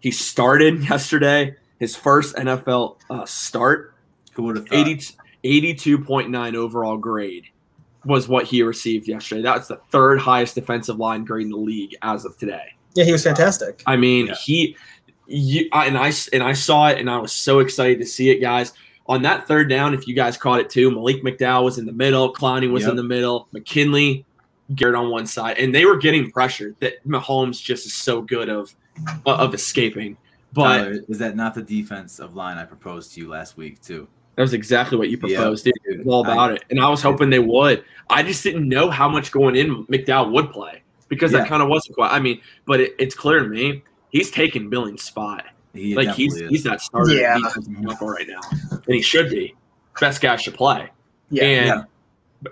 He 0.00 0.10
started 0.10 0.82
yesterday, 0.88 1.56
his 1.78 1.94
first 1.96 2.34
NFL 2.36 2.96
uh, 3.10 3.24
start. 3.26 3.94
Who 4.34 4.44
would 4.44 4.56
have 4.56 4.68
thought? 4.68 4.78
80, 5.44 5.74
82.9 5.76 6.54
overall 6.54 6.96
grade 6.96 7.44
was 8.04 8.28
what 8.28 8.46
he 8.46 8.62
received 8.62 9.06
yesterday. 9.06 9.42
That's 9.42 9.68
the 9.68 9.76
third 9.90 10.18
highest 10.18 10.54
defensive 10.54 10.96
line 10.98 11.24
grade 11.24 11.44
in 11.44 11.50
the 11.50 11.56
league 11.58 11.94
as 12.02 12.24
of 12.24 12.36
today. 12.36 12.74
Yeah, 12.94 13.04
he 13.04 13.12
was 13.12 13.22
fantastic. 13.24 13.82
I 13.86 13.96
mean, 13.96 14.26
Yeah. 14.28 14.34
he, 14.44 14.76
you, 15.26 15.68
I, 15.72 15.86
and 15.86 15.96
I 15.96 16.12
and 16.32 16.42
I 16.42 16.52
saw 16.52 16.88
it, 16.88 16.98
and 16.98 17.08
I 17.08 17.18
was 17.18 17.32
so 17.32 17.60
excited 17.60 17.98
to 18.00 18.06
see 18.06 18.30
it, 18.30 18.40
guys. 18.40 18.72
On 19.06 19.22
that 19.22 19.46
third 19.48 19.68
down, 19.68 19.94
if 19.94 20.06
you 20.08 20.14
guys 20.14 20.36
caught 20.36 20.60
it 20.60 20.70
too, 20.70 20.90
Malik 20.90 21.22
McDowell 21.22 21.64
was 21.64 21.78
in 21.78 21.86
the 21.86 21.92
middle, 21.92 22.32
Clowney 22.32 22.70
was 22.70 22.82
Yep. 22.82 22.90
in 22.90 22.96
the 22.96 23.02
middle, 23.02 23.48
McKinley, 23.52 24.24
Garrett 24.74 24.94
on 24.96 25.10
one 25.10 25.26
side, 25.26 25.58
and 25.58 25.74
they 25.74 25.84
were 25.84 25.96
getting 25.96 26.30
pressure 26.30 26.74
That 26.80 27.06
Mahomes 27.06 27.62
just 27.62 27.86
is 27.86 27.94
so 27.94 28.22
good 28.22 28.48
of 28.48 28.74
of 29.26 29.54
escaping. 29.54 30.16
But 30.52 30.78
Tyler, 30.78 30.98
is 31.08 31.18
that 31.18 31.34
not 31.36 31.54
the 31.54 31.62
defensive 31.62 32.34
line 32.36 32.58
I 32.58 32.64
proposed 32.64 33.14
to 33.14 33.20
you 33.20 33.28
last 33.28 33.56
week 33.56 33.80
too? 33.80 34.06
that 34.36 34.42
was 34.42 34.54
exactly 34.54 34.96
what 34.96 35.10
you 35.10 35.18
Yeah, 35.24 35.36
proposed. 35.38 35.64
dude. 35.64 35.74
dude. 35.84 36.06
all 36.06 36.22
about 36.22 36.52
I- 36.52 36.54
it. 36.54 36.64
And 36.70 36.80
I 36.80 36.88
was 36.88 37.02
hoping 37.02 37.28
they 37.28 37.38
would. 37.38 37.84
I 38.08 38.22
just 38.22 38.42
didn't 38.42 38.66
know 38.68 38.88
how 38.88 39.06
much 39.08 39.30
going 39.30 39.56
in 39.56 39.84
McDowell 39.86 40.32
would 40.32 40.50
play 40.50 40.82
because 41.08 41.32
Yeah. 41.32 41.40
that 41.40 41.48
kind 41.48 41.62
of 41.62 41.68
wasn't 41.68 41.96
quite. 41.96 42.12
I 42.12 42.18
mean, 42.18 42.40
but 42.66 42.80
it, 42.80 42.94
it's 42.98 43.14
clear 43.14 43.40
to 43.40 43.46
me 43.48 43.82
he's 44.10 44.30
taking 44.30 44.70
Billing's 44.70 45.02
spot. 45.02 45.44
He 45.74 45.94
like 45.94 46.10
he's 46.16 46.32
definitely 46.34 46.44
is. 46.44 46.50
he's 46.50 46.64
not 46.64 46.80
starting 46.80 47.18
Yeah. 47.18 47.38
defensive 47.38 47.74
tackle 47.88 48.08
right 48.08 48.26
now, 48.28 48.40
and 48.72 48.94
he 48.94 49.00
should 49.02 49.28
be 49.30 49.54
best 50.00 50.20
guy 50.22 50.36
should 50.36 50.54
play. 50.54 50.88
Yeah. 51.30 51.44
and 51.44 51.66
Yeah. 51.66 51.82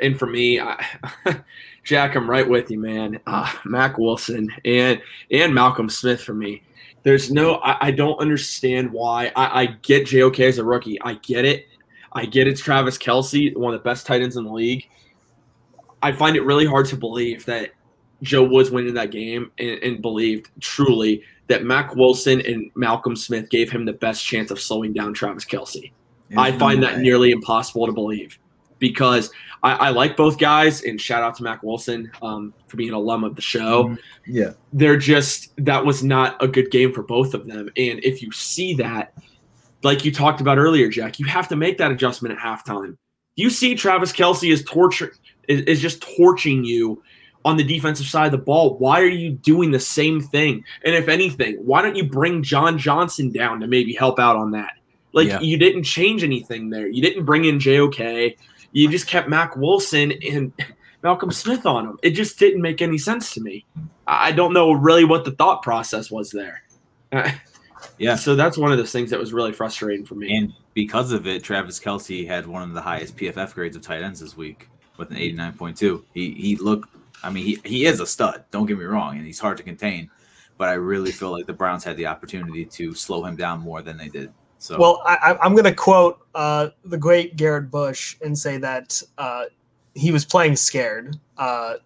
and 0.07 0.19
for 0.19 0.27
me, 0.27 0.61
I, 0.61 0.85
Jack, 1.85 2.15
I'm 2.15 2.29
right 2.29 2.49
with 2.49 2.71
you, 2.71 2.79
man. 2.79 3.21
Uh, 3.27 3.51
Mack 3.65 3.99
Wilson 3.99 4.51
and 4.65 5.01
and 5.31 5.55
Malcolm 5.55 5.89
Smith 5.89 6.23
for 6.23 6.35
me. 6.35 6.63
There's 7.03 7.31
no, 7.31 7.55
I, 7.57 7.87
I 7.87 7.91
don't 7.91 8.19
understand 8.21 8.93
why. 8.93 9.33
I, 9.35 9.63
I 9.63 9.67
get 9.67 10.07
JOK 10.07 10.41
as 10.41 10.59
a 10.59 10.65
rookie. 10.65 11.01
I 11.01 11.15
get 11.15 11.45
it. 11.45 11.67
I 12.13 12.27
get 12.27 12.47
it's 12.47 12.61
Travis 12.61 12.99
Kelce, 12.99 13.57
one 13.57 13.73
of 13.73 13.81
the 13.81 13.85
best 13.85 14.07
tight 14.07 14.21
ends 14.21 14.37
in 14.37 14.45
the 14.45 14.53
league. 14.53 14.87
I 16.03 16.13
find 16.13 16.37
it 16.37 16.43
really 16.43 16.67
hard 16.67 16.87
to 16.87 16.97
believe 16.97 17.45
that 17.47 17.71
Joe 18.23 18.45
Woods 18.45 18.71
went 18.71 18.87
in 18.87 18.95
that 18.95 19.11
game 19.11 19.51
and, 19.59 19.83
and 19.83 20.03
believed 20.03 20.51
truly 20.61 21.23
that 21.47 21.65
Mack 21.65 21.95
Wilson 21.95 22.41
and 22.43 22.71
Malcolm 22.75 23.17
Smith 23.17 23.49
gave 23.49 23.71
him 23.71 23.85
the 23.85 23.93
best 23.93 24.25
chance 24.25 24.51
of 24.51 24.61
slowing 24.61 24.93
down 24.93 25.15
Travis 25.15 25.45
Kelce. 25.45 25.93
I 26.37 26.53
find 26.53 26.81
no 26.81 26.87
that 26.87 27.01
nearly 27.01 27.33
impossible 27.33 27.87
to 27.87 27.93
believe 27.93 28.39
because 28.81 29.31
I, 29.63 29.73
I 29.75 29.89
like 29.91 30.17
both 30.17 30.39
guys 30.39 30.83
and 30.83 31.01
shout 31.01 31.23
out 31.23 31.37
to 31.37 31.45
Mack 31.45 31.63
Wilson 31.63 32.11
um, 32.23 32.53
for 32.67 32.77
being 32.77 32.89
an 32.89 32.97
alum 32.97 33.23
of 33.23 33.37
the 33.37 33.43
show. 33.43 33.97
Yeah. 34.27 34.53
They're 34.73 34.97
just 34.97 35.53
that 35.65 35.85
was 35.85 36.03
not 36.03 36.43
a 36.43 36.49
good 36.49 36.71
game 36.73 36.93
for 36.93 37.03
both 37.03 37.35
of 37.35 37.47
them. 37.47 37.69
And 37.77 38.03
if 38.03 38.23
you 38.23 38.33
see 38.33 38.75
that, 38.75 39.13
like 39.83 40.05
you 40.05 40.13
talked 40.13 40.41
about 40.41 40.59
earlier, 40.59 40.89
Jack, 40.89 41.21
you 41.21 41.27
have 41.27 41.47
to 41.49 41.57
make 41.57 41.79
that 41.79 41.93
adjustment 41.93 42.37
at 42.37 42.41
halftime. 42.41 42.97
You 43.37 43.51
see 43.51 43.75
Travis 43.75 44.13
Kelce 44.13 44.51
is 44.53 44.65
torture 44.65 45.13
is, 45.49 45.61
is 45.63 45.81
just 45.81 46.03
torching 46.17 46.65
you 46.65 47.03
on 47.45 47.57
the 47.57 47.65
defensive 47.65 48.07
side 48.07 48.27
of 48.27 48.33
the 48.33 48.39
ball. 48.39 48.77
Why 48.79 49.01
are 49.01 49.07
you 49.07 49.31
doing 49.31 49.71
the 49.71 49.81
same 49.81 50.21
thing? 50.21 50.65
And 50.85 50.95
if 50.95 51.09
anything, 51.09 51.57
why 51.57 51.81
don't 51.81 51.97
you 51.97 52.05
bring 52.05 52.43
John 52.43 52.77
Johnson 52.77 53.31
down 53.31 53.61
to 53.61 53.67
maybe 53.67 53.95
help 53.95 54.19
out 54.19 54.37
on 54.37 54.51
that? 54.53 54.73
Like 55.13 55.29
Yeah. 55.29 55.41
you 55.41 55.57
didn't 55.57 55.85
change 55.85 56.23
anything 56.23 56.71
there. 56.71 56.89
You 56.89 57.03
didn't 57.03 57.25
bring 57.25 57.47
in 57.47 57.59
JOK. 57.59 58.37
You 58.73 58.89
just 58.89 59.07
kept 59.07 59.29
Mack 59.29 59.57
Wilson 59.57 60.13
and 60.13 60.53
Malcolm 61.03 61.33
Smith 61.33 61.67
on 61.67 61.87
him. 61.87 61.99
It 62.03 62.11
just 62.11 62.39
didn't 62.39 62.63
make 62.63 62.83
any 62.83 62.99
sense 62.99 63.35
to 63.35 63.41
me. 63.41 63.65
I 64.07 64.33
don't 64.33 64.53
know 64.53 64.73
really 64.73 65.05
what 65.05 65.25
the 65.25 65.33
thought 65.33 65.63
process 65.63 66.11
was 66.11 66.31
there. 66.31 66.63
Yeah. 67.99 68.17
So 68.17 68.35
that's 68.35 68.57
one 68.57 68.73
of 68.73 68.79
those 68.79 68.93
things 68.93 69.11
that 69.11 69.21
was 69.21 69.33
really 69.33 69.53
frustrating 69.53 70.07
for 70.07 70.15
me. 70.15 70.35
And 70.37 70.53
because 70.75 71.13
of 71.13 71.27
it, 71.27 71.45
Travis 71.45 71.79
Kelce 71.79 72.27
had 72.27 72.47
one 72.47 72.63
of 72.63 72.73
the 72.73 72.81
highest 72.81 73.17
PFF 73.17 73.55
grades 73.55 73.77
of 73.77 73.83
tight 73.83 74.03
ends 74.03 74.21
this 74.21 74.37
week 74.37 74.69
with 74.97 75.11
an 75.11 75.17
89.2. 75.17 76.03
He 76.15 76.33
he 76.33 76.57
looked 76.57 76.89
I 77.23 77.31
mean 77.31 77.45
he, 77.45 77.59
he 77.65 77.85
is 77.87 78.01
a 78.01 78.07
stud, 78.07 78.45
don't 78.51 78.67
get 78.67 78.79
me 78.79 78.85
wrong, 78.85 79.17
and 79.17 79.27
he's 79.27 79.39
hard 79.39 79.57
to 79.59 79.63
contain. 79.63 80.11
But 80.57 80.69
I 80.69 80.75
really 80.75 81.13
feel 81.13 81.31
like 81.31 81.47
the 81.47 81.53
Browns 81.53 81.85
had 81.85 81.97
the 81.97 82.07
opportunity 82.07 82.65
to 82.67 82.95
slow 82.95 83.25
him 83.25 83.37
down 83.37 83.61
more 83.61 83.83
than 83.83 83.97
they 83.97 84.09
did. 84.09 84.33
So 84.61 84.79
Well, 84.79 85.03
I, 85.07 85.37
I'm 85.43 85.53
going 85.55 85.65
to 85.65 85.75
quote 85.75 86.21
uh, 86.35 86.69
the 86.85 86.99
great 86.99 87.37
Garrett 87.37 87.71
Bush 87.71 88.17
and 88.23 88.39
say 88.39 88.59
that 88.59 89.03
uh, 89.19 89.45
he 89.95 90.13
was 90.13 90.25
playing 90.25 90.57
scared. 90.57 91.17
Uh, 91.39 91.77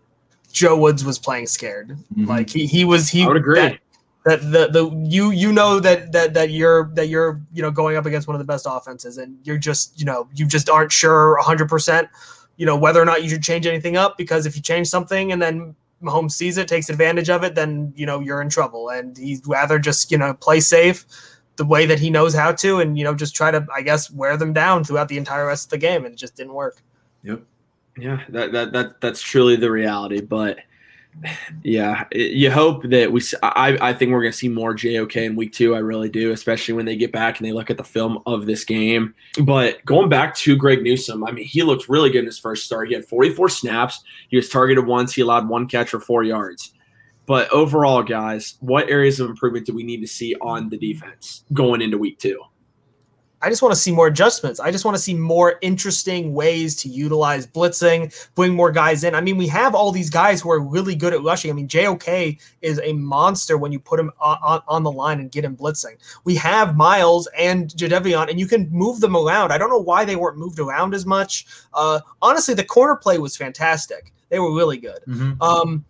Joe 0.53 0.77
Woods 0.77 1.05
was 1.05 1.18
playing 1.18 1.47
scared. 1.47 1.97
Mhm. 2.16 2.27
Like 2.27 2.51
he 2.51 2.66
he 2.66 2.85
was 2.85 3.09
he 3.09 3.25
I 3.25 3.29
would 3.29 3.37
agree. 3.37 3.61
that- 3.61 3.79
that 4.25 4.41
the 4.53 4.68
the 4.68 4.91
you 5.07 5.31
you 5.33 5.53
know 5.53 5.79
that 5.81 6.11
that 6.12 6.33
that 6.33 6.49
you're 6.51 6.91
that 6.95 7.09
you're 7.09 7.41
you 7.53 7.61
know 7.61 7.70
going 7.70 7.97
up 7.97 8.07
against 8.07 8.27
one 8.27 8.35
of 8.35 8.39
the 8.39 8.45
best 8.53 8.66
offenses 8.68 9.18
and 9.18 9.37
you're 9.45 9.59
just 9.59 9.99
you 10.01 10.07
know 10.07 10.27
you 10.35 10.47
just 10.47 10.70
aren't 10.70 10.91
sure 10.91 11.39
100% 11.43 12.09
you 12.57 12.64
know 12.64 12.75
whether 12.75 13.03
or 13.03 13.05
not 13.05 13.22
you 13.22 13.29
should 13.29 13.43
change 13.43 13.66
anything 13.66 13.99
up 13.99 14.16
because 14.16 14.47
if 14.47 14.57
you 14.57 14.62
change 14.62 14.89
something 14.89 15.31
and 15.31 15.43
then 15.43 15.75
Mahomes 16.03 16.33
sees 16.33 16.57
it 16.57 16.68
takes 16.68 16.89
advantage 16.89 17.29
of 17.29 17.45
it 17.45 17.55
then 17.55 17.93
you 17.97 18.07
know 18.07 18.20
you're 18.20 18.41
in 18.41 18.49
trouble 18.49 18.89
and 18.89 19.14
he'd 19.18 19.47
rather 19.47 19.79
just 19.79 20.11
you 20.11 20.16
know 20.16 20.33
play 20.33 20.59
safe 20.59 21.05
the 21.57 21.65
way 21.65 21.87
that 21.87 21.99
he 22.01 22.11
knows 22.11 22.35
how 22.35 22.53
to 22.53 22.81
and 22.81 22.99
you 22.99 23.05
know 23.05 23.15
just 23.15 23.35
try 23.35 23.51
to 23.51 23.67
I 23.75 23.83
guess 23.83 24.11
wear 24.11 24.37
them 24.37 24.53
down 24.53 24.85
throughout 24.85 25.09
the 25.09 25.19
entire 25.19 25.47
rest 25.47 25.67
of 25.67 25.71
the 25.71 25.79
game 25.79 26.05
and 26.05 26.15
it 26.15 26.19
just 26.19 26.37
didn't 26.37 26.55
work. 26.55 26.83
Yep. 27.23 27.43
Yeah, 27.97 28.21
that, 28.31 28.51
that 28.53 28.73
that 28.73 29.01
that's 29.01 29.23
truly 29.23 29.55
the 29.57 29.71
reality. 29.71 30.21
But 30.21 30.59
yeah, 31.63 32.05
it- 32.11 32.33
you 32.33 32.51
hope 32.51 32.83
that 32.91 33.13
we. 33.13 33.23
I, 33.43 33.79
I 33.81 33.93
think 33.93 34.11
we're 34.11 34.23
gonna 34.23 34.33
see 34.33 34.49
more 34.49 34.75
JOK 34.75 35.17
in 35.17 35.37
week 35.37 35.53
two. 35.53 35.75
I 35.77 35.79
really 35.79 36.09
do, 36.09 36.33
especially 36.33 36.75
when 36.75 36.87
they 36.87 36.97
get 36.97 37.13
back 37.13 37.39
and 37.39 37.47
they 37.47 37.53
look 37.53 37.71
at 37.71 37.77
the 37.77 37.85
film 37.85 38.19
of 38.27 38.47
this 38.47 38.65
game. 38.65 39.15
But 39.43 39.85
going 39.85 40.09
back 40.09 40.35
to 40.39 40.57
Greg 40.57 40.83
Newsome, 40.83 41.25
I 41.25 41.31
mean, 41.31 41.45
he 41.45 41.63
looked 41.63 41.89
really 41.89 42.11
good 42.11 42.21
in 42.21 42.27
his 42.27 42.39
first 42.41 42.65
start. 42.65 42.89
He 42.89 42.95
had 42.95 43.05
44 43.05 43.49
snaps. 43.49 44.03
He 44.29 44.37
was 44.37 44.49
targeted 44.49 44.87
once. 44.87 45.15
He 45.15 45.23
allowed 45.23 45.49
one 45.49 45.69
catch 45.69 45.91
for 45.91 46.01
four 46.01 46.25
yards. 46.25 46.74
But 47.27 47.51
overall, 47.51 48.03
guys, 48.03 48.55
what 48.61 48.91
areas 48.91 49.20
of 49.20 49.31
improvement 49.31 49.66
do 49.66 49.75
we 49.75 49.83
need 49.83 50.01
to 50.01 50.07
see 50.07 50.35
on 50.37 50.68
the 50.68 50.77
defense 50.77 51.45
going 51.53 51.81
into 51.81 51.97
week 51.99 52.18
two? 52.18 52.41
I 53.45 53.51
just 53.51 53.61
want 53.61 53.75
to 53.75 53.81
see 53.81 53.93
more 53.93 54.07
adjustments. 54.07 54.59
I 54.59 54.70
just 54.70 54.87
want 54.87 54.97
to 54.97 55.03
see 55.03 55.12
more 55.12 55.59
interesting 55.61 56.33
ways 56.33 56.75
to 56.77 56.89
utilize 56.89 57.47
blitzing, 57.47 58.11
bring 58.35 58.55
more 58.55 58.72
guys 58.72 59.05
in. 59.05 59.14
I 59.14 59.20
mean, 59.20 59.37
we 59.37 59.47
have 59.49 59.75
all 59.75 59.93
these 59.93 60.09
guys 60.09 60.41
who 60.41 60.51
are 60.51 60.61
really 60.61 60.95
good 60.95 61.12
at 61.12 61.22
rushing. 61.22 61.51
I 61.51 61.55
mean, 61.55 61.68
JOK 61.68 62.39
is 62.62 62.81
a 62.83 62.95
monster 62.95 63.59
when 63.59 63.70
you 63.70 63.79
put 63.79 64.01
him 64.01 64.11
on, 64.18 64.39
on, 64.43 64.62
on 64.66 64.83
the 64.83 64.91
line 64.91 65.20
and 65.20 65.31
get 65.31 65.45
him 65.45 65.59
blitzing. 65.59 65.99
We 66.25 66.37
have 66.37 66.75
Myles 66.75 67.29
and 67.39 67.68
Jadeveon, 67.68 68.31
and 68.31 68.41
you 68.41 68.47
can 68.47 68.70
move 68.70 69.01
them 69.01 69.14
around. 69.14 69.53
I 69.53 69.59
don't 69.59 69.68
know 69.68 69.77
why 69.79 70.07
they 70.07 70.16
weren't 70.16 70.39
moved 70.39 70.59
around 70.59 70.95
as 70.95 71.05
much. 71.05 71.47
Uh, 71.75 72.01
honestly, 72.22 72.55
the 72.55 72.64
corner 72.64 72.97
play 72.97 73.18
was 73.18 73.37
fantastic. 73.37 74.11
They 74.31 74.39
were 74.39 74.55
really 74.55 74.79
good. 74.79 75.01
Um, 75.43 75.85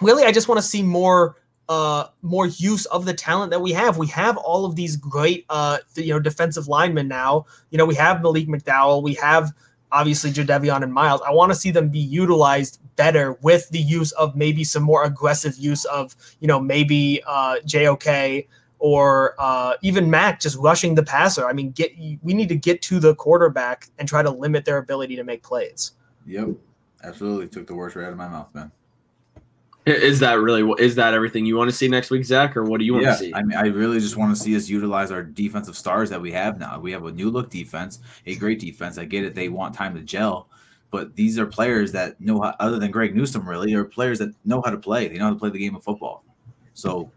really, 0.00 0.24
I 0.24 0.32
just 0.32 0.48
want 0.48 0.60
to 0.60 0.66
see 0.66 0.82
more 0.82 1.36
uh 1.66 2.08
more 2.20 2.46
use 2.46 2.84
of 2.86 3.06
the 3.06 3.14
talent 3.14 3.50
that 3.50 3.60
we 3.60 3.72
have. 3.72 3.96
We 3.96 4.06
have 4.08 4.36
all 4.36 4.66
of 4.66 4.76
these 4.76 4.96
great 4.96 5.46
uh 5.48 5.78
you 5.96 6.12
know 6.12 6.20
defensive 6.20 6.68
linemen 6.68 7.08
now. 7.08 7.46
You 7.70 7.78
know, 7.78 7.86
we 7.86 7.94
have 7.94 8.22
Malik 8.22 8.48
McDowell, 8.48 9.02
we 9.02 9.14
have 9.14 9.50
obviously 9.90 10.30
Jadeveon 10.30 10.82
and 10.82 10.92
Myles. 10.92 11.22
I 11.26 11.30
want 11.30 11.52
to 11.52 11.58
see 11.58 11.70
them 11.70 11.88
be 11.88 12.00
utilized 12.00 12.80
better 12.96 13.38
with 13.40 13.68
the 13.70 13.78
use 13.78 14.12
of 14.12 14.36
maybe 14.36 14.62
some 14.62 14.82
more 14.82 15.04
aggressive 15.04 15.56
use 15.56 15.84
of, 15.86 16.14
you 16.40 16.48
know, 16.48 16.60
maybe 16.60 17.22
uh 17.26 17.60
JOK 17.60 18.46
or 18.84 19.34
uh, 19.38 19.74
even 19.80 20.10
Mack 20.10 20.40
just 20.40 20.58
rushing 20.58 20.94
the 20.94 21.02
passer. 21.02 21.46
I 21.48 21.54
mean, 21.54 21.70
get 21.70 21.92
we 22.22 22.34
need 22.34 22.50
to 22.50 22.56
get 22.56 22.82
to 22.82 23.00
the 23.00 23.14
quarterback 23.14 23.88
and 23.98 24.06
try 24.06 24.22
to 24.22 24.30
limit 24.30 24.66
their 24.66 24.76
ability 24.76 25.16
to 25.16 25.24
make 25.24 25.42
plays. 25.42 25.92
Yep. 26.26 26.48
Absolutely. 27.02 27.48
Took 27.48 27.66
the 27.66 27.74
words 27.74 27.96
right 27.96 28.04
out 28.04 28.12
of 28.12 28.18
my 28.18 28.28
mouth, 28.28 28.54
man. 28.54 28.70
Is 29.86 30.18
that 30.20 30.40
really 30.40 30.66
is 30.82 30.94
that 30.94 31.12
everything 31.12 31.44
you 31.44 31.56
want 31.56 31.68
to 31.70 31.76
see 31.76 31.88
next 31.88 32.10
week, 32.10 32.24
Zach, 32.24 32.56
or 32.56 32.64
what 32.64 32.78
do 32.78 32.86
you 32.86 32.94
want 32.94 33.04
yeah, 33.04 33.12
to 33.12 33.18
see? 33.18 33.34
I 33.34 33.42
mean, 33.42 33.58
I 33.58 33.66
really 33.66 34.00
just 34.00 34.16
want 34.16 34.34
to 34.34 34.42
see 34.42 34.56
us 34.56 34.66
utilize 34.66 35.10
our 35.10 35.22
defensive 35.22 35.76
stars 35.76 36.08
that 36.08 36.20
we 36.20 36.32
have 36.32 36.58
now. 36.58 36.80
We 36.80 36.90
have 36.92 37.04
a 37.04 37.12
new 37.12 37.30
look 37.30 37.50
defense, 37.50 37.98
a 38.24 38.34
great 38.34 38.60
defense. 38.60 38.96
I 38.96 39.04
get 39.04 39.24
it; 39.24 39.34
they 39.34 39.50
want 39.50 39.74
time 39.74 39.94
to 39.94 40.00
gel, 40.00 40.48
but 40.90 41.14
these 41.16 41.38
are 41.38 41.44
players 41.44 41.92
that 41.92 42.18
know 42.18 42.40
how. 42.40 42.54
Other 42.60 42.78
than 42.78 42.90
Greg 42.90 43.14
Newsome, 43.14 43.46
really, 43.46 43.74
are 43.74 43.84
players 43.84 44.18
that 44.20 44.30
know 44.46 44.62
how 44.64 44.70
to 44.70 44.78
play. 44.78 45.06
They 45.06 45.18
know 45.18 45.24
how 45.24 45.34
to 45.34 45.38
play 45.38 45.50
the 45.50 45.58
game 45.58 45.76
of 45.76 45.84
football. 45.84 46.24
So, 46.72 47.10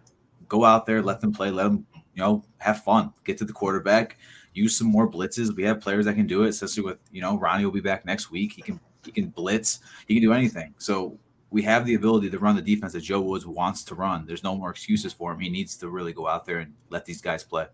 go 0.50 0.66
out 0.66 0.86
there, 0.86 1.02
let 1.02 1.22
them 1.22 1.32
play, 1.32 1.52
let 1.52 1.64
them, 1.64 1.86
you 2.16 2.22
know, 2.22 2.44
have 2.58 2.84
fun. 2.84 3.14
Get 3.24 3.38
to 3.38 3.46
the 3.46 3.54
quarterback, 3.54 4.18
use 4.54 4.78
some 4.78 4.88
more 4.88 5.10
blitzes. 5.10 5.56
We 5.56 5.64
have 5.64 5.80
players 5.80 6.04
that 6.04 6.16
can 6.16 6.28
do 6.28 6.44
it, 6.44 6.50
especially 6.50 6.84
with 6.84 6.98
you 7.14 7.22
know 7.22 7.40
Ronnie 7.40 7.64
will 7.64 7.72
be 7.72 7.80
back 7.80 8.06
next 8.06 8.30
week. 8.30 8.52
He 8.52 8.62
can 8.62 8.78
he 9.06 9.12
can 9.14 9.28
blitz. 9.30 9.80
He 10.06 10.16
can 10.16 10.22
do 10.22 10.34
anything. 10.34 10.74
So 10.80 11.18
we 11.50 11.62
have 11.64 11.86
the 11.86 11.96
ability 11.96 12.30
to 12.30 12.40
run 12.40 12.56
the 12.56 12.62
defense 12.62 12.94
that 12.94 13.02
Joe 13.02 13.22
Woods 13.22 13.46
wants 13.46 13.84
to 13.86 13.96
run. 13.96 14.26
There's 14.26 14.44
no 14.44 14.56
more 14.56 14.70
excuses 14.70 15.14
for 15.14 15.32
him. 15.32 15.40
He 15.40 15.50
needs 15.50 15.78
to 15.78 15.90
really 15.90 16.14
go 16.14 16.28
out 16.28 16.46
there 16.46 16.60
and 16.60 16.74
let 16.90 17.06
these 17.06 17.22
guys 17.22 17.44
play. 17.44 17.68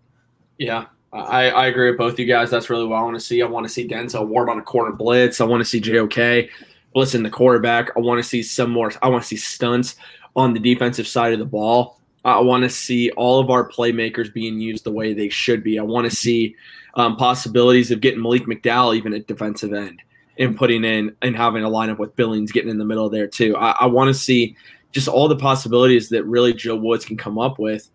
Yeah, 0.58 0.86
I, 1.12 1.50
I 1.50 1.66
agree 1.68 1.90
with 1.90 1.98
both 1.98 2.20
you 2.20 2.26
guys. 2.26 2.52
That's 2.52 2.70
really 2.70 2.86
what 2.86 2.98
I 2.98 3.02
want 3.02 3.16
to 3.16 3.20
see. 3.20 3.42
I 3.42 3.46
want 3.46 3.66
to 3.66 3.72
see 3.72 3.88
Denzel 3.88 4.28
Ward 4.28 4.50
on 4.50 4.60
a 4.60 4.62
corner 4.62 4.92
blitz. 4.92 5.42
I 5.42 5.46
want 5.46 5.62
to 5.62 5.66
see 5.66 5.80
JOK 5.80 6.50
blitzing 6.96 7.24
the 7.24 7.30
quarterback. 7.30 7.90
I 7.98 8.00
want 8.00 8.22
to 8.22 8.28
see 8.28 8.44
some 8.44 8.72
more. 8.72 8.92
I 9.02 9.10
want 9.10 9.24
to 9.24 9.28
see 9.28 9.38
stunts 9.38 9.96
on 10.36 10.54
the 10.54 10.60
defensive 10.60 11.08
side 11.08 11.34
of 11.34 11.40
the 11.40 11.46
ball. 11.46 12.00
I 12.26 12.40
want 12.40 12.64
to 12.64 12.70
see 12.70 13.10
all 13.12 13.40
of 13.40 13.50
our 13.50 13.68
playmakers 13.68 14.34
being 14.34 14.60
used 14.60 14.86
the 14.86 14.92
way 14.92 15.14
they 15.14 15.30
should 15.30 15.64
be. 15.64 15.78
I 15.78 15.84
want 15.84 16.10
to 16.10 16.16
see 16.16 16.56
um, 16.94 17.18
possibilities 17.18 17.92
of 17.92 18.02
getting 18.02 18.22
Malik 18.22 18.44
McDowell 18.44 18.96
even 18.96 19.14
at 19.14 19.28
defensive 19.28 19.74
end 19.74 20.02
and 20.38 20.58
putting 20.58 20.84
in 20.84 21.16
and 21.22 21.36
having 21.36 21.64
a 21.64 21.70
lineup 21.70 22.00
with 22.00 22.16
Billings 22.16 22.52
getting 22.52 22.70
in 22.70 22.78
the 22.78 22.86
middle 22.86 23.10
there 23.10 23.28
too. 23.28 23.56
I, 23.56 23.72
I 23.82 23.86
want 23.86 24.08
to 24.08 24.14
see 24.14 24.56
just 24.92 25.08
all 25.08 25.28
the 25.28 25.36
possibilities 25.36 26.10
that 26.10 26.24
really 26.26 26.54
Joe 26.54 26.76
Woods 26.76 27.04
can 27.04 27.18
come 27.18 27.40
up 27.40 27.60
with 27.60 27.90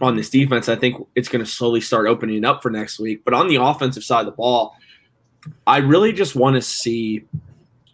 on 0.00 0.16
this 0.16 0.28
defense. 0.28 0.68
I 0.68 0.76
think 0.76 1.06
it's 1.14 1.28
going 1.28 1.44
to 1.44 1.50
slowly 1.50 1.80
start 1.80 2.06
opening 2.06 2.44
up 2.44 2.62
for 2.62 2.70
next 2.70 2.98
week. 2.98 3.24
But 3.24 3.34
on 3.34 3.48
the 3.48 3.56
offensive 3.56 4.04
side 4.04 4.20
of 4.20 4.26
the 4.26 4.32
ball, 4.32 4.76
I 5.66 5.78
really 5.78 6.12
just 6.12 6.34
want 6.34 6.56
to 6.56 6.62
see 6.62 7.24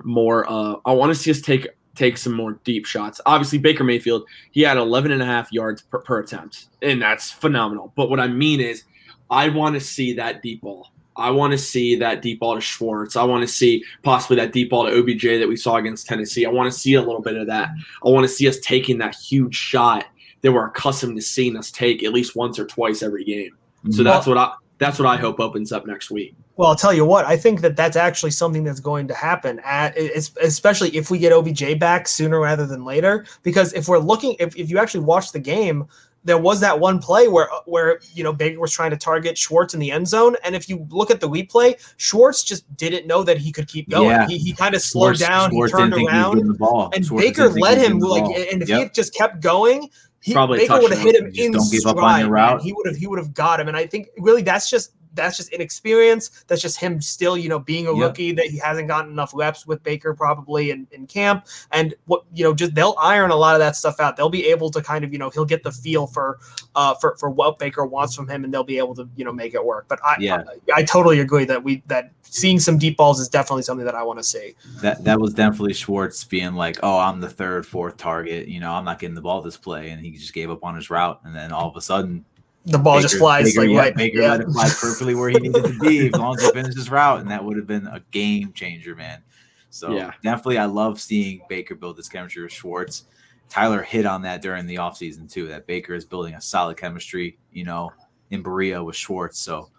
more. 0.03 0.51
Uh, 0.51 0.77
I 0.85 0.93
want 0.93 1.11
to 1.11 1.15
see 1.15 1.31
us 1.31 1.41
take 1.41 1.69
take 1.95 2.17
some 2.17 2.33
more 2.33 2.55
deep 2.65 2.87
shots. 2.87 3.21
Obviously, 3.27 3.59
Baker 3.59 3.85
Mayfield, 3.85 4.25
he 4.53 4.63
had 4.63 4.77
11 4.77 5.13
and 5.13 5.23
a 5.23 5.27
half 5.27 5.53
yards 5.53 5.83
per, 5.83 5.99
per 5.99 6.21
attempt, 6.21 6.67
and 6.83 7.01
that's 7.01 7.31
phenomenal. 7.31 7.93
But 7.95 8.11
what 8.11 8.21
I 8.21 8.29
mean 8.29 8.61
is, 8.61 8.85
I 9.31 9.49
want 9.49 9.75
to 9.75 9.81
see 9.81 10.15
that 10.15 10.43
deep 10.43 10.63
ball. 10.63 10.91
I 11.17 11.31
want 11.31 11.53
to 11.53 11.59
see 11.59 11.97
that 11.97 12.23
deep 12.23 12.41
ball 12.41 12.55
to 12.55 12.61
Schwartz. 12.61 13.17
I 13.17 13.25
want 13.25 13.43
to 13.43 13.49
see 13.49 13.85
possibly 14.03 14.37
that 14.37 14.53
deep 14.53 14.71
ball 14.71 14.87
to 14.87 14.99
OBJ 14.99 15.23
that 15.23 15.49
we 15.49 15.57
saw 15.57 15.77
against 15.77 16.07
Tennessee. 16.07 16.45
I 16.47 16.51
want 16.51 16.71
to 16.73 16.79
see 16.79 16.95
a 16.95 17.03
little 17.03 17.23
bit 17.23 17.37
of 17.37 17.47
that. 17.47 17.71
I 18.05 18.09
want 18.09 18.25
to 18.25 18.29
see 18.29 18.49
us 18.49 18.59
taking 18.61 18.99
that 18.99 19.15
huge 19.15 19.55
shot 19.55 20.07
that 20.43 20.53
we're 20.53 20.67
accustomed 20.67 21.17
to 21.17 21.23
seeing 21.23 21.57
us 21.57 21.71
take 21.71 22.03
at 22.05 22.13
least 22.13 22.37
once 22.37 22.59
or 22.59 22.67
twice 22.67 23.03
every 23.03 23.25
game. 23.25 23.57
So 23.91 24.03
that's 24.03 24.27
what 24.27 24.37
I 24.37 24.53
that's 24.79 24.99
what 24.99 25.09
I 25.09 25.17
hope 25.17 25.41
opens 25.41 25.73
up 25.73 25.87
next 25.87 26.11
week. 26.11 26.35
Well, 26.57 26.69
I'll 26.69 26.77
tell 26.77 26.93
you 26.93 27.05
what. 27.05 27.25
I 27.25 27.37
think 27.37 27.61
that 27.61 27.77
that's 27.77 27.97
actually 27.97 28.31
something 28.31 28.65
that's 28.65 28.81
going 28.81 29.09
to 29.09 29.15
happen. 29.15 29.61
At 29.65 29.97
especially 29.97 30.95
if 30.97 31.11
we 31.11 31.19
get 31.19 31.33
OBJ 31.33 31.79
back 31.79 32.09
sooner 32.09 32.41
rather 32.41 32.67
than 32.67 32.85
later. 32.85 33.27
Because 33.43 33.73
if 33.75 33.89
we're 33.89 33.99
looking, 33.99 34.37
if, 34.39 34.57
if 34.57 34.71
you 34.71 34.79
actually 34.79 35.05
watch 35.05 35.33
the 35.33 35.39
game, 35.39 35.87
there 36.27 36.37
was 36.39 36.61
that 36.61 36.79
one 36.79 36.99
play 36.99 37.29
where 37.29 37.51
uh, 37.53 37.61
where 37.65 38.01
you 38.13 38.23
know 38.23 38.33
Baker 38.33 38.61
was 38.61 38.73
trying 38.73 38.91
to 38.91 38.97
target 38.97 39.39
Schwartz 39.39 39.73
in 39.75 39.81
the 39.81 39.91
end 39.91 40.07
zone, 40.07 40.37
and 40.45 40.55
if 40.55 40.69
you 40.69 40.87
look 40.91 41.11
at 41.11 41.21
the 41.21 41.29
replay, 41.29 41.75
Schwartz 41.97 42.43
just 42.45 42.65
didn't 42.77 43.07
know 43.07 43.23
that 43.23 43.39
he 43.39 43.51
could 43.53 43.69
keep 43.69 43.89
going. 43.89 44.11
Yeah. 44.11 44.27
He, 44.27 44.37
he 44.39 44.53
kind 44.53 44.75
of 44.75 44.83
slowed 44.83 45.17
Schwartz- 45.17 45.21
down. 45.21 45.51
Schwartz 45.51 45.73
he 45.73 45.79
turned 45.79 45.93
didn't 45.93 46.07
think 46.07 46.11
he 46.11 46.17
was 46.19 46.25
around, 46.37 46.49
the 46.49 46.55
ball. 46.59 46.91
and 46.95 47.07
Schwartz 47.07 47.25
Baker 47.27 47.49
let 47.51 47.79
him 47.79 47.99
like. 48.01 48.25
And 48.53 48.61
if 48.63 48.69
he 48.69 48.75
Yep. 48.75 48.83
had 48.83 48.95
just 48.95 49.15
kept 49.15 49.41
going, 49.41 49.89
he, 50.21 50.33
Probably 50.35 50.59
Baker 50.59 50.81
would 50.81 50.91
have 50.93 51.01
hit 51.01 51.15
him 51.15 51.31
in 51.35 51.61
stride. 51.61 51.97
up 51.97 52.03
on 52.03 52.19
your 52.21 52.29
man. 52.29 52.31
route. 52.31 52.63
He 52.63 52.73
would 52.73 52.87
have 52.87 52.97
he 52.97 53.07
would 53.07 53.19
have 53.19 53.33
got 53.33 53.61
him, 53.61 53.69
and 53.69 53.77
I 53.77 53.87
think 53.87 54.09
really 54.19 54.43
that's 54.43 54.69
just 54.69 54.93
that's 55.17 55.37
just 55.37 55.49
inexperience. 55.51 56.45
That's 56.47 56.63
just 56.63 56.79
him 56.79 57.01
still, 57.01 57.37
you 57.37 57.49
know, 57.49 57.59
being 57.59 57.87
a 57.87 57.93
rookie 57.93 58.33
that 58.33 58.47
he 58.47 58.59
hasn't 58.59 58.89
gotten 58.89 59.11
enough 59.11 59.33
reps 59.35 59.67
with 59.67 59.83
Baker 59.83 60.15
probably 60.15 60.71
in, 60.71 60.87
in 60.93 61.07
camp. 61.07 61.47
And 61.73 61.95
what 62.05 62.25
you 62.33 62.45
know, 62.45 62.55
just 62.55 62.75
they'll 62.75 62.97
iron 63.01 63.31
a 63.31 63.37
lot 63.37 63.55
of 63.55 63.61
that 63.61 63.77
stuff 63.77 63.99
out. 63.99 64.17
They'll 64.17 64.29
be 64.29 64.47
able 64.47 64.71
to 64.71 64.83
kind 64.83 65.05
of, 65.05 65.13
you 65.13 65.19
know, 65.19 65.31
he'll 65.31 65.45
get 65.45 65.63
the 65.63 65.73
feel 65.73 66.07
for 66.07 66.39
uh 66.75 66.95
for, 66.95 67.17
for 67.17 67.31
what 67.31 67.59
Baker 67.59 67.85
wants 67.87 68.15
from 68.15 68.29
him 68.29 68.45
and 68.45 68.53
they'll 68.53 68.65
be 68.65 68.79
able 68.79 68.95
to, 68.95 69.09
you 69.17 69.25
know, 69.25 69.33
make 69.33 69.55
it 69.55 69.65
work. 69.65 69.87
But 69.89 69.99
I 70.05 70.17
Yeah. 70.21 70.45
I, 70.75 70.81
I 70.81 70.85
totally 70.85 71.21
agree 71.21 71.45
that 71.47 71.63
we 71.63 71.83
that 71.87 72.13
seeing 72.23 72.59
some 72.61 72.79
deep 72.79 72.97
balls 72.97 73.21
is 73.21 73.29
definitely 73.29 73.63
something 73.63 73.87
that 73.87 73.95
I 73.95 74.03
want 74.03 74.19
to 74.19 74.25
see. 74.25 74.55
that 74.83 75.05
that 75.05 75.21
was 75.21 75.35
definitely 75.35 75.75
Schwartz 75.75 76.25
being 76.25 76.55
like, 76.55 76.79
"Oh, 76.83 76.99
I'm 76.99 77.21
the 77.21 77.29
third, 77.29 77.67
fourth 77.67 77.97
target. 77.97 78.49
You 78.49 78.61
know, 78.61 78.73
I'm 78.73 78.85
not 78.85 78.99
getting 78.99 79.15
the 79.15 79.23
ball 79.23 79.43
this 79.43 79.57
play," 79.57 79.91
and 79.91 80.01
he 80.05 80.13
just 80.13 80.35
gave 80.35 80.51
up 80.51 80.65
on 80.65 80.75
his 80.75 80.91
route. 80.91 81.21
And 81.25 81.35
then 81.35 81.53
all 81.53 81.69
of 81.69 81.77
a 81.77 81.81
sudden, 81.81 82.25
The 82.67 82.79
ball 82.79 83.01
just 83.01 83.17
flies 83.17 83.55
Baker, 83.55 83.61
like 83.61 83.71
yeah, 83.71 83.79
right. 83.79 83.95
Baker 83.95 84.21
yeah. 84.21 84.31
let 84.33 84.41
it 84.41 84.49
fly 84.51 84.69
perfectly 84.69 85.15
where 85.15 85.31
he 85.31 85.39
needed 85.39 85.65
to 85.65 85.79
be, 85.79 86.09
as 86.09 86.13
long 86.13 86.35
as 86.37 86.43
he 86.43 86.51
finished 86.51 86.77
his 86.77 86.91
route, 86.91 87.21
and 87.21 87.31
that 87.31 87.45
would 87.45 87.57
have 87.57 87.67
been 87.67 87.87
a 87.87 88.01
game 88.11 88.53
changer, 88.53 88.97
man. 88.97 89.23
So 89.71 89.95
Yeah. 89.95 90.13
definitely, 90.23 90.59
I 90.59 90.65
love 90.65 91.01
seeing 91.01 91.43
Baker 91.49 91.77
build 91.77 91.97
this 91.97 92.09
chemistry 92.09 92.43
with 92.43 92.53
Schwartz. 92.53 93.05
Tyler 93.49 93.83
hit 93.83 94.05
on 94.05 94.23
that 94.23 94.43
during 94.43 94.67
the 94.67 94.77
offseason 94.77 95.31
too. 95.31 95.47
That 95.49 95.67
Baker 95.67 95.95
is 95.95 96.05
building 96.05 96.35
a 96.35 96.41
solid 96.41 96.77
chemistry, 96.77 97.39
you 97.53 97.65
know, 97.65 97.93
in 98.31 98.43
Berea 98.43 98.83
with 98.83 98.97
Schwartz. 98.97 99.39
So 99.39 99.71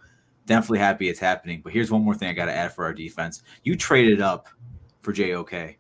definitely 0.46 0.80
happy 0.80 1.10
it's 1.10 1.20
happening. 1.20 1.62
But 1.62 1.74
here's 1.74 1.92
one 1.92 2.04
more 2.04 2.16
thing 2.16 2.30
I 2.30 2.34
got 2.34 2.46
to 2.46 2.56
add 2.56 2.74
for 2.74 2.86
our 2.86 2.94
defense. 2.94 3.44
You 3.64 3.76
traded 3.76 4.22
up 4.22 4.48
for 5.02 5.12
JOK. 5.12 5.76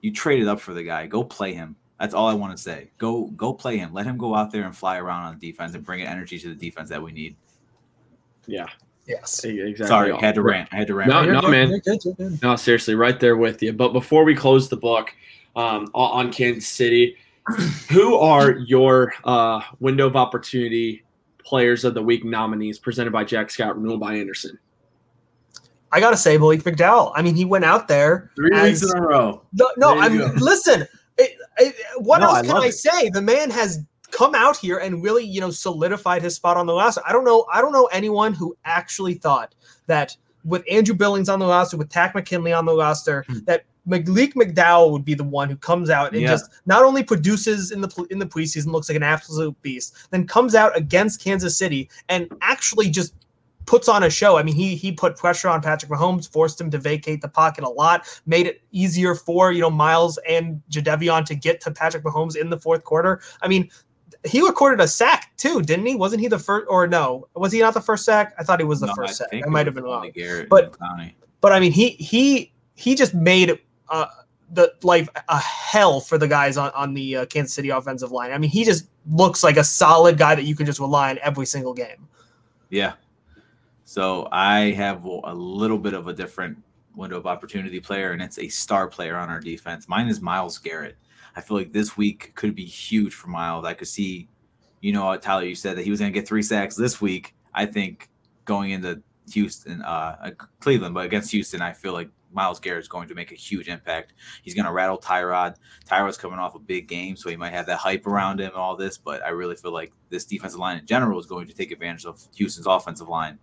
You 0.00 0.12
traded 0.12 0.48
up 0.48 0.60
for 0.60 0.72
the 0.72 0.82
guy. 0.82 1.06
Go 1.06 1.22
play 1.22 1.52
him. 1.52 1.76
That's 1.98 2.14
all 2.14 2.28
I 2.28 2.34
want 2.34 2.56
to 2.56 2.62
say. 2.62 2.90
Go 2.98 3.26
go 3.36 3.52
play 3.52 3.76
him. 3.78 3.92
Let 3.92 4.06
him 4.06 4.16
go 4.16 4.34
out 4.34 4.52
there 4.52 4.64
and 4.64 4.76
fly 4.76 4.98
around 4.98 5.24
on 5.24 5.38
defense 5.38 5.74
and 5.74 5.84
bring 5.84 6.00
an 6.00 6.06
energy 6.06 6.38
to 6.38 6.48
the 6.48 6.54
defense 6.54 6.88
that 6.90 7.02
we 7.02 7.12
need. 7.12 7.36
Yeah. 8.46 8.66
Yes. 9.06 9.42
Exactly. 9.44 9.86
Sorry, 9.86 10.12
I 10.12 10.20
had 10.20 10.34
to 10.36 10.42
rant. 10.42 10.68
I 10.70 10.76
had 10.76 10.86
to 10.88 10.94
rant. 10.94 11.10
No, 11.10 11.22
You're 11.22 11.40
no, 11.40 11.48
man. 11.48 11.70
you're 11.70 11.80
good, 11.80 12.04
you're 12.04 12.14
good. 12.14 12.42
No, 12.42 12.56
seriously, 12.56 12.94
right 12.94 13.18
there 13.18 13.36
with 13.36 13.62
you. 13.62 13.72
But 13.72 13.92
before 13.92 14.22
we 14.24 14.34
close 14.34 14.68
the 14.68 14.76
book 14.76 15.14
um, 15.56 15.88
on 15.94 16.26
on 16.26 16.32
Kansas 16.32 16.68
City, 16.68 17.16
who 17.90 18.16
are 18.16 18.52
your 18.58 19.12
uh, 19.24 19.62
window 19.80 20.06
of 20.06 20.14
opportunity 20.14 21.04
players 21.42 21.84
of 21.84 21.94
the 21.94 22.02
week 22.02 22.24
nominees 22.24 22.78
presented 22.78 23.12
by 23.12 23.24
Jack 23.24 23.50
Scott, 23.50 23.76
renewal 23.76 23.98
by 23.98 24.14
Andersen? 24.14 24.58
I 25.90 26.00
gotta 26.00 26.18
say, 26.18 26.36
Malik 26.36 26.62
McDowell. 26.62 27.12
I 27.16 27.22
mean, 27.22 27.34
he 27.34 27.46
went 27.46 27.64
out 27.64 27.88
there. 27.88 28.30
Three 28.36 28.50
as- 28.52 28.82
weeks 28.82 28.92
in 28.92 28.98
a 28.98 29.00
row. 29.00 29.42
No, 29.54 29.70
no. 29.78 29.98
I 29.98 30.10
mean, 30.10 30.34
listen. 30.36 30.86
It, 31.58 31.74
it, 31.76 32.02
what 32.02 32.20
No, 32.20 32.26
else 32.28 32.38
I 32.38 32.42
can 32.46 32.56
I 32.56 32.66
it. 32.66 32.72
say? 32.72 33.10
The 33.10 33.22
man 33.22 33.50
has 33.50 33.80
come 34.10 34.34
out 34.34 34.56
here 34.56 34.78
and 34.78 35.02
really, 35.02 35.24
you 35.24 35.40
know, 35.40 35.50
solidified 35.50 36.22
his 36.22 36.34
spot 36.34 36.56
on 36.56 36.66
the 36.66 36.72
roster. 36.74 37.02
I 37.06 37.12
don't 37.12 37.24
know. 37.24 37.46
I 37.52 37.60
don't 37.60 37.72
know 37.72 37.86
anyone 37.86 38.32
who 38.32 38.56
actually 38.64 39.14
thought 39.14 39.54
that 39.86 40.16
with 40.44 40.64
Andrew 40.70 40.94
Billings 40.94 41.28
on 41.28 41.38
the 41.38 41.46
roster, 41.46 41.76
with 41.76 41.90
Takk 41.90 42.14
McKinley 42.14 42.52
on 42.52 42.64
the 42.64 42.74
roster, 42.74 43.24
Hmm. 43.28 43.38
that 43.46 43.64
Malik 43.86 44.34
McDowell 44.34 44.92
would 44.92 45.04
be 45.04 45.14
the 45.14 45.24
one 45.24 45.48
who 45.48 45.56
comes 45.56 45.88
out 45.90 46.12
and 46.12 46.20
Yeah. 46.22 46.28
just 46.28 46.50
not 46.66 46.84
only 46.84 47.02
produces 47.02 47.70
in 47.70 47.80
the 47.80 48.06
in 48.10 48.18
the 48.18 48.26
preseason, 48.26 48.66
looks 48.72 48.88
like 48.88 48.96
an 48.96 49.02
absolute 49.02 49.60
beast, 49.62 49.94
then 50.10 50.26
comes 50.26 50.54
out 50.54 50.76
against 50.76 51.22
Kansas 51.22 51.56
City 51.56 51.88
and 52.08 52.28
actually 52.42 52.90
just 52.90 53.14
puts 53.68 53.88
on 53.88 54.02
a 54.02 54.10
show. 54.10 54.38
I 54.38 54.42
mean, 54.42 54.54
he 54.54 54.74
he 54.74 54.90
put 54.90 55.16
pressure 55.16 55.48
on 55.48 55.60
Patrick 55.60 55.90
Mahomes, 55.92 56.30
forced 56.30 56.60
him 56.60 56.70
to 56.70 56.78
vacate 56.78 57.20
the 57.20 57.28
pocket 57.28 57.62
a 57.64 57.68
lot, 57.68 58.06
made 58.26 58.46
it 58.46 58.62
easier 58.72 59.14
for 59.14 59.52
you 59.52 59.60
know 59.60 59.70
Myles 59.70 60.18
and 60.28 60.60
Jadeveon 60.70 61.24
to 61.26 61.34
get 61.34 61.60
to 61.62 61.70
Patrick 61.70 62.02
Mahomes 62.04 62.34
in 62.36 62.50
the 62.50 62.58
fourth 62.58 62.84
quarter. 62.84 63.20
I 63.42 63.48
mean, 63.48 63.70
he 64.24 64.40
recorded 64.44 64.80
a 64.80 64.88
sack 64.88 65.36
too, 65.36 65.62
didn't 65.62 65.86
he? 65.86 65.94
Wasn't 65.94 66.20
he 66.20 66.28
the 66.28 66.38
first? 66.38 66.66
Or 66.68 66.86
no, 66.86 67.28
was 67.34 67.52
he 67.52 67.60
not 67.60 67.74
the 67.74 67.80
first 67.80 68.04
sack? 68.04 68.34
I 68.38 68.42
thought 68.42 68.58
he 68.58 68.64
was 68.64 68.80
the 68.80 68.86
No, 68.86 68.94
first 68.94 69.16
sack. 69.18 69.28
I 69.32 69.48
might 69.48 69.66
have 69.66 69.74
been 69.74 69.84
wrong. 69.84 70.10
But- 70.48 70.72
But 71.40 71.52
I 71.52 71.60
mean, 71.60 71.72
he 71.72 71.90
he 71.90 72.52
he 72.74 72.94
just 72.96 73.14
made 73.14 73.58
uh, 73.90 74.06
the 74.50 74.72
life 74.82 75.08
a 75.28 75.38
hell 75.38 76.00
for 76.00 76.16
the 76.18 76.26
guys 76.26 76.56
on 76.56 76.70
on 76.72 76.94
the 76.94 77.16
uh, 77.16 77.26
Kansas 77.26 77.54
City 77.54 77.68
offensive 77.68 78.10
line. 78.10 78.32
I 78.32 78.38
mean, 78.38 78.50
he 78.50 78.64
just 78.64 78.88
looks 79.10 79.44
like 79.44 79.56
a 79.56 79.64
solid 79.64 80.18
guy 80.18 80.34
that 80.34 80.44
you 80.44 80.56
can 80.56 80.66
just 80.66 80.80
rely 80.80 81.10
on 81.10 81.18
every 81.22 81.46
single 81.46 81.74
game. 81.74 82.08
Yeah. 82.70 82.94
So 83.88 84.28
I 84.30 84.72
have 84.72 85.06
a 85.06 85.32
little 85.32 85.78
bit 85.78 85.94
of 85.94 86.08
a 86.08 86.12
different 86.12 86.62
window 86.94 87.16
of 87.16 87.26
opportunity 87.26 87.80
player, 87.80 88.12
and 88.12 88.20
it's 88.20 88.38
a 88.38 88.46
star 88.46 88.86
player 88.86 89.16
on 89.16 89.30
our 89.30 89.40
defense. 89.40 89.88
Mine 89.88 90.08
is 90.08 90.20
Myles 90.20 90.58
Garrett. 90.58 90.98
I 91.34 91.40
feel 91.40 91.56
like 91.56 91.72
this 91.72 91.96
week 91.96 92.32
could 92.34 92.54
be 92.54 92.66
huge 92.66 93.14
for 93.14 93.28
Myles. 93.28 93.64
I 93.64 93.72
could 93.72 93.88
see, 93.88 94.28
you 94.82 94.92
know, 94.92 95.16
Tyler, 95.16 95.44
you 95.44 95.54
said 95.54 95.78
that 95.78 95.84
he 95.84 95.90
was 95.90 96.00
going 96.00 96.12
to 96.12 96.20
get 96.20 96.28
three 96.28 96.42
sacks 96.42 96.76
this 96.76 97.00
week. 97.00 97.34
I 97.54 97.64
think 97.64 98.10
going 98.44 98.72
into 98.72 99.02
Houston, 99.32 99.80
uh, 99.80 100.16
uh, 100.22 100.30
Cleveland, 100.60 100.92
but 100.92 101.06
against 101.06 101.30
Houston, 101.30 101.62
I 101.62 101.72
feel 101.72 101.94
like 101.94 102.10
Myles 102.30 102.60
Garrett 102.60 102.82
is 102.82 102.88
going 102.88 103.08
to 103.08 103.14
make 103.14 103.32
a 103.32 103.36
huge 103.36 103.68
impact. 103.68 104.12
He's 104.42 104.54
going 104.54 104.66
to 104.66 104.72
rattle 104.72 104.98
Tyrod. 104.98 105.56
Tyrod's 105.88 106.18
coming 106.18 106.38
off 106.38 106.54
a 106.54 106.58
big 106.58 106.88
game, 106.88 107.16
so 107.16 107.30
he 107.30 107.36
might 107.36 107.54
have 107.54 107.64
that 107.64 107.78
hype 107.78 108.06
around 108.06 108.40
him 108.40 108.48
and 108.48 108.56
all 108.56 108.76
this. 108.76 108.98
But 108.98 109.24
I 109.24 109.30
really 109.30 109.56
feel 109.56 109.72
like 109.72 109.94
this 110.10 110.26
defensive 110.26 110.60
line 110.60 110.78
in 110.78 110.84
general 110.84 111.18
is 111.18 111.24
going 111.24 111.46
to 111.46 111.54
take 111.54 111.70
advantage 111.70 112.04
of 112.04 112.22
Houston's 112.34 112.66
offensive 112.66 113.08
line, 113.08 113.38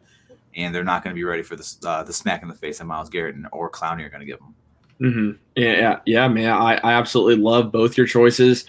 and 0.55 0.73
they're 0.73 0.83
not 0.83 1.03
going 1.03 1.13
to 1.13 1.19
be 1.19 1.23
ready 1.23 1.43
for 1.43 1.55
the 1.55 1.75
uh, 1.85 2.03
the 2.03 2.13
smack 2.13 2.41
in 2.41 2.47
the 2.47 2.55
face 2.55 2.79
that 2.79 2.85
Myles 2.85 3.09
Garrett 3.09 3.35
and, 3.35 3.47
or 3.51 3.69
Clowney 3.69 4.03
are 4.05 4.09
going 4.09 4.21
to 4.21 4.25
give 4.25 4.39
them. 4.39 4.55
Mm-hmm. 5.01 5.31
Yeah, 5.55 5.71
yeah, 5.73 5.99
yeah, 6.05 6.27
man. 6.27 6.51
I, 6.51 6.75
I 6.75 6.93
absolutely 6.93 7.35
love 7.35 7.71
both 7.71 7.97
your 7.97 8.07
choices. 8.07 8.65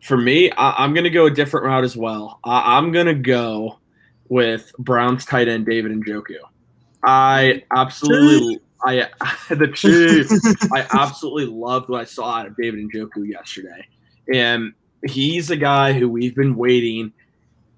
For 0.00 0.16
me, 0.16 0.50
I, 0.52 0.84
I'm 0.84 0.94
going 0.94 1.04
to 1.04 1.10
go 1.10 1.26
a 1.26 1.30
different 1.30 1.66
route 1.66 1.84
as 1.84 1.96
well. 1.96 2.38
I, 2.44 2.76
I'm 2.76 2.92
going 2.92 3.06
to 3.06 3.14
go 3.14 3.78
with 4.28 4.72
Browns 4.78 5.24
tight 5.24 5.48
end 5.48 5.66
David 5.66 5.90
and 5.90 6.04
Njoku. 6.04 6.36
I 7.04 7.64
absolutely, 7.74 8.60
I 8.84 9.08
the 9.50 9.68
Chiefs. 9.68 10.32
I 10.72 10.86
absolutely 10.92 11.46
loved 11.46 11.88
what 11.88 12.00
I 12.00 12.04
saw 12.04 12.36
out 12.36 12.46
of 12.46 12.56
David 12.56 12.80
and 12.80 12.92
Njoku 12.92 13.28
yesterday, 13.28 13.86
and 14.32 14.72
he's 15.06 15.50
a 15.50 15.56
guy 15.56 15.92
who 15.92 16.08
we've 16.08 16.36
been 16.36 16.54
waiting 16.54 17.12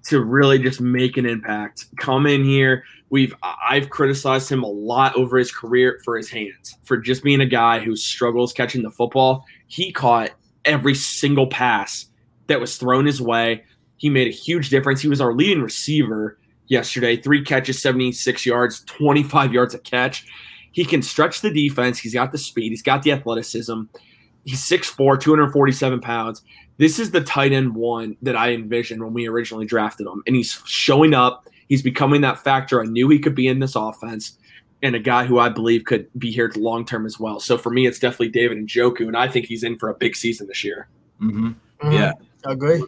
to 0.05 0.23
really 0.23 0.59
just 0.59 0.79
make 0.79 1.17
an 1.17 1.25
impact. 1.25 1.85
Come 1.97 2.27
in 2.27 2.43
here. 2.43 2.83
We've 3.09 3.33
I've 3.41 3.89
criticized 3.89 4.51
him 4.51 4.63
a 4.63 4.67
lot 4.67 5.15
over 5.15 5.37
his 5.37 5.51
career 5.51 5.99
for 6.03 6.17
his 6.17 6.29
hands, 6.29 6.77
for 6.83 6.97
just 6.97 7.23
being 7.23 7.41
a 7.41 7.45
guy 7.45 7.79
who 7.79 7.95
struggles 7.95 8.51
catching 8.51 8.83
the 8.83 8.91
football. 8.91 9.45
He 9.67 9.91
caught 9.91 10.31
every 10.65 10.93
single 10.93 11.47
pass 11.47 12.07
that 12.47 12.59
was 12.59 12.77
thrown 12.77 13.05
his 13.05 13.21
way. 13.21 13.63
He 13.95 14.09
made 14.09 14.27
a 14.27 14.31
huge 14.31 14.69
difference. 14.69 15.01
He 15.01 15.07
was 15.07 15.21
our 15.21 15.33
leading 15.33 15.63
receiver 15.63 16.37
yesterday. 16.67 17.17
Three 17.17 17.43
catches, 17.43 17.81
76 17.81 18.45
yards, 18.45 18.83
25 18.85 19.53
yards 19.53 19.73
a 19.73 19.79
catch. 19.79 20.25
He 20.71 20.85
can 20.85 21.01
stretch 21.01 21.41
the 21.41 21.51
defense. 21.51 21.99
He's 21.99 22.13
got 22.13 22.31
the 22.31 22.37
speed. 22.37 22.69
He's 22.69 22.83
got 22.83 23.03
the 23.03 23.11
athleticism. 23.11 23.83
He's 24.45 24.61
6'4, 24.61 25.19
247 25.19 26.01
pounds. 26.01 26.43
This 26.77 26.99
is 26.99 27.11
the 27.11 27.21
tight 27.21 27.51
end 27.51 27.75
one 27.75 28.15
that 28.21 28.35
I 28.35 28.53
envisioned 28.53 29.03
when 29.03 29.13
we 29.13 29.27
originally 29.27 29.65
drafted 29.65 30.07
him. 30.07 30.21
And 30.27 30.35
he's 30.35 30.61
showing 30.65 31.13
up. 31.13 31.47
He's 31.67 31.81
becoming 31.81 32.21
that 32.21 32.39
factor 32.43 32.81
I 32.81 32.85
knew 32.85 33.09
he 33.09 33.19
could 33.19 33.35
be 33.35 33.47
in 33.47 33.59
this 33.59 33.75
offense 33.75 34.37
and 34.83 34.95
a 34.95 34.99
guy 34.99 35.25
who 35.25 35.39
I 35.39 35.49
believe 35.49 35.85
could 35.85 36.07
be 36.17 36.31
here 36.31 36.51
long 36.55 36.85
term 36.85 37.05
as 37.05 37.19
well. 37.19 37.39
So 37.39 37.57
for 37.57 37.69
me, 37.71 37.87
it's 37.87 37.99
definitely 37.99 38.29
David 38.29 38.57
Njoku, 38.59 39.07
and 39.07 39.17
I 39.17 39.27
think 39.27 39.47
he's 39.47 39.63
in 39.63 39.77
for 39.77 39.89
a 39.89 39.93
big 39.95 40.15
season 40.15 40.47
this 40.47 40.63
year. 40.63 40.87
Mm-hmm. 41.21 41.47
Mhm. 41.81 41.93
Yeah. 41.93 42.13
agree. 42.45 42.83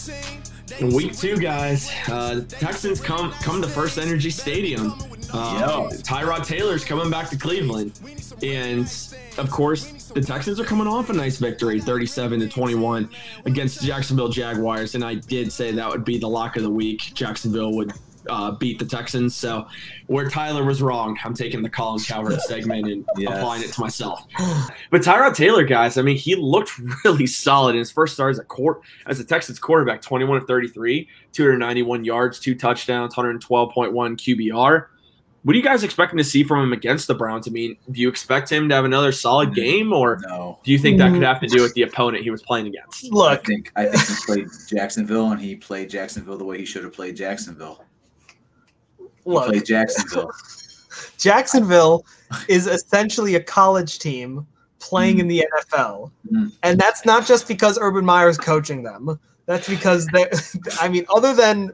big 0.08 0.24
team. 0.24 0.42
They 0.68 0.80
In 0.80 0.94
week 0.94 1.16
two, 1.18 1.38
guys, 1.38 1.92
uh, 2.08 2.42
Texans 2.48 3.02
come 3.02 3.32
come 3.34 3.62
to 3.62 3.68
First. 3.68 3.98
Energy 3.98 4.30
Stadium. 4.30 4.92
coming 4.92 5.10
with 5.12 5.30
no 5.32 5.38
Uh, 5.40 5.90
strings. 5.90 6.04
Tyrod 6.04 6.46
Taylor's 6.46 6.84
coming 6.86 7.10
back 7.10 7.30
to 7.30 7.38
Cleveland, 7.38 8.00
and 8.42 8.88
of 9.38 9.50
course, 9.52 9.86
the 10.14 10.22
Texans 10.22 10.60
are 10.60 10.64
coming 10.66 10.88
off 10.88 11.10
a 11.10 11.14
nice 11.14 11.38
victory, 11.38 11.80
37 11.82 12.40
to 12.42 12.48
21 12.48 13.10
against 13.46 13.80
the 13.82 13.88
Jacksonville 13.88 14.30
Jaguars. 14.30 14.96
And 14.96 15.04
I 15.04 15.16
did 15.16 15.52
say 15.52 15.72
that 15.72 15.90
would 15.90 16.06
be 16.06 16.18
the 16.18 16.28
lock 16.30 16.56
of 16.58 16.64
the 16.64 16.70
week. 16.70 17.12
Jacksonville 17.14 17.74
would 17.74 17.92
uh, 18.30 18.52
beat 18.52 18.80
the 18.80 18.86
Texans. 18.86 19.36
So 19.36 19.68
where 20.08 20.30
Tyler 20.30 20.64
was 20.64 20.82
wrong, 20.82 21.18
I'm 21.24 21.34
taking 21.34 21.62
the 21.62 21.70
Colin 21.70 22.00
Cowherd 22.04 22.40
segment 22.48 22.88
and 22.88 23.06
Yes. 23.18 23.38
applying 23.38 23.64
it 23.64 23.72
to 23.74 23.82
myself. 23.82 24.26
But 24.90 25.02
Tyrod 25.02 25.36
Taylor, 25.36 25.64
guys, 25.64 25.98
I 25.98 26.02
mean, 26.02 26.18
he 26.18 26.36
looked 26.36 26.72
really 27.06 27.28
solid 27.28 27.72
in 27.76 27.80
his 27.80 27.92
first 27.92 28.14
start 28.14 28.32
as 28.32 28.40
a 28.40 28.44
court 28.44 28.82
as 29.08 29.20
a 29.20 29.24
Texans 29.24 29.60
quarterback, 29.60 30.02
21 30.02 30.38
of 30.38 30.48
33, 30.48 31.08
291 31.34 32.06
yards, 32.06 32.40
two 32.40 32.56
touchdowns, 32.56 33.16
112.1 33.16 33.92
QBR. 34.18 34.86
what 35.44 35.54
are 35.56 35.58
you 35.58 35.64
guys 35.64 35.84
expecting 35.84 36.18
to 36.18 36.24
see 36.24 36.44
from 36.44 36.64
him 36.64 36.72
against 36.74 37.08
the 37.08 37.16
Browns? 37.16 37.48
I 37.48 37.52
mean, 37.52 37.76
do 37.90 38.00
you 38.00 38.08
expect 38.10 38.52
him 38.52 38.70
to 38.70 38.76
have 38.76 38.86
another 38.86 39.12
solid 39.12 39.56
game, 39.56 39.92
or 39.92 40.20
No. 40.28 40.60
do 40.64 40.72
you 40.72 40.78
think 40.78 41.00
that 41.00 41.12
could 41.14 41.24
have 41.24 41.40
to 41.42 41.48
do 41.48 41.62
with 41.64 41.74
the 41.74 41.82
opponent 41.82 42.24
he 42.24 42.30
was 42.30 42.44
playing 42.44 42.68
against? 42.68 43.06
I 43.06 43.10
Look, 43.12 43.46
think 43.46 43.72
I 43.76 43.88
think 43.88 44.08
he 44.08 44.16
played 44.28 44.48
Jacksonville 44.70 45.32
and 45.32 45.42
he 45.42 45.56
played 45.56 45.90
Jacksonville 45.90 46.38
the 46.38 46.46
way 46.46 46.60
he 46.60 46.66
should 46.66 46.84
have 46.84 46.94
played 46.94 47.16
Jacksonville. 47.16 47.84
Look. 49.34 49.48
played 49.48 49.66
Jacksonville. 49.66 50.32
Jacksonville 51.18 52.06
is 52.48 52.68
essentially 52.68 53.36
a 53.36 53.44
college 53.44 54.00
team 54.00 54.46
playing 54.80 55.20
in 55.20 55.28
the 55.28 55.46
NFL. 55.54 56.12
Mhm. 56.32 56.52
And 56.64 56.80
that's 56.80 57.06
not 57.06 57.26
just 57.26 57.48
because 57.48 57.78
Urban 57.80 58.04
Meyer 58.04 58.30
is 58.30 58.38
coaching 58.38 58.84
them. 58.84 59.20
That's 59.46 59.68
because 59.70 60.06
they 60.08 60.26
I 60.82 60.88
mean, 60.90 61.06
other 61.14 61.34
than 61.34 61.72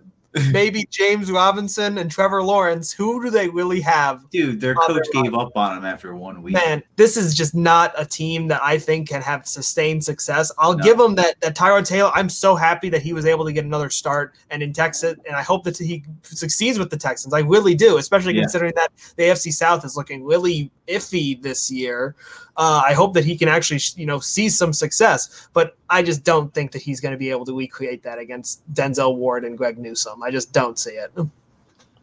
maybe 0.51 0.85
James 0.89 1.31
Robinson 1.31 1.97
and 1.97 2.11
Trevor 2.11 2.43
Lawrence, 2.43 2.91
who 2.91 3.23
do 3.23 3.29
they 3.29 3.49
really 3.49 3.81
have? 3.81 4.29
Dude, 4.29 4.61
their 4.61 4.75
coach 4.75 5.05
they're 5.13 5.23
gave 5.23 5.33
up 5.33 5.55
on 5.55 5.77
him 5.77 5.85
after 5.85 6.15
one 6.15 6.41
week. 6.43 6.53
Man, 6.53 6.83
this 6.95 7.17
is 7.17 7.33
just 7.33 7.55
not 7.55 7.93
a 7.97 8.05
team 8.05 8.47
that 8.49 8.61
I 8.61 8.77
think 8.77 9.09
can 9.09 9.21
have 9.21 9.47
sustained 9.47 10.03
success. 10.03 10.51
I'll 10.57 10.77
No. 10.77 10.83
give 10.83 10.97
them 10.97 11.15
that 11.15 11.39
that 11.41 11.55
Tyrod 11.55 11.85
Taylor. 11.85 12.11
I'm 12.13 12.29
so 12.29 12.55
happy 12.55 12.89
that 12.89 13.01
he 13.01 13.13
was 13.13 13.25
able 13.25 13.45
to 13.45 13.51
get 13.53 13.65
another 13.65 13.89
start 13.89 14.35
and 14.49 14.61
in 14.61 14.73
Texas, 14.73 15.15
and 15.25 15.35
I 15.35 15.41
hope 15.43 15.63
that 15.63 15.77
he 15.77 16.03
succeeds 16.23 16.77
with 16.79 16.89
the 16.89 16.97
Texans. 16.97 17.33
I 17.33 17.39
really 17.39 17.75
do, 17.75 17.97
especially 17.97 18.35
Yeah. 18.35 18.41
considering 18.41 18.73
that 18.75 18.91
the 19.15 19.23
AFC 19.23 19.51
South 19.51 19.85
is 19.85 19.95
looking 19.95 20.23
really 20.23 20.71
iffy 20.87 21.41
this 21.41 21.69
year. 21.71 22.15
Uh, 22.57 22.81
I 22.83 22.93
hope 22.93 23.13
that 23.13 23.23
he 23.23 23.37
can 23.37 23.47
actually, 23.47 23.79
you 23.95 24.07
know, 24.07 24.19
see 24.19 24.49
some 24.49 24.73
success, 24.73 25.47
but 25.53 25.77
I 25.91 26.01
just 26.01 26.23
don't 26.23 26.51
think 26.55 26.71
that 26.71 26.81
he's 26.81 26.99
going 26.99 27.11
to 27.11 27.17
be 27.17 27.29
able 27.29 27.45
to 27.45 27.55
recreate 27.55 28.01
that 28.03 28.17
against 28.17 28.61
Denzel 28.73 29.15
Ward 29.15 29.45
and 29.45 29.55
Greg 29.55 29.77
Newsome. 29.77 30.23
I 30.23 30.31
just 30.31 30.53
don't 30.53 30.79
see 30.79 30.91
it. 30.91 31.11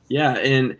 Yeah, 0.07 0.35
and 0.35 0.77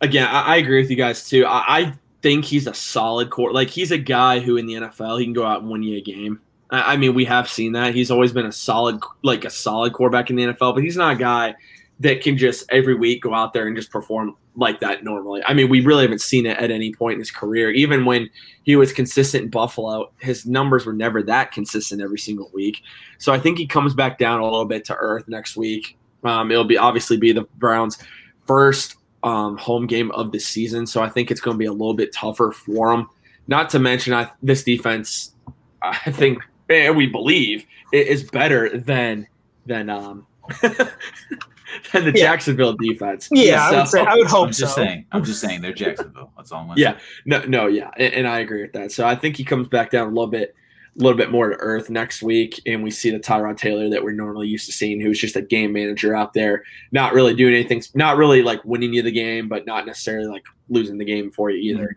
again, 0.00 0.28
I, 0.28 0.42
I 0.42 0.56
agree 0.56 0.80
with 0.80 0.90
you 0.90 0.96
guys 0.96 1.28
too. 1.28 1.44
I, 1.46 1.64
I 1.78 1.94
think 2.22 2.44
he's 2.44 2.66
a 2.66 2.74
solid 2.74 3.30
core. 3.30 3.52
Like 3.52 3.70
he's 3.70 3.90
a 3.90 3.98
guy 3.98 4.38
who 4.38 4.56
in 4.56 4.66
the 4.66 4.74
NFL 4.74 5.18
he 5.18 5.26
can 5.26 5.32
go 5.32 5.44
out 5.44 5.62
and 5.62 5.70
win 5.70 5.82
you 5.82 5.96
a 5.96 6.00
game. 6.00 6.40
I, 6.70 6.94
I 6.94 6.96
mean, 6.96 7.14
we 7.14 7.24
have 7.24 7.48
seen 7.48 7.72
that. 7.72 7.94
He's 7.94 8.10
always 8.10 8.32
been 8.32 8.46
a 8.46 8.52
solid, 8.52 9.00
like 9.22 9.44
a 9.44 9.50
solid 9.50 9.94
quarterback 9.94 10.30
in 10.30 10.36
the 10.36 10.44
NFL, 10.44 10.74
but 10.74 10.84
he's 10.84 10.96
not 10.96 11.14
a 11.14 11.18
guy 11.18 11.54
that 12.00 12.20
can 12.20 12.36
just 12.36 12.64
every 12.70 12.94
week 12.94 13.22
go 13.22 13.34
out 13.34 13.52
there 13.52 13.66
and 13.66 13.76
just 13.76 13.90
perform 13.90 14.36
like 14.54 14.80
that 14.80 15.04
normally. 15.04 15.42
I 15.44 15.54
mean, 15.54 15.68
we 15.68 15.80
really 15.80 16.02
haven't 16.02 16.20
seen 16.20 16.46
it 16.46 16.58
at 16.58 16.70
any 16.70 16.94
point 16.94 17.14
in 17.14 17.18
his 17.20 17.30
career. 17.30 17.70
Even 17.70 18.04
when 18.04 18.28
he 18.64 18.76
was 18.76 18.92
consistent 18.92 19.44
in 19.44 19.50
Buffalo, 19.50 20.10
his 20.18 20.46
numbers 20.46 20.84
were 20.84 20.92
never 20.92 21.22
that 21.22 21.52
consistent 21.52 22.02
every 22.02 22.18
single 22.18 22.50
week. 22.52 22.82
So 23.18 23.32
I 23.32 23.38
think 23.38 23.58
he 23.58 23.66
comes 23.66 23.94
back 23.94 24.18
down 24.18 24.40
a 24.40 24.44
little 24.44 24.64
bit 24.64 24.84
to 24.86 24.96
earth 24.96 25.26
next 25.28 25.56
week. 25.56 25.96
Um, 26.24 26.50
it'll 26.50 26.64
be 26.64 26.78
obviously 26.78 27.16
be 27.16 27.32
the 27.32 27.46
Browns' 27.56 27.98
first 28.46 28.96
um, 29.22 29.56
home 29.56 29.86
game 29.86 30.10
of 30.12 30.32
the 30.32 30.38
season, 30.38 30.86
so 30.86 31.02
I 31.02 31.08
think 31.08 31.30
it's 31.30 31.40
going 31.40 31.54
to 31.54 31.58
be 31.58 31.66
a 31.66 31.72
little 31.72 31.94
bit 31.94 32.12
tougher 32.12 32.52
for 32.52 32.92
him. 32.92 33.08
Not 33.48 33.70
to 33.70 33.78
mention, 33.78 34.12
I, 34.12 34.30
this 34.42 34.64
defense, 34.64 35.34
I 35.82 36.10
think, 36.10 36.42
and 36.68 36.96
we 36.96 37.06
believe, 37.06 37.64
is 37.92 38.24
better 38.24 38.78
than 38.78 39.26
than 39.66 39.90
um, 39.90 40.26
than 41.92 42.04
the 42.04 42.12
Yeah. 42.12 42.24
Jacksonville 42.26 42.74
defense. 42.74 43.28
Yeah, 43.32 43.68
I 43.68 43.76
would 43.78 43.88
So- 43.88 43.98
say 43.98 44.04
I 44.04 44.14
would 44.14 44.26
hope 44.26 44.46
I'm 44.46 44.52
just 44.52 44.74
so. 44.74 44.82
saying. 44.82 45.06
I'm 45.12 45.24
just 45.24 45.40
saying 45.40 45.60
they're 45.62 45.72
Jacksonville. 45.72 46.32
That's 46.36 46.52
all 46.52 46.60
I'm 46.62 46.68
gonna 46.68 46.80
Yeah, 46.80 46.92
say. 46.98 47.04
no, 47.26 47.42
no, 47.44 47.66
yeah, 47.66 47.90
and, 47.96 48.14
and 48.14 48.28
I 48.28 48.40
agree 48.40 48.62
with 48.62 48.72
that. 48.74 48.92
So 48.92 49.06
I 49.06 49.14
think 49.14 49.36
he 49.36 49.44
comes 49.44 49.68
back 49.68 49.90
down 49.90 50.06
a 50.06 50.10
little 50.10 50.26
bit, 50.26 50.54
a 50.98 51.02
little 51.02 51.16
bit 51.18 51.30
more 51.30 51.50
to 51.50 51.56
earth 51.56 51.90
next 51.90 52.22
week, 52.22 52.60
and 52.66 52.82
we 52.82 52.90
see 52.90 53.10
the 53.10 53.18
Tyrod 53.18 53.58
Taylor 53.58 53.90
that 53.90 54.02
we're 54.02 54.12
normally 54.12 54.48
used 54.48 54.66
to 54.66 54.72
seeing, 54.72 55.00
who's 55.00 55.18
just 55.20 55.36
a 55.36 55.42
game 55.42 55.72
manager 55.72 56.14
out 56.14 56.32
there, 56.32 56.62
not 56.92 57.12
really 57.12 57.34
doing 57.34 57.54
anything, 57.54 57.82
not 57.94 58.16
really 58.16 58.42
like 58.42 58.64
winning 58.64 58.94
you 58.94 59.02
the 59.02 59.10
game, 59.10 59.48
but 59.48 59.66
not 59.66 59.86
necessarily 59.86 60.28
like 60.28 60.44
losing 60.68 60.98
the 60.98 61.04
game 61.04 61.30
for 61.30 61.50
you 61.50 61.74
mm-hmm. 61.74 61.82
either. 61.82 61.96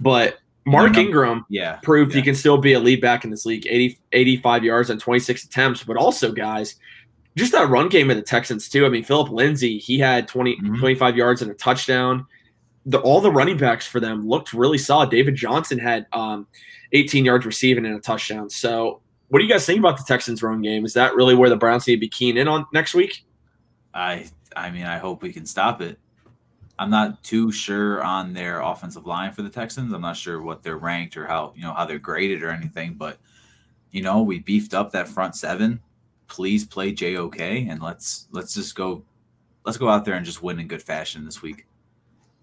But 0.00 0.38
Mark 0.66 0.92
No, 0.92 1.00
no. 1.00 1.06
Ingram 1.06 1.46
Yeah. 1.48 1.76
proved 1.82 2.12
he 2.14 2.22
can 2.22 2.34
still 2.34 2.58
be 2.58 2.74
a 2.74 2.80
lead 2.80 3.00
back 3.00 3.24
in 3.24 3.30
this 3.30 3.46
league 3.46 3.66
80, 3.68 3.98
85 4.12 4.64
yards 4.64 4.90
on 4.90 4.98
26 4.98 5.44
attempts 5.44 5.82
but 5.82 5.96
also 5.96 6.32
guys 6.32 6.76
just 7.40 7.52
that 7.52 7.68
run 7.68 7.88
game 7.88 8.10
of 8.10 8.16
the 8.16 8.22
texans 8.22 8.68
too 8.68 8.86
i 8.86 8.88
mean 8.88 9.02
phillip 9.02 9.30
lindsay 9.30 9.78
he 9.78 9.98
had 9.98 10.28
20 10.28 10.56
Mhm. 10.56 10.78
25 10.78 11.16
yards 11.16 11.42
and 11.42 11.50
a 11.50 11.54
touchdown 11.54 12.26
the, 12.86 12.98
all 13.00 13.20
the 13.20 13.30
running 13.30 13.56
backs 13.58 13.86
for 13.86 14.00
them 14.00 14.26
looked 14.26 14.52
really 14.52 14.78
solid 14.78 15.10
david 15.10 15.34
johnson 15.34 15.78
had 15.78 16.06
um, 16.12 16.46
18 16.92 17.24
yards 17.24 17.44
receiving 17.46 17.84
and 17.86 17.96
a 17.96 18.00
touchdown 18.00 18.48
so 18.50 19.00
what 19.28 19.38
do 19.40 19.44
you 19.44 19.50
guys 19.50 19.64
think 19.66 19.78
about 19.78 19.96
the 19.96 20.04
texans 20.06 20.42
run 20.42 20.62
game 20.62 20.84
is 20.84 20.94
that 20.94 21.14
really 21.14 21.34
where 21.34 21.48
the 21.50 21.56
browns 21.56 21.86
need 21.86 21.94
to 21.96 22.00
be 22.00 22.08
keen 22.08 22.36
in 22.36 22.46
on 22.48 22.64
next 22.72 22.94
week 22.94 23.24
I 23.94 24.26
I 24.56 24.70
mean, 24.70 24.84
I 24.84 24.98
hope 24.98 25.22
we 25.22 25.32
can 25.32 25.46
stop 25.46 25.80
it. 25.80 25.98
I'm 26.78 26.90
not 26.90 27.22
too 27.22 27.52
sure 27.52 28.02
on 28.02 28.32
their 28.32 28.60
offensive 28.60 29.06
line 29.06 29.32
for 29.32 29.42
the 29.42 29.48
Texans. 29.48 29.92
I'm 29.92 30.00
not 30.00 30.16
sure 30.16 30.42
what 30.42 30.62
they're 30.62 30.78
ranked 30.78 31.16
or 31.16 31.26
how 31.26 31.52
you 31.54 31.62
know 31.62 31.72
how 31.72 31.84
they're 31.86 31.98
graded 32.00 32.42
or 32.42 32.50
anything, 32.50 32.94
but 32.94 33.18
you 33.92 34.02
know, 34.02 34.22
we 34.22 34.38
beefed 34.40 34.74
up 34.74 34.90
that 34.92 35.08
front 35.08 35.36
seven. 35.36 35.80
Please 36.30 36.64
play 36.64 36.92
JOK 36.92 37.40
and 37.40 37.82
let's 37.82 38.28
let's 38.30 38.54
just 38.54 38.74
go 38.74 39.02
let's 39.66 39.76
go 39.76 39.88
out 39.88 40.04
there 40.04 40.14
and 40.14 40.24
just 40.24 40.42
win 40.42 40.60
in 40.60 40.68
good 40.68 40.82
fashion 40.82 41.24
this 41.24 41.42
week. 41.42 41.66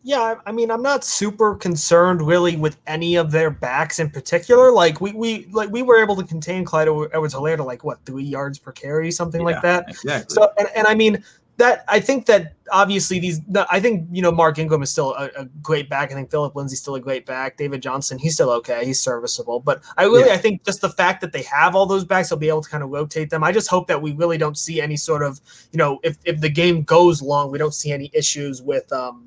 Yeah, 0.04 0.36
I- 0.46 0.52
mean, 0.52 0.70
I'm 0.70 0.82
not 0.82 1.04
super 1.04 1.56
concerned 1.56 2.22
really 2.22 2.56
with 2.58 2.78
any 2.86 3.16
of 3.16 3.32
their 3.32 3.50
backs 3.50 4.00
in 4.00 4.10
particular. 4.10 4.72
Like 4.72 5.02
we 5.02 5.14
we 5.14 5.48
like 5.52 5.70
we 5.70 5.84
were 5.84 6.02
able 6.02 6.18
to 6.18 6.24
contain 6.24 6.66
Clyde 6.66 6.88
Edwards 6.88 7.34
Hilaire 7.34 7.58
to 7.58 7.64
like 7.64 7.84
what 7.86 8.00
three 8.06 8.24
yards 8.24 8.60
per 8.60 8.74
carry, 8.74 9.10
something 9.10 9.42
like 9.42 9.62
that. 9.62 9.86
Exactly. 9.88 10.34
So 10.36 10.52
and, 10.60 10.68
and 10.76 10.86
I 10.86 10.94
mean 10.94 11.24
that 11.58 11.84
I 11.88 12.00
think 12.00 12.28
that 12.28 12.54
obviously 12.72 13.20
these 13.20 13.42
I 13.70 13.80
think 13.80 14.08
you 14.12 14.22
know 14.22 14.32
Mark 14.32 14.60
Ingram 14.60 14.84
is 14.84 14.92
still 14.92 15.14
a, 15.16 15.30
a 15.38 15.46
great 15.62 15.90
back. 15.90 16.12
I 16.12 16.14
think 16.14 16.30
Phillip 16.30 16.56
Lindsay's 16.56 16.80
still 16.80 16.96
a 16.96 17.00
great 17.00 17.26
back. 17.26 17.58
David 17.58 17.82
Johnson 17.82 18.18
he's 18.18 18.36
still 18.36 18.50
okay. 18.52 18.86
He's 18.86 19.00
serviceable. 19.00 19.60
But 19.60 19.84
I 19.98 20.04
really 20.04 20.28
Yeah. 20.28 20.34
I 20.34 20.38
think 20.38 20.64
just 20.64 20.82
the 20.82 20.90
fact 20.90 21.22
that 21.22 21.32
they 21.32 21.44
have 21.44 21.76
all 21.76 21.86
those 21.86 22.06
backs, 22.06 22.30
they'll 22.30 22.40
be 22.40 22.50
able 22.50 22.62
to 22.62 22.70
kind 22.70 22.84
of 22.84 22.90
rotate 22.90 23.30
them. 23.30 23.44
I 23.44 23.52
just 23.52 23.70
hope 23.70 23.88
that 23.88 24.02
we 24.02 24.12
really 24.14 24.38
don't 24.38 24.58
see 24.58 24.82
any 24.82 24.98
sort 24.98 25.24
of 25.24 25.40
you 25.72 25.78
know 25.78 26.00
if 26.04 26.18
if 26.26 26.40
the 26.42 26.50
game 26.50 26.84
goes 26.84 27.22
long, 27.22 27.52
we 27.52 27.58
don't 27.58 27.74
see 27.74 27.92
any 27.92 28.12
issues 28.14 28.62
with 28.62 28.92
um 28.94 29.27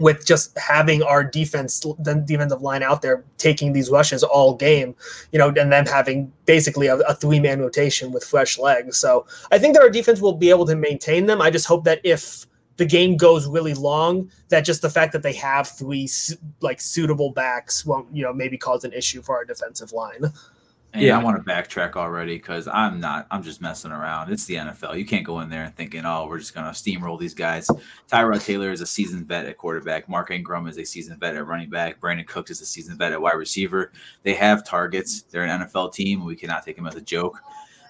with 0.00 0.26
just 0.26 0.58
having 0.58 1.02
our 1.02 1.22
defense 1.22 1.78
the 1.98 2.14
defensive 2.14 2.62
line 2.62 2.82
out 2.82 3.02
there 3.02 3.22
taking 3.36 3.72
these 3.72 3.90
rushes 3.90 4.22
all 4.22 4.54
game, 4.54 4.96
you 5.30 5.38
know, 5.38 5.48
and 5.48 5.70
then 5.70 5.86
having 5.86 6.32
basically 6.46 6.86
a, 6.86 6.96
a 7.00 7.14
three 7.14 7.38
man 7.38 7.60
rotation 7.60 8.10
with 8.10 8.24
fresh 8.24 8.58
legs. 8.58 8.96
So 8.96 9.26
I 9.52 9.58
think 9.58 9.74
that 9.74 9.82
our 9.82 9.90
defense 9.90 10.20
will 10.20 10.32
be 10.32 10.50
able 10.50 10.66
to 10.66 10.74
maintain 10.74 11.26
them. 11.26 11.40
I 11.40 11.50
just 11.50 11.66
hope 11.66 11.84
that 11.84 12.00
if 12.02 12.46
the 12.78 12.86
game 12.86 13.18
goes 13.18 13.46
really 13.46 13.74
long, 13.74 14.30
that 14.48 14.62
just 14.62 14.80
the 14.80 14.88
fact 14.88 15.12
that 15.12 15.22
they 15.22 15.34
have 15.34 15.68
three 15.68 16.08
like 16.62 16.80
suitable 16.80 17.30
backs 17.30 17.84
won't, 17.84 18.08
you 18.10 18.22
know, 18.22 18.32
maybe 18.32 18.56
cause 18.56 18.84
an 18.84 18.92
issue 18.94 19.20
for 19.20 19.36
our 19.36 19.44
defensive 19.44 19.92
line. 19.92 20.32
And 20.92 21.02
Yeah. 21.02 21.16
I 21.18 21.22
want 21.22 21.36
to 21.36 21.48
backtrack 21.48 21.94
already 21.94 22.36
because 22.36 22.66
I'm 22.66 22.98
not. 22.98 23.26
I'm 23.30 23.42
just 23.44 23.60
messing 23.60 23.92
around. 23.92 24.32
It's 24.32 24.44
the 24.46 24.56
NFL. 24.56 24.98
You 24.98 25.04
can't 25.06 25.24
go 25.24 25.38
in 25.40 25.48
there 25.48 25.62
and 25.64 25.76
thinking, 25.76 26.04
"Oh, 26.04 26.26
we're 26.26 26.40
just 26.40 26.52
gonna 26.52 26.70
steamroll 26.70 27.18
these 27.18 27.34
guys." 27.34 27.68
Tyrod 28.10 28.44
Taylor 28.44 28.72
is 28.72 28.80
a 28.80 28.86
seasoned 28.86 29.28
vet 29.28 29.46
at 29.46 29.56
quarterback. 29.56 30.08
Mark 30.08 30.32
Ingram 30.32 30.66
is 30.66 30.78
a 30.78 30.84
seasoned 30.84 31.20
vet 31.20 31.36
at 31.36 31.46
running 31.46 31.70
back. 31.70 32.00
Brandin 32.00 32.26
Cooks 32.26 32.50
is 32.50 32.60
a 32.60 32.66
seasoned 32.66 32.98
vet 32.98 33.12
at 33.12 33.20
wide 33.22 33.34
receiver. 33.34 33.92
They 34.24 34.34
have 34.34 34.64
targets. 34.66 35.22
They're 35.30 35.44
an 35.44 35.60
NFL 35.60 35.90
team. 35.94 36.24
We 36.24 36.34
cannot 36.34 36.64
take 36.64 36.74
them 36.74 36.86
as 36.86 36.96
a 36.96 37.00
joke. 37.00 37.38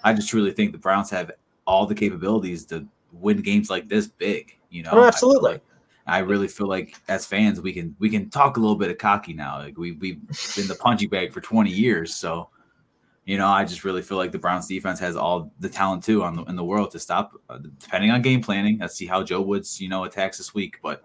I 0.05 0.12
just 0.12 0.28
truly 0.28 0.53
think 0.53 0.72
the 0.72 0.78
Browns 0.78 1.09
have 1.11 1.30
all 1.66 1.86
the 1.86 1.94
capabilities 1.94 2.66
to 2.66 2.86
win 3.12 3.40
games 3.40 3.70
like 3.70 3.88
this 3.88 4.09
big. 4.09 4.57
You 4.70 4.82
know, 4.82 4.90
Oh, 4.92 5.05
absolutely. 5.07 5.61
I 6.07 6.18
really 6.18 6.48
feel 6.48 6.66
like 6.68 6.96
as 7.09 7.24
fans 7.24 7.61
we 7.61 7.72
can 7.72 7.94
we 7.98 8.11
can 8.11 8.28
talk 8.30 8.57
a 8.57 8.61
little 8.61 8.76
bit 8.76 8.90
of 8.90 8.98
cocky 8.98 9.32
now. 9.32 9.59
Like 9.59 9.78
we 9.78 9.92
we've 9.92 10.20
been 10.55 10.68
the 10.68 10.76
punching 10.78 11.09
bag 11.09 11.32
for 11.32 11.40
20 11.40 11.70
years, 11.70 12.14
so 12.14 12.48
you 13.25 13.39
know 13.39 13.47
I 13.47 13.64
just 13.64 13.85
really 13.85 14.03
feel 14.03 14.16
like 14.16 14.33
the 14.33 14.39
Browns 14.39 14.66
defense 14.66 14.99
has 15.01 15.16
all 15.16 15.53
the 15.61 15.68
talent 15.68 16.05
too 16.05 16.23
on 16.23 16.37
the, 16.37 16.43
in 16.45 16.57
the 16.57 16.64
world 16.64 16.91
to 16.93 16.99
stop. 16.99 17.33
Uh, 17.49 17.59
depending 17.79 18.11
on 18.11 18.23
game 18.23 18.43
planning, 18.43 18.79
let's 18.79 18.97
see 18.97 19.07
how 19.07 19.23
Joe 19.23 19.41
Woods 19.41 19.81
you 19.81 19.89
know 19.89 20.05
attacks 20.05 20.39
this 20.39 20.55
week. 20.55 20.79
But 20.83 21.03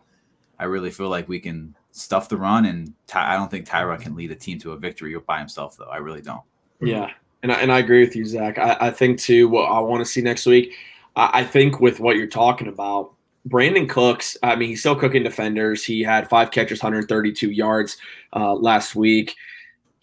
I 0.59 0.65
really 0.65 0.91
feel 0.91 1.09
like 1.09 1.27
we 1.27 1.39
can 1.39 1.75
stuff 1.91 2.29
the 2.29 2.37
run, 2.37 2.65
and 2.65 2.93
Ty, 3.07 3.33
I 3.33 3.37
don't 3.37 3.49
think 3.49 3.67
Tyrod 3.67 4.01
can 4.01 4.15
lead 4.15 4.31
a 4.31 4.35
team 4.35 4.59
to 4.59 4.71
a 4.71 4.77
victory 4.77 5.15
by 5.19 5.39
himself 5.39 5.77
though. 5.77 5.85
I 5.85 5.97
really 5.97 6.21
don't. 6.21 6.41
Yeah, 6.81 7.11
and 7.43 7.51
I, 7.51 7.55
and 7.55 7.71
I 7.71 7.79
agree 7.79 8.01
with 8.01 8.15
you, 8.15 8.25
Zach. 8.25 8.57
I, 8.57 8.77
I 8.79 8.91
think 8.91 9.19
too. 9.19 9.47
What 9.47 9.71
I 9.71 9.79
want 9.79 10.01
to 10.01 10.05
see 10.05 10.21
next 10.21 10.45
week, 10.45 10.73
I, 11.15 11.41
I 11.41 11.43
think 11.43 11.79
with 11.79 11.99
what 11.99 12.15
you're 12.15 12.27
talking 12.27 12.67
about, 12.67 13.13
Brandin 13.47 13.87
Cooks. 13.87 14.37
I 14.41 14.55
mean, 14.55 14.69
he's 14.69 14.79
still 14.79 14.95
cooking 14.95 15.23
defenders. 15.23 15.83
He 15.83 16.01
had 16.01 16.29
five 16.29 16.51
catches, 16.51 16.81
132 16.81 17.51
yards 17.51 17.97
uh, 18.33 18.53
last 18.53 18.95
week. 18.95 19.35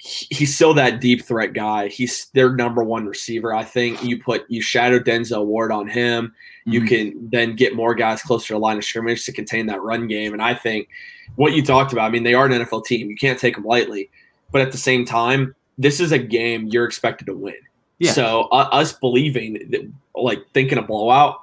He- 0.04 0.26
He's 0.34 0.54
still 0.56 0.74
that 0.74 1.00
deep 1.00 1.24
threat 1.24 1.52
guy. 1.52 1.86
He's 1.86 2.26
their 2.34 2.50
number 2.52 2.82
one 2.82 3.06
receiver. 3.06 3.54
I 3.54 3.62
think 3.62 4.02
you 4.02 4.20
put 4.20 4.44
you 4.48 4.60
shadow 4.60 4.98
Denzel 4.98 5.46
Ward 5.46 5.70
on 5.70 5.86
him. 5.86 6.34
You 6.64 6.80
Mhm. 6.80 6.88
can 6.88 7.28
then 7.30 7.54
get 7.54 7.76
more 7.76 7.94
guys 7.94 8.20
closer 8.20 8.48
to 8.48 8.52
the 8.54 8.58
line 8.58 8.78
of 8.78 8.84
scrimmage 8.84 9.24
to 9.26 9.32
contain 9.32 9.66
that 9.66 9.80
run 9.82 10.08
game. 10.08 10.32
And 10.32 10.42
I 10.42 10.54
think 10.54 10.88
what 11.36 11.52
you 11.52 11.62
talked 11.62 11.92
about. 11.92 12.06
I 12.06 12.10
mean, 12.10 12.24
they 12.24 12.34
are 12.34 12.46
an 12.46 12.52
NFL 12.52 12.82
team. 12.84 13.08
You 13.10 13.16
can't 13.16 13.38
take 13.38 13.54
them 13.54 13.64
lightly, 13.64 14.10
but 14.50 14.60
at 14.60 14.72
the 14.72 14.78
same 14.78 15.04
time, 15.04 15.54
this 15.78 16.00
is 16.00 16.10
a 16.10 16.18
game 16.18 16.66
you're 16.66 16.84
expected 16.84 17.26
to 17.26 17.34
win. 17.34 17.54
Yeah. 18.00 18.10
So 18.10 18.48
uh, 18.50 18.68
us 18.72 18.92
believing 18.92 19.54
that, 19.70 19.88
like 20.16 20.40
thinking 20.52 20.78
a 20.78 20.82
blowout, 20.82 21.36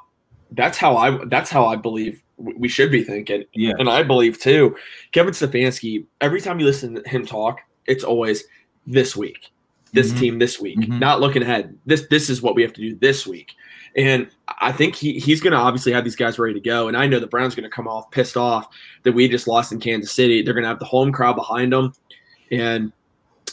that's 0.51 0.77
how 0.77 0.97
I 0.97 1.17
that's 1.27 1.49
how 1.49 1.65
I 1.65 1.77
believe 1.77 2.21
we 2.37 2.67
should 2.67 2.91
be 2.91 3.03
thinking. 3.05 3.45
Yeah. 3.53 3.73
And 3.79 3.89
I 3.89 4.03
believe 4.03 4.37
too, 4.37 4.75
Kevin 5.13 5.33
Stefanski, 5.33 6.03
every 6.19 6.41
time 6.41 6.59
you 6.59 6.65
listen 6.65 6.95
to 6.95 7.09
him 7.09 7.25
talk, 7.25 7.61
it's 7.89 8.03
always 8.03 8.43
this 8.87 9.15
week, 9.15 9.49
this 9.93 10.11
Mhm. 10.13 10.19
team 10.19 10.39
this 10.39 10.59
week, 10.59 10.79
Mhm. 10.79 10.99
not 10.99 11.19
looking 11.19 11.41
ahead. 11.41 11.77
This 11.85 12.05
this 12.09 12.29
is 12.29 12.41
what 12.41 12.55
we 12.55 12.61
have 12.61 12.73
to 12.73 12.81
do 12.81 12.95
this 12.95 13.27
week. 13.27 13.51
And 13.95 14.29
I 14.61 14.71
think 14.71 14.95
he, 14.95 15.13
he's 15.19 15.41
going 15.41 15.51
to 15.53 15.57
obviously 15.57 15.91
have 15.93 16.03
these 16.03 16.15
guys 16.15 16.37
ready 16.37 16.53
to 16.53 16.59
go. 16.59 16.87
And 16.87 16.95
I 16.95 17.07
know 17.07 17.19
the 17.19 17.25
Browns 17.27 17.55
going 17.55 17.63
to 17.63 17.75
come 17.75 17.87
off 17.87 18.11
pissed 18.11 18.37
off 18.37 18.67
that 19.03 19.13
we 19.13 19.27
just 19.27 19.47
lost 19.47 19.71
in 19.71 19.79
Kansas 19.79 20.11
City. 20.11 20.43
They're 20.43 20.53
going 20.53 20.63
to 20.63 20.67
have 20.69 20.77
the 20.79 20.85
home 20.85 21.11
crowd 21.11 21.35
behind 21.35 21.73
them. 21.73 21.93
And 22.51 22.91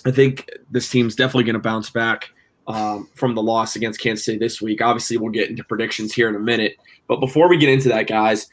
I 0.04 0.10
think 0.10 0.48
this 0.70 0.90
team's 0.90 1.16
definitely 1.16 1.44
going 1.44 1.54
to 1.54 1.60
bounce 1.60 1.88
back 1.90 2.30
um, 2.68 3.08
from 3.14 3.34
the 3.34 3.42
loss 3.42 3.76
against 3.76 3.98
Kansas 4.00 4.24
City 4.26 4.36
this 4.38 4.60
week. 4.60 4.82
Obviously, 4.82 5.16
we'll 5.16 5.32
get 5.32 5.48
into 5.48 5.64
predictions 5.64 6.12
here 6.12 6.28
in 6.28 6.34
a 6.34 6.38
minute. 6.40 6.76
But 7.08 7.20
before 7.20 7.48
we 7.48 7.56
get 7.56 7.70
into 7.70 7.88
that, 7.88 8.06
guys, 8.06 8.48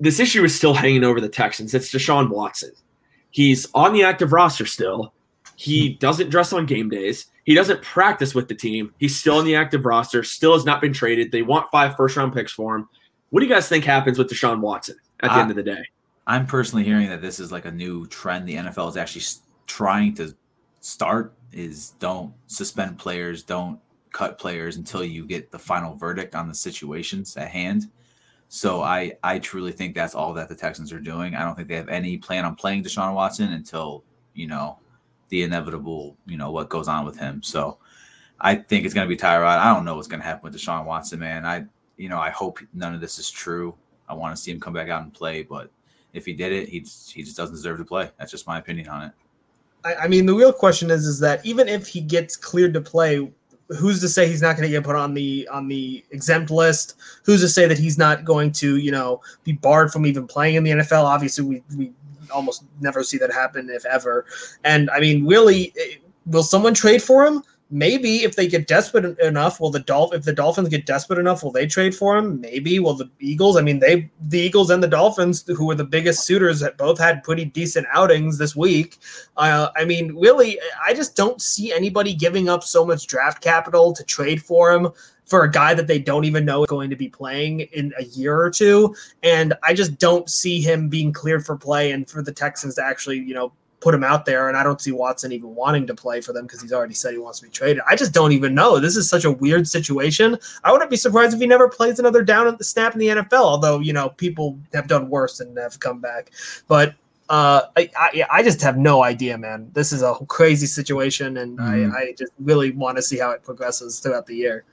this 0.00 0.18
issue 0.18 0.42
is 0.42 0.54
still 0.54 0.74
hanging 0.74 1.04
over 1.04 1.20
the 1.20 1.28
Texans. 1.28 1.72
It's 1.74 1.92
Deshaun 1.92 2.30
Watson. 2.30 2.72
He's 3.30 3.68
on 3.74 3.92
the 3.92 4.02
active 4.02 4.32
roster 4.32 4.66
still. 4.66 5.12
He 5.56 5.90
doesn't 5.90 6.30
dress 6.30 6.52
on 6.52 6.66
game 6.66 6.88
days. 6.88 7.26
He 7.44 7.54
doesn't 7.54 7.82
practice 7.82 8.34
with 8.34 8.48
the 8.48 8.54
team. 8.54 8.94
He's 8.98 9.18
still 9.18 9.38
on 9.38 9.44
the 9.44 9.56
active 9.56 9.84
roster, 9.84 10.22
still 10.22 10.52
has 10.54 10.64
not 10.64 10.80
been 10.80 10.92
traded. 10.92 11.32
They 11.32 11.42
want 11.42 11.70
five 11.70 11.96
first 11.96 12.16
round 12.16 12.32
picks 12.32 12.52
for 12.52 12.76
him. 12.76 12.88
What 13.30 13.40
do 13.40 13.46
you 13.46 13.52
guys 13.52 13.68
think 13.68 13.84
happens 13.84 14.18
with 14.18 14.28
Deshaun 14.28 14.60
Watson 14.60 14.96
at 15.20 15.28
the 15.28 15.34
I- 15.34 15.40
end 15.42 15.50
of 15.50 15.56
the 15.56 15.62
day? 15.62 15.84
I'm 16.26 16.46
personally 16.46 16.84
hearing 16.84 17.08
that 17.08 17.20
this 17.22 17.40
is 17.40 17.50
like 17.50 17.64
a 17.64 17.72
new 17.72 18.06
trend 18.06 18.48
the 18.48 18.54
NFL 18.54 18.88
is 18.88 18.96
actually 18.96 19.24
trying 19.66 20.14
to 20.14 20.34
start 20.80 21.34
is 21.52 21.90
don't 21.98 22.32
suspend 22.46 22.98
players, 22.98 23.42
don't 23.42 23.80
cut 24.12 24.38
players 24.38 24.76
until 24.76 25.02
you 25.04 25.26
get 25.26 25.50
the 25.50 25.58
final 25.58 25.94
verdict 25.96 26.34
on 26.34 26.48
the 26.48 26.54
situations 26.54 27.36
at 27.36 27.48
hand. 27.48 27.90
So 28.52 28.82
I 28.82 29.12
I 29.22 29.38
truly 29.38 29.70
think 29.70 29.94
that's 29.94 30.16
all 30.16 30.34
that 30.34 30.48
the 30.48 30.56
Texans 30.56 30.92
are 30.92 30.98
doing. 30.98 31.36
I 31.36 31.44
don't 31.44 31.54
think 31.54 31.68
they 31.68 31.76
have 31.76 31.88
any 31.88 32.18
plan 32.18 32.44
on 32.44 32.56
playing 32.56 32.82
Deshaun 32.82 33.14
Watson 33.14 33.52
until, 33.52 34.02
you 34.34 34.48
know, 34.48 34.76
the 35.28 35.44
inevitable, 35.44 36.16
you 36.26 36.36
know, 36.36 36.50
what 36.50 36.68
goes 36.68 36.88
on 36.88 37.06
with 37.06 37.16
him. 37.16 37.44
So 37.44 37.78
I 38.40 38.56
think 38.56 38.84
it's 38.84 38.92
going 38.92 39.08
to 39.08 39.08
be 39.08 39.16
Tyrod. 39.16 39.58
I 39.58 39.72
don't 39.72 39.84
know 39.84 39.94
what's 39.94 40.08
going 40.08 40.18
to 40.18 40.26
happen 40.26 40.50
with 40.50 40.60
Deshaun 40.60 40.84
Watson, 40.84 41.20
man. 41.20 41.46
I, 41.46 41.64
you 41.96 42.08
know, 42.08 42.18
I 42.18 42.30
hope 42.30 42.58
none 42.74 42.92
of 42.92 43.00
this 43.00 43.20
is 43.20 43.30
true. 43.30 43.72
I 44.08 44.14
want 44.14 44.34
to 44.34 44.42
see 44.42 44.50
him 44.50 44.58
come 44.58 44.72
back 44.72 44.88
out 44.88 45.04
and 45.04 45.14
play, 45.14 45.44
but 45.44 45.70
if 46.12 46.26
he 46.26 46.32
did 46.32 46.50
it, 46.50 46.68
he 46.68 46.80
just, 46.80 47.12
he 47.12 47.22
just 47.22 47.36
doesn't 47.36 47.54
deserve 47.54 47.78
to 47.78 47.84
play. 47.84 48.10
That's 48.18 48.32
just 48.32 48.48
my 48.48 48.58
opinion 48.58 48.88
on 48.88 49.04
it. 49.04 49.12
I, 49.84 49.94
I 49.94 50.08
mean, 50.08 50.26
the 50.26 50.34
real 50.34 50.52
question 50.52 50.90
is, 50.90 51.06
is 51.06 51.20
that 51.20 51.46
even 51.46 51.68
if 51.68 51.86
he 51.86 52.00
gets 52.00 52.36
cleared 52.36 52.74
to 52.74 52.80
play, 52.80 53.30
who's 53.78 54.00
to 54.00 54.08
say 54.08 54.26
he's 54.28 54.42
not 54.42 54.56
going 54.56 54.68
to 54.68 54.70
get 54.70 54.84
put 54.84 54.96
on 54.96 55.14
the 55.14 55.48
on 55.50 55.68
the 55.68 56.04
exempt 56.10 56.50
list? 56.50 56.96
Who's 57.24 57.40
to 57.40 57.48
say 57.48 57.66
that 57.66 57.78
he's 57.78 57.98
not 57.98 58.24
going 58.24 58.52
to, 58.52 58.76
you 58.76 58.90
know, 58.90 59.20
be 59.44 59.52
barred 59.52 59.92
from 59.92 60.06
even 60.06 60.26
playing 60.26 60.56
in 60.56 60.64
the 60.64 60.70
NFL? 60.70 61.04
Obviously, 61.04 61.44
we 61.44 61.62
we 61.76 61.92
almost 62.30 62.64
never 62.80 63.02
see 63.02 63.18
that 63.18 63.32
happen, 63.32 63.70
if 63.70 63.84
ever. 63.86 64.26
And 64.64 64.90
I 64.90 65.00
mean, 65.00 65.26
really, 65.26 65.72
eh, 65.78 65.96
will 66.26 66.42
someone 66.42 66.74
trade 66.74 67.02
for 67.02 67.26
him? 67.26 67.42
Maybe 67.72 68.24
if 68.24 68.34
they 68.34 68.48
get 68.48 68.66
desperate 68.66 69.18
enough, 69.20 69.60
will 69.60 69.70
the 69.70 69.80
Dolph 69.80 70.12
if 70.12 70.24
the 70.24 70.32
Dolphins 70.32 70.68
get 70.68 70.86
desperate 70.86 71.18
enough, 71.18 71.42
will 71.42 71.52
they 71.52 71.66
trade 71.66 71.94
for 71.94 72.16
him? 72.16 72.40
Maybe. 72.40 72.80
Will 72.80 72.94
the 72.94 73.08
Eagles? 73.20 73.56
I 73.56 73.62
mean, 73.62 73.78
they 73.78 74.10
the 74.20 74.40
Eagles 74.40 74.70
and 74.70 74.82
the 74.82 74.88
Dolphins, 74.88 75.44
who 75.46 75.66
were 75.66 75.76
the 75.76 75.84
biggest 75.84 76.24
suitors, 76.24 76.60
that 76.60 76.76
both 76.76 76.98
had 76.98 77.22
pretty 77.22 77.44
decent 77.44 77.86
outings 77.92 78.38
this 78.38 78.56
week. 78.56 78.98
Uh, 79.36 79.68
I 79.76 79.84
mean, 79.84 80.16
really, 80.16 80.58
I 80.84 80.94
just 80.94 81.14
don't 81.14 81.40
see 81.40 81.72
anybody 81.72 82.12
giving 82.12 82.48
up 82.48 82.64
so 82.64 82.84
much 82.84 83.06
draft 83.06 83.42
capital 83.42 83.92
to 83.92 84.02
trade 84.04 84.42
for 84.42 84.72
him 84.72 84.88
for 85.30 85.44
a 85.44 85.50
guy 85.50 85.72
that 85.74 85.86
they 85.86 85.98
don't 86.00 86.24
even 86.24 86.44
know 86.44 86.64
is 86.64 86.68
going 86.68 86.90
to 86.90 86.96
be 86.96 87.08
playing 87.08 87.60
in 87.60 87.94
a 87.98 88.04
year 88.04 88.36
or 88.36 88.50
two. 88.50 88.94
And 89.22 89.54
I 89.62 89.72
just 89.72 89.96
don't 89.98 90.28
see 90.28 90.60
him 90.60 90.88
being 90.88 91.12
cleared 91.12 91.46
for 91.46 91.56
play 91.56 91.92
and 91.92 92.10
for 92.10 92.20
the 92.20 92.32
Texans 92.32 92.74
to 92.74 92.84
actually, 92.84 93.18
you 93.18 93.32
know, 93.32 93.52
put 93.80 93.94
him 93.94 94.04
out 94.04 94.24
there. 94.26 94.48
And 94.48 94.56
I 94.56 94.62
don't 94.62 94.80
see 94.80 94.92
Watson 94.92 95.32
even 95.32 95.54
wanting 95.54 95.86
to 95.86 95.94
play 95.94 96.20
for 96.20 96.32
them 96.32 96.46
because 96.46 96.60
he's 96.62 96.72
already 96.72 96.94
said 96.94 97.12
he 97.12 97.18
wants 97.18 97.40
to 97.40 97.46
be 97.46 97.50
traded. 97.50 97.82
I 97.88 97.96
just 97.96 98.12
don't 98.12 98.32
even 98.32 98.54
know. 98.54 98.78
This 98.78 98.96
is 98.96 99.08
such 99.08 99.24
a 99.24 99.30
weird 99.32 99.66
situation. 99.66 100.38
I 100.64 100.72
wouldn't 100.72 100.90
be 100.90 100.96
surprised 100.96 101.34
if 101.34 101.40
he 101.40 101.46
never 101.46 101.68
plays 101.68 101.98
another 101.98 102.22
down 102.22 102.46
at 102.46 102.58
the 102.58 102.64
snap 102.64 102.92
in 102.94 103.00
the 103.00 103.08
NFL, 103.08 103.32
although, 103.32 103.80
you 103.80 103.92
know, 103.92 104.10
people 104.10 104.58
have 104.74 104.86
done 104.86 105.08
worse 105.10 105.40
and 105.40 105.56
have 105.58 105.80
come 105.80 106.00
back. 106.00 106.30
But 106.68 106.94
uh, 107.30 107.62
I, 107.76 107.88
I 107.96 108.24
I 108.30 108.42
just 108.42 108.60
have 108.60 108.76
no 108.76 109.04
idea, 109.04 109.38
man. 109.38 109.70
This 109.72 109.92
is 109.92 110.02
a 110.02 110.14
crazy 110.26 110.66
situation, 110.66 111.36
and 111.36 111.58
Mhm. 111.58 111.94
I, 111.94 111.98
I 111.98 112.14
just 112.18 112.32
really 112.40 112.72
want 112.72 112.96
to 112.96 113.02
see 113.02 113.18
how 113.18 113.30
it 113.30 113.44
progresses 113.44 114.00
throughout 114.00 114.26
the 114.26 114.34
year. 114.34 114.64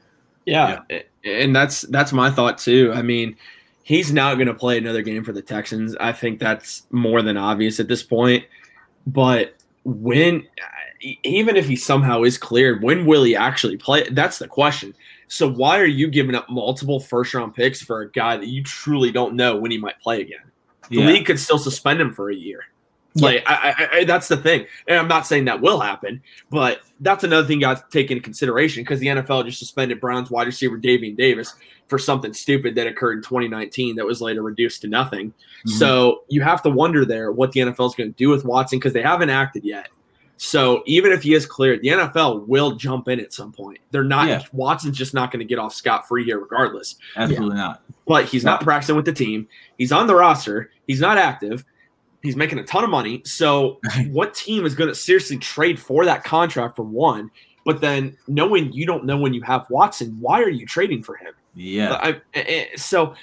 Yeah, 0.47 0.79
and 1.23 1.55
that's 1.55 1.81
that's 1.81 2.11
my 2.13 2.31
thought 2.31 2.57
too. 2.57 2.91
I 2.95 3.03
mean, 3.03 3.35
he's 3.83 4.11
not 4.11 4.35
going 4.35 4.47
to 4.47 4.55
play 4.55 4.79
another 4.79 5.03
game 5.03 5.23
for 5.23 5.33
the 5.33 5.41
Texans. 5.41 5.95
I 5.99 6.11
think 6.13 6.39
that's 6.39 6.87
more 6.89 7.21
than 7.21 7.37
obvious 7.37 7.79
at 7.79 7.87
this 7.87 8.01
point. 8.01 8.43
But 9.07 9.55
when, 9.83 10.45
uh, 10.61 11.07
even 11.23 11.55
if 11.55 11.67
he 11.67 11.75
somehow 11.75 12.23
is 12.23 12.37
cleared, 12.37 12.83
when 12.83 13.05
will 13.05 13.23
he 13.23 13.35
actually 13.35 13.77
play? 13.77 14.07
That's 14.09 14.37
the 14.37 14.47
question. 14.47 14.93
So 15.29 15.49
why 15.49 15.79
are 15.79 15.85
you 15.85 16.07
giving 16.09 16.35
up 16.35 16.49
multiple 16.49 16.99
first 16.99 17.33
round 17.33 17.55
picks 17.55 17.81
for 17.81 18.01
a 18.01 18.11
guy 18.11 18.37
that 18.37 18.47
you 18.47 18.63
truly 18.63 19.11
don't 19.11 19.35
know 19.35 19.55
when 19.57 19.71
he 19.71 19.77
might 19.77 19.99
play 19.99 20.21
again? 20.21 20.39
The 20.89 20.97
Yeah. 20.97 21.07
league 21.07 21.25
could 21.25 21.39
still 21.39 21.57
suspend 21.57 21.99
him 21.99 22.13
for 22.13 22.29
a 22.29 22.35
year. 22.35 22.65
Like 23.15 23.43
I, 23.47 23.73
I, 23.77 23.97
I, 23.97 24.03
that's 24.03 24.27
the 24.27 24.37
thing, 24.37 24.67
and 24.87 24.99
I'm 24.99 25.07
not 25.07 25.25
saying 25.25 25.45
that 25.45 25.59
will 25.59 25.79
happen, 25.79 26.21
but 26.51 26.81
that's 26.99 27.23
another 27.23 27.47
thing 27.47 27.55
you 27.59 27.61
got 27.61 27.77
to 27.77 27.83
take 27.89 28.11
into 28.11 28.21
consideration 28.21 28.83
because 28.83 28.99
the 28.99 29.07
NFL 29.07 29.43
just 29.45 29.57
suspended 29.57 29.99
Browns 29.99 30.29
wide 30.29 30.45
receiver 30.45 30.77
Davion 30.77 31.17
Davis 31.17 31.55
for 31.87 31.97
something 31.97 32.33
stupid 32.33 32.75
that 32.75 32.87
occurred 32.87 33.17
in 33.17 33.23
2019 33.23 33.95
that 33.95 34.05
was 34.05 34.21
later 34.21 34.41
reduced 34.41 34.81
to 34.81 34.87
nothing. 34.87 35.33
Mhm. 35.65 35.71
So 35.71 36.23
you 36.29 36.41
have 36.41 36.61
to 36.63 36.69
wonder 36.69 37.05
there 37.05 37.31
what 37.31 37.51
the 37.53 37.61
NFL 37.61 37.87
is 37.87 37.95
going 37.95 38.11
to 38.11 38.17
do 38.17 38.29
with 38.29 38.43
Watson 38.45 38.77
because 38.79 38.93
they 38.93 39.01
haven't 39.01 39.29
acted 39.29 39.63
yet. 39.63 39.87
So 40.37 40.83
even 40.85 41.11
if 41.11 41.23
he 41.23 41.33
is 41.33 41.45
cleared, 41.47 41.81
the 41.81 41.87
NFL 41.89 42.45
will 42.47 42.75
jump 42.75 43.07
in 43.07 43.19
at 43.19 43.33
some 43.33 43.51
point. 43.51 43.79
They're 43.91 44.03
not. 44.03 44.27
Yeah. 44.27 44.43
Watson's 44.51 44.95
just 44.97 45.13
not 45.13 45.31
going 45.31 45.39
to 45.39 45.45
get 45.45 45.57
off 45.57 45.73
scot 45.73 46.07
free 46.07 46.25
here, 46.25 46.39
regardless 46.39 46.95
Absolutely 47.15 47.55
not. 47.57 47.81
but 48.05 48.25
he's 48.25 48.43
not 48.43 48.61
practicing 48.61 48.95
with 48.95 49.05
the 49.05 49.13
team. 49.13 49.47
He's 49.77 49.91
on 49.91 50.05
the 50.07 50.13
roster. 50.15 50.69
He's 50.85 51.01
not 51.01 51.17
active. 51.17 51.65
He's 52.21 52.35
making 52.35 52.59
a 52.59 52.63
ton 52.63 52.83
of 52.83 52.89
money. 52.89 53.21
So, 53.25 53.79
what 54.09 54.33
team 54.35 54.65
is 54.65 54.75
going 54.75 54.89
to 54.89 54.95
seriously 54.95 55.37
trade 55.37 55.79
for 55.79 56.05
that 56.05 56.23
contract 56.23 56.75
for 56.75 56.83
one? 56.83 57.31
But 57.65 57.81
then, 57.81 58.15
knowing 58.27 58.71
you 58.71 58.85
don't 58.85 59.05
know 59.05 59.17
when 59.17 59.33
you 59.33 59.41
have 59.41 59.67
Watson, 59.69 60.17
why 60.19 60.41
are 60.41 60.49
you 60.49 60.65
trading 60.65 61.03
for 61.03 61.15
him? 61.15 61.33
Yeah. 61.57 61.93
I, 61.93 62.09
I- 62.09 62.19
I- 62.35 62.69
so, 62.75 63.15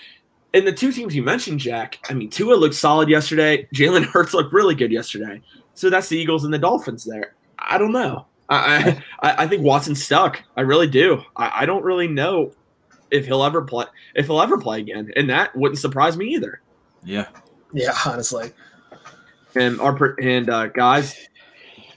in 0.52 0.64
the 0.64 0.72
two 0.72 0.92
teams 0.92 1.14
you 1.14 1.22
mentioned, 1.22 1.60
Jack, 1.60 1.98
I 2.10 2.14
mean, 2.14 2.30
Tua 2.30 2.54
looked 2.54 2.74
solid 2.74 3.08
yesterday. 3.08 3.66
Jalen 3.74 4.04
Hurts 4.04 4.34
looked 4.34 4.52
really 4.52 4.74
good 4.74 4.92
yesterday. 4.92 5.40
So 5.74 5.90
that's 5.90 6.08
the 6.08 6.16
Eagles 6.18 6.44
and 6.44 6.52
the 6.54 6.58
Dolphins 6.58 7.04
there. 7.04 7.34
I 7.58 7.78
don't 7.78 7.92
know. 7.92 8.26
I 8.48 9.02
I, 9.20 9.34
I 9.44 9.46
think 9.48 9.62
Watson's 9.62 10.04
stuck. 10.04 10.42
I 10.56 10.60
really 10.60 10.86
do. 10.86 11.22
I, 11.36 11.62
I 11.62 11.66
don't 11.66 11.82
really 11.84 12.06
know 12.08 12.52
if 13.10 13.26
he'll 13.26 13.42
ever 13.42 13.62
play 13.62 13.86
if 14.14 14.26
he'll 14.26 14.40
ever 14.42 14.58
play 14.58 14.80
again, 14.80 15.10
and 15.16 15.28
that 15.30 15.54
wouldn't 15.56 15.78
surprise 15.78 16.16
me 16.16 16.26
either. 16.34 16.60
Yeah. 17.02 17.26
Yeah, 17.72 17.96
honestly. 18.06 18.52
And 19.56 19.80
our 19.80 20.14
and 20.20 20.50
uh, 20.50 20.66
guys, 20.68 21.16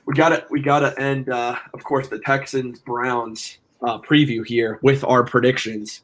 we 0.06 0.14
got 0.16 0.30
to 0.30 0.46
we 0.50 0.62
got 0.62 0.80
to 0.80 1.00
end, 1.00 1.30
uh, 1.30 1.58
of 1.74 1.84
course, 1.84 2.08
the 2.08 2.20
Texans 2.20 2.80
Browns 2.80 3.58
uh, 3.84 4.00
preview 4.00 4.46
here 4.46 4.80
with 4.82 5.04
our 5.04 5.24
predictions. 5.24 6.02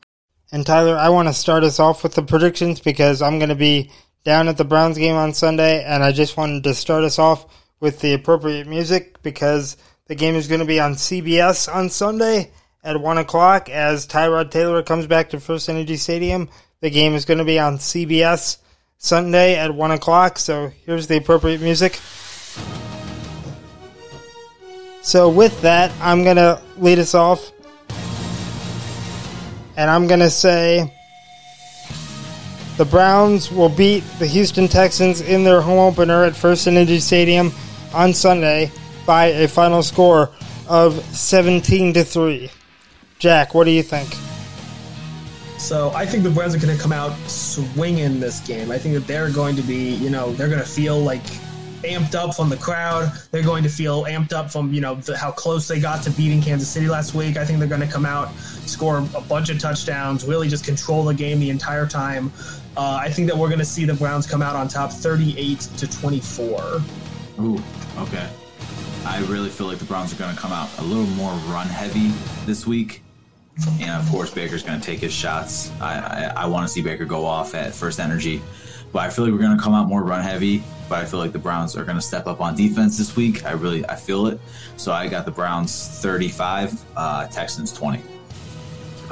And 0.51 0.65
Tyler, 0.65 0.95
I 0.95 1.09
want 1.09 1.27
to 1.27 1.33
start 1.33 1.63
us 1.63 1.79
off 1.79 2.03
with 2.03 2.13
the 2.13 2.23
predictions 2.23 2.79
because 2.79 3.21
I'm 3.21 3.39
going 3.39 3.49
to 3.49 3.55
be 3.55 3.91
down 4.23 4.47
at 4.47 4.57
the 4.57 4.63
Browns 4.63 4.97
game 4.97 5.15
on 5.15 5.33
Sunday, 5.33 5.83
and 5.83 6.03
I 6.03 6.11
just 6.11 6.37
wanted 6.37 6.63
to 6.63 6.73
start 6.73 7.03
us 7.03 7.19
off 7.19 7.45
with 7.79 7.99
the 7.99 8.13
appropriate 8.13 8.67
music 8.67 9.21
because 9.23 9.77
the 10.07 10.15
game 10.15 10.35
is 10.35 10.47
going 10.47 10.59
to 10.59 10.65
be 10.65 10.79
on 10.79 10.93
CBS 10.93 11.73
on 11.73 11.89
Sunday 11.89 12.51
at 12.83 12.99
1 12.99 13.17
o'clock 13.17 13.69
as 13.69 14.05
Tyrod 14.05 14.51
Taylor 14.51 14.83
comes 14.83 15.07
back 15.07 15.29
to 15.29 15.39
First 15.39 15.69
Energy 15.69 15.95
Stadium. 15.97 16.49
The 16.81 16.89
game 16.89 17.13
is 17.13 17.25
going 17.25 17.37
to 17.37 17.45
be 17.45 17.59
on 17.59 17.77
CBS 17.77 18.57
Sunday 18.97 19.55
at 19.55 19.73
1 19.73 19.91
o'clock, 19.91 20.37
so 20.37 20.71
here's 20.85 21.07
the 21.07 21.17
appropriate 21.17 21.61
music. 21.61 21.99
So, 25.01 25.29
with 25.29 25.61
that, 25.61 25.91
I'm 26.01 26.23
going 26.23 26.37
to 26.37 26.61
lead 26.77 26.99
us 26.99 27.13
off 27.13 27.51
and 29.77 29.89
I'm 29.89 30.07
going 30.07 30.19
to 30.19 30.29
say 30.29 30.91
the 32.77 32.85
Browns 32.85 33.51
will 33.51 33.69
beat 33.69 34.03
the 34.19 34.27
Houston 34.27 34.67
Texans 34.67 35.21
in 35.21 35.43
their 35.43 35.61
home 35.61 35.79
opener 35.79 36.23
at 36.23 36.35
First 36.35 36.67
Energy 36.67 36.99
Stadium 36.99 37.51
on 37.93 38.13
Sunday 38.13 38.71
by 39.05 39.25
a 39.25 39.47
final 39.47 39.83
score 39.83 40.29
of 40.67 40.93
17 41.15 41.93
to 41.93 42.03
3. 42.03 42.51
Jack, 43.19 43.53
what 43.53 43.65
do 43.65 43.71
you 43.71 43.83
think? 43.83 44.09
So 45.59 45.91
I 45.91 46.05
think 46.05 46.23
the 46.23 46.29
Browns 46.29 46.55
are 46.55 46.59
going 46.59 46.75
to 46.75 46.81
come 46.81 46.91
out 46.91 47.15
swinging 47.29 48.19
this 48.19 48.39
game. 48.41 48.69
I 48.69 48.77
think 48.77 48.95
that 48.95 49.07
they're 49.07 49.31
going 49.31 49.55
to 49.55 49.61
be, 49.61 49.95
you 49.95 50.09
know, 50.09 50.33
they're 50.33 50.49
going 50.49 50.59
to 50.59 50.65
feel 50.65 50.99
like 50.99 51.23
amped 51.83 52.15
up 52.15 52.35
from 52.35 52.49
the 52.49 52.57
crowd. 52.57 53.11
They're 53.31 53.43
going 53.43 53.63
to 53.63 53.69
feel 53.69 54.05
amped 54.05 54.33
up 54.33 54.51
from 54.51 54.73
you 54.73 54.81
know 54.81 54.95
the, 54.95 55.17
how 55.17 55.31
close 55.31 55.67
they 55.67 55.79
got 55.79 56.03
to 56.03 56.11
beating 56.11 56.41
Kansas 56.41 56.69
City 56.69 56.87
last 56.87 57.13
week. 57.13 57.37
I 57.37 57.45
think 57.45 57.59
they're 57.59 57.67
going 57.67 57.81
to 57.81 57.87
come 57.87 58.05
out, 58.05 58.29
score 58.69 59.05
a 59.15 59.21
bunch 59.21 59.49
of 59.49 59.59
touchdowns, 59.59 60.25
really 60.25 60.47
just 60.47 60.65
control 60.65 61.03
the 61.03 61.13
game 61.13 61.39
the 61.39 61.49
entire 61.49 61.87
time. 61.87 62.31
Uh, 62.75 62.99
I 63.01 63.09
think 63.09 63.27
that 63.29 63.37
we're 63.37 63.49
going 63.49 63.59
to 63.59 63.65
see 63.65 63.85
the 63.85 63.93
Browns 63.93 64.25
come 64.25 64.41
out 64.41 64.55
on 64.55 64.67
top, 64.67 64.91
38 64.91 65.59
to 65.59 65.87
24. 65.87 66.81
Ooh, 67.39 67.61
okay. 67.99 68.29
I 69.05 69.19
really 69.27 69.49
feel 69.49 69.67
like 69.67 69.79
the 69.79 69.85
Browns 69.85 70.13
are 70.13 70.17
going 70.17 70.33
to 70.33 70.39
come 70.39 70.51
out 70.51 70.69
a 70.79 70.83
little 70.83 71.05
more 71.15 71.33
run 71.53 71.67
heavy 71.67 72.11
this 72.45 72.65
week. 72.65 73.03
And 73.79 73.91
of 73.91 74.09
course, 74.09 74.31
Baker's 74.31 74.63
going 74.63 74.79
to 74.79 74.85
take 74.85 74.99
his 74.99 75.13
shots. 75.13 75.71
I, 75.79 76.31
I, 76.35 76.43
I 76.43 76.45
want 76.47 76.67
to 76.67 76.73
see 76.73 76.81
Baker 76.81 77.05
go 77.05 77.25
off 77.25 77.53
at 77.53 77.75
first 77.75 77.99
energy. 77.99 78.41
But 78.91 78.99
I 78.99 79.09
feel 79.09 79.25
like 79.25 79.33
we're 79.33 79.39
going 79.39 79.57
to 79.57 79.61
come 79.61 79.73
out 79.73 79.87
more 79.87 80.03
run 80.03 80.21
heavy. 80.21 80.63
But 80.89 80.99
I 80.99 81.05
feel 81.05 81.19
like 81.19 81.31
the 81.31 81.39
Browns 81.39 81.75
are 81.75 81.83
going 81.83 81.97
to 81.97 82.01
step 82.01 82.27
up 82.27 82.41
on 82.41 82.55
defense 82.55 82.97
this 82.97 83.15
week. 83.15 83.45
I 83.45 83.51
really 83.51 83.85
I 83.87 83.95
feel 83.95 84.27
it. 84.27 84.39
So 84.77 84.91
I 84.91 85.07
got 85.07 85.25
the 85.25 85.31
Browns 85.31 85.87
35, 86.01 86.83
uh, 86.95 87.27
Texans 87.27 87.73
20. 87.73 88.01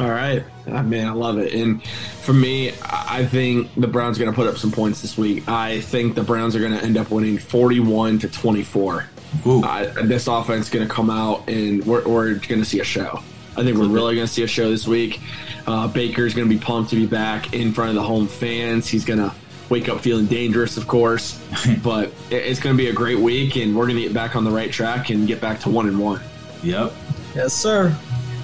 All 0.01 0.09
right, 0.09 0.43
oh, 0.65 0.81
man, 0.81 1.07
I 1.07 1.11
love 1.11 1.37
it. 1.37 1.53
And 1.53 1.83
for 1.83 2.33
me, 2.33 2.73
I 2.81 3.23
think 3.23 3.69
the 3.75 3.87
Browns 3.87 4.17
are 4.17 4.23
going 4.23 4.33
to 4.33 4.35
put 4.35 4.47
up 4.47 4.57
some 4.57 4.71
points 4.71 5.03
this 5.03 5.15
week. 5.15 5.47
I 5.47 5.81
think 5.81 6.15
the 6.15 6.23
Browns 6.23 6.55
are 6.55 6.59
going 6.59 6.71
to 6.71 6.83
end 6.83 6.97
up 6.97 7.11
winning 7.11 7.37
41 7.37 8.17
to 8.19 8.27
24. 8.27 9.05
Uh, 9.45 9.85
this 10.01 10.25
offense 10.25 10.65
is 10.65 10.71
going 10.71 10.87
to 10.87 10.91
come 10.91 11.11
out 11.11 11.47
and 11.47 11.85
we're, 11.85 12.03
we're 12.07 12.33
going 12.33 12.59
to 12.59 12.65
see 12.65 12.79
a 12.79 12.83
show. 12.83 13.19
I 13.55 13.63
think 13.63 13.77
we're 13.77 13.87
really 13.87 14.15
going 14.15 14.25
to 14.25 14.33
see 14.33 14.41
a 14.41 14.47
show 14.47 14.71
this 14.71 14.87
week. 14.87 15.21
Uh, 15.67 15.87
Baker's 15.87 16.33
going 16.33 16.49
to 16.49 16.53
be 16.53 16.59
pumped 16.59 16.89
to 16.89 16.95
be 16.95 17.05
back 17.05 17.53
in 17.53 17.71
front 17.71 17.89
of 17.89 17.95
the 17.95 18.03
home 18.03 18.27
fans. 18.27 18.87
He's 18.87 19.05
going 19.05 19.19
to 19.19 19.31
wake 19.69 19.87
up 19.87 20.01
feeling 20.01 20.25
dangerous, 20.25 20.77
of 20.77 20.87
course, 20.87 21.39
but 21.83 22.11
it's 22.31 22.59
going 22.59 22.75
to 22.75 22.83
be 22.83 22.89
a 22.89 22.93
great 22.93 23.19
week, 23.19 23.55
and 23.55 23.75
we're 23.75 23.85
going 23.85 23.97
to 23.97 24.01
get 24.01 24.13
back 24.15 24.35
on 24.35 24.45
the 24.45 24.51
right 24.51 24.71
track 24.71 25.11
and 25.11 25.27
get 25.27 25.39
back 25.39 25.59
to 25.59 25.69
one 25.69 25.87
and 25.87 25.99
one. 25.99 26.21
Yep. 26.63 26.91
Yes, 27.35 27.53
sir. 27.53 27.95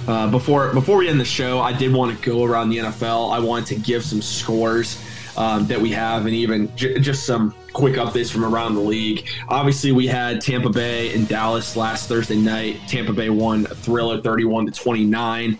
Uh, 0.08 0.26
before 0.30 0.72
before 0.72 0.96
we 0.96 1.06
end 1.06 1.20
the 1.20 1.24
show, 1.24 1.60
I 1.60 1.74
did 1.74 1.92
want 1.92 2.18
to 2.18 2.30
go 2.30 2.42
around 2.42 2.70
the 2.70 2.78
NFL. 2.78 3.30
I 3.30 3.40
wanted 3.40 3.66
to 3.66 3.74
give 3.74 4.02
some 4.02 4.22
scores 4.22 4.98
um, 5.36 5.66
that 5.66 5.78
we 5.78 5.90
have, 5.90 6.24
and 6.24 6.34
even 6.34 6.74
j- 6.76 6.98
just 6.98 7.26
some 7.26 7.54
quick 7.74 7.96
updates 7.96 8.32
from 8.32 8.42
around 8.42 8.74
the 8.74 8.80
league. 8.80 9.28
Obviously, 9.50 9.92
we 9.92 10.06
had 10.06 10.40
Tampa 10.40 10.70
Bay 10.70 11.14
and 11.14 11.28
Dallas 11.28 11.76
last 11.76 12.08
Thursday 12.08 12.36
night. 12.36 12.80
Tampa 12.88 13.12
Bay 13.12 13.28
won 13.28 13.66
a 13.66 13.74
thriller, 13.74 14.18
thirty-one 14.22 14.64
to 14.64 14.72
twenty-nine. 14.72 15.58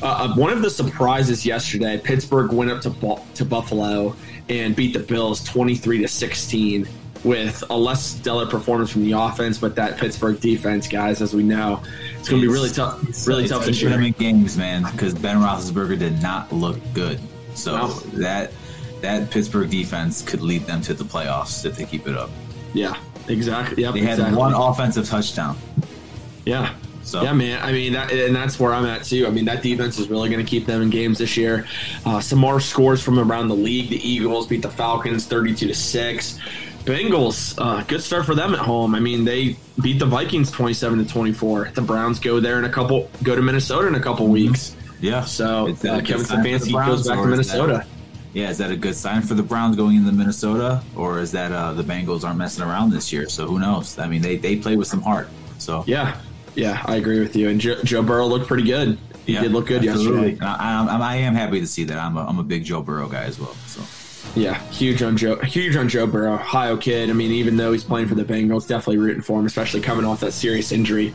Uh, 0.00 0.06
uh 0.06 0.34
one 0.36 0.50
of 0.50 0.62
the 0.62 0.70
surprises 0.70 1.44
yesterday, 1.44 2.00
Pittsburgh 2.02 2.50
went 2.50 2.70
up 2.70 2.80
to 2.80 2.88
Bu- 2.88 3.20
to 3.34 3.44
Buffalo 3.44 4.16
and 4.48 4.74
beat 4.74 4.94
the 4.94 5.00
Bills 5.00 5.44
twenty-three 5.44 5.98
to 5.98 6.08
sixteen 6.08 6.88
with 7.24 7.62
a 7.70 7.76
less 7.76 8.04
stellar 8.04 8.46
performance 8.46 8.90
from 8.90 9.04
the 9.04 9.12
offense, 9.12 9.58
but 9.58 9.76
that 9.76 9.98
Pittsburgh 9.98 10.40
defense, 10.40 10.88
guys, 10.88 11.22
as 11.22 11.34
we 11.34 11.42
know, 11.42 11.80
it's 12.22 12.28
going 12.30 12.40
to 12.40 12.46
be 12.48 12.52
really 12.52 12.70
tough. 12.70 13.26
Really 13.26 13.42
it's 13.42 13.52
tough 13.52 13.66
this 13.66 13.76
keeping 13.78 13.90
year. 13.90 13.98
them 13.98 14.06
in 14.06 14.12
games, 14.12 14.56
man, 14.56 14.84
because 14.92 15.12
Ben 15.14 15.36
Roethlisberger 15.38 15.98
did 15.98 16.22
not 16.22 16.52
look 16.52 16.78
good. 16.94 17.18
So 17.54 17.76
No. 17.76 17.88
that 18.20 18.52
that 19.00 19.30
Pittsburgh 19.30 19.68
defense 19.68 20.22
could 20.22 20.40
lead 20.40 20.64
them 20.66 20.80
to 20.82 20.94
the 20.94 21.02
playoffs 21.04 21.64
if 21.66 21.76
they 21.76 21.84
keep 21.84 22.06
it 22.06 22.16
up. 22.16 22.30
Yeah, 22.72 22.96
exactly. 23.28 23.82
Yep, 23.82 23.94
They 23.94 24.00
had 24.00 24.10
exactly. 24.12 24.36
one 24.38 24.54
offensive 24.54 25.08
touchdown. 25.08 25.56
Yeah. 26.46 26.72
So 27.02 27.22
Yeah, 27.22 27.32
man. 27.32 27.60
I 27.60 27.72
mean, 27.72 27.92
that, 27.94 28.12
and 28.12 28.34
that's 28.34 28.60
where 28.60 28.72
I'm 28.72 28.86
at 28.86 29.02
too. 29.02 29.26
I 29.26 29.30
mean, 29.30 29.44
that 29.46 29.60
defense 29.60 29.98
is 29.98 30.08
really 30.08 30.28
going 30.30 30.44
to 30.44 30.48
keep 30.48 30.66
them 30.66 30.82
in 30.82 30.88
games 30.90 31.18
this 31.18 31.36
year. 31.36 31.66
Uh, 32.06 32.20
some 32.20 32.38
more 32.38 32.60
scores 32.60 33.02
from 33.02 33.18
around 33.18 33.48
the 33.48 33.56
league. 33.56 33.90
The 33.90 34.08
Eagles 34.08 34.46
beat 34.46 34.62
the 34.62 34.70
Falcons 34.70 35.26
32 35.26 35.66
to 35.66 35.74
six. 35.74 36.38
Bengals, 36.84 37.54
uh, 37.58 37.82
good 37.84 38.02
start 38.02 38.26
for 38.26 38.34
them 38.34 38.54
at 38.54 38.60
home. 38.60 38.94
I 38.94 39.00
mean, 39.00 39.24
they 39.24 39.56
beat 39.80 39.98
the 39.98 40.06
Vikings 40.06 40.50
27 40.50 41.04
to 41.04 41.10
24. 41.10 41.70
The 41.74 41.80
Browns 41.82 42.18
go 42.18 42.40
there 42.40 42.58
in 42.58 42.64
a 42.64 42.68
couple, 42.68 43.08
go 43.22 43.36
to 43.36 43.42
Minnesota 43.42 43.86
in 43.88 43.94
a 43.94 44.00
couple 44.00 44.26
weeks. 44.26 44.74
yeah. 45.00 45.24
So 45.24 45.68
uh, 45.68 45.74
Kevin 46.00 46.24
sign 46.24 46.42
for 46.42 46.42
the 46.42 46.48
Stefanski 46.48 46.86
goes 46.86 47.06
back 47.06 47.16
to 47.18 47.22
is 47.22 47.26
that- 47.26 47.26
Minnesota. 47.26 47.86
Yeah, 48.34 48.48
is 48.48 48.56
that 48.58 48.70
a 48.70 48.76
good 48.76 48.94
sign 48.94 49.20
for 49.20 49.34
the 49.34 49.42
Browns 49.42 49.76
going 49.76 49.94
into 49.94 50.10
Minnesota, 50.10 50.82
or 50.96 51.20
is 51.20 51.32
that 51.32 51.52
uh, 51.52 51.74
the 51.74 51.82
Bengals 51.82 52.24
aren't 52.24 52.38
messing 52.38 52.64
around 52.64 52.90
this 52.90 53.12
year? 53.12 53.28
So 53.28 53.46
who 53.46 53.58
knows? 53.58 53.98
I 53.98 54.08
mean, 54.08 54.22
they 54.22 54.36
they 54.38 54.56
play 54.56 54.74
with 54.74 54.88
some 54.88 55.02
heart. 55.02 55.28
So 55.58 55.84
Yeah, 55.86 56.18
yeah, 56.54 56.82
I 56.86 56.96
agree 56.96 57.20
with 57.20 57.36
you. 57.36 57.50
And 57.50 57.60
Joe, 57.60 57.82
Joe 57.84 58.00
Burrow 58.02 58.26
looked 58.26 58.46
pretty 58.46 58.62
good. 58.64 58.96
He 59.26 59.34
yeah, 59.34 59.42
did 59.42 59.52
look 59.52 59.66
good 59.66 59.86
absolutely. 59.86 60.30
yesterday. 60.30 60.46
I, 60.46 60.86
I, 60.86 60.98
I 61.12 61.16
am 61.16 61.34
happy 61.34 61.60
to 61.60 61.66
see 61.66 61.84
that. 61.84 61.98
I'm 61.98 62.16
a, 62.16 62.24
I'm 62.26 62.38
a 62.38 62.42
big 62.42 62.64
Joe 62.64 62.80
Burrow 62.80 63.06
guy 63.06 63.24
as 63.24 63.38
well. 63.38 63.54
So 63.66 63.82
Yeah, 64.34 64.58
huge 64.70 65.02
on 65.02 65.16
Joe. 65.16 65.36
Huge 65.40 65.76
on 65.76 65.88
Joe 65.88 66.06
Burrow, 66.06 66.34
Ohio 66.34 66.76
kid. 66.76 67.10
I 67.10 67.12
mean, 67.12 67.30
even 67.32 67.56
though 67.56 67.72
he's 67.72 67.84
playing 67.84 68.08
for 68.08 68.14
the 68.14 68.24
Bengals, 68.24 68.66
definitely 68.66 68.98
rooting 68.98 69.22
for 69.22 69.38
him, 69.38 69.46
especially 69.46 69.80
coming 69.82 70.04
off 70.06 70.20
that 70.20 70.32
serious 70.32 70.72
injury. 70.72 71.12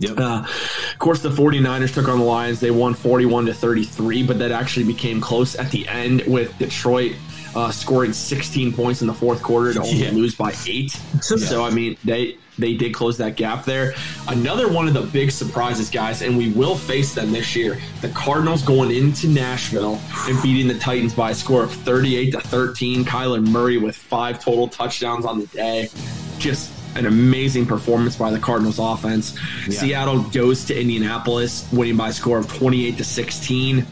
Yep. 0.00 0.18
Uh, 0.18 0.44
of 0.92 0.98
course, 0.98 1.22
the 1.22 1.30
49ers 1.30 1.92
took 1.92 2.08
on 2.08 2.18
the 2.18 2.24
Lions. 2.24 2.60
They 2.60 2.70
won 2.70 2.94
41 2.94 3.46
to 3.46 3.54
33, 3.54 4.22
but 4.22 4.38
that 4.38 4.52
actually 4.52 4.84
became 4.86 5.20
close 5.20 5.56
at 5.56 5.70
the 5.72 5.88
end 5.88 6.22
with 6.26 6.56
Detroit 6.58 7.16
uh, 7.56 7.70
scoring 7.70 8.12
16 8.12 8.74
points 8.74 9.00
in 9.00 9.06
the 9.08 9.14
fourth 9.14 9.42
quarter 9.42 9.72
to 9.72 9.80
only 9.80 10.04
Yeah. 10.04 10.10
lose 10.12 10.34
by 10.36 10.54
eight. 10.68 10.90
So, 11.22 11.64
I 11.64 11.70
mean, 11.70 11.96
they 12.04 12.36
they 12.58 12.74
did 12.74 12.92
close 12.92 13.16
that 13.18 13.36
gap 13.36 13.64
there. 13.64 13.94
Another 14.26 14.70
one 14.70 14.88
of 14.88 14.94
the 14.94 15.02
big 15.02 15.30
surprises, 15.30 15.88
guys, 15.88 16.22
and 16.22 16.36
we 16.36 16.50
will 16.50 16.76
face 16.76 17.14
them 17.14 17.32
this 17.32 17.54
year. 17.54 17.78
The 18.00 18.08
Cardinals 18.10 18.62
going 18.62 18.90
into 18.90 19.28
Nashville 19.28 20.00
and 20.26 20.42
beating 20.42 20.68
the 20.68 20.78
Titans 20.78 21.14
by 21.14 21.30
a 21.30 21.34
score 21.34 21.62
of 21.62 21.72
38 21.72 22.32
to 22.32 22.40
13. 22.40 23.04
Kyler 23.04 23.46
Murray 23.46 23.78
with 23.78 23.96
five 23.96 24.42
total 24.42 24.68
touchdowns 24.68 25.24
on 25.24 25.38
the 25.38 25.46
day. 25.46 25.88
Just 26.38 26.72
an 26.96 27.06
amazing 27.06 27.66
performance 27.66 28.16
by 28.16 28.30
the 28.30 28.38
Cardinals 28.38 28.78
offense. 28.78 29.38
Yeah. 29.68 29.78
Seattle 29.78 30.22
goes 30.24 30.64
to 30.66 30.78
Indianapolis, 30.78 31.70
winning 31.72 31.96
by 31.96 32.08
a 32.08 32.12
score 32.12 32.38
of 32.38 32.52
28 32.52 32.96
to 32.96 33.04
16. 33.04 33.86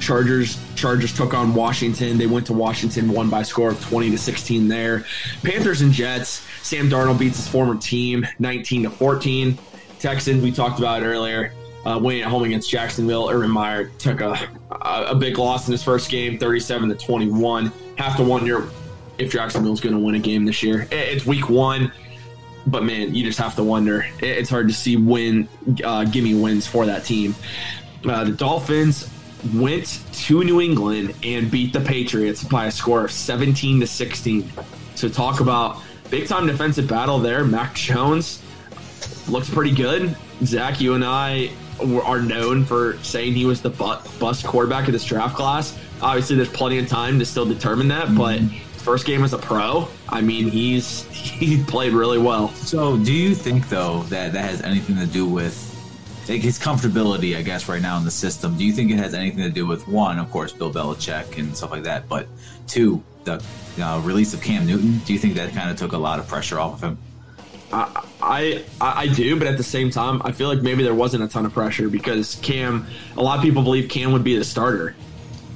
Chargers 0.00 0.58
Chargers 0.74 1.12
took 1.12 1.34
on 1.34 1.54
Washington. 1.54 2.18
They 2.18 2.26
went 2.26 2.46
to 2.46 2.52
Washington, 2.52 3.12
won 3.12 3.30
by 3.30 3.40
a 3.40 3.44
score 3.44 3.70
of 3.70 3.80
20 3.82 4.10
to 4.10 4.18
16 4.18 4.68
there. 4.68 5.04
Panthers 5.42 5.80
and 5.80 5.92
Jets. 5.92 6.44
Sam 6.64 6.88
Darnold 6.88 7.18
beats 7.18 7.36
his 7.36 7.46
former 7.46 7.76
team 7.76 8.26
19 8.38 8.84
to 8.84 8.90
14. 8.90 9.58
Texans, 9.98 10.42
we 10.42 10.50
talked 10.50 10.78
about 10.78 11.02
it 11.02 11.06
earlier. 11.06 11.52
Uh, 11.84 11.98
winning 12.02 12.22
at 12.22 12.28
home 12.28 12.42
against 12.44 12.70
Jacksonville, 12.70 13.28
Urban 13.28 13.50
Meyer 13.50 13.90
took 13.98 14.22
a, 14.22 14.34
a 14.70 15.14
big 15.14 15.36
loss 15.36 15.68
in 15.68 15.72
his 15.72 15.82
first 15.82 16.10
game, 16.10 16.38
37 16.38 16.88
to 16.88 16.94
21. 16.94 17.70
Have 17.98 18.16
to 18.16 18.22
wonder 18.22 18.70
if 19.18 19.30
Jacksonville's 19.30 19.82
going 19.82 19.94
to 19.94 20.00
win 20.00 20.14
a 20.14 20.18
game 20.18 20.46
this 20.46 20.62
year. 20.62 20.88
It's 20.90 21.26
week 21.26 21.50
one, 21.50 21.92
but 22.66 22.82
man, 22.82 23.14
you 23.14 23.24
just 23.24 23.38
have 23.38 23.54
to 23.56 23.62
wonder. 23.62 24.06
It's 24.20 24.48
hard 24.48 24.66
to 24.68 24.74
see 24.74 24.96
win, 24.96 25.46
uh, 25.84 26.06
gimme 26.06 26.34
wins 26.34 26.66
for 26.66 26.86
that 26.86 27.04
team. 27.04 27.34
Uh, 28.08 28.24
the 28.24 28.32
Dolphins 28.32 29.10
went 29.54 30.02
to 30.14 30.42
New 30.42 30.62
England 30.62 31.14
and 31.22 31.50
beat 31.50 31.74
the 31.74 31.80
Patriots 31.80 32.42
by 32.42 32.66
a 32.66 32.70
score 32.70 33.04
of 33.04 33.12
17 33.12 33.80
to 33.80 33.86
16. 33.86 34.50
So 34.94 35.10
talk 35.10 35.40
about 35.40 35.82
big 36.10 36.28
time 36.28 36.46
defensive 36.46 36.88
battle 36.88 37.18
there. 37.18 37.44
Mac 37.44 37.74
Jones 37.74 38.42
looks 39.28 39.48
pretty 39.50 39.74
good. 39.74 40.16
Zach, 40.44 40.80
you 40.80 40.94
and 40.94 41.04
I 41.04 41.50
are 42.04 42.20
known 42.20 42.64
for 42.64 42.98
saying 43.02 43.34
he 43.34 43.46
was 43.46 43.60
the 43.60 43.70
bu- 43.70 43.96
bust 44.18 44.44
quarterback 44.44 44.86
of 44.86 44.92
this 44.92 45.04
draft 45.04 45.36
class. 45.36 45.76
Obviously, 46.00 46.36
there's 46.36 46.48
plenty 46.48 46.78
of 46.78 46.88
time 46.88 47.18
to 47.18 47.24
still 47.24 47.46
determine 47.46 47.88
that, 47.88 48.08
mm-hmm. 48.08 48.16
but 48.16 48.40
first 48.84 49.06
game 49.06 49.24
as 49.24 49.32
a 49.32 49.38
pro, 49.38 49.88
I 50.08 50.20
mean, 50.20 50.48
he's 50.48 51.04
he 51.10 51.62
played 51.64 51.92
really 51.92 52.18
well. 52.18 52.48
So, 52.50 52.96
do 52.98 53.12
you 53.12 53.34
think 53.34 53.68
though 53.68 54.02
that 54.04 54.32
that 54.32 54.44
has 54.44 54.62
anything 54.62 54.96
to 54.96 55.06
do 55.06 55.26
with 55.26 55.70
like 56.28 56.42
his 56.42 56.58
comfortability? 56.58 57.36
I 57.36 57.42
guess 57.42 57.68
right 57.68 57.82
now 57.82 57.96
in 57.98 58.04
the 58.04 58.10
system. 58.10 58.56
Do 58.56 58.64
you 58.64 58.72
think 58.72 58.90
it 58.90 58.98
has 58.98 59.14
anything 59.14 59.42
to 59.42 59.50
do 59.50 59.66
with 59.66 59.88
one, 59.88 60.18
of 60.18 60.30
course, 60.30 60.52
Bill 60.52 60.72
Belichick 60.72 61.38
and 61.38 61.56
stuff 61.56 61.70
like 61.70 61.84
that, 61.84 62.08
but 62.08 62.28
two, 62.66 63.02
the 63.24 63.42
uh, 63.80 64.00
release 64.00 64.34
of 64.34 64.42
Cam 64.42 64.66
Newton? 64.66 64.98
Do 65.04 65.12
you 65.12 65.18
think 65.18 65.34
that 65.34 65.52
kind 65.52 65.70
of 65.70 65.76
took 65.76 65.92
a 65.92 65.98
lot 65.98 66.18
of 66.18 66.28
pressure 66.28 66.58
off 66.60 66.74
of 66.74 66.80
him? 66.82 66.98
I, 67.72 68.02
I 68.22 68.64
I 68.80 69.06
do, 69.08 69.36
but 69.38 69.48
at 69.48 69.56
the 69.56 69.64
same 69.64 69.90
time, 69.90 70.22
I 70.24 70.30
feel 70.32 70.48
like 70.48 70.62
maybe 70.62 70.84
there 70.84 70.94
wasn't 70.94 71.24
a 71.24 71.28
ton 71.28 71.44
of 71.44 71.52
pressure 71.52 71.88
because 71.88 72.36
Cam. 72.36 72.86
A 73.16 73.22
lot 73.22 73.38
of 73.38 73.42
people 73.42 73.62
believe 73.62 73.88
Cam 73.88 74.12
would 74.12 74.22
be 74.22 74.36
the 74.36 74.44
starter. 74.44 74.94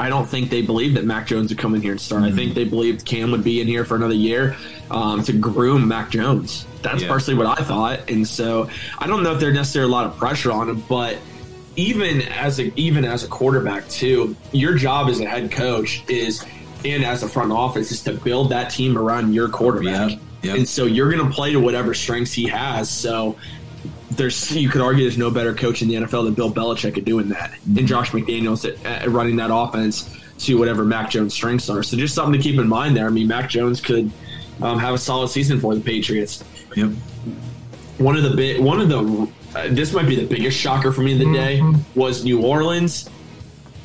I 0.01 0.09
don't 0.09 0.27
think 0.27 0.51
they 0.51 0.63
believed 0.63 0.97
that 0.97 1.05
Mac 1.05 1.27
Jones 1.27 1.51
would 1.51 1.59
come 1.59 1.75
in 1.75 1.83
here 1.83 1.91
and 1.93 2.01
start. 2.01 2.23
I 2.23 2.31
think 2.31 2.55
they 2.55 2.65
believed 2.65 3.05
Cam 3.05 3.31
would 3.33 3.43
be 3.43 3.61
in 3.61 3.67
here 3.67 3.85
for 3.85 3.97
another 3.97 4.15
year 4.15 4.57
um, 4.93 5.23
to 5.25 5.33
groom 5.33 5.89
Mac 5.89 6.11
Jones. 6.11 6.67
That's 6.83 7.03
Yeah. 7.03 7.09
personally 7.09 7.45
what 7.45 7.59
I 7.59 7.65
thought, 7.65 8.09
and 8.11 8.27
so 8.27 8.69
I 8.99 9.07
don't 9.09 9.23
know 9.23 9.33
if 9.35 9.41
there's 9.41 9.55
necessarily 9.55 9.91
a 9.91 9.95
lot 9.95 10.07
of 10.07 10.17
pressure 10.17 10.51
on 10.53 10.69
him, 10.69 10.83
but 10.89 11.19
even 11.77 12.23
as 12.23 12.59
a 12.59 12.73
even 12.79 13.05
as 13.05 13.23
a 13.23 13.29
quarterback 13.29 13.89
too, 13.89 14.35
your 14.53 14.75
job 14.75 15.09
as 15.09 15.21
a 15.21 15.27
head 15.27 15.51
coach 15.53 16.03
is 16.09 16.45
and 16.85 17.05
as 17.05 17.23
a 17.23 17.29
front 17.29 17.53
office 17.53 17.91
is 17.93 18.03
to 18.03 18.13
build 18.13 18.51
that 18.51 18.71
team 18.71 18.97
around 18.97 19.35
your 19.35 19.49
quarterback. 19.49 20.11
Yep, 20.11 20.21
yep. 20.43 20.57
And 20.57 20.69
so 20.69 20.85
you're 20.85 21.11
going 21.11 21.27
to 21.27 21.35
play 21.35 21.53
to 21.53 21.61
whatever 21.61 21.95
strengths 21.95 22.33
he 22.33 22.47
has. 22.47 22.91
So 22.91 23.37
there's 24.11 24.55
you 24.57 24.69
could 24.69 24.81
argue 24.81 25.05
there's 25.05 25.19
no 25.19 25.31
better 25.31 25.55
coach 25.55 25.83
in 25.83 25.89
the 25.89 25.95
NFL 25.95 26.25
than 26.25 26.35
Bill 26.35 26.53
Belichick 26.53 26.99
at 26.99 27.05
doing 27.05 27.29
that, 27.31 27.53
and 27.65 27.87
Josh 27.87 28.11
McDaniels 28.11 28.69
at, 28.69 28.85
at 28.85 29.09
running 29.09 29.37
that 29.37 29.51
offense 29.53 30.15
to 30.39 30.59
whatever 30.59 30.85
Mac 30.85 31.11
Jones' 31.11 31.35
strengths 31.35 31.69
are. 31.69 31.83
So 31.83 31.97
just 31.97 32.15
something 32.15 32.41
to 32.41 32.43
keep 32.43 32.59
in 32.59 32.69
mind 32.69 32.97
there. 32.97 33.07
I 33.07 33.11
mean, 33.11 33.27
Mac 33.27 33.51
Jones 33.51 33.81
could 33.81 34.11
um, 34.63 34.79
have 34.79 34.95
a 34.95 34.99
solid 34.99 35.29
season 35.29 35.61
for 35.61 35.75
the 35.75 35.81
Patriots. 35.81 36.45
Yep. 36.77 36.91
One 37.99 38.17
of 38.17 38.23
the 38.23 38.37
big, 38.37 38.61
one 38.61 38.81
of 38.81 38.89
the, 38.89 39.29
uh, 39.59 39.69
this 39.71 39.93
might 39.93 40.07
be 40.07 40.15
the 40.15 40.27
biggest 40.27 40.57
shocker 40.57 40.93
for 40.93 41.03
me 41.03 41.15
of 41.15 41.19
the 41.19 41.33
day 41.33 41.61
was 41.97 42.25
New 42.25 42.43
Orleans 42.43 43.11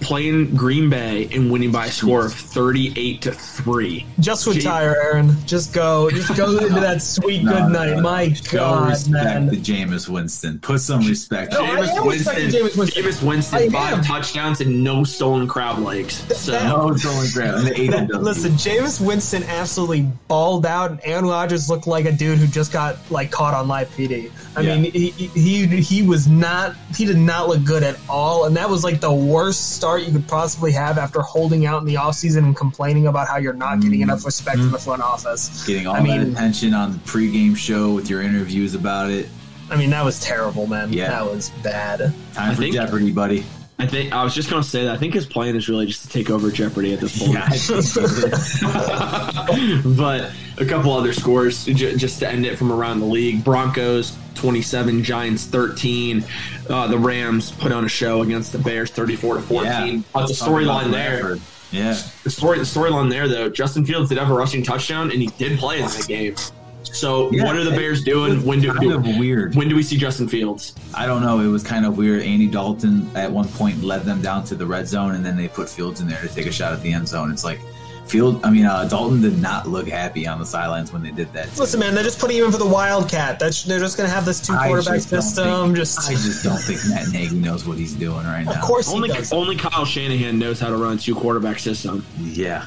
playing 0.03 0.55
Green 0.55 0.89
Bay 0.89 1.27
and 1.33 1.51
winning 1.51 1.71
by 1.71 1.87
a 1.87 1.91
score 1.91 2.25
of 2.25 2.33
thirty-eight 2.33 3.21
to 3.23 3.31
three. 3.31 4.05
Just 4.19 4.45
retire, 4.47 4.95
Aaron. 5.01 5.35
Just 5.45 5.73
go. 5.73 6.09
Just 6.09 6.35
go 6.35 6.57
into 6.57 6.79
that 6.79 7.01
sweet 7.01 7.43
No, 7.43 7.53
good 7.53 7.71
night. 7.71 7.95
no. 7.95 8.01
My 8.01 8.33
Show 8.33 8.57
God, 8.57 8.89
respect 8.89 9.11
man. 9.13 9.49
to 9.49 9.55
Jameis 9.57 10.07
Winston. 10.09 10.59
Put 10.59 10.79
some 10.81 11.01
respect. 11.07 11.53
No, 11.53 11.63
I 11.63 11.69
Jameis 11.69 12.05
Winston, 12.05 12.35
respecting 12.35 12.49
Jameis 12.49 12.77
Winston. 12.77 13.03
Jameis 13.03 13.23
Winston, 13.23 13.59
I 13.59 13.69
five 13.69 13.93
am. 13.99 14.03
touchdowns 14.03 14.61
and 14.61 14.83
no 14.83 15.03
stolen 15.03 15.47
crab 15.47 15.79
legs. 15.79 16.15
So 16.37 16.51
No, 16.63 16.89
it's 16.89 17.05
only 17.05 17.27
great. 17.33 17.49
And 17.49 17.67
the 17.67 17.79
eight 17.81 17.91
That- 17.91 18.21
listen, 18.23 18.51
Jameis 18.53 18.99
Winston 19.05 19.43
absolutely 19.43 20.01
balled 20.27 20.65
out, 20.65 20.91
and 20.91 20.99
Aaron 21.03 21.25
Rodgers 21.25 21.69
looked 21.69 21.87
like 21.87 22.05
a 22.05 22.11
dude 22.11 22.37
who 22.37 22.47
just 22.47 22.71
got 22.71 22.97
like 23.09 23.31
caught 23.31 23.53
on 23.53 23.67
live 23.67 23.89
PD. 23.95 24.31
I 24.55 24.61
Yeah. 24.61 24.75
mean, 24.77 24.91
he, 24.91 25.09
he 25.09 25.65
he 25.65 26.03
was 26.03 26.27
not 26.27 26.75
he 26.95 27.05
did 27.05 27.17
not 27.17 27.47
look 27.47 27.63
good 27.63 27.81
at 27.83 27.97
all, 28.07 28.45
and 28.45 28.55
that 28.55 28.69
was 28.69 28.83
like 28.83 28.99
the 29.01 29.11
worst 29.11 29.75
start 29.75 30.03
you 30.03 30.11
could 30.11 30.27
possibly 30.27 30.71
have 30.73 30.97
after 30.97 31.21
holding 31.21 31.65
out 31.65 31.81
in 31.81 31.87
the 31.87 31.95
offseason 31.95 32.39
and 32.39 32.55
complaining 32.55 33.07
about 33.07 33.27
how 33.27 33.37
you're 33.37 33.53
not 33.53 33.79
getting 33.81 34.01
enough 34.01 34.19
mm-hmm. 34.19 34.27
respect 34.27 34.59
in 34.59 34.71
the 34.71 34.77
front 34.77 35.01
office. 35.01 35.65
Getting 35.65 35.87
all 35.87 35.95
I 35.95 36.01
mean- 36.01 36.33
attention 36.33 36.73
on 36.73 36.93
the 36.93 36.99
pregame 36.99 37.57
show 37.57 37.93
with 37.93 38.09
your 38.09 38.21
interviews 38.21 38.75
about 38.75 39.09
it. 39.09 39.27
I 39.69 39.75
mean, 39.75 39.89
that 39.89 40.05
was 40.05 40.19
terrible, 40.19 40.67
man. 40.67 40.93
Yeah. 40.93 41.07
That 41.09 41.25
was 41.25 41.49
bad. 41.63 41.99
Time 41.99 42.51
I 42.51 42.53
for 42.53 42.61
think- 42.61 42.75
Jeopardy, 42.75 43.11
buddy. 43.11 43.43
I 43.79 43.87
think 43.87 44.13
I 44.13 44.23
was 44.23 44.35
just 44.35 44.51
going 44.51 44.61
to 44.61 44.69
say 44.69 44.85
that 44.85 44.95
I 44.95 44.97
think 44.97 45.15
his 45.15 45.25
plan 45.25 45.55
is 45.55 45.67
really 45.67 45.87
just 45.87 46.03
to 46.03 46.09
take 46.09 46.29
over 46.29 46.51
Jeopardy 46.51 46.93
at 46.93 46.99
this 46.99 47.17
point. 47.17 47.33
Yeah, 47.33 47.45
I 47.45 47.57
think 47.57 47.83
so. 47.83 48.03
but 49.95 50.31
a 50.59 50.65
couple 50.65 50.93
other 50.93 51.11
scores 51.11 51.65
j- 51.65 51.95
just 51.95 52.19
to 52.19 52.29
end 52.29 52.45
it 52.45 52.57
from 52.57 52.71
around 52.71 52.99
the 52.99 53.05
league: 53.07 53.43
Broncos 53.43 54.15
27, 54.35 55.03
Giants 55.03 55.45
13. 55.45 56.25
Uh, 56.69 56.87
the 56.87 56.97
Rams 56.97 57.51
put 57.51 57.71
on 57.71 57.85
a 57.85 57.89
show 57.89 58.21
against 58.21 58.51
the 58.51 58.59
Bears 58.59 58.89
34 58.91 59.35
to 59.35 59.41
14. 59.41 59.65
Yeah. 59.65 60.01
But 60.13 60.27
the 60.27 60.33
storyline 60.33 60.91
there. 60.91 61.37
Yeah. 61.71 61.97
the 62.23 62.29
story, 62.29 62.59
the 62.59 62.65
storyline 62.65 63.09
there 63.09 63.27
though, 63.27 63.49
Justin 63.49 63.83
Fields 63.85 64.09
did 64.09 64.17
have 64.19 64.29
a 64.29 64.33
rushing 64.33 64.61
touchdown 64.63 65.11
and 65.11 65.19
he 65.21 65.27
did 65.39 65.57
play 65.57 65.79
in 65.79 65.87
that 65.87 66.05
game. 66.07 66.35
So 66.83 67.31
Yeah, 67.31 67.45
what 67.45 67.55
are 67.55 67.63
the 67.63 67.71
Bears 67.71 68.03
doing? 68.03 68.45
When 68.45 68.61
do, 68.61 68.71
Kind 68.73 68.91
of 68.91 69.03
weird. 69.17 69.55
when 69.55 69.67
do 69.69 69.75
we 69.75 69.81
see 69.81 69.97
Justin 69.97 70.27
Fields? 70.27 70.75
I 70.93 71.07
don't 71.07 71.21
know. 71.23 71.39
It 71.39 71.47
was 71.47 71.63
kind 71.63 71.85
of 71.85 71.97
weird. 71.97 72.21
Andy 72.21 72.45
Dalton 72.47 73.09
at 73.15 73.31
one 73.31 73.47
point 73.47 73.83
led 73.83 74.03
them 74.03 74.21
down 74.21 74.43
to 74.45 74.55
the 74.55 74.65
red 74.65 74.87
zone, 74.87 75.15
and 75.15 75.25
then 75.25 75.35
they 75.35 75.47
put 75.47 75.67
Fields 75.69 76.01
in 76.01 76.07
there 76.07 76.21
to 76.21 76.27
take 76.27 76.45
a 76.45 76.51
shot 76.51 76.73
at 76.73 76.81
the 76.83 76.93
end 76.93 77.07
zone. 77.07 77.31
It's 77.31 77.43
like 77.43 77.59
Field. 78.05 78.43
I 78.45 78.49
mean, 78.51 78.65
uh, 78.65 78.83
Dalton 78.85 79.21
did 79.21 79.41
not 79.41 79.67
look 79.67 79.87
happy 79.87 80.27
on 80.27 80.37
the 80.37 80.45
sidelines 80.45 80.91
when 80.93 81.01
they 81.01 81.11
did 81.11 81.31
that. 81.33 81.57
Listen, 81.57 81.79
man, 81.79 81.95
they're 81.95 82.03
just 82.03 82.19
putting 82.19 82.37
him 82.37 82.45
in 82.45 82.51
for 82.51 82.57
the 82.57 82.65
Wildcat. 82.65 83.39
That's 83.39 83.63
they're 83.63 83.79
just 83.79 83.97
gonna 83.97 84.09
have 84.09 84.25
this 84.25 84.39
two 84.39 84.53
quarterback 84.55 84.99
system. 85.01 85.65
think- 85.65 85.77
just 85.77 85.99
I 86.09 86.13
just 86.13 86.43
don't 86.43 86.57
think 86.59 86.79
Matt 86.89 87.09
Nagy 87.11 87.35
knows 87.35 87.65
what 87.65 87.77
he's 87.77 87.93
doing 87.93 88.25
right 88.25 88.43
now. 88.45 88.51
of 88.51 88.61
course 88.61 88.89
Only 88.93 89.07
does. 89.09 89.31
only 89.33 89.55
Kyle 89.55 89.85
Shanahan 89.85 90.37
knows 90.37 90.59
how 90.59 90.69
to 90.69 90.77
run 90.77 90.97
a 90.97 90.99
two 90.99 91.15
quarterback 91.15 91.59
system. 91.59 92.05
Yeah. 92.19 92.65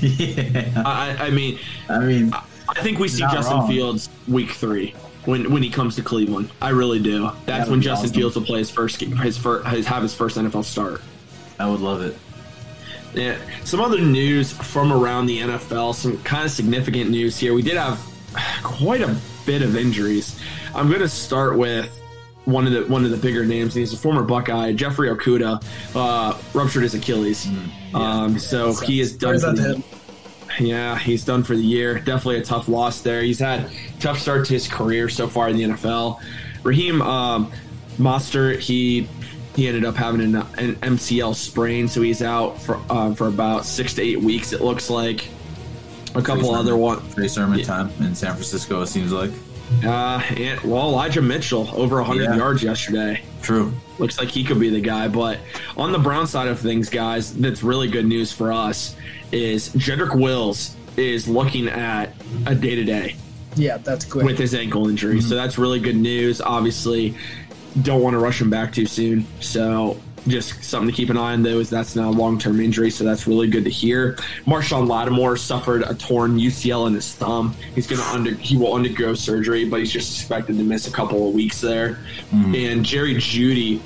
yeah. 0.00 0.72
I, 0.84 1.16
I- 1.20 1.26
I 1.26 1.30
mean, 1.30 1.58
I 1.88 1.98
mean, 2.00 2.32
I 2.68 2.80
think 2.82 2.98
we 2.98 3.08
see 3.08 3.20
Justin 3.30 3.58
wrong. 3.58 3.68
Fields 3.68 4.08
week 4.26 4.50
three 4.50 4.94
when 5.26 5.50
when 5.52 5.62
he 5.62 5.70
comes 5.70 5.94
to 5.96 6.02
Cleveland. 6.02 6.50
I 6.62 6.70
really 6.70 6.98
do. 7.00 7.30
That's 7.46 7.66
That 7.66 7.68
when 7.68 7.82
Justin 7.82 8.06
awesome. 8.10 8.18
Fields 8.20 8.36
will 8.36 8.44
play 8.44 8.58
his 8.58 8.70
first 8.70 8.98
game, 8.98 9.14
his 9.16 9.36
first 9.38 9.66
his 9.68 9.86
have 9.86 10.02
his 10.02 10.14
first 10.14 10.36
NFL 10.36 10.64
start. 10.64 11.02
I 11.60 11.68
would 11.68 11.80
love 11.80 12.02
it. 12.02 12.16
Yeah. 13.14 13.38
Some 13.64 13.80
other 13.80 14.00
news 14.00 14.52
from 14.52 14.92
around 14.92 15.26
the 15.26 15.40
NFL. 15.40 15.94
Some 15.94 16.22
kind 16.22 16.44
of 16.44 16.50
significant 16.50 17.10
news 17.10 17.38
here. 17.38 17.54
We 17.54 17.62
did 17.62 17.76
have 17.76 18.00
quite 18.62 19.00
a 19.00 19.16
bit 19.46 19.62
of 19.62 19.76
injuries. 19.76 20.40
I'm 20.74 20.88
going 20.88 21.00
to 21.00 21.08
start 21.08 21.56
with 21.56 21.94
one 22.44 22.66
of 22.66 22.72
the 22.72 22.84
one 22.92 23.04
of 23.04 23.10
the 23.10 23.16
bigger 23.16 23.44
names. 23.44 23.74
He's 23.74 23.92
a 23.92 23.96
former 23.96 24.22
Buckeye, 24.22 24.72
Jeffrey 24.72 25.08
Okudah, 25.08 25.62
uh, 25.94 26.38
ruptured 26.54 26.82
his 26.82 26.94
Achilles. 26.94 27.46
Mm, 27.46 27.94
um, 27.94 28.38
so 28.38 28.74
he 28.74 29.00
is 29.00 29.16
done 29.16 29.38
for 29.38 29.52
the. 29.52 29.82
Yeah, 30.58 30.98
he's 30.98 31.24
done 31.24 31.44
for 31.44 31.54
the 31.54 31.62
year. 31.62 31.98
Definitely 31.98 32.38
a 32.38 32.42
tough 32.42 32.68
loss 32.68 33.02
there. 33.02 33.22
He's 33.22 33.38
had 33.38 33.60
a 33.60 33.70
tough 34.00 34.18
start 34.18 34.46
to 34.46 34.54
his 34.54 34.66
career 34.66 35.08
so 35.08 35.28
far 35.28 35.48
in 35.50 35.56
the 35.56 35.62
NFL. 35.62 36.20
Raheem 36.64 37.00
um, 37.02 37.52
Mostert, 37.98 38.58
he 38.58 39.08
he 39.56 39.66
ended 39.68 39.84
up 39.84 39.96
having 39.96 40.20
an, 40.20 40.36
an 40.36 40.76
MCL 40.76 41.34
sprain, 41.34 41.88
so 41.88 42.00
he's 42.02 42.22
out 42.22 42.60
for 42.60 42.80
um, 42.90 43.14
for 43.14 43.26
about 43.28 43.64
six 43.64 43.94
to 43.94 44.02
eight 44.02 44.20
weeks. 44.20 44.52
It 44.52 44.60
looks 44.60 44.90
like. 44.90 45.28
A 46.14 46.22
couple 46.22 46.48
Trey 46.50 46.58
other 46.58 46.76
one. 46.76 47.00
Trey 47.12 47.28
Sermon 47.28 47.62
time 47.62 47.90
in 48.00 48.14
San 48.14 48.32
Francisco. 48.32 48.80
It 48.80 48.86
seems 48.86 49.12
like 49.12 49.30
Uh, 49.84 50.22
and, 50.36 50.58
well, 50.62 50.88
Elijah 50.88 51.20
Mitchell 51.20 51.68
over 51.74 51.96
100 51.96 52.22
Yeah. 52.24 52.36
yards 52.36 52.62
yesterday. 52.62 53.20
true. 53.42 53.72
Looks 53.98 54.18
like 54.18 54.28
he 54.30 54.42
could 54.42 54.58
be 54.58 54.70
the 54.70 54.80
guy. 54.80 55.06
But 55.08 55.38
on 55.76 55.92
the 55.92 55.98
Brown 55.98 56.26
side 56.26 56.48
of 56.48 56.58
things, 56.58 56.88
guys, 56.88 57.34
that's 57.34 57.62
really 57.62 57.88
good 57.88 58.06
news 58.06 58.32
for 58.32 58.52
us 58.52 58.96
is 59.32 59.68
Jedrick 59.70 60.18
Wills 60.18 60.74
is 60.96 61.28
looking 61.28 61.68
at 61.68 62.14
a 62.46 62.54
day 62.54 62.74
to 62.74 62.84
day 62.84 63.14
Yeah, 63.54 63.76
that's 63.76 64.04
great. 64.06 64.24
with 64.24 64.38
his 64.38 64.54
ankle 64.54 64.88
injury. 64.88 65.20
So 65.20 65.34
that's 65.34 65.58
really 65.58 65.78
good 65.78 65.96
news. 65.96 66.40
Obviously, 66.40 67.14
don't 67.82 68.02
want 68.02 68.14
to 68.14 68.18
rush 68.18 68.40
him 68.40 68.50
back 68.50 68.72
too 68.72 68.86
soon. 68.86 69.26
So 69.40 70.00
just 70.26 70.62
something 70.62 70.88
to 70.88 70.94
keep 70.94 71.10
an 71.10 71.16
eye 71.16 71.32
on, 71.32 71.42
though, 71.42 71.58
is 71.58 71.70
that's 71.70 71.96
not 71.96 72.08
a 72.08 72.16
long 72.16 72.38
term 72.38 72.60
injury. 72.60 72.90
So 72.90 73.04
that's 73.04 73.26
really 73.26 73.48
good 73.48 73.64
to 73.64 73.70
hear. 73.70 74.14
Marshon 74.46 74.88
Lattimore 74.88 75.36
suffered 75.36 75.82
a 75.82 75.94
torn 75.94 76.38
UCL 76.38 76.88
in 76.88 76.94
his 76.94 77.14
thumb. 77.14 77.54
He's 77.74 77.86
going 77.86 78.00
to 78.00 78.08
under 78.08 78.34
he 78.34 78.56
will 78.56 78.74
undergo 78.74 79.14
surgery, 79.14 79.64
but 79.64 79.80
he's 79.80 79.92
just 79.92 80.18
expected 80.18 80.58
to 80.58 80.64
miss 80.64 80.86
a 80.86 80.92
couple 80.92 81.28
of 81.28 81.34
weeks 81.34 81.60
there. 81.60 81.94
Hmm. 82.30 82.54
And 82.54 82.84
Jerry 82.84 83.14
Jeudy 83.14 83.80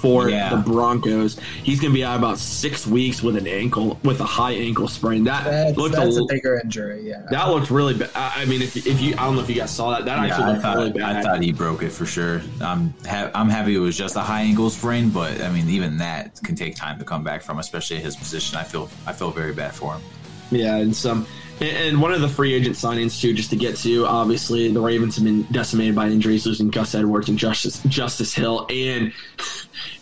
for 0.00 0.28
Yeah. 0.30 0.50
the 0.50 0.56
Broncos, 0.58 1.38
he's 1.62 1.80
going 1.80 1.92
to 1.92 1.94
be 1.98 2.04
out 2.04 2.16
about 2.18 2.38
six 2.38 2.86
weeks 2.86 3.22
with 3.22 3.36
an 3.36 3.46
ankle 3.46 3.98
with 4.04 4.20
a 4.20 4.24
high 4.24 4.52
ankle 4.52 4.88
sprain. 4.88 5.24
That 5.24 5.44
that's, 5.44 5.76
looked 5.76 5.94
that's 5.96 6.16
a, 6.16 6.22
a 6.22 6.26
bigger 6.26 6.60
injury. 6.62 7.08
Yeah. 7.08 7.24
that 7.30 7.48
looked 7.48 7.70
really 7.70 7.94
bad. 7.94 8.10
I 8.14 8.42
I 8.42 8.44
mean, 8.44 8.62
if, 8.62 8.76
if 8.86 9.00
you, 9.00 9.14
I 9.14 9.24
don't 9.24 9.34
know 9.36 9.42
if 9.42 9.48
you 9.48 9.56
guys 9.56 9.70
saw 9.70 9.90
that. 9.90 10.04
That 10.04 10.16
Yeah, 10.18 10.24
actually 10.32 10.44
I 10.44 10.50
looked 10.50 10.62
thought, 10.62 10.76
really 10.76 10.92
bad. 10.92 11.16
I 11.16 11.22
thought 11.22 11.42
he 11.42 11.52
broke 11.52 11.82
it 11.82 11.90
for 11.90 12.06
sure. 12.06 12.40
I'm 12.60 12.94
ha- 13.06 13.30
I'm 13.34 13.48
happy 13.48 13.74
it 13.74 13.78
was 13.80 13.96
just 13.96 14.16
a 14.16 14.20
high 14.20 14.42
ankle 14.42 14.70
sprain, 14.70 15.10
but 15.10 15.40
I 15.40 15.50
mean 15.50 15.68
even 15.68 15.98
that 15.98 16.40
can 16.44 16.54
take 16.54 16.76
time 16.76 16.98
to 16.98 17.04
come 17.04 17.24
back 17.24 17.42
from, 17.42 17.58
especially 17.58 17.96
at 17.96 18.02
his 18.02 18.16
position. 18.16 18.56
I 18.56 18.64
feel 18.64 18.88
I 19.06 19.12
feel 19.12 19.30
very 19.30 19.52
bad 19.52 19.74
for 19.74 19.94
him. 19.94 20.02
yeah, 20.50 20.76
and 20.76 20.94
some, 20.96 21.26
and, 21.60 22.00
one 22.00 22.12
of 22.12 22.20
the 22.20 22.28
free 22.28 22.54
agent 22.54 22.76
signings 22.76 23.20
too, 23.20 23.32
just 23.34 23.50
to 23.50 23.56
get 23.56 23.76
to. 23.78 24.06
Obviously, 24.06 24.70
the 24.70 24.80
Ravens 24.80 25.16
have 25.16 25.24
been 25.24 25.42
decimated 25.44 25.94
by 25.94 26.08
injuries, 26.08 26.46
losing 26.46 26.68
Gus 26.70 26.94
Edwards 26.94 27.28
and 27.28 27.38
Justice 27.38 27.82
Justice 27.84 28.34
Hill 28.34 28.66
and 28.70 29.12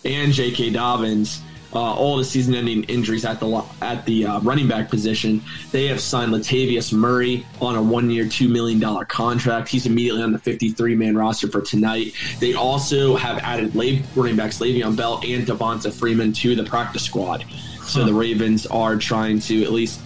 and 0.05 0.33
J.K. 0.33 0.71
Dobbins. 0.71 1.43
Uh, 1.75 1.95
all 1.95 2.17
the 2.17 2.25
season-ending 2.25 2.85
injuries 2.85 3.27
at 3.27 3.39
the 3.39 3.63
at 3.83 4.07
the 4.07 4.25
uh, 4.25 4.41
running 4.41 4.67
back 4.67 4.89
position. 4.89 5.43
They 5.73 5.89
have 5.89 6.01
signed 6.01 6.33
Latavius 6.33 6.91
Murray 6.91 7.45
on 7.61 7.75
a 7.77 7.83
one-year, 7.83 8.29
two 8.29 8.49
million 8.49 8.79
dollar 8.79 9.05
contract. 9.05 9.69
He's 9.69 9.85
immediately 9.85 10.23
on 10.23 10.33
the 10.33 10.39
53-man 10.39 11.19
roster 11.19 11.49
for 11.49 11.61
tonight. 11.61 12.15
They 12.39 12.55
also 12.55 13.17
have 13.17 13.39
added 13.39 13.75
La- 13.75 13.99
running 14.15 14.37
backs 14.37 14.59
Le'Veon 14.59 14.97
Bell 14.97 15.21
and 15.27 15.47
Devonta 15.47 15.93
Freeman 15.93 16.33
to 16.35 16.55
the 16.55 16.65
practice 16.65 17.03
squad. 17.03 17.45
So 17.87 18.05
the 18.05 18.15
Ravens 18.15 18.67
are 18.67 18.97
trying 18.97 19.39
to 19.41 19.63
at 19.63 19.71
least 19.71 20.01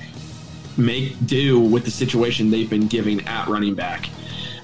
make 0.77 1.27
do 1.27 1.59
with 1.59 1.85
the 1.85 1.91
situation 1.91 2.51
they've 2.51 2.71
been 2.71 2.89
giving 2.89 3.27
at 3.27 3.49
running 3.49 3.75
back. 3.75 4.09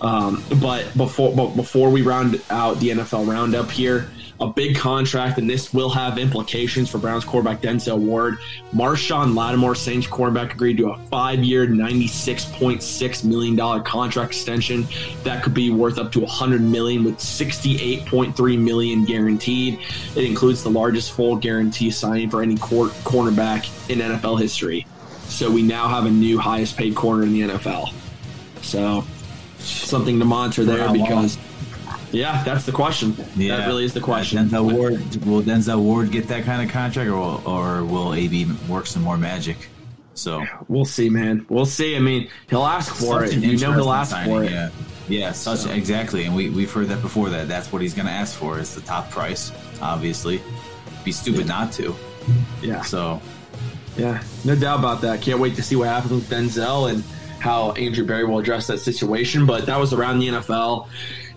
Um, 0.01 0.45
but 0.61 0.95
before 0.97 1.35
but 1.35 1.57
before 1.57 1.91
we 1.91 2.03
round 2.03 2.41
out 2.51 2.79
the 2.81 2.91
NFL 2.91 3.27
roundup 3.27 3.71
here, 3.71 4.09
a 4.41 4.47
big 4.47 4.77
contract, 4.77 5.39
and 5.39 5.49
this 5.49 5.73
will 5.73 5.89
have 5.89 6.19
implications 6.19 6.91
for 6.91 6.99
Browns 6.99 7.25
quarterback 7.25 7.63
Denzel 7.63 7.99
Ward. 7.99 8.39
Marshon 8.75 9.35
Lattimore, 9.35 9.75
Saints 9.75 10.07
quarterback, 10.07 10.53
agreed 10.55 10.77
to 10.79 10.91
a 10.91 10.99
five-year, 11.07 11.67
ninety-six 11.67 12.45
point 12.45 12.83
six 12.83 13.25
million 13.25 13.57
dollar 13.57 13.81
contract 13.81 14.33
extension 14.33 14.87
that 15.25 15.43
could 15.43 15.55
be 15.55 15.71
worth 15.71 15.99
up 15.99 16.13
to 16.13 16.21
100 16.21 16.61
million 16.61 17.05
with 17.05 17.17
68.3 17.17 18.59
million 18.59 19.05
guaranteed. 19.05 19.79
It 20.15 20.25
includes 20.25 20.63
the 20.63 20.71
largest 20.71 21.13
full 21.13 21.37
guarantee 21.37 21.91
signing 21.91 22.29
for 22.29 22.43
any 22.43 22.57
cornerback 22.57 23.91
in 23.91 24.01
NFL 24.01 24.41
history. 24.41 24.87
So 25.29 25.51
we 25.51 25.63
now 25.63 25.89
have 25.89 26.07
a 26.07 26.11
new 26.11 26.39
highest-paid 26.39 26.95
corner 26.95 27.25
in 27.25 27.33
the 27.33 27.41
NFL. 27.43 27.93
So 28.63 29.05
something 29.59 30.19
to 30.19 30.25
monitor 30.25 30.65
there 30.65 30.93
because 30.93 31.39
yeah, 32.13 32.43
that's 32.45 32.65
the 32.65 32.73
question. 32.73 33.17
Yeah. 33.37 33.57
That 33.59 33.67
really 33.67 33.85
is 33.85 33.93
the 33.93 34.01
question. 34.01 34.49
Denzel 34.49 34.73
Ward 34.73 34.95
will 35.27 35.43
Denzel 35.43 35.81
Ward 35.81 36.11
get 36.11 36.29
that 36.29 36.45
kind 36.45 36.63
of 36.63 36.71
contract, 36.73 37.11
or 37.11 37.17
will, 37.17 37.43
or 37.47 37.85
will 37.85 38.15
AB 38.15 38.47
work 38.69 38.87
some 38.87 39.03
more 39.03 39.19
magic? 39.19 39.69
So 40.15 40.45
We'll 40.69 40.85
see, 40.87 41.11
man. 41.11 41.45
We'll 41.49 41.67
see. 41.67 41.95
I 41.95 41.99
mean, 41.99 42.31
he'll 42.49 42.65
ask 42.65 42.95
for 42.95 43.25
it. 43.25 43.35
You 43.35 43.59
know 43.59 43.73
he'll 43.73 43.93
ask 43.93 44.13
signing, 44.13 44.33
for 44.33 44.45
it. 44.45 44.51
Yeah, 44.51 44.71
yeah, 45.09 45.33
such 45.33 45.61
So- 45.61 45.71
exactly, 45.71 46.25
and 46.25 46.35
we 46.35 46.49
we've 46.49 46.73
heard 46.73 46.89
that 46.89 47.03
before. 47.03 47.29
That 47.29 47.49
that's 47.49 47.71
what 47.73 47.83
he's 47.83 47.93
going 47.95 48.07
to 48.07 48.13
ask 48.13 48.35
for 48.35 48.59
is 48.59 48.75
the 48.75 48.81
top 48.81 49.11
price. 49.11 49.53
Obviously, 49.83 50.41
be 51.05 51.13
stupid 51.13 51.47
not 51.47 51.73
to. 51.73 51.95
Yeah. 52.63 52.83
So 52.83 53.21
Yeah, 53.97 54.23
no 54.45 54.55
doubt 54.57 54.79
about 54.79 55.01
that. 55.03 55.23
Can't 55.23 55.41
wait 55.41 55.57
to 55.57 55.63
see 55.63 55.77
what 55.77 55.89
happens 55.89 56.13
with 56.13 56.29
Denzel. 56.29 56.91
And 56.93 57.03
how 57.39 57.73
Andrew 57.73 58.05
Berry 58.05 58.25
will 58.25 58.39
address 58.39 58.67
that 58.67 58.79
situation. 58.79 59.47
But 59.47 59.67
that 59.67 59.79
was 59.79 59.93
around 59.93 60.19
the 60.19 60.29
NFL. 60.29 60.89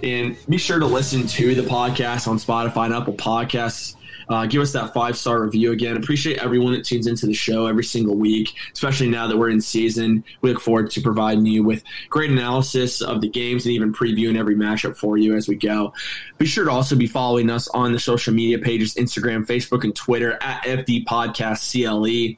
And 0.02 0.38
be 0.48 0.58
sure 0.58 0.80
to 0.80 0.86
listen 0.86 1.28
to 1.28 1.56
the 1.56 1.64
podcast 1.64 2.28
on 2.28 2.38
Spotify 2.38 2.86
and 2.86 2.94
Apple 2.94 3.14
Podcasts. 3.14 3.96
Uh, 4.30 4.46
give 4.46 4.62
us 4.62 4.72
that 4.74 4.94
five 4.94 5.18
star 5.18 5.42
review 5.42 5.72
again. 5.72 5.98
Appreciate 5.98 6.38
everyone 6.38 6.74
that 6.74 6.86
tunes 6.86 7.08
into 7.08 7.26
the 7.26 7.34
show 7.34 7.66
every 7.66 7.84
single 7.84 8.16
week, 8.16 8.54
especially 8.74 9.10
now 9.10 9.28
that 9.28 9.38
we're 9.38 9.50
in 9.50 9.60
season. 9.60 10.24
We 10.42 10.54
look 10.54 10.62
forward 10.62 10.92
to 10.92 11.02
providing 11.02 11.46
you 11.46 11.64
with 11.64 11.84
great 12.10 12.30
analysis 12.30 13.02
of 13.02 13.22
the 13.22 13.30
games 13.30 13.66
and 13.66 13.74
even 13.74 13.92
previewing 13.92 14.38
every 14.38 14.56
matchup 14.56 14.96
for 14.96 15.18
you 15.18 15.36
as 15.36 15.48
we 15.48 15.56
go. 15.56 15.94
Be 16.38 16.46
sure 16.46 16.66
to 16.66 16.72
also 16.72 16.96
be 16.96 17.08
following 17.08 17.50
us 17.50 17.68
on 17.70 17.92
the 17.92 18.00
social 18.00 18.34
media 18.34 18.60
pages 18.60 18.94
Instagram, 18.96 19.46
Facebook, 19.46 19.84
and 19.84 19.96
Twitter 19.96 20.38
at 20.42 20.64
FD 20.64 21.06
Podcast 21.06 21.60
CLE. 21.72 22.38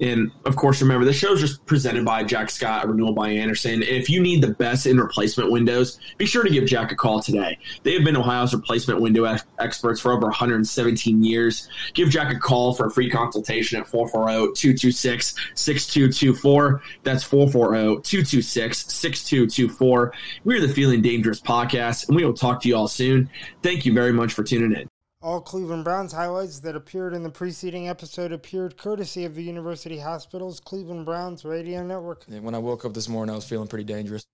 And 0.00 0.30
of 0.44 0.56
course, 0.56 0.80
remember 0.82 1.04
the 1.04 1.12
show 1.12 1.32
is 1.32 1.40
just 1.40 1.64
presented 1.66 2.04
by 2.04 2.24
Jack 2.24 2.50
Scott, 2.50 2.88
renewal 2.88 3.12
by 3.12 3.30
Andersen. 3.30 3.82
If 3.82 4.08
you 4.10 4.20
need 4.20 4.42
the 4.42 4.52
best 4.54 4.86
in 4.86 4.98
replacement 4.98 5.50
windows, 5.50 5.98
be 6.18 6.26
sure 6.26 6.42
to 6.42 6.50
give 6.50 6.66
Jack 6.66 6.92
a 6.92 6.96
call 6.96 7.20
today. 7.20 7.58
They 7.82 7.94
have 7.94 8.04
been 8.04 8.16
Ohio's 8.16 8.54
replacement 8.54 9.00
window 9.00 9.24
ex- 9.24 9.44
experts 9.58 10.00
for 10.00 10.12
over 10.12 10.26
117 10.26 11.22
years. 11.22 11.68
Give 11.94 12.08
Jack 12.08 12.34
a 12.34 12.38
call 12.38 12.74
for 12.74 12.86
a 12.86 12.90
free 12.90 13.10
consultation 13.10 13.80
at 13.80 13.86
440 13.86 14.54
226 14.54 15.34
6224. 15.54 16.82
That's 17.02 17.24
440 17.24 18.02
226 18.02 18.78
6224. 18.92 20.12
We're 20.44 20.60
the 20.60 20.72
Feeling 20.72 21.02
Dangerous 21.02 21.40
podcast, 21.40 22.08
and 22.08 22.16
we 22.16 22.24
will 22.24 22.34
talk 22.34 22.62
to 22.62 22.68
you 22.68 22.76
all 22.76 22.88
soon. 22.88 23.30
Thank 23.62 23.84
you 23.84 23.92
very 23.92 24.12
much 24.12 24.32
for 24.32 24.42
tuning 24.42 24.72
in. 24.72 24.88
All 25.22 25.40
Cleveland 25.40 25.84
Browns 25.84 26.12
highlights 26.12 26.58
that 26.60 26.74
appeared 26.74 27.14
in 27.14 27.22
the 27.22 27.30
preceding 27.30 27.88
episode 27.88 28.32
appeared 28.32 28.76
courtesy 28.76 29.24
of 29.24 29.36
the 29.36 29.42
University 29.44 30.00
Hospital's 30.00 30.58
Cleveland 30.58 31.06
Browns 31.06 31.44
Radio 31.44 31.86
Network. 31.86 32.24
When 32.26 32.56
I 32.56 32.58
woke 32.58 32.84
up 32.84 32.92
this 32.92 33.08
morning, 33.08 33.32
I 33.32 33.36
was 33.36 33.44
feeling 33.44 33.68
pretty 33.68 33.84
dangerous. 33.84 34.26